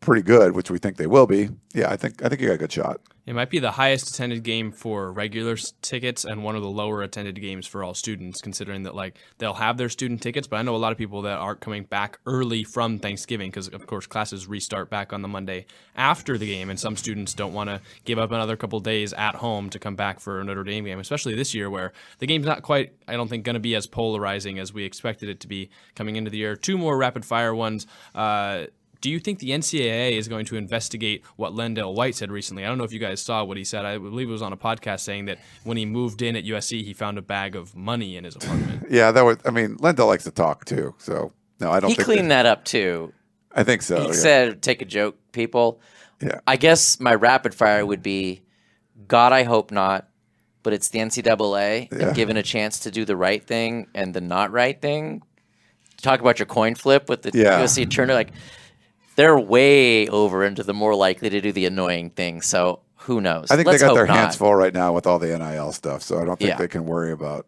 pretty 0.02 0.24
good, 0.24 0.56
which 0.56 0.70
we 0.70 0.80
think 0.80 0.98
they 0.98 1.08
will 1.08 1.28
be, 1.28 1.50
yeah, 1.74 1.90
I 1.90 1.96
think 1.96 2.24
I 2.24 2.28
think 2.28 2.42
you 2.42 2.48
got 2.48 2.56
a 2.56 2.58
good 2.58 2.72
shot. 2.72 3.00
It 3.28 3.36
might 3.36 3.52
be 3.52 3.60
the 3.60 3.72
highest 3.72 4.10
attended 4.10 4.42
game 4.44 4.72
for 4.72 5.12
regular 5.12 5.56
tickets 5.84 6.26
and 6.26 6.44
one 6.44 6.56
of 6.56 6.64
the 6.64 6.70
lower 6.70 7.04
attended 7.04 7.40
games 7.40 7.68
for 7.68 7.84
all 7.84 7.94
students, 7.94 8.42
considering 8.42 8.82
that 8.84 8.96
like 8.96 9.16
they'll 9.38 9.54
have 9.54 9.78
their 9.78 9.90
student 9.90 10.24
tickets. 10.24 10.48
But 10.48 10.58
I 10.58 10.64
know 10.64 10.76
a 10.76 10.78
lot 10.78 10.92
of 10.92 10.98
people 10.98 11.22
that 11.22 11.38
are 11.38 11.56
coming 11.56 11.84
back 11.84 12.20
early 12.26 12.64
from 12.64 12.98
Thanksgiving 12.98 13.52
because, 13.52 13.68
of 13.68 13.86
course, 13.86 14.08
classes 14.08 14.48
restart 14.48 14.90
back 14.90 15.14
on 15.14 15.22
the 15.22 15.28
Monday 15.28 15.68
after 15.96 16.38
the 16.38 16.48
game, 16.48 16.70
and 16.72 16.80
some 16.80 16.98
students 16.98 17.36
don't 17.36 17.54
want 17.54 17.70
to 17.70 17.80
give 18.06 18.18
up 18.18 18.32
another 18.32 18.58
couple 18.58 18.80
days 18.80 19.14
at 19.14 19.36
home 19.36 19.70
to 19.70 19.78
come 19.78 19.96
back 19.96 20.20
for 20.20 20.42
a 20.42 20.44
Notre 20.44 20.64
Dame 20.64 20.86
game, 20.86 21.00
especially 21.00 21.36
this 21.36 21.54
year 21.54 21.70
where 21.70 21.94
the 22.18 22.26
game's 22.26 22.48
not 22.48 22.64
quite, 22.64 22.94
I 23.08 23.14
don't 23.14 23.28
think, 23.28 23.46
going 23.46 23.54
to 23.54 23.60
be 23.60 23.76
as 23.76 23.86
polarizing 23.86 24.58
as 24.58 24.74
we 24.74 24.84
expected 24.84 25.30
it 25.30 25.40
to 25.42 25.48
be 25.48 25.70
coming 25.94 26.16
into 26.16 26.32
the 26.32 26.40
year. 26.40 26.56
Two 26.56 26.78
more 26.78 26.98
rapid 26.98 27.24
fire 27.24 27.54
ones. 27.54 27.86
Uh, 28.16 28.66
do 29.02 29.10
you 29.10 29.20
think 29.20 29.40
the 29.40 29.50
NCAA 29.50 30.12
is 30.12 30.28
going 30.28 30.46
to 30.46 30.56
investigate 30.56 31.24
what 31.36 31.54
LenDale 31.54 31.94
White 31.94 32.16
said 32.16 32.32
recently? 32.32 32.64
I 32.64 32.68
don't 32.68 32.78
know 32.78 32.84
if 32.84 32.94
you 32.94 33.00
guys 33.00 33.20
saw 33.22 33.44
what 33.44 33.58
he 33.58 33.64
said. 33.64 33.84
I 33.84 33.98
believe 33.98 34.30
it 34.30 34.32
was 34.32 34.44
on 34.44 34.54
a 34.54 34.58
podcast 34.58 35.00
saying 35.02 35.26
that 35.26 35.40
when 35.64 35.76
he 35.76 35.86
moved 35.86 36.22
in 36.22 36.36
at 36.36 36.44
USC, 36.46 36.84
he 36.84 36.94
found 36.94 37.18
a 37.18 37.22
bag 37.22 37.56
of 37.56 37.76
money 37.76 38.16
in 38.16 38.24
his 38.24 38.36
apartment. 38.36 38.88
Yeah, 38.92 39.12
that 39.12 39.22
was. 39.22 39.38
I 39.46 39.52
mean, 39.52 39.78
Lendell 39.80 40.08
likes 40.08 40.26
to 40.26 40.32
talk 40.32 40.66
too, 40.66 40.96
so 40.98 41.32
no, 41.62 41.72
I 41.72 41.80
don't 41.80 41.90
he 41.92 41.96
think 41.96 42.06
cleaned 42.06 42.32
that 42.32 42.46
up 42.46 42.66
too. 42.66 43.14
I 43.54 43.64
think 43.64 43.82
so. 43.82 44.02
He 44.02 44.08
yeah. 44.08 44.14
said 44.14 44.62
take 44.62 44.82
a 44.82 44.86
joke, 44.86 45.18
people. 45.32 45.80
Yeah. 46.22 46.40
I 46.46 46.58
guess 46.58 47.00
my 47.00 47.16
rapid 47.16 47.56
fire 47.56 47.86
would 47.86 48.04
be 48.04 48.42
God, 49.08 49.32
I 49.32 49.44
hope 49.44 49.72
not, 49.72 50.10
but 50.62 50.74
it's 50.74 50.90
the 50.90 51.00
NCAA 51.00 51.90
Yeah. 51.92 52.08
and 52.08 52.16
given 52.16 52.36
a 52.38 52.44
chance 52.44 52.80
to 52.80 52.92
do 52.92 53.06
the 53.06 53.16
right 53.16 53.44
thing 53.46 53.88
and 53.96 54.14
the 54.14 54.22
not 54.22 54.52
right 54.52 54.80
thing. 54.80 55.22
Talk 56.02 56.20
about 56.20 56.38
your 56.40 56.48
coin 56.48 56.76
flip 56.76 57.08
with 57.10 57.22
the 57.22 57.32
Yeah. 57.34 57.62
USC 57.62 57.90
Turner. 57.90 58.14
Like 58.14 58.32
they're 59.16 59.40
way 59.40 60.08
over 60.08 60.44
into 60.44 60.64
the 60.64 60.74
more 60.74 60.96
likely 60.96 61.30
to 61.30 61.42
do 61.42 61.52
the 61.52 61.66
annoying 61.66 62.10
thing. 62.12 62.42
So 62.42 62.80
who 62.98 63.22
knows? 63.22 63.50
I 63.52 63.56
think 63.56 63.68
Let's 63.68 63.82
they 63.82 63.88
got 63.88 63.94
their 63.96 64.06
not. 64.08 64.16
hands 64.18 64.36
full 64.36 64.54
right 64.56 64.74
now 64.74 64.94
with 64.94 65.08
all 65.08 65.20
the 65.20 65.38
NIL 65.38 65.72
stuff, 65.72 66.02
so 66.04 66.20
I 66.22 66.26
don't 66.26 66.38
think 66.38 66.50
Yeah. 66.52 66.58
they 66.58 66.68
can 66.68 66.86
worry 66.86 67.12
about. 67.12 67.46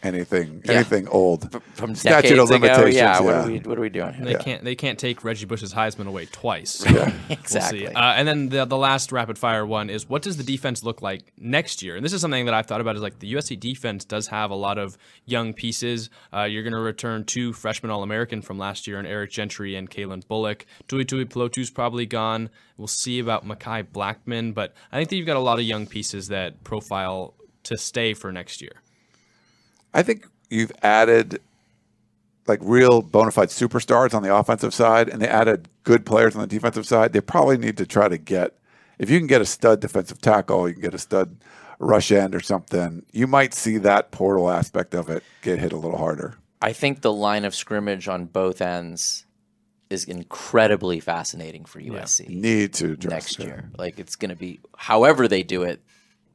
Anything 0.00 0.62
Yeah. 0.64 0.72
anything 0.74 1.08
old. 1.08 1.50
from 1.74 1.94
statute 1.96 2.28
decades 2.36 2.50
of 2.50 2.56
ago. 2.56 2.66
limitations. 2.66 2.94
Yeah, 2.94 3.20
what 3.20 3.34
are 3.34 3.46
we 3.48 3.58
what 3.58 3.78
are 3.78 3.80
we 3.80 3.88
doing? 3.88 4.14
They 4.20 4.30
here? 4.30 4.38
can't 4.38 4.62
they 4.64 4.76
can't 4.76 4.96
take 4.98 5.24
Reggie 5.24 5.44
Bush's 5.46 5.74
Heisman 5.74 6.06
away 6.06 6.26
twice. 6.26 6.70
So 6.70 6.92
we'll 6.92 7.12
Exactly. 7.30 7.80
see. 7.80 7.86
Uh, 7.88 8.12
and 8.12 8.28
then 8.28 8.48
the 8.48 8.64
the 8.64 8.76
last 8.76 9.10
rapid 9.10 9.38
fire 9.38 9.66
one 9.66 9.90
is 9.90 10.08
what 10.08 10.22
does 10.22 10.36
the 10.36 10.44
defense 10.44 10.84
look 10.84 11.02
like 11.02 11.32
next 11.36 11.82
year? 11.82 11.96
And 11.96 12.04
this 12.04 12.12
is 12.12 12.20
something 12.20 12.44
that 12.44 12.54
I've 12.54 12.66
thought 12.66 12.80
about 12.80 12.94
is 12.94 13.02
like 13.02 13.18
the 13.18 13.32
USC 13.34 13.58
defense 13.58 14.04
does 14.04 14.28
have 14.28 14.52
a 14.52 14.54
lot 14.54 14.78
of 14.78 14.96
young 15.24 15.52
pieces. 15.52 16.10
Uh, 16.32 16.44
you're 16.44 16.62
going 16.62 16.72
to 16.74 16.78
return 16.78 17.24
two 17.24 17.52
freshman 17.52 17.90
All 17.90 18.04
American 18.04 18.40
from 18.40 18.56
last 18.56 18.86
year, 18.86 18.98
and 19.00 19.06
Eric 19.08 19.32
Gentry 19.32 19.74
and 19.74 19.90
Kalen 19.90 20.26
Bullock. 20.28 20.64
Tui 20.86 21.04
Tuipulotu's 21.04 21.70
probably 21.70 22.06
gone. 22.06 22.50
We'll 22.76 22.86
see 22.86 23.18
about 23.18 23.44
Mekhi 23.44 23.82
Blackmon, 23.82 24.54
but 24.54 24.74
I 24.92 24.96
think 24.98 25.10
that 25.10 25.16
you've 25.16 25.26
got 25.26 25.36
a 25.36 25.40
lot 25.40 25.58
of 25.58 25.64
young 25.64 25.88
pieces 25.88 26.28
that 26.28 26.62
profile 26.62 27.34
to 27.64 27.76
stay 27.76 28.14
for 28.14 28.30
next 28.30 28.62
year. 28.62 28.80
I 29.94 30.02
think 30.02 30.26
you've 30.50 30.72
added 30.82 31.40
like 32.46 32.60
real 32.62 33.02
bona 33.02 33.30
fide 33.30 33.48
superstars 33.48 34.14
on 34.14 34.22
the 34.22 34.34
offensive 34.34 34.72
side, 34.72 35.08
and 35.08 35.20
they 35.20 35.28
added 35.28 35.68
good 35.84 36.06
players 36.06 36.34
on 36.34 36.40
the 36.40 36.46
defensive 36.46 36.86
side. 36.86 37.12
They 37.12 37.20
probably 37.20 37.58
need 37.58 37.76
to 37.76 37.86
try 37.86 38.08
to 38.08 38.18
get 38.18 38.54
if 38.98 39.10
you 39.10 39.18
can 39.18 39.26
get 39.26 39.40
a 39.40 39.46
stud 39.46 39.80
defensive 39.80 40.20
tackle, 40.20 40.68
you 40.68 40.74
can 40.74 40.82
get 40.82 40.94
a 40.94 40.98
stud 40.98 41.36
rush 41.78 42.10
end 42.10 42.34
or 42.34 42.40
something. 42.40 43.04
You 43.12 43.26
might 43.26 43.54
see 43.54 43.78
that 43.78 44.10
portal 44.10 44.50
aspect 44.50 44.94
of 44.94 45.08
it 45.08 45.22
get 45.42 45.58
hit 45.58 45.72
a 45.72 45.76
little 45.76 45.98
harder. 45.98 46.34
I 46.60 46.72
think 46.72 47.02
the 47.02 47.12
line 47.12 47.44
of 47.44 47.54
scrimmage 47.54 48.08
on 48.08 48.24
both 48.26 48.60
ends 48.60 49.24
is 49.88 50.04
incredibly 50.04 51.00
fascinating 51.00 51.64
for 51.64 51.80
USC 51.80 52.28
Need 52.28 52.74
to 52.74 52.96
next 53.08 53.38
it. 53.38 53.46
year. 53.46 53.70
Like 53.78 53.98
it's 53.98 54.16
going 54.16 54.30
to 54.30 54.36
be, 54.36 54.60
however 54.76 55.28
they 55.28 55.42
do 55.42 55.62
it, 55.62 55.80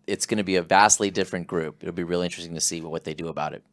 it's 0.08 0.26
going 0.26 0.38
to 0.38 0.43
be 0.43 0.56
a 0.56 0.62
vastly 0.62 1.12
different 1.12 1.47
group. 1.47 1.78
It'll 1.82 1.93
be 1.93 2.04
really 2.04 2.26
interesting 2.26 2.56
to 2.56 2.62
see 2.62 2.82
what 2.82 3.04
they 3.04 3.14
do 3.14 3.28
about 3.28 3.54
it. 3.54 3.64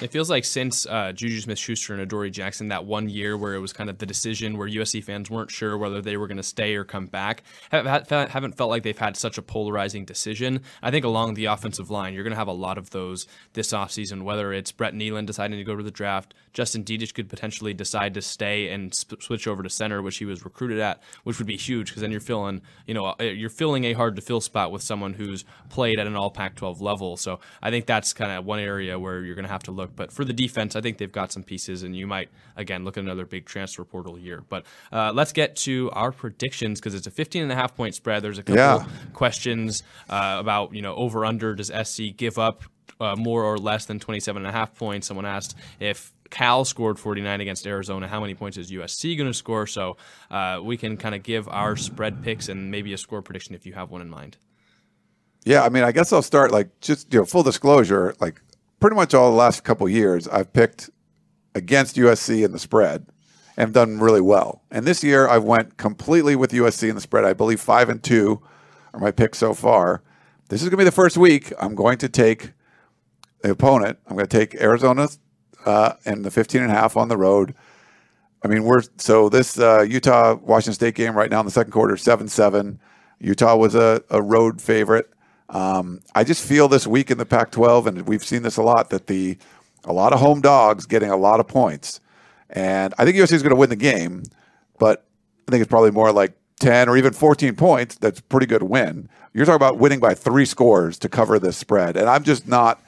It 0.00 0.10
feels 0.10 0.28
like 0.28 0.44
since 0.44 0.86
uh, 0.86 1.12
Juju 1.12 1.40
Smith 1.40 1.58
Schuster 1.58 1.92
and 1.92 2.02
Adoree 2.02 2.30
Jackson, 2.30 2.68
that 2.68 2.84
one 2.84 3.08
year 3.08 3.36
where 3.36 3.54
it 3.54 3.60
was 3.60 3.72
kind 3.72 3.88
of 3.88 3.98
the 3.98 4.06
decision 4.06 4.58
where 4.58 4.68
USC 4.68 5.04
fans 5.04 5.30
weren't 5.30 5.52
sure 5.52 5.78
whether 5.78 6.02
they 6.02 6.16
were 6.16 6.26
going 6.26 6.36
to 6.36 6.42
stay 6.42 6.74
or 6.74 6.82
come 6.84 7.06
back, 7.06 7.44
have, 7.70 8.08
haven't 8.10 8.56
felt 8.56 8.70
like 8.70 8.82
they've 8.82 8.98
had 8.98 9.16
such 9.16 9.38
a 9.38 9.42
polarizing 9.42 10.04
decision. 10.04 10.62
I 10.82 10.90
think 10.90 11.04
along 11.04 11.34
the 11.34 11.44
offensive 11.44 11.90
line, 11.90 12.12
you're 12.12 12.24
going 12.24 12.32
to 12.32 12.38
have 12.38 12.48
a 12.48 12.52
lot 12.52 12.76
of 12.76 12.90
those 12.90 13.28
this 13.52 13.72
offseason, 13.72 14.22
whether 14.22 14.52
it's 14.52 14.72
Brett 14.72 14.94
Neilon 14.94 15.26
deciding 15.26 15.58
to 15.58 15.64
go 15.64 15.76
to 15.76 15.82
the 15.84 15.92
draft, 15.92 16.34
Justin 16.54 16.84
Dedich 16.84 17.12
could 17.12 17.28
potentially 17.28 17.74
decide 17.74 18.14
to 18.14 18.22
stay 18.22 18.68
and 18.70 18.94
sp- 18.96 19.20
switch 19.20 19.46
over 19.46 19.62
to 19.62 19.68
center, 19.68 20.00
which 20.00 20.16
he 20.18 20.24
was 20.24 20.44
recruited 20.44 20.78
at, 20.78 21.02
which 21.24 21.38
would 21.38 21.46
be 21.46 21.56
huge 21.56 21.88
because 21.88 22.00
then 22.00 22.10
you're 22.10 22.20
filling, 22.20 22.62
you 22.86 22.94
know, 22.94 23.06
uh, 23.20 23.22
you're 23.24 23.50
filling 23.50 23.84
a 23.84 23.92
hard 23.92 24.16
to 24.16 24.22
fill 24.22 24.40
spot 24.40 24.70
with 24.72 24.80
someone 24.82 25.12
who's 25.12 25.44
played 25.68 25.98
at 25.98 26.06
an 26.06 26.16
all 26.16 26.30
Pac 26.30 26.54
12 26.54 26.80
level. 26.80 27.16
So 27.16 27.40
I 27.60 27.70
think 27.70 27.84
that's 27.86 28.12
kind 28.14 28.30
of 28.32 28.46
one 28.46 28.60
area 28.60 28.98
where 28.98 29.20
you're 29.22 29.34
going 29.34 29.44
to 29.46 29.50
have 29.52 29.64
to 29.64 29.72
look. 29.72 29.94
But 29.94 30.12
for 30.12 30.24
the 30.24 30.32
defense, 30.32 30.76
I 30.76 30.80
think 30.80 30.98
they've 30.98 31.12
got 31.12 31.32
some 31.32 31.42
pieces, 31.42 31.82
and 31.82 31.94
you 31.96 32.06
might, 32.06 32.30
again, 32.56 32.84
look 32.84 32.96
at 32.96 33.04
another 33.04 33.26
big 33.26 33.44
transfer 33.46 33.84
portal 33.84 34.16
year. 34.18 34.42
But 34.48 34.64
uh, 34.92 35.12
let's 35.12 35.32
get 35.32 35.56
to 35.56 35.90
our 35.92 36.12
predictions 36.12 36.80
because 36.80 36.94
it's 36.94 37.08
a 37.08 37.10
15 37.10 37.42
and 37.42 37.50
a 37.52 37.56
half 37.56 37.74
point 37.76 37.94
spread. 37.96 38.22
There's 38.22 38.38
a 38.38 38.42
couple 38.44 38.56
Yeah. 38.62 38.86
questions 39.12 39.82
uh, 40.08 40.36
about, 40.38 40.72
you 40.74 40.82
know, 40.82 40.94
over 40.94 41.24
under. 41.24 41.54
Does 41.56 41.72
SC 41.84 42.16
give 42.16 42.38
up 42.38 42.62
uh, 43.00 43.16
more 43.16 43.42
or 43.42 43.58
less 43.58 43.86
than 43.86 43.98
27 43.98 44.40
and 44.44 44.48
a 44.48 44.52
half 44.56 44.74
points? 44.76 45.08
Someone 45.08 45.26
asked 45.26 45.56
if 45.80 46.12
Cal 46.30 46.64
scored 46.64 46.98
49 46.98 47.40
against 47.40 47.66
Arizona. 47.66 48.08
How 48.08 48.20
many 48.20 48.34
points 48.34 48.56
is 48.56 48.70
USC 48.70 49.16
going 49.16 49.30
to 49.30 49.34
score? 49.34 49.66
So 49.66 49.96
uh, 50.30 50.60
we 50.62 50.76
can 50.76 50.96
kind 50.96 51.14
of 51.14 51.22
give 51.22 51.48
our 51.48 51.76
spread 51.76 52.22
picks 52.22 52.48
and 52.48 52.70
maybe 52.70 52.92
a 52.92 52.98
score 52.98 53.22
prediction 53.22 53.54
if 53.54 53.66
you 53.66 53.74
have 53.74 53.90
one 53.90 54.00
in 54.00 54.10
mind. 54.10 54.36
Yeah, 55.44 55.62
I 55.62 55.68
mean, 55.68 55.84
I 55.84 55.92
guess 55.92 56.12
I'll 56.12 56.22
start 56.22 56.50
like 56.50 56.80
just 56.80 57.12
you 57.12 57.20
know 57.20 57.26
full 57.26 57.42
disclosure. 57.42 58.14
Like 58.20 58.40
pretty 58.80 58.96
much 58.96 59.14
all 59.14 59.30
the 59.30 59.36
last 59.36 59.62
couple 59.62 59.88
years, 59.88 60.26
I've 60.28 60.52
picked 60.52 60.90
against 61.54 61.96
USC 61.96 62.44
in 62.44 62.52
the 62.52 62.58
spread 62.58 63.06
and 63.56 63.72
done 63.72 64.00
really 64.00 64.20
well. 64.20 64.62
And 64.70 64.86
this 64.86 65.04
year, 65.04 65.28
I 65.28 65.38
went 65.38 65.76
completely 65.76 66.34
with 66.34 66.50
USC 66.50 66.88
in 66.88 66.94
the 66.94 67.00
spread. 67.00 67.24
I 67.24 67.34
believe 67.34 67.60
five 67.60 67.88
and 67.88 68.02
two 68.02 68.42
are 68.92 69.00
my 69.00 69.10
picks 69.10 69.38
so 69.38 69.54
far. 69.54 70.02
This 70.48 70.62
is 70.62 70.68
going 70.68 70.78
to 70.78 70.78
be 70.78 70.84
the 70.84 70.92
first 70.92 71.16
week. 71.16 71.52
I'm 71.60 71.74
going 71.74 71.98
to 71.98 72.08
take 72.08 72.52
the 73.42 73.50
opponent. 73.50 73.98
I'm 74.06 74.16
going 74.16 74.26
to 74.26 74.38
take 74.38 74.54
Arizona 74.60 75.08
uh, 75.64 75.94
and 76.04 76.24
the 76.24 76.30
15 76.30 76.62
and 76.62 76.70
a 76.70 76.74
half 76.74 76.96
on 76.96 77.08
the 77.08 77.16
road. 77.16 77.54
I 78.44 78.48
mean, 78.48 78.64
we're 78.64 78.82
so 78.98 79.30
this 79.30 79.58
uh, 79.58 79.82
Utah 79.82 80.34
Washington 80.34 80.74
State 80.74 80.94
game 80.94 81.16
right 81.16 81.30
now 81.30 81.40
in 81.40 81.46
the 81.46 81.52
second 81.52 81.72
quarter, 81.72 81.96
seven 81.96 82.28
seven. 82.28 82.78
Utah 83.18 83.56
was 83.56 83.74
a, 83.74 84.02
a 84.10 84.20
road 84.20 84.60
favorite. 84.60 85.10
Um, 85.48 86.00
I 86.14 86.24
just 86.24 86.46
feel 86.46 86.68
this 86.68 86.86
week 86.86 87.10
in 87.10 87.16
the 87.16 87.24
Pac-12, 87.24 87.86
and 87.86 88.02
we've 88.06 88.24
seen 88.24 88.42
this 88.42 88.56
a 88.56 88.62
lot, 88.62 88.90
that 88.90 89.06
the 89.06 89.38
a 89.84 89.92
lot 89.92 90.12
of 90.12 90.20
home 90.20 90.40
dogs 90.40 90.84
getting 90.84 91.10
a 91.10 91.16
lot 91.16 91.40
of 91.40 91.48
points, 91.48 92.00
and 92.50 92.92
I 92.98 93.04
think 93.04 93.16
USC 93.16 93.32
is 93.32 93.42
going 93.42 93.54
to 93.54 93.56
win 93.56 93.70
the 93.70 93.76
game, 93.76 94.24
but 94.78 95.06
I 95.48 95.50
think 95.50 95.62
it's 95.62 95.70
probably 95.70 95.90
more 95.90 96.12
like 96.12 96.34
ten 96.60 96.88
or 96.88 96.98
even 96.98 97.14
fourteen 97.14 97.56
points. 97.56 97.96
That's 97.96 98.20
a 98.20 98.22
pretty 98.24 98.46
good 98.46 98.64
win. 98.64 99.08
You're 99.32 99.46
talking 99.46 99.56
about 99.56 99.78
winning 99.78 100.00
by 100.00 100.12
three 100.14 100.44
scores 100.44 100.98
to 100.98 101.08
cover 101.08 101.38
this 101.38 101.56
spread, 101.56 101.96
and 101.96 102.10
I'm 102.10 102.24
just 102.24 102.46
not. 102.46 102.82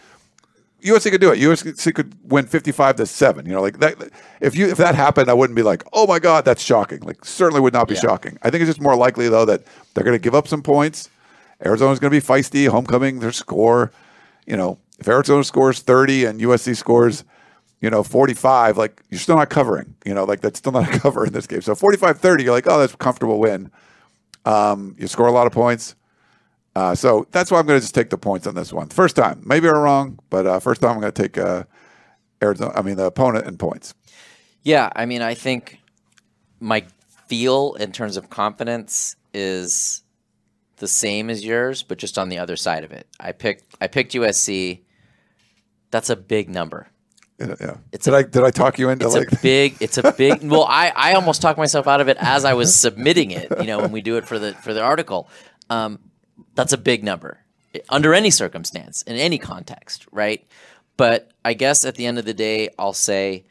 USC 0.84 1.10
could 1.10 1.20
do 1.20 1.32
it. 1.32 1.38
USC 1.38 1.94
could 1.94 2.14
win 2.30 2.46
55 2.46 2.96
to 2.96 3.06
7. 3.06 3.46
You 3.46 3.52
know, 3.52 3.62
like 3.62 3.78
that 3.80 3.96
if 4.40 4.54
you 4.54 4.68
if 4.68 4.78
that 4.78 4.94
happened, 4.94 5.28
I 5.30 5.34
wouldn't 5.34 5.56
be 5.56 5.62
like, 5.62 5.82
"Oh 5.92 6.06
my 6.06 6.18
god, 6.18 6.44
that's 6.44 6.62
shocking." 6.62 7.00
Like 7.00 7.24
certainly 7.24 7.60
would 7.60 7.72
not 7.72 7.88
be 7.88 7.94
Yeah. 7.94 8.00
shocking. 8.00 8.38
I 8.42 8.50
think 8.50 8.62
it's 8.62 8.68
just 8.70 8.80
more 8.80 8.94
likely 8.96 9.28
though 9.28 9.44
that 9.46 9.62
they're 9.94 10.04
going 10.04 10.14
to 10.16 10.22
give 10.22 10.34
up 10.34 10.46
some 10.48 10.62
points. 10.62 11.08
Arizona's 11.64 11.98
going 11.98 12.12
to 12.12 12.20
be 12.20 12.24
feisty, 12.24 12.68
homecoming, 12.68 13.20
their 13.20 13.32
score, 13.32 13.90
you 14.46 14.56
know, 14.56 14.78
if 14.98 15.08
Arizona 15.08 15.42
scores 15.42 15.80
30 15.80 16.26
and 16.26 16.40
USC 16.40 16.76
scores, 16.76 17.24
you 17.80 17.88
know, 17.88 18.02
45, 18.02 18.76
like 18.76 19.02
you're 19.08 19.18
still 19.18 19.36
not 19.36 19.48
covering, 19.48 19.94
you 20.04 20.12
know, 20.14 20.24
like 20.24 20.42
that's 20.42 20.58
still 20.58 20.72
not 20.72 20.86
a 20.94 20.98
cover 20.98 21.24
in 21.26 21.32
this 21.32 21.46
game. 21.46 21.62
So 21.62 21.74
45-30, 21.74 22.44
you're 22.44 22.52
like, 22.52 22.66
"Oh, 22.68 22.78
that's 22.78 22.92
a 22.94 22.96
comfortable 22.98 23.38
win." 23.40 23.70
Um, 24.44 24.94
you 24.98 25.06
score 25.08 25.26
a 25.26 25.32
lot 25.32 25.46
of 25.46 25.52
points. 25.52 25.94
Uh, 26.76 26.94
so 26.94 27.26
that's 27.30 27.50
why 27.50 27.58
I'm 27.58 27.66
going 27.66 27.78
to 27.78 27.82
just 27.82 27.94
take 27.94 28.10
the 28.10 28.18
points 28.18 28.46
on 28.46 28.54
this 28.54 28.70
one. 28.70 28.90
First 28.90 29.16
time, 29.16 29.42
maybe 29.46 29.66
I'm 29.66 29.76
wrong, 29.78 30.18
but 30.28 30.46
uh, 30.46 30.60
first 30.60 30.82
time 30.82 30.90
I'm 30.90 31.00
going 31.00 31.10
to 31.10 31.22
take 31.22 31.38
uh, 31.38 31.64
Arizona. 32.42 32.70
I 32.76 32.82
mean 32.82 32.96
the 32.96 33.06
opponent 33.06 33.46
and 33.46 33.58
points. 33.58 33.94
Yeah, 34.62 34.90
I 34.94 35.06
mean, 35.06 35.22
I 35.22 35.32
think 35.32 35.78
my 36.60 36.84
feel 37.28 37.74
in 37.80 37.92
terms 37.92 38.18
of 38.18 38.28
confidence 38.28 39.16
is 39.32 40.02
the 40.76 40.86
same 40.86 41.30
as 41.30 41.42
yours, 41.42 41.82
but 41.82 41.96
just 41.96 42.18
on 42.18 42.28
the 42.28 42.36
other 42.36 42.56
side 42.56 42.84
of 42.84 42.92
it. 42.92 43.06
I 43.18 43.32
picked 43.32 43.74
I 43.80 43.86
picked 43.86 44.12
USC. 44.12 44.80
That's 45.90 46.10
a 46.10 46.16
big 46.16 46.50
number. 46.50 46.88
Yeah. 47.38 47.54
yeah. 47.58 47.76
It's 47.90 48.04
did 48.04 48.12
a- 48.12 48.18
I 48.18 48.22
did 48.22 48.42
I 48.44 48.50
talk 48.50 48.78
you 48.78 48.90
into 48.90 49.06
it? 49.06 49.08
It's 49.08 49.16
like 49.16 49.32
a 49.32 49.36
big. 49.42 49.76
It's 49.80 49.96
a 49.96 50.12
big. 50.12 50.42
Well, 50.42 50.66
I, 50.68 50.92
I 50.94 51.14
almost 51.14 51.40
talked 51.40 51.58
myself 51.58 51.86
out 51.86 52.02
of 52.02 52.08
it 52.08 52.18
as 52.20 52.44
I 52.44 52.52
was 52.52 52.74
submitting 52.76 53.30
it. 53.30 53.50
You 53.60 53.66
know, 53.66 53.78
when 53.78 53.92
we 53.92 54.02
do 54.02 54.18
it 54.18 54.26
for 54.26 54.38
the 54.38 54.52
for 54.52 54.74
the 54.74 54.82
article, 54.82 55.30
um, 55.70 56.00
that's 56.56 56.72
a 56.72 56.78
big 56.78 57.04
number 57.04 57.38
under 57.88 58.14
any 58.14 58.30
circumstance 58.30 59.02
in 59.02 59.16
any 59.16 59.38
context, 59.38 60.06
right? 60.10 60.46
But 60.96 61.30
I 61.44 61.54
guess 61.54 61.84
at 61.84 61.94
the 61.94 62.06
end 62.06 62.18
of 62.18 62.24
the 62.24 62.34
day, 62.34 62.70
I'll 62.78 62.92
say 62.92 63.44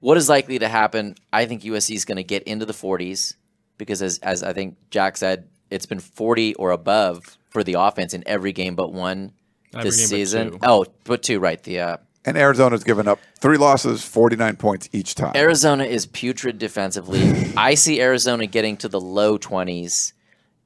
what 0.00 0.16
is 0.16 0.28
likely 0.28 0.58
to 0.60 0.68
happen. 0.68 1.16
I 1.32 1.46
think 1.46 1.62
USC 1.62 1.94
is 1.94 2.04
going 2.04 2.16
to 2.16 2.24
get 2.24 2.44
into 2.44 2.64
the 2.66 2.72
40s 2.72 3.34
because, 3.78 4.02
as 4.02 4.18
as 4.18 4.42
I 4.42 4.52
think 4.52 4.76
Jack 4.90 5.16
said, 5.16 5.48
it's 5.70 5.86
been 5.86 6.00
40 6.00 6.54
or 6.54 6.70
above 6.70 7.38
for 7.50 7.62
the 7.64 7.74
offense 7.74 8.14
in 8.14 8.22
every 8.26 8.52
game 8.52 8.74
but 8.74 8.92
one 8.92 9.32
Every 9.74 9.90
this 9.90 9.98
game 9.98 10.04
but 10.04 10.16
season. 10.16 10.58
Oh, 10.62 10.86
but 11.04 11.22
two, 11.22 11.40
right? 11.40 11.62
The 11.62 11.80
uh, 11.80 11.96
and 12.24 12.36
Arizona's 12.36 12.84
given 12.84 13.08
up 13.08 13.18
three 13.40 13.56
losses, 13.56 14.04
49 14.04 14.56
points 14.56 14.88
each 14.92 15.16
time. 15.16 15.32
Arizona 15.34 15.84
is 15.84 16.06
putrid 16.06 16.58
defensively. 16.58 17.52
I 17.56 17.74
see 17.74 18.00
Arizona 18.00 18.46
getting 18.46 18.76
to 18.78 18.88
the 18.88 19.00
low 19.00 19.38
20s, 19.38 20.12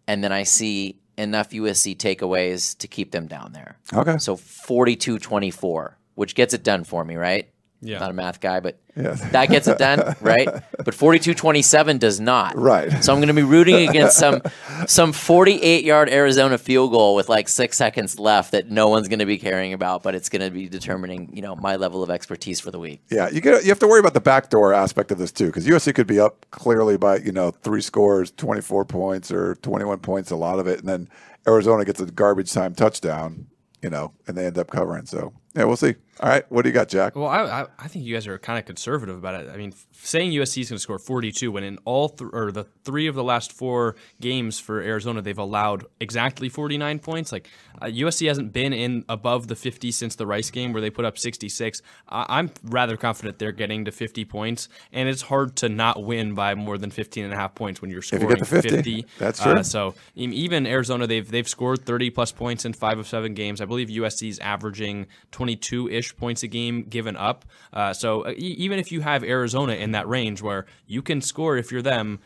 and 0.07 0.22
then 0.22 0.32
I 0.32 0.42
see 0.42 0.98
enough 1.16 1.50
USC 1.50 1.96
takeaways 1.96 2.76
to 2.78 2.88
keep 2.88 3.10
them 3.10 3.26
down 3.26 3.52
there. 3.52 3.78
okay. 3.92 4.18
So 4.18 4.36
42 4.36 5.18
24, 5.18 5.98
which 6.14 6.34
gets 6.34 6.54
it 6.54 6.62
done 6.62 6.84
for 6.84 7.04
me, 7.04 7.16
right? 7.16 7.48
Yeah. 7.83 7.99
Not 7.99 8.11
a 8.11 8.14
math 8.14 8.41
guy, 8.41 8.61
but 8.61 8.79
Yes. 8.97 9.20
that 9.33 9.51
gets 9.51 9.68
it 9.68 9.77
done, 9.77 10.16
right? 10.22 10.49
But 10.83 10.95
42 10.95 11.35
27 11.35 11.99
does 11.99 12.18
not. 12.18 12.57
Right. 12.57 12.91
So 13.05 13.12
I'm 13.12 13.18
going 13.18 13.29
to 13.29 13.35
be 13.35 13.43
rooting 13.43 13.87
against 13.89 14.16
some 14.16 14.41
some 14.87 15.12
48 15.12 15.85
yard 15.85 16.09
Arizona 16.09 16.57
field 16.57 16.93
goal 16.93 17.14
with 17.14 17.29
like 17.29 17.49
six 17.49 17.77
seconds 17.77 18.18
left 18.18 18.53
that 18.53 18.70
no 18.70 18.89
one's 18.89 19.09
going 19.09 19.18
to 19.18 19.27
be 19.27 19.37
caring 19.37 19.74
about, 19.74 20.03
but 20.03 20.14
it's 20.14 20.31
going 20.31 20.41
to 20.43 20.51
be 20.51 20.68
determining, 20.68 21.29
you 21.35 21.43
know, 21.43 21.55
my 21.57 21.77
level 21.77 22.03
of 22.03 22.09
expertise 22.09 22.59
for 22.61 22.70
the 22.70 22.79
week. 22.79 23.03
Yeah, 23.11 23.29
you 23.29 23.43
get 23.43 23.62
you 23.64 23.68
have 23.68 23.79
to 23.81 23.87
worry 23.87 24.01
about 24.01 24.14
the 24.14 24.20
backdoor 24.20 24.72
aspect 24.72 25.12
of 25.12 25.18
this 25.18 25.31
too, 25.31 25.47
because 25.47 25.66
USC 25.66 25.95
could 25.95 26.07
be 26.07 26.18
up 26.18 26.47
clearly 26.51 26.97
by 26.97 27.18
you 27.18 27.33
know 27.33 27.51
three 27.51 27.83
scores, 27.83 28.31
twenty 28.31 28.62
four 28.62 28.87
points 28.87 29.31
or 29.31 29.57
twenty 29.57 29.85
one 29.85 29.99
points, 29.99 30.31
a 30.31 30.37
lot 30.37 30.59
of 30.59 30.66
it, 30.66 30.79
and 30.81 30.89
then 30.89 31.09
Arizona 31.47 31.85
gets 31.85 32.01
a 32.01 32.07
garbage 32.07 32.51
time 32.53 32.74
touchdown, 32.74 33.47
you 33.83 33.91
know, 33.91 34.12
and 34.27 34.37
they 34.39 34.47
end 34.47 34.57
up 34.57 34.70
covering. 34.70 35.05
So 35.05 35.35
yeah, 35.57 35.64
we'll 35.64 35.76
see. 35.76 35.94
All 36.20 36.30
right, 36.30 36.50
what 36.50 36.62
do 36.62 36.70
you 36.70 36.72
got, 36.72 36.88
Jack? 36.88 37.14
Well, 37.14 37.26
I, 37.28 37.42
I, 37.42 37.66
I 37.78 37.88
think 37.88 38.07
you 38.07 38.14
guys 38.14 38.26
are 38.26 38.38
kind 38.38 38.59
of 38.59 38.64
conservative 38.64 39.18
about 39.18 39.34
it. 39.38 39.50
I 39.52 39.59
mean, 39.59 39.72
f- 39.74 39.86
saying 39.92 40.30
USC 40.30 40.62
is 40.62 40.70
going 40.70 40.76
to 40.76 40.82
score 40.82 40.98
42 40.98 41.52
when 41.52 41.62
in 41.62 41.78
all 41.84 42.09
th- 42.09 42.30
or 42.32 42.50
the 42.50 42.64
three 42.84 43.07
of 43.07 43.14
the 43.14 43.22
last 43.22 43.52
four 43.52 43.96
games 44.18 44.59
for 44.59 44.80
Arizona 44.80 45.20
they've 45.20 45.36
allowed 45.38 45.84
exactly 46.00 46.48
49 46.48 47.00
points. 47.00 47.32
Like 47.32 47.50
uh, 47.82 47.86
USC 47.86 48.28
hasn't 48.28 48.54
been 48.54 48.72
in 48.72 49.04
above 49.11 49.48
the 49.48 49.54
50 49.54 49.90
since 49.90 50.14
the 50.16 50.26
Rice 50.26 50.50
game 50.50 50.72
where 50.72 50.80
they 50.80 50.88
put 50.88 51.04
up 51.04 51.18
66. 51.18 51.82
I, 52.09 52.24
I'm 52.38 52.50
rather 52.64 52.96
confident 52.96 53.38
they're 53.38 53.52
getting 53.52 53.84
to 53.84 53.92
50 53.92 54.24
points, 54.24 54.70
and 54.94 55.11
it's 55.11 55.20
hard 55.20 55.54
to 55.57 55.68
not 55.68 56.02
win 56.02 56.32
by 56.34 56.54
more 56.54 56.78
than 56.78 56.90
15 56.90 57.24
and 57.24 57.34
a 57.34 57.36
half 57.36 57.54
points 57.54 57.82
when 57.82 57.90
you're 57.90 57.98
you 57.98 58.02
scoring 58.02 58.28
get 58.28 58.38
to 58.38 58.44
50, 58.46 59.04
that's 59.18 59.38
Uh, 59.44 59.52
true. 59.52 59.62
so 59.64 59.94
e- 60.16 60.24
even 60.32 60.66
Arizona, 60.66 61.07
they've 61.07 61.30
they've 61.30 61.48
scored 61.48 61.84
30 61.84 62.09
plus 62.09 62.32
points 62.32 62.64
in 62.64 62.72
five 62.72 62.98
of 62.98 63.07
seven 63.07 63.34
games. 63.34 63.61
I 63.61 63.66
believe 63.66 63.88
USC's 63.88 64.38
averaging 64.38 65.09
22 65.47 65.88
ish 65.88 66.16
points 66.16 66.42
a 66.42 66.49
game 66.49 66.82
given 66.82 67.16
up. 67.16 67.44
Uh, 67.72 67.92
so 67.92 68.22
uh, 68.26 68.34
even 68.36 68.80
if 68.80 68.90
you 68.90 69.01
have 69.01 69.22
Arizona 69.22 69.74
in 69.74 69.92
that 69.92 70.09
range 70.09 70.42
where 70.42 70.66
you 70.86 71.03
can 71.03 71.20
score 71.20 71.57
if 71.57 71.70
you're 71.70 71.82
them. 71.82 72.18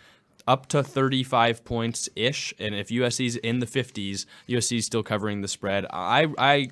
Up 0.48 0.66
to 0.68 0.82
35 0.82 1.64
points 1.64 2.08
ish, 2.16 2.54
and 2.58 2.74
if 2.74 2.88
USC's 2.88 3.36
in 3.36 3.60
the 3.60 3.66
50s, 3.66 4.24
USC's 4.48 4.86
still 4.86 5.02
covering 5.02 5.42
the 5.42 5.48
spread. 5.48 5.84
I, 5.90 6.26
I 6.38 6.70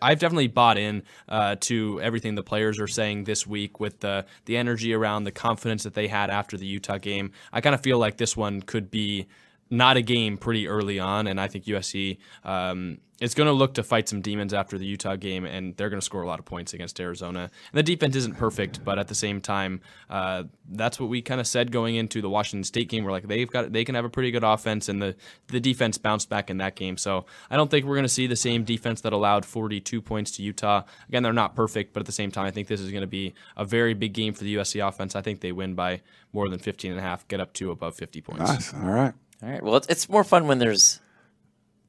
I've 0.00 0.20
definitely 0.20 0.46
bought 0.46 0.78
in 0.78 1.02
uh, 1.28 1.56
to 1.62 2.00
everything 2.00 2.36
the 2.36 2.44
players 2.44 2.78
are 2.78 2.86
saying 2.86 3.24
this 3.24 3.46
week 3.46 3.80
with 3.80 3.98
the 4.00 4.24
the 4.44 4.56
energy 4.56 4.94
around 4.94 5.24
the 5.24 5.32
confidence 5.32 5.82
that 5.82 5.94
they 5.94 6.06
had 6.06 6.30
after 6.30 6.56
the 6.56 6.66
Utah 6.66 6.98
game. 6.98 7.32
I 7.52 7.60
kind 7.60 7.74
of 7.74 7.82
feel 7.82 7.98
like 7.98 8.16
this 8.16 8.36
one 8.36 8.62
could 8.62 8.90
be 8.90 9.26
not 9.70 9.96
a 9.96 10.02
game 10.02 10.36
pretty 10.36 10.66
early 10.66 10.98
on, 10.98 11.26
and 11.26 11.40
I 11.40 11.46
think 11.46 11.64
USC 11.64 12.18
um, 12.44 12.98
is 13.20 13.34
going 13.34 13.46
to 13.46 13.52
look 13.52 13.74
to 13.74 13.82
fight 13.84 14.08
some 14.08 14.20
demons 14.20 14.52
after 14.52 14.78
the 14.78 14.84
Utah 14.84 15.14
game, 15.14 15.44
and 15.44 15.76
they're 15.76 15.90
going 15.90 16.00
to 16.00 16.04
score 16.04 16.22
a 16.22 16.26
lot 16.26 16.40
of 16.40 16.44
points 16.44 16.74
against 16.74 16.98
Arizona. 16.98 17.42
And 17.42 17.78
the 17.78 17.82
defense 17.82 18.16
isn't 18.16 18.36
perfect, 18.36 18.82
but 18.82 18.98
at 18.98 19.08
the 19.08 19.14
same 19.14 19.40
time, 19.40 19.80
uh, 20.08 20.44
that's 20.70 20.98
what 20.98 21.08
we 21.08 21.22
kind 21.22 21.40
of 21.40 21.46
said 21.46 21.70
going 21.70 21.94
into 21.94 22.20
the 22.20 22.30
Washington 22.30 22.64
State 22.64 22.88
game. 22.88 23.04
We're 23.04 23.12
like 23.12 23.28
they've 23.28 23.50
got 23.50 23.72
they 23.72 23.84
can 23.84 23.94
have 23.94 24.04
a 24.04 24.10
pretty 24.10 24.32
good 24.32 24.42
offense, 24.42 24.88
and 24.88 25.00
the 25.00 25.14
the 25.48 25.60
defense 25.60 25.98
bounced 25.98 26.28
back 26.28 26.50
in 26.50 26.56
that 26.58 26.74
game. 26.74 26.96
So 26.96 27.26
I 27.50 27.56
don't 27.56 27.70
think 27.70 27.86
we're 27.86 27.96
going 27.96 28.04
to 28.04 28.08
see 28.08 28.26
the 28.26 28.36
same 28.36 28.64
defense 28.64 29.02
that 29.02 29.12
allowed 29.12 29.44
42 29.44 30.02
points 30.02 30.32
to 30.32 30.42
Utah. 30.42 30.82
Again, 31.08 31.22
they're 31.22 31.32
not 31.32 31.54
perfect, 31.54 31.92
but 31.92 32.00
at 32.00 32.06
the 32.06 32.12
same 32.12 32.32
time, 32.32 32.46
I 32.46 32.50
think 32.50 32.66
this 32.66 32.80
is 32.80 32.90
going 32.90 33.02
to 33.02 33.06
be 33.06 33.34
a 33.56 33.64
very 33.64 33.94
big 33.94 34.14
game 34.14 34.32
for 34.32 34.42
the 34.42 34.56
USC 34.56 34.86
offense. 34.86 35.14
I 35.14 35.22
think 35.22 35.40
they 35.40 35.52
win 35.52 35.74
by 35.74 36.00
more 36.32 36.48
than 36.48 36.58
15 36.58 36.92
and 36.92 37.00
a 37.00 37.02
half, 37.02 37.26
get 37.28 37.40
up 37.40 37.52
to 37.54 37.70
above 37.70 37.94
50 37.94 38.20
points. 38.20 38.40
Nice. 38.40 38.74
All 38.74 38.80
right. 38.80 39.14
All 39.42 39.48
right. 39.48 39.62
Well, 39.62 39.76
it's, 39.76 39.86
it's 39.88 40.08
more 40.08 40.24
fun 40.24 40.46
when 40.46 40.58
there's 40.58 41.00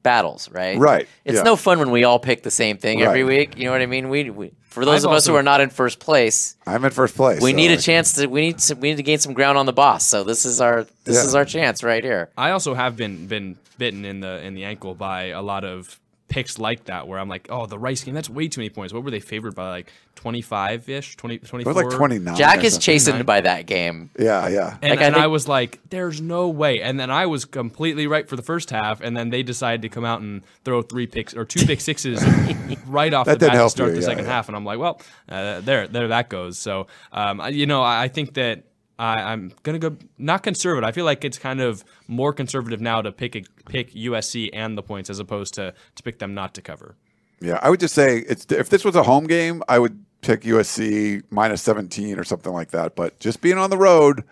battles, 0.02 0.50
right? 0.50 0.78
Right, 0.78 1.08
It's 1.24 1.36
yeah. 1.36 1.42
no 1.42 1.54
fun 1.56 1.78
when 1.78 1.90
we 1.90 2.04
all 2.04 2.18
pick 2.18 2.42
the 2.42 2.50
same 2.50 2.76
thing 2.78 3.02
every 3.02 3.22
week. 3.24 3.56
You 3.56 3.66
know 3.66 3.72
what 3.72 3.82
I 3.82 3.86
mean? 3.86 4.08
We, 4.08 4.30
we 4.30 4.52
for 4.64 4.84
those 4.84 5.04
I've 5.04 5.10
of 5.12 5.16
us 5.16 5.26
who 5.26 5.34
are 5.36 5.42
not 5.44 5.60
in 5.60 5.70
first 5.70 6.00
place, 6.00 6.56
I'm 6.66 6.84
in 6.84 6.90
first 6.90 7.14
place. 7.14 7.40
we 7.40 7.50
so 7.52 7.56
need 7.56 7.70
a 7.70 7.74
I- 7.74 7.76
chance 7.76 8.14
to 8.14 8.26
we 8.26 8.40
need 8.40 8.58
to, 8.58 8.74
we 8.74 8.90
need 8.90 8.96
to 8.96 9.02
gain 9.04 9.18
some 9.18 9.32
ground 9.34 9.58
on 9.58 9.66
the 9.66 9.72
boss. 9.72 10.04
So 10.06 10.24
this 10.24 10.44
is 10.44 10.60
our 10.60 10.86
this 11.04 11.16
Yeah. 11.16 11.24
is 11.24 11.34
our 11.34 11.44
chance 11.44 11.84
right 11.84 12.02
here. 12.02 12.30
I 12.36 12.50
also 12.50 12.74
have 12.74 12.96
been 12.96 13.26
been 13.28 13.58
bitten 13.78 14.04
in 14.04 14.20
the 14.20 14.42
in 14.44 14.54
the 14.54 14.64
ankle 14.64 14.94
by 14.94 15.24
a 15.26 15.42
lot 15.42 15.62
of 15.64 16.00
picks 16.32 16.58
like 16.58 16.84
that 16.86 17.06
where 17.06 17.18
I'm 17.18 17.28
like, 17.28 17.46
oh, 17.50 17.66
the 17.66 17.78
Rice 17.78 18.02
game, 18.04 18.14
that's 18.14 18.30
way 18.30 18.48
too 18.48 18.60
many 18.62 18.70
points. 18.70 18.94
What 18.94 19.04
were 19.04 19.10
they 19.10 19.20
favored 19.20 19.54
by? 19.54 19.68
Like 19.68 19.92
25 20.14 20.88
ish, 20.88 21.16
20, 21.16 21.34
It 21.34 21.44
24? 21.46 21.74
like 21.74 21.90
29. 21.90 22.34
Jack 22.36 22.64
is 22.64 22.72
something. 22.72 22.80
chastened 22.84 23.26
by 23.26 23.42
that 23.42 23.66
game. 23.66 24.08
Yeah, 24.18 24.48
yeah. 24.48 24.78
And, 24.80 24.90
Like, 24.90 25.00
I 25.00 25.04
and 25.04 25.14
I, 25.16 25.20
think- 25.22 25.32
was 25.32 25.46
like, 25.46 25.80
there's 25.90 26.20
no 26.22 26.48
way. 26.48 26.80
And 26.80 26.98
then 26.98 27.10
I 27.10 27.26
was 27.26 27.44
completely 27.44 28.06
right 28.06 28.26
for 28.26 28.36
the 28.36 28.42
first 28.42 28.70
half. 28.70 29.00
And 29.02 29.14
then 29.16 29.28
they 29.30 29.42
decided 29.42 29.82
to 29.82 29.88
come 29.90 30.04
out 30.06 30.20
and 30.22 30.42
throw 30.64 30.80
three 30.80 31.06
picks 31.06 31.34
or 31.34 31.44
two 31.44 31.66
pick 31.66 31.80
sixes 31.82 32.24
right 32.86 33.12
off 33.12 33.26
That 33.26 33.38
the 33.40 33.46
bat 33.46 33.52
to 33.52 33.58
help 33.58 33.70
start 33.70 33.90
you, 33.90 33.96
the 33.96 34.00
yeah, 34.00 34.06
second 34.06 34.24
yeah. 34.24 34.30
half. 34.32 34.48
And 34.48 34.56
I'm 34.56 34.64
like, 34.64 34.78
well, 34.78 35.00
uh, 35.28 35.60
there, 35.60 35.86
there 35.86 36.08
that 36.08 36.30
goes. 36.30 36.56
So, 36.58 36.86
um, 37.12 37.42
you 37.50 37.66
know, 37.66 37.82
I, 37.82 38.04
I 38.04 38.08
think 38.08 38.34
that 38.34 38.64
I, 39.02 39.32
I'm 39.32 39.52
gonna 39.64 39.80
go 39.80 39.96
not 40.16 40.44
conservative. 40.44 40.86
I 40.86 40.92
feel 40.92 41.04
like 41.04 41.24
it's 41.24 41.36
kind 41.36 41.60
of 41.60 41.84
more 42.06 42.32
conservative 42.32 42.80
now 42.80 43.02
to 43.02 43.10
pick 43.10 43.34
a, 43.34 43.42
pick 43.68 43.92
USC 43.94 44.50
and 44.52 44.78
the 44.78 44.82
points 44.82 45.10
as 45.10 45.18
opposed 45.18 45.54
to 45.54 45.74
to 45.96 46.02
pick 46.04 46.20
them 46.20 46.34
not 46.34 46.54
to 46.54 46.62
cover. 46.62 46.94
Yeah, 47.40 47.58
I 47.60 47.68
would 47.68 47.80
just 47.80 47.96
say 47.96 48.18
it's 48.18 48.46
if 48.52 48.68
this 48.70 48.84
was 48.84 48.94
a 48.94 49.02
home 49.02 49.26
game, 49.26 49.64
I 49.66 49.80
would 49.80 50.04
pick 50.20 50.42
USC 50.42 51.24
minus 51.30 51.62
17 51.62 52.16
or 52.16 52.22
something 52.22 52.52
like 52.52 52.70
that. 52.70 52.94
But 52.94 53.18
just 53.18 53.40
being 53.40 53.58
on 53.58 53.70
the 53.70 53.76
road, 53.76 54.22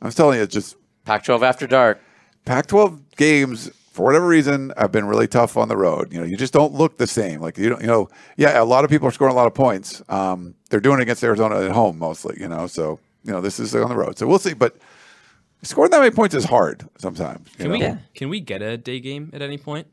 I'm 0.00 0.10
telling 0.10 0.38
you, 0.38 0.44
it's 0.44 0.54
just 0.54 0.76
Pac-12 1.04 1.42
after 1.42 1.66
dark. 1.66 2.00
Pac-12 2.46 3.02
games 3.18 3.70
for 3.92 4.06
whatever 4.06 4.26
reason 4.26 4.72
have 4.78 4.90
been 4.90 5.04
really 5.04 5.28
tough 5.28 5.58
on 5.58 5.68
the 5.68 5.76
road. 5.76 6.14
You 6.14 6.20
know, 6.20 6.26
you 6.26 6.38
just 6.38 6.54
don't 6.54 6.72
look 6.72 6.96
the 6.96 7.06
same. 7.06 7.42
Like 7.42 7.58
you 7.58 7.68
don't, 7.68 7.82
you 7.82 7.88
know, 7.88 8.08
yeah, 8.38 8.58
a 8.58 8.64
lot 8.64 8.84
of 8.84 8.90
people 8.90 9.06
are 9.06 9.12
scoring 9.12 9.34
a 9.34 9.36
lot 9.36 9.46
of 9.46 9.52
points. 9.52 10.02
Um, 10.08 10.54
they're 10.70 10.80
doing 10.80 10.98
it 10.98 11.02
against 11.02 11.22
Arizona 11.22 11.60
at 11.60 11.72
home 11.72 11.98
mostly. 11.98 12.36
You 12.40 12.48
know, 12.48 12.66
so 12.66 13.00
you 13.24 13.32
know 13.32 13.40
this 13.40 13.58
is 13.58 13.74
on 13.74 13.88
the 13.88 13.96
road. 13.96 14.18
So 14.18 14.26
we'll 14.26 14.38
see. 14.38 14.54
But 14.54 14.76
scoring 15.62 15.90
that 15.90 15.98
many 16.00 16.10
points 16.10 16.34
is 16.34 16.44
hard 16.44 16.88
sometimes. 16.98 17.48
you 17.58 17.64
Can 17.64 17.70
we 17.72 17.78
know? 17.80 17.98
can 18.14 18.28
we 18.28 18.40
get 18.40 18.62
a 18.62 18.76
day 18.76 19.00
game 19.00 19.30
at 19.32 19.42
any 19.42 19.58
point? 19.58 19.86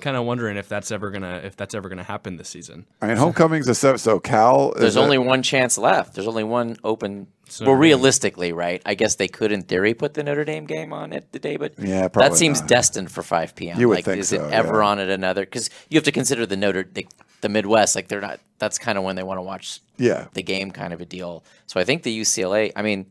Kind 0.00 0.16
of 0.16 0.24
wondering 0.26 0.56
if 0.58 0.68
that's 0.68 0.90
ever 0.90 1.10
gonna 1.10 1.40
if 1.44 1.56
that's 1.56 1.74
ever 1.74 1.88
gonna 1.88 2.02
happen 2.02 2.36
this 2.36 2.48
season. 2.50 2.86
I 3.00 3.06
mean, 3.08 3.16
homecoming's 3.16 3.66
a 3.68 3.74
seven. 3.74 3.98
So 3.98 4.20
Cal. 4.20 4.72
is 4.72 4.80
There's 4.80 4.96
a- 4.96 5.00
only 5.00 5.16
one 5.18 5.42
chance 5.42 5.78
left. 5.78 6.14
There's 6.14 6.26
only 6.28 6.44
one 6.44 6.76
open. 6.84 7.28
Notre 7.60 7.70
well, 7.72 7.80
realistically, 7.80 8.52
right? 8.52 8.82
I 8.84 8.94
guess 8.94 9.14
they 9.14 9.28
could, 9.28 9.52
in 9.52 9.62
theory, 9.62 9.94
put 9.94 10.14
the 10.14 10.22
Notre 10.24 10.44
Dame 10.44 10.66
game 10.66 10.92
on 10.92 11.12
it 11.12 11.32
today, 11.32 11.56
but 11.56 11.74
Yeah, 11.78 12.08
probably 12.08 12.30
that 12.30 12.36
seems 12.36 12.60
not. 12.60 12.68
destined 12.68 13.10
for 13.12 13.22
5 13.22 13.54
p.m. 13.54 13.78
You 13.80 13.88
would 13.88 13.96
like, 13.98 14.04
think 14.04 14.18
is 14.18 14.30
so, 14.30 14.44
it 14.46 14.52
ever 14.52 14.80
yeah. 14.80 14.86
on 14.88 14.98
at 14.98 15.08
another? 15.08 15.42
Because 15.42 15.70
you 15.88 15.96
have 15.96 16.04
to 16.04 16.12
consider 16.12 16.44
the 16.44 16.56
Notre 16.56 16.82
the, 16.92 17.06
the 17.42 17.48
Midwest. 17.48 17.94
Like 17.94 18.08
they're 18.08 18.20
not. 18.20 18.40
That's 18.58 18.78
kind 18.78 18.98
of 18.98 19.04
when 19.04 19.16
they 19.16 19.22
want 19.22 19.38
to 19.38 19.42
watch 19.42 19.80
Yeah. 19.96 20.26
the 20.32 20.42
game, 20.42 20.70
kind 20.70 20.92
of 20.92 21.00
a 21.00 21.04
deal. 21.04 21.44
So 21.66 21.78
I 21.78 21.84
think 21.84 22.02
the 22.02 22.20
UCLA. 22.20 22.72
I 22.74 22.82
mean, 22.82 23.06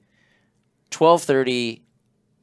12:30 0.91 1.81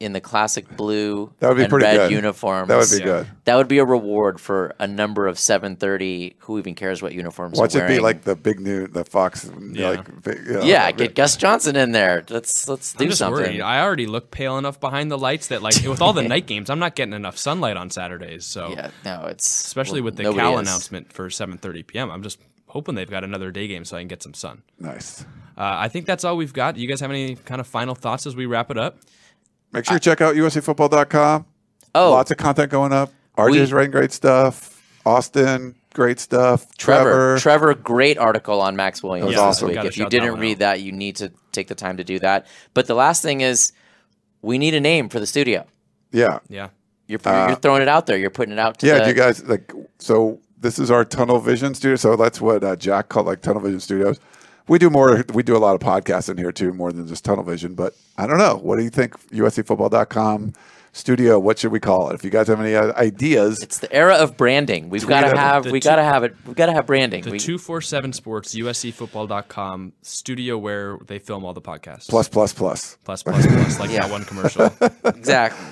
in 0.02 0.12
the 0.12 0.20
classic 0.20 0.68
blue 0.76 1.32
That 1.38 1.48
would 1.48 1.56
be 1.56 1.62
and 1.62 1.70
pretty 1.70 1.86
red 1.86 1.96
good. 1.96 2.10
uniforms. 2.10 2.68
That 2.68 2.76
would 2.78 2.90
be 2.90 2.98
Yeah. 2.98 3.04
good. 3.04 3.26
That 3.44 3.56
would 3.56 3.68
be 3.68 3.78
a 3.78 3.84
reward 3.84 4.40
for 4.40 4.74
a 4.78 4.86
number 4.86 5.26
of 5.26 5.38
7:30. 5.38 6.34
Who 6.40 6.58
even 6.58 6.74
cares 6.74 7.00
what 7.02 7.12
uniforms? 7.12 7.58
Watch 7.58 7.72
they're 7.72 7.86
it 7.86 7.88
be 7.88 7.98
like 8.00 8.22
the 8.22 8.34
big 8.34 8.60
new, 8.60 8.86
the 8.88 9.04
Fox, 9.04 9.48
Yeah. 9.72 9.90
like 9.90 10.22
big, 10.22 10.38
you 10.46 10.52
know, 10.54 10.62
Yeah, 10.62 10.84
like- 10.86 10.96
get 10.98 11.14
Gus 11.14 11.36
Johnson 11.36 11.76
in 11.76 11.92
there. 11.92 12.24
Let's 12.28 12.68
let's 12.68 12.92
do 12.92 13.04
I'm 13.04 13.08
just 13.10 13.18
something. 13.20 13.42
worried. 13.44 13.60
I 13.60 13.80
already 13.80 14.06
look 14.06 14.30
pale 14.30 14.58
enough 14.58 14.80
behind 14.80 15.10
the 15.10 15.18
lights 15.18 15.46
that 15.48 15.62
like 15.62 15.76
with 15.86 16.02
all 16.02 16.12
the 16.12 16.22
night 16.34 16.46
games, 16.46 16.68
I'm 16.70 16.78
not 16.80 16.94
getting 16.96 17.14
enough 17.14 17.38
sunlight 17.38 17.76
on 17.76 17.90
Saturdays. 17.90 18.44
So 18.44 18.70
yeah, 18.76 18.90
no, 19.04 19.26
it's 19.26 19.46
especially 19.66 20.00
well, 20.00 20.06
with 20.06 20.16
the 20.16 20.24
Cal 20.32 20.58
is. 20.58 20.68
announcement 20.68 21.12
for 21.12 21.28
7:30 21.30 21.82
p.m. 21.86 22.10
I'm 22.10 22.22
just 22.22 22.38
hoping 22.66 22.94
they've 22.94 23.10
got 23.10 23.22
another 23.22 23.50
day 23.50 23.68
game 23.68 23.84
so 23.84 23.96
I 23.96 24.00
can 24.00 24.08
get 24.08 24.22
some 24.22 24.34
sun. 24.34 24.62
nice. 24.80 25.24
Uh, 25.54 25.76
I 25.80 25.88
think 25.88 26.06
that's 26.06 26.24
all 26.24 26.38
we've 26.38 26.54
got. 26.54 26.78
You 26.78 26.88
guys 26.88 27.00
have 27.00 27.10
any 27.10 27.36
kind 27.36 27.60
of 27.60 27.66
final 27.66 27.94
thoughts 27.94 28.26
as 28.26 28.34
we 28.34 28.46
wrap 28.46 28.70
it 28.70 28.78
up? 28.78 28.96
Make 29.72 29.84
sure 29.86 29.94
you 29.94 30.00
check 30.00 30.20
out 30.20 30.34
USCFootball.com. 30.34 31.46
Oh, 31.94 32.10
Lots 32.10 32.30
of 32.30 32.36
content 32.36 32.70
going 32.70 32.92
up. 32.92 33.10
RJ's 33.36 33.70
We- 33.72 33.76
writing 33.76 33.90
great 33.90 34.12
stuff. 34.12 34.68
Austin, 35.04 35.74
great 35.94 36.20
stuff. 36.20 36.66
Trevor, 36.76 37.02
Trevor. 37.02 37.38
Trevor, 37.38 37.74
great 37.74 38.18
article 38.18 38.60
on 38.60 38.76
Max 38.76 39.02
Williams 39.02 39.34
was 39.36 39.58
this 39.60 39.68
week. 39.68 39.84
If 39.84 39.96
you 39.98 40.08
didn't 40.08 40.38
read 40.38 40.54
out. 40.54 40.58
that, 40.76 40.80
you 40.82 40.92
need 40.92 41.16
to 41.16 41.32
take 41.50 41.66
the 41.68 41.74
time 41.74 41.96
to 41.96 42.04
do 42.04 42.18
that. 42.20 42.46
But 42.72 42.86
the 42.86 42.94
last 42.94 43.20
thing 43.22 43.40
is, 43.40 43.72
we 44.42 44.58
need 44.58 44.74
a 44.74 44.80
name 44.80 45.08
for 45.08 45.18
the 45.20 45.26
studio. 45.26 45.66
yeah. 46.12 46.38
Yeah. 46.48 46.68
You're, 47.08 47.20
you're 47.24 47.56
throwing 47.56 47.82
it 47.82 47.88
out 47.88 48.06
there. 48.06 48.16
You're 48.16 48.30
putting 48.30 48.52
it 48.52 48.58
out 48.58 48.78
to 48.78 48.86
Uh, 48.90 48.94
Yeah, 48.96 49.02
the, 49.02 49.08
you 49.08 49.14
guys 49.14 49.44
like 49.44 49.70
so 49.98 50.38
this 50.58 50.78
is 50.78 50.90
our 50.90 51.04
Tunnel 51.04 51.40
Vision 51.40 51.74
studio. 51.74 51.96
So 51.96 52.16
that's 52.16 52.40
what 52.40 52.64
uh, 52.64 52.74
Jack 52.76 53.08
called 53.10 53.26
like 53.26 53.42
Tunnel 53.42 53.60
Vision 53.60 53.80
Studios. 53.80 54.18
We 54.68 54.78
do 54.78 54.90
more 54.90 55.24
we 55.34 55.42
do 55.42 55.56
a 55.56 55.58
lot 55.58 55.74
of 55.74 55.80
podcasts 55.80 56.28
in 56.28 56.36
here 56.38 56.52
too, 56.52 56.72
more 56.72 56.92
than 56.92 57.06
just 57.06 57.24
Tunnel 57.24 57.44
Vision, 57.44 57.74
but 57.74 57.94
I 58.16 58.26
don't 58.26 58.38
know. 58.38 58.56
What 58.56 58.76
do 58.76 58.84
you 58.84 58.90
think 58.90 59.18
USCfootball.com 59.30 60.52
studio, 60.94 61.38
what 61.38 61.58
should 61.58 61.72
we 61.72 61.80
call 61.80 62.10
it? 62.10 62.14
If 62.14 62.22
you 62.22 62.28
guys 62.30 62.48
have 62.48 62.60
any 62.60 62.74
uh, 62.74 62.92
ideas, 62.98 63.62
It's 63.62 63.78
the 63.78 63.90
era 63.92 64.16
of 64.16 64.36
branding. 64.36 64.90
We've 64.90 65.06
got 65.06 65.22
to 65.22 65.36
have. 65.36 65.64
The 65.64 65.72
We 65.72 65.80
got 65.80 65.96
to 65.96 66.02
have 66.02 66.22
it. 66.22 66.36
We 66.46 66.52
got 66.54 66.66
to 66.66 66.72
have 66.74 66.86
branding. 66.86 67.22
The 67.24 67.30
We- 67.30 67.38
247 67.38 68.12
Sports 68.12 68.54
USCFootball.com 68.54 69.92
studio 70.02 70.58
where 70.58 70.98
they 71.06 71.18
film 71.18 71.44
all 71.44 71.54
the 71.54 71.62
podcasts. 71.62 72.08
plus 72.08 72.28
plus 72.28 72.52
plus. 72.52 72.98
plus 73.04 73.22
plus 73.22 73.46
plus 73.46 73.80
like 73.80 73.90
Yeah. 73.90 74.00
that 74.06 74.10
one 74.10 74.24
commercial. 74.24 74.70
exactly. 75.04 75.64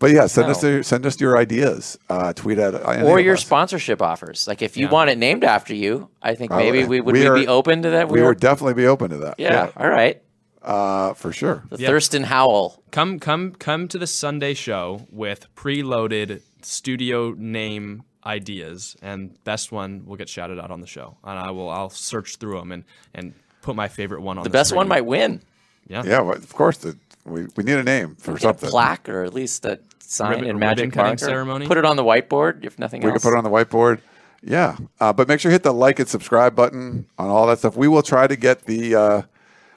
But 0.00 0.10
yeah, 0.10 0.26
send 0.26 0.48
us 0.48 0.62
your, 0.62 0.82
send 0.82 1.06
us 1.06 1.20
your 1.20 1.36
ideas. 1.38 1.96
Uh, 2.08 2.32
tweet 2.32 2.58
at 2.58 2.74
Or 3.04 3.20
your 3.20 3.34
us. 3.34 3.42
sponsorship 3.42 4.00
offers. 4.02 4.48
Like 4.48 4.62
if 4.62 4.76
you 4.76 4.86
Yeah. 4.86 4.92
want 4.92 5.10
it 5.10 5.18
named 5.18 5.44
after 5.44 5.74
you, 5.74 6.08
I 6.22 6.34
think 6.34 6.50
maybe 6.50 6.82
Uh, 6.82 6.88
we 6.88 7.00
would 7.02 7.14
we 7.14 7.20
we 7.22 7.26
are- 7.28 7.34
be 7.34 7.46
open 7.46 7.82
to 7.82 7.90
that. 7.90 8.08
We 8.08 8.20
were- 8.22 8.28
would 8.30 8.40
definitely 8.40 8.74
be 8.74 8.86
open 8.86 9.10
to 9.10 9.18
that. 9.18 9.34
yeah, 9.38 9.68
All 9.76 9.88
right. 9.88 10.20
uh, 10.62 11.12
for 11.14 11.32
sure. 11.32 11.64
The 11.70 11.78
Yeah. 11.78 11.88
Thurston 11.88 12.24
Howell. 12.24 12.82
come 12.90 13.18
come 13.20 13.52
come 13.52 13.86
to 13.88 13.98
the 13.98 14.06
Sunday 14.06 14.54
show 14.54 15.06
with 15.12 15.46
preloaded 15.54 16.40
studio 16.62 17.34
name 17.36 18.02
ideas 18.26 18.96
and 19.02 19.32
best 19.44 19.70
one 19.72 20.02
will 20.06 20.16
get 20.16 20.28
shouted 20.28 20.58
out 20.58 20.70
on 20.70 20.80
the 20.80 20.86
show. 20.86 21.16
And 21.24 21.38
I 21.38 21.50
will 21.50 21.68
I'll 21.70 21.90
search 21.90 22.36
through 22.36 22.58
them 22.58 22.72
and 22.72 22.84
and 23.14 23.34
put 23.62 23.76
my 23.76 23.88
favorite 23.88 24.22
one 24.22 24.38
on 24.38 24.44
The 24.44 24.48
the, 24.50 24.52
best 24.58 24.74
one 24.74 24.88
might 24.88 25.04
win. 25.06 25.42
Yeah. 25.88 26.02
Yeah, 26.06 26.20
well, 26.20 26.36
of 26.36 26.52
course. 26.54 26.78
The, 26.78 26.96
we 27.30 27.46
we 27.56 27.64
need 27.64 27.76
a 27.78 27.82
name 27.82 28.16
for 28.16 28.32
Get 28.32 28.38
a 28.38 28.40
something. 28.42 28.70
plaque 28.70 29.08
or 29.08 29.24
at 29.24 29.32
least 29.34 29.64
a 29.64 29.78
sign 30.00 30.30
Ribbon- 30.32 30.48
in 30.48 30.58
magic 30.58 30.92
cutting 30.92 31.18
ceremony? 31.18 31.66
Put 31.66 31.76
it 31.78 31.84
on 31.84 31.96
the 31.96 32.04
whiteboard 32.04 32.64
if 32.64 32.78
nothing 32.78 33.02
We 33.02 33.10
else. 33.10 33.22
could 33.22 33.28
put 33.30 33.34
it 33.34 33.38
on 33.38 33.44
the 33.44 33.50
whiteboard. 33.50 34.00
Yeah, 34.42 34.76
uh, 35.00 35.12
but 35.12 35.28
make 35.28 35.38
sure 35.40 35.50
you 35.50 35.54
hit 35.54 35.62
the 35.64 35.72
like 35.74 35.98
and 35.98 36.08
subscribe 36.08 36.54
button 36.56 37.06
on 37.18 37.28
all 37.28 37.46
that 37.48 37.58
stuff. 37.58 37.76
We 37.76 37.88
will 37.88 38.02
try 38.02 38.26
to 38.26 38.36
get 38.36 38.64
the 38.64 38.94
uh, 38.94 39.22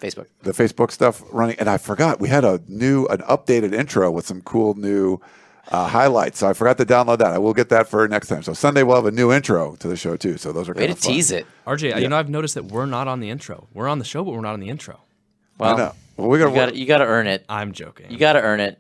Facebook. 0.02 0.28
the 0.44 0.52
Facebook 0.52 0.92
stuff 0.92 1.22
running. 1.32 1.58
And 1.60 1.70
I 1.70 1.78
forgot 1.78 2.20
we 2.22 2.30
had 2.30 2.46
a 2.46 2.62
new, 2.70 3.06
an 3.08 3.20
updated 3.24 3.74
intro 3.74 4.10
with 4.10 4.26
some 4.26 4.42
cool 4.42 4.74
new 4.76 5.20
uh, 5.70 5.88
highlights. 5.90 6.40
So 6.40 6.48
I 6.50 6.54
forgot 6.54 6.78
to 6.78 6.86
download 6.86 7.18
that. 7.18 7.32
I 7.34 7.38
will 7.40 7.54
get 7.54 7.68
that 7.70 7.88
for 7.90 8.08
next 8.08 8.28
time. 8.30 8.42
So 8.44 8.54
Sunday 8.54 8.84
we'll 8.84 8.96
have 8.96 9.06
a 9.06 9.12
new 9.12 9.34
intro 9.34 9.76
to 9.78 9.88
the 9.90 9.98
show 9.98 10.16
too. 10.16 10.38
So 10.38 10.54
those 10.54 10.70
are 10.70 10.74
Way 10.74 10.88
kind 10.88 10.98
to 10.98 11.02
fun. 11.04 11.14
tease 11.14 11.32
it. 11.32 11.46
RJ, 11.68 12.02
you 12.02 12.08
know, 12.08 12.18
I've 12.18 12.30
noticed 12.30 12.56
that 12.56 12.66
we're 12.66 12.86
not 12.86 13.10
on 13.10 13.20
the 13.20 13.30
intro. 13.30 13.68
We're 13.74 13.90
on 13.90 14.00
the 14.00 14.06
show, 14.06 14.24
but 14.24 14.32
we're 14.34 14.40
not 14.42 14.54
on 14.54 14.62
the 14.62 14.70
intro. 14.70 15.02
I 15.60 15.64
Well, 15.64 15.78
know. 15.78 15.92
Well, 16.18 16.30
we 16.30 16.40
gotta, 16.40 16.52
you 16.52 16.56
got 16.56 16.76
you 16.76 16.86
got 16.86 16.98
to 17.00 17.06
earn 17.06 17.28
it. 17.28 17.46
I'm 17.50 17.72
joking. 17.72 18.12
You 18.12 18.18
got 18.18 18.34
to 18.34 18.42
earn 18.42 18.60
it. 18.60 18.80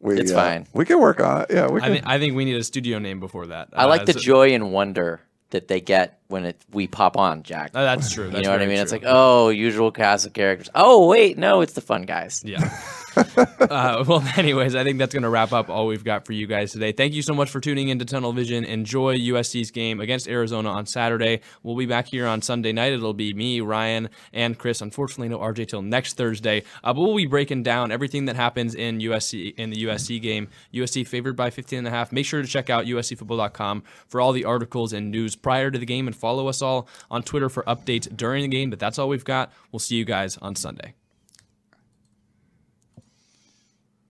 we, 0.00 0.18
it's 0.20 0.32
uh, 0.32 0.34
fine. 0.36 0.66
We 0.72 0.84
can 0.84 1.00
work 1.00 1.20
on 1.20 1.42
it. 1.42 1.48
Yeah, 1.50 1.68
we 1.68 1.80
I 1.80 1.84
can. 1.84 1.92
think 1.94 2.06
I 2.06 2.18
think 2.18 2.34
we 2.36 2.44
need 2.44 2.56
a 2.56 2.64
studio 2.64 2.98
name 2.98 3.20
before 3.20 3.46
that. 3.48 3.68
I 3.72 3.84
like 3.86 4.02
Uh, 4.02 4.04
the 4.06 4.12
joy 4.14 4.54
and 4.54 4.72
wonder 4.72 5.20
that 5.50 5.68
they 5.68 5.80
get 5.80 6.20
when 6.28 6.44
it 6.44 6.60
we 6.70 6.86
pop 6.86 7.16
on, 7.16 7.42
Jack. 7.42 7.72
Uh, 7.74 7.82
that's 7.82 8.12
true. 8.12 8.26
you 8.26 8.30
That's 8.30 8.44
know 8.44 8.50
what 8.50 8.56
I 8.60 8.64
very 8.64 8.72
mean? 8.74 8.82
It's 8.82 8.92
like, 8.92 9.02
oh, 9.04 9.48
usual 9.48 9.90
cast 9.90 10.26
of 10.26 10.32
characters. 10.32 10.70
Oh, 10.74 11.08
wait, 11.08 11.36
no, 11.36 11.60
it's 11.60 11.72
the 11.72 11.80
fun 11.80 12.02
guys. 12.02 12.42
Yeah. 12.44 12.60
uh, 13.60 14.04
well, 14.06 14.22
anyways, 14.36 14.74
I 14.74 14.84
think 14.84 14.98
that's 14.98 15.12
going 15.12 15.22
to 15.22 15.28
wrap 15.28 15.52
up 15.52 15.68
all 15.68 15.86
we've 15.86 16.04
got 16.04 16.26
for 16.26 16.32
you 16.32 16.46
guys 16.46 16.72
today. 16.72 16.92
Thank 16.92 17.14
you 17.14 17.22
so 17.22 17.34
much 17.34 17.50
for 17.50 17.60
tuning 17.60 17.88
into 17.88 18.04
Tunnel 18.04 18.32
Vision. 18.32 18.64
Enjoy 18.64 19.16
USC's 19.16 19.70
game 19.70 20.00
against 20.00 20.28
Arizona 20.28 20.70
on 20.70 20.86
Saturday. 20.86 21.40
We'll 21.62 21.76
be 21.76 21.86
back 21.86 22.08
here 22.08 22.26
on 22.26 22.42
Sunday 22.42 22.72
night. 22.72 22.92
It'll 22.92 23.14
be 23.14 23.34
me, 23.34 23.60
Ryan, 23.60 24.08
and 24.32 24.58
Chris. 24.58 24.80
Unfortunately, 24.80 25.28
no 25.28 25.38
RJ 25.38 25.68
till 25.68 25.82
next 25.82 26.16
Thursday. 26.16 26.62
Uh, 26.82 26.92
but 26.92 27.00
we'll 27.02 27.16
be 27.16 27.26
breaking 27.26 27.62
down 27.62 27.92
everything 27.92 28.26
that 28.26 28.36
happens 28.36 28.74
in 28.74 28.98
USC 28.98 29.54
in 29.56 29.70
the 29.70 29.84
USC 29.84 30.20
game. 30.20 30.48
USC 30.72 31.06
favored 31.06 31.36
by 31.36 31.50
15 31.50 31.80
and 31.80 31.88
a 31.88 31.90
half. 31.90 32.12
Make 32.12 32.26
sure 32.26 32.42
to 32.42 32.48
check 32.48 32.70
out 32.70 32.86
uscfootball.com 32.86 33.82
for 34.08 34.20
all 34.20 34.32
the 34.32 34.44
articles 34.44 34.92
and 34.92 35.10
news 35.10 35.36
prior 35.36 35.70
to 35.70 35.78
the 35.78 35.86
game, 35.86 36.06
and 36.06 36.16
follow 36.16 36.48
us 36.48 36.62
all 36.62 36.88
on 37.10 37.22
Twitter 37.22 37.48
for 37.48 37.62
updates 37.64 38.14
during 38.16 38.42
the 38.42 38.48
game. 38.48 38.70
But 38.70 38.78
that's 38.78 38.98
all 38.98 39.08
we've 39.08 39.24
got. 39.24 39.52
We'll 39.72 39.80
see 39.80 39.96
you 39.96 40.04
guys 40.04 40.36
on 40.38 40.56
Sunday. 40.56 40.94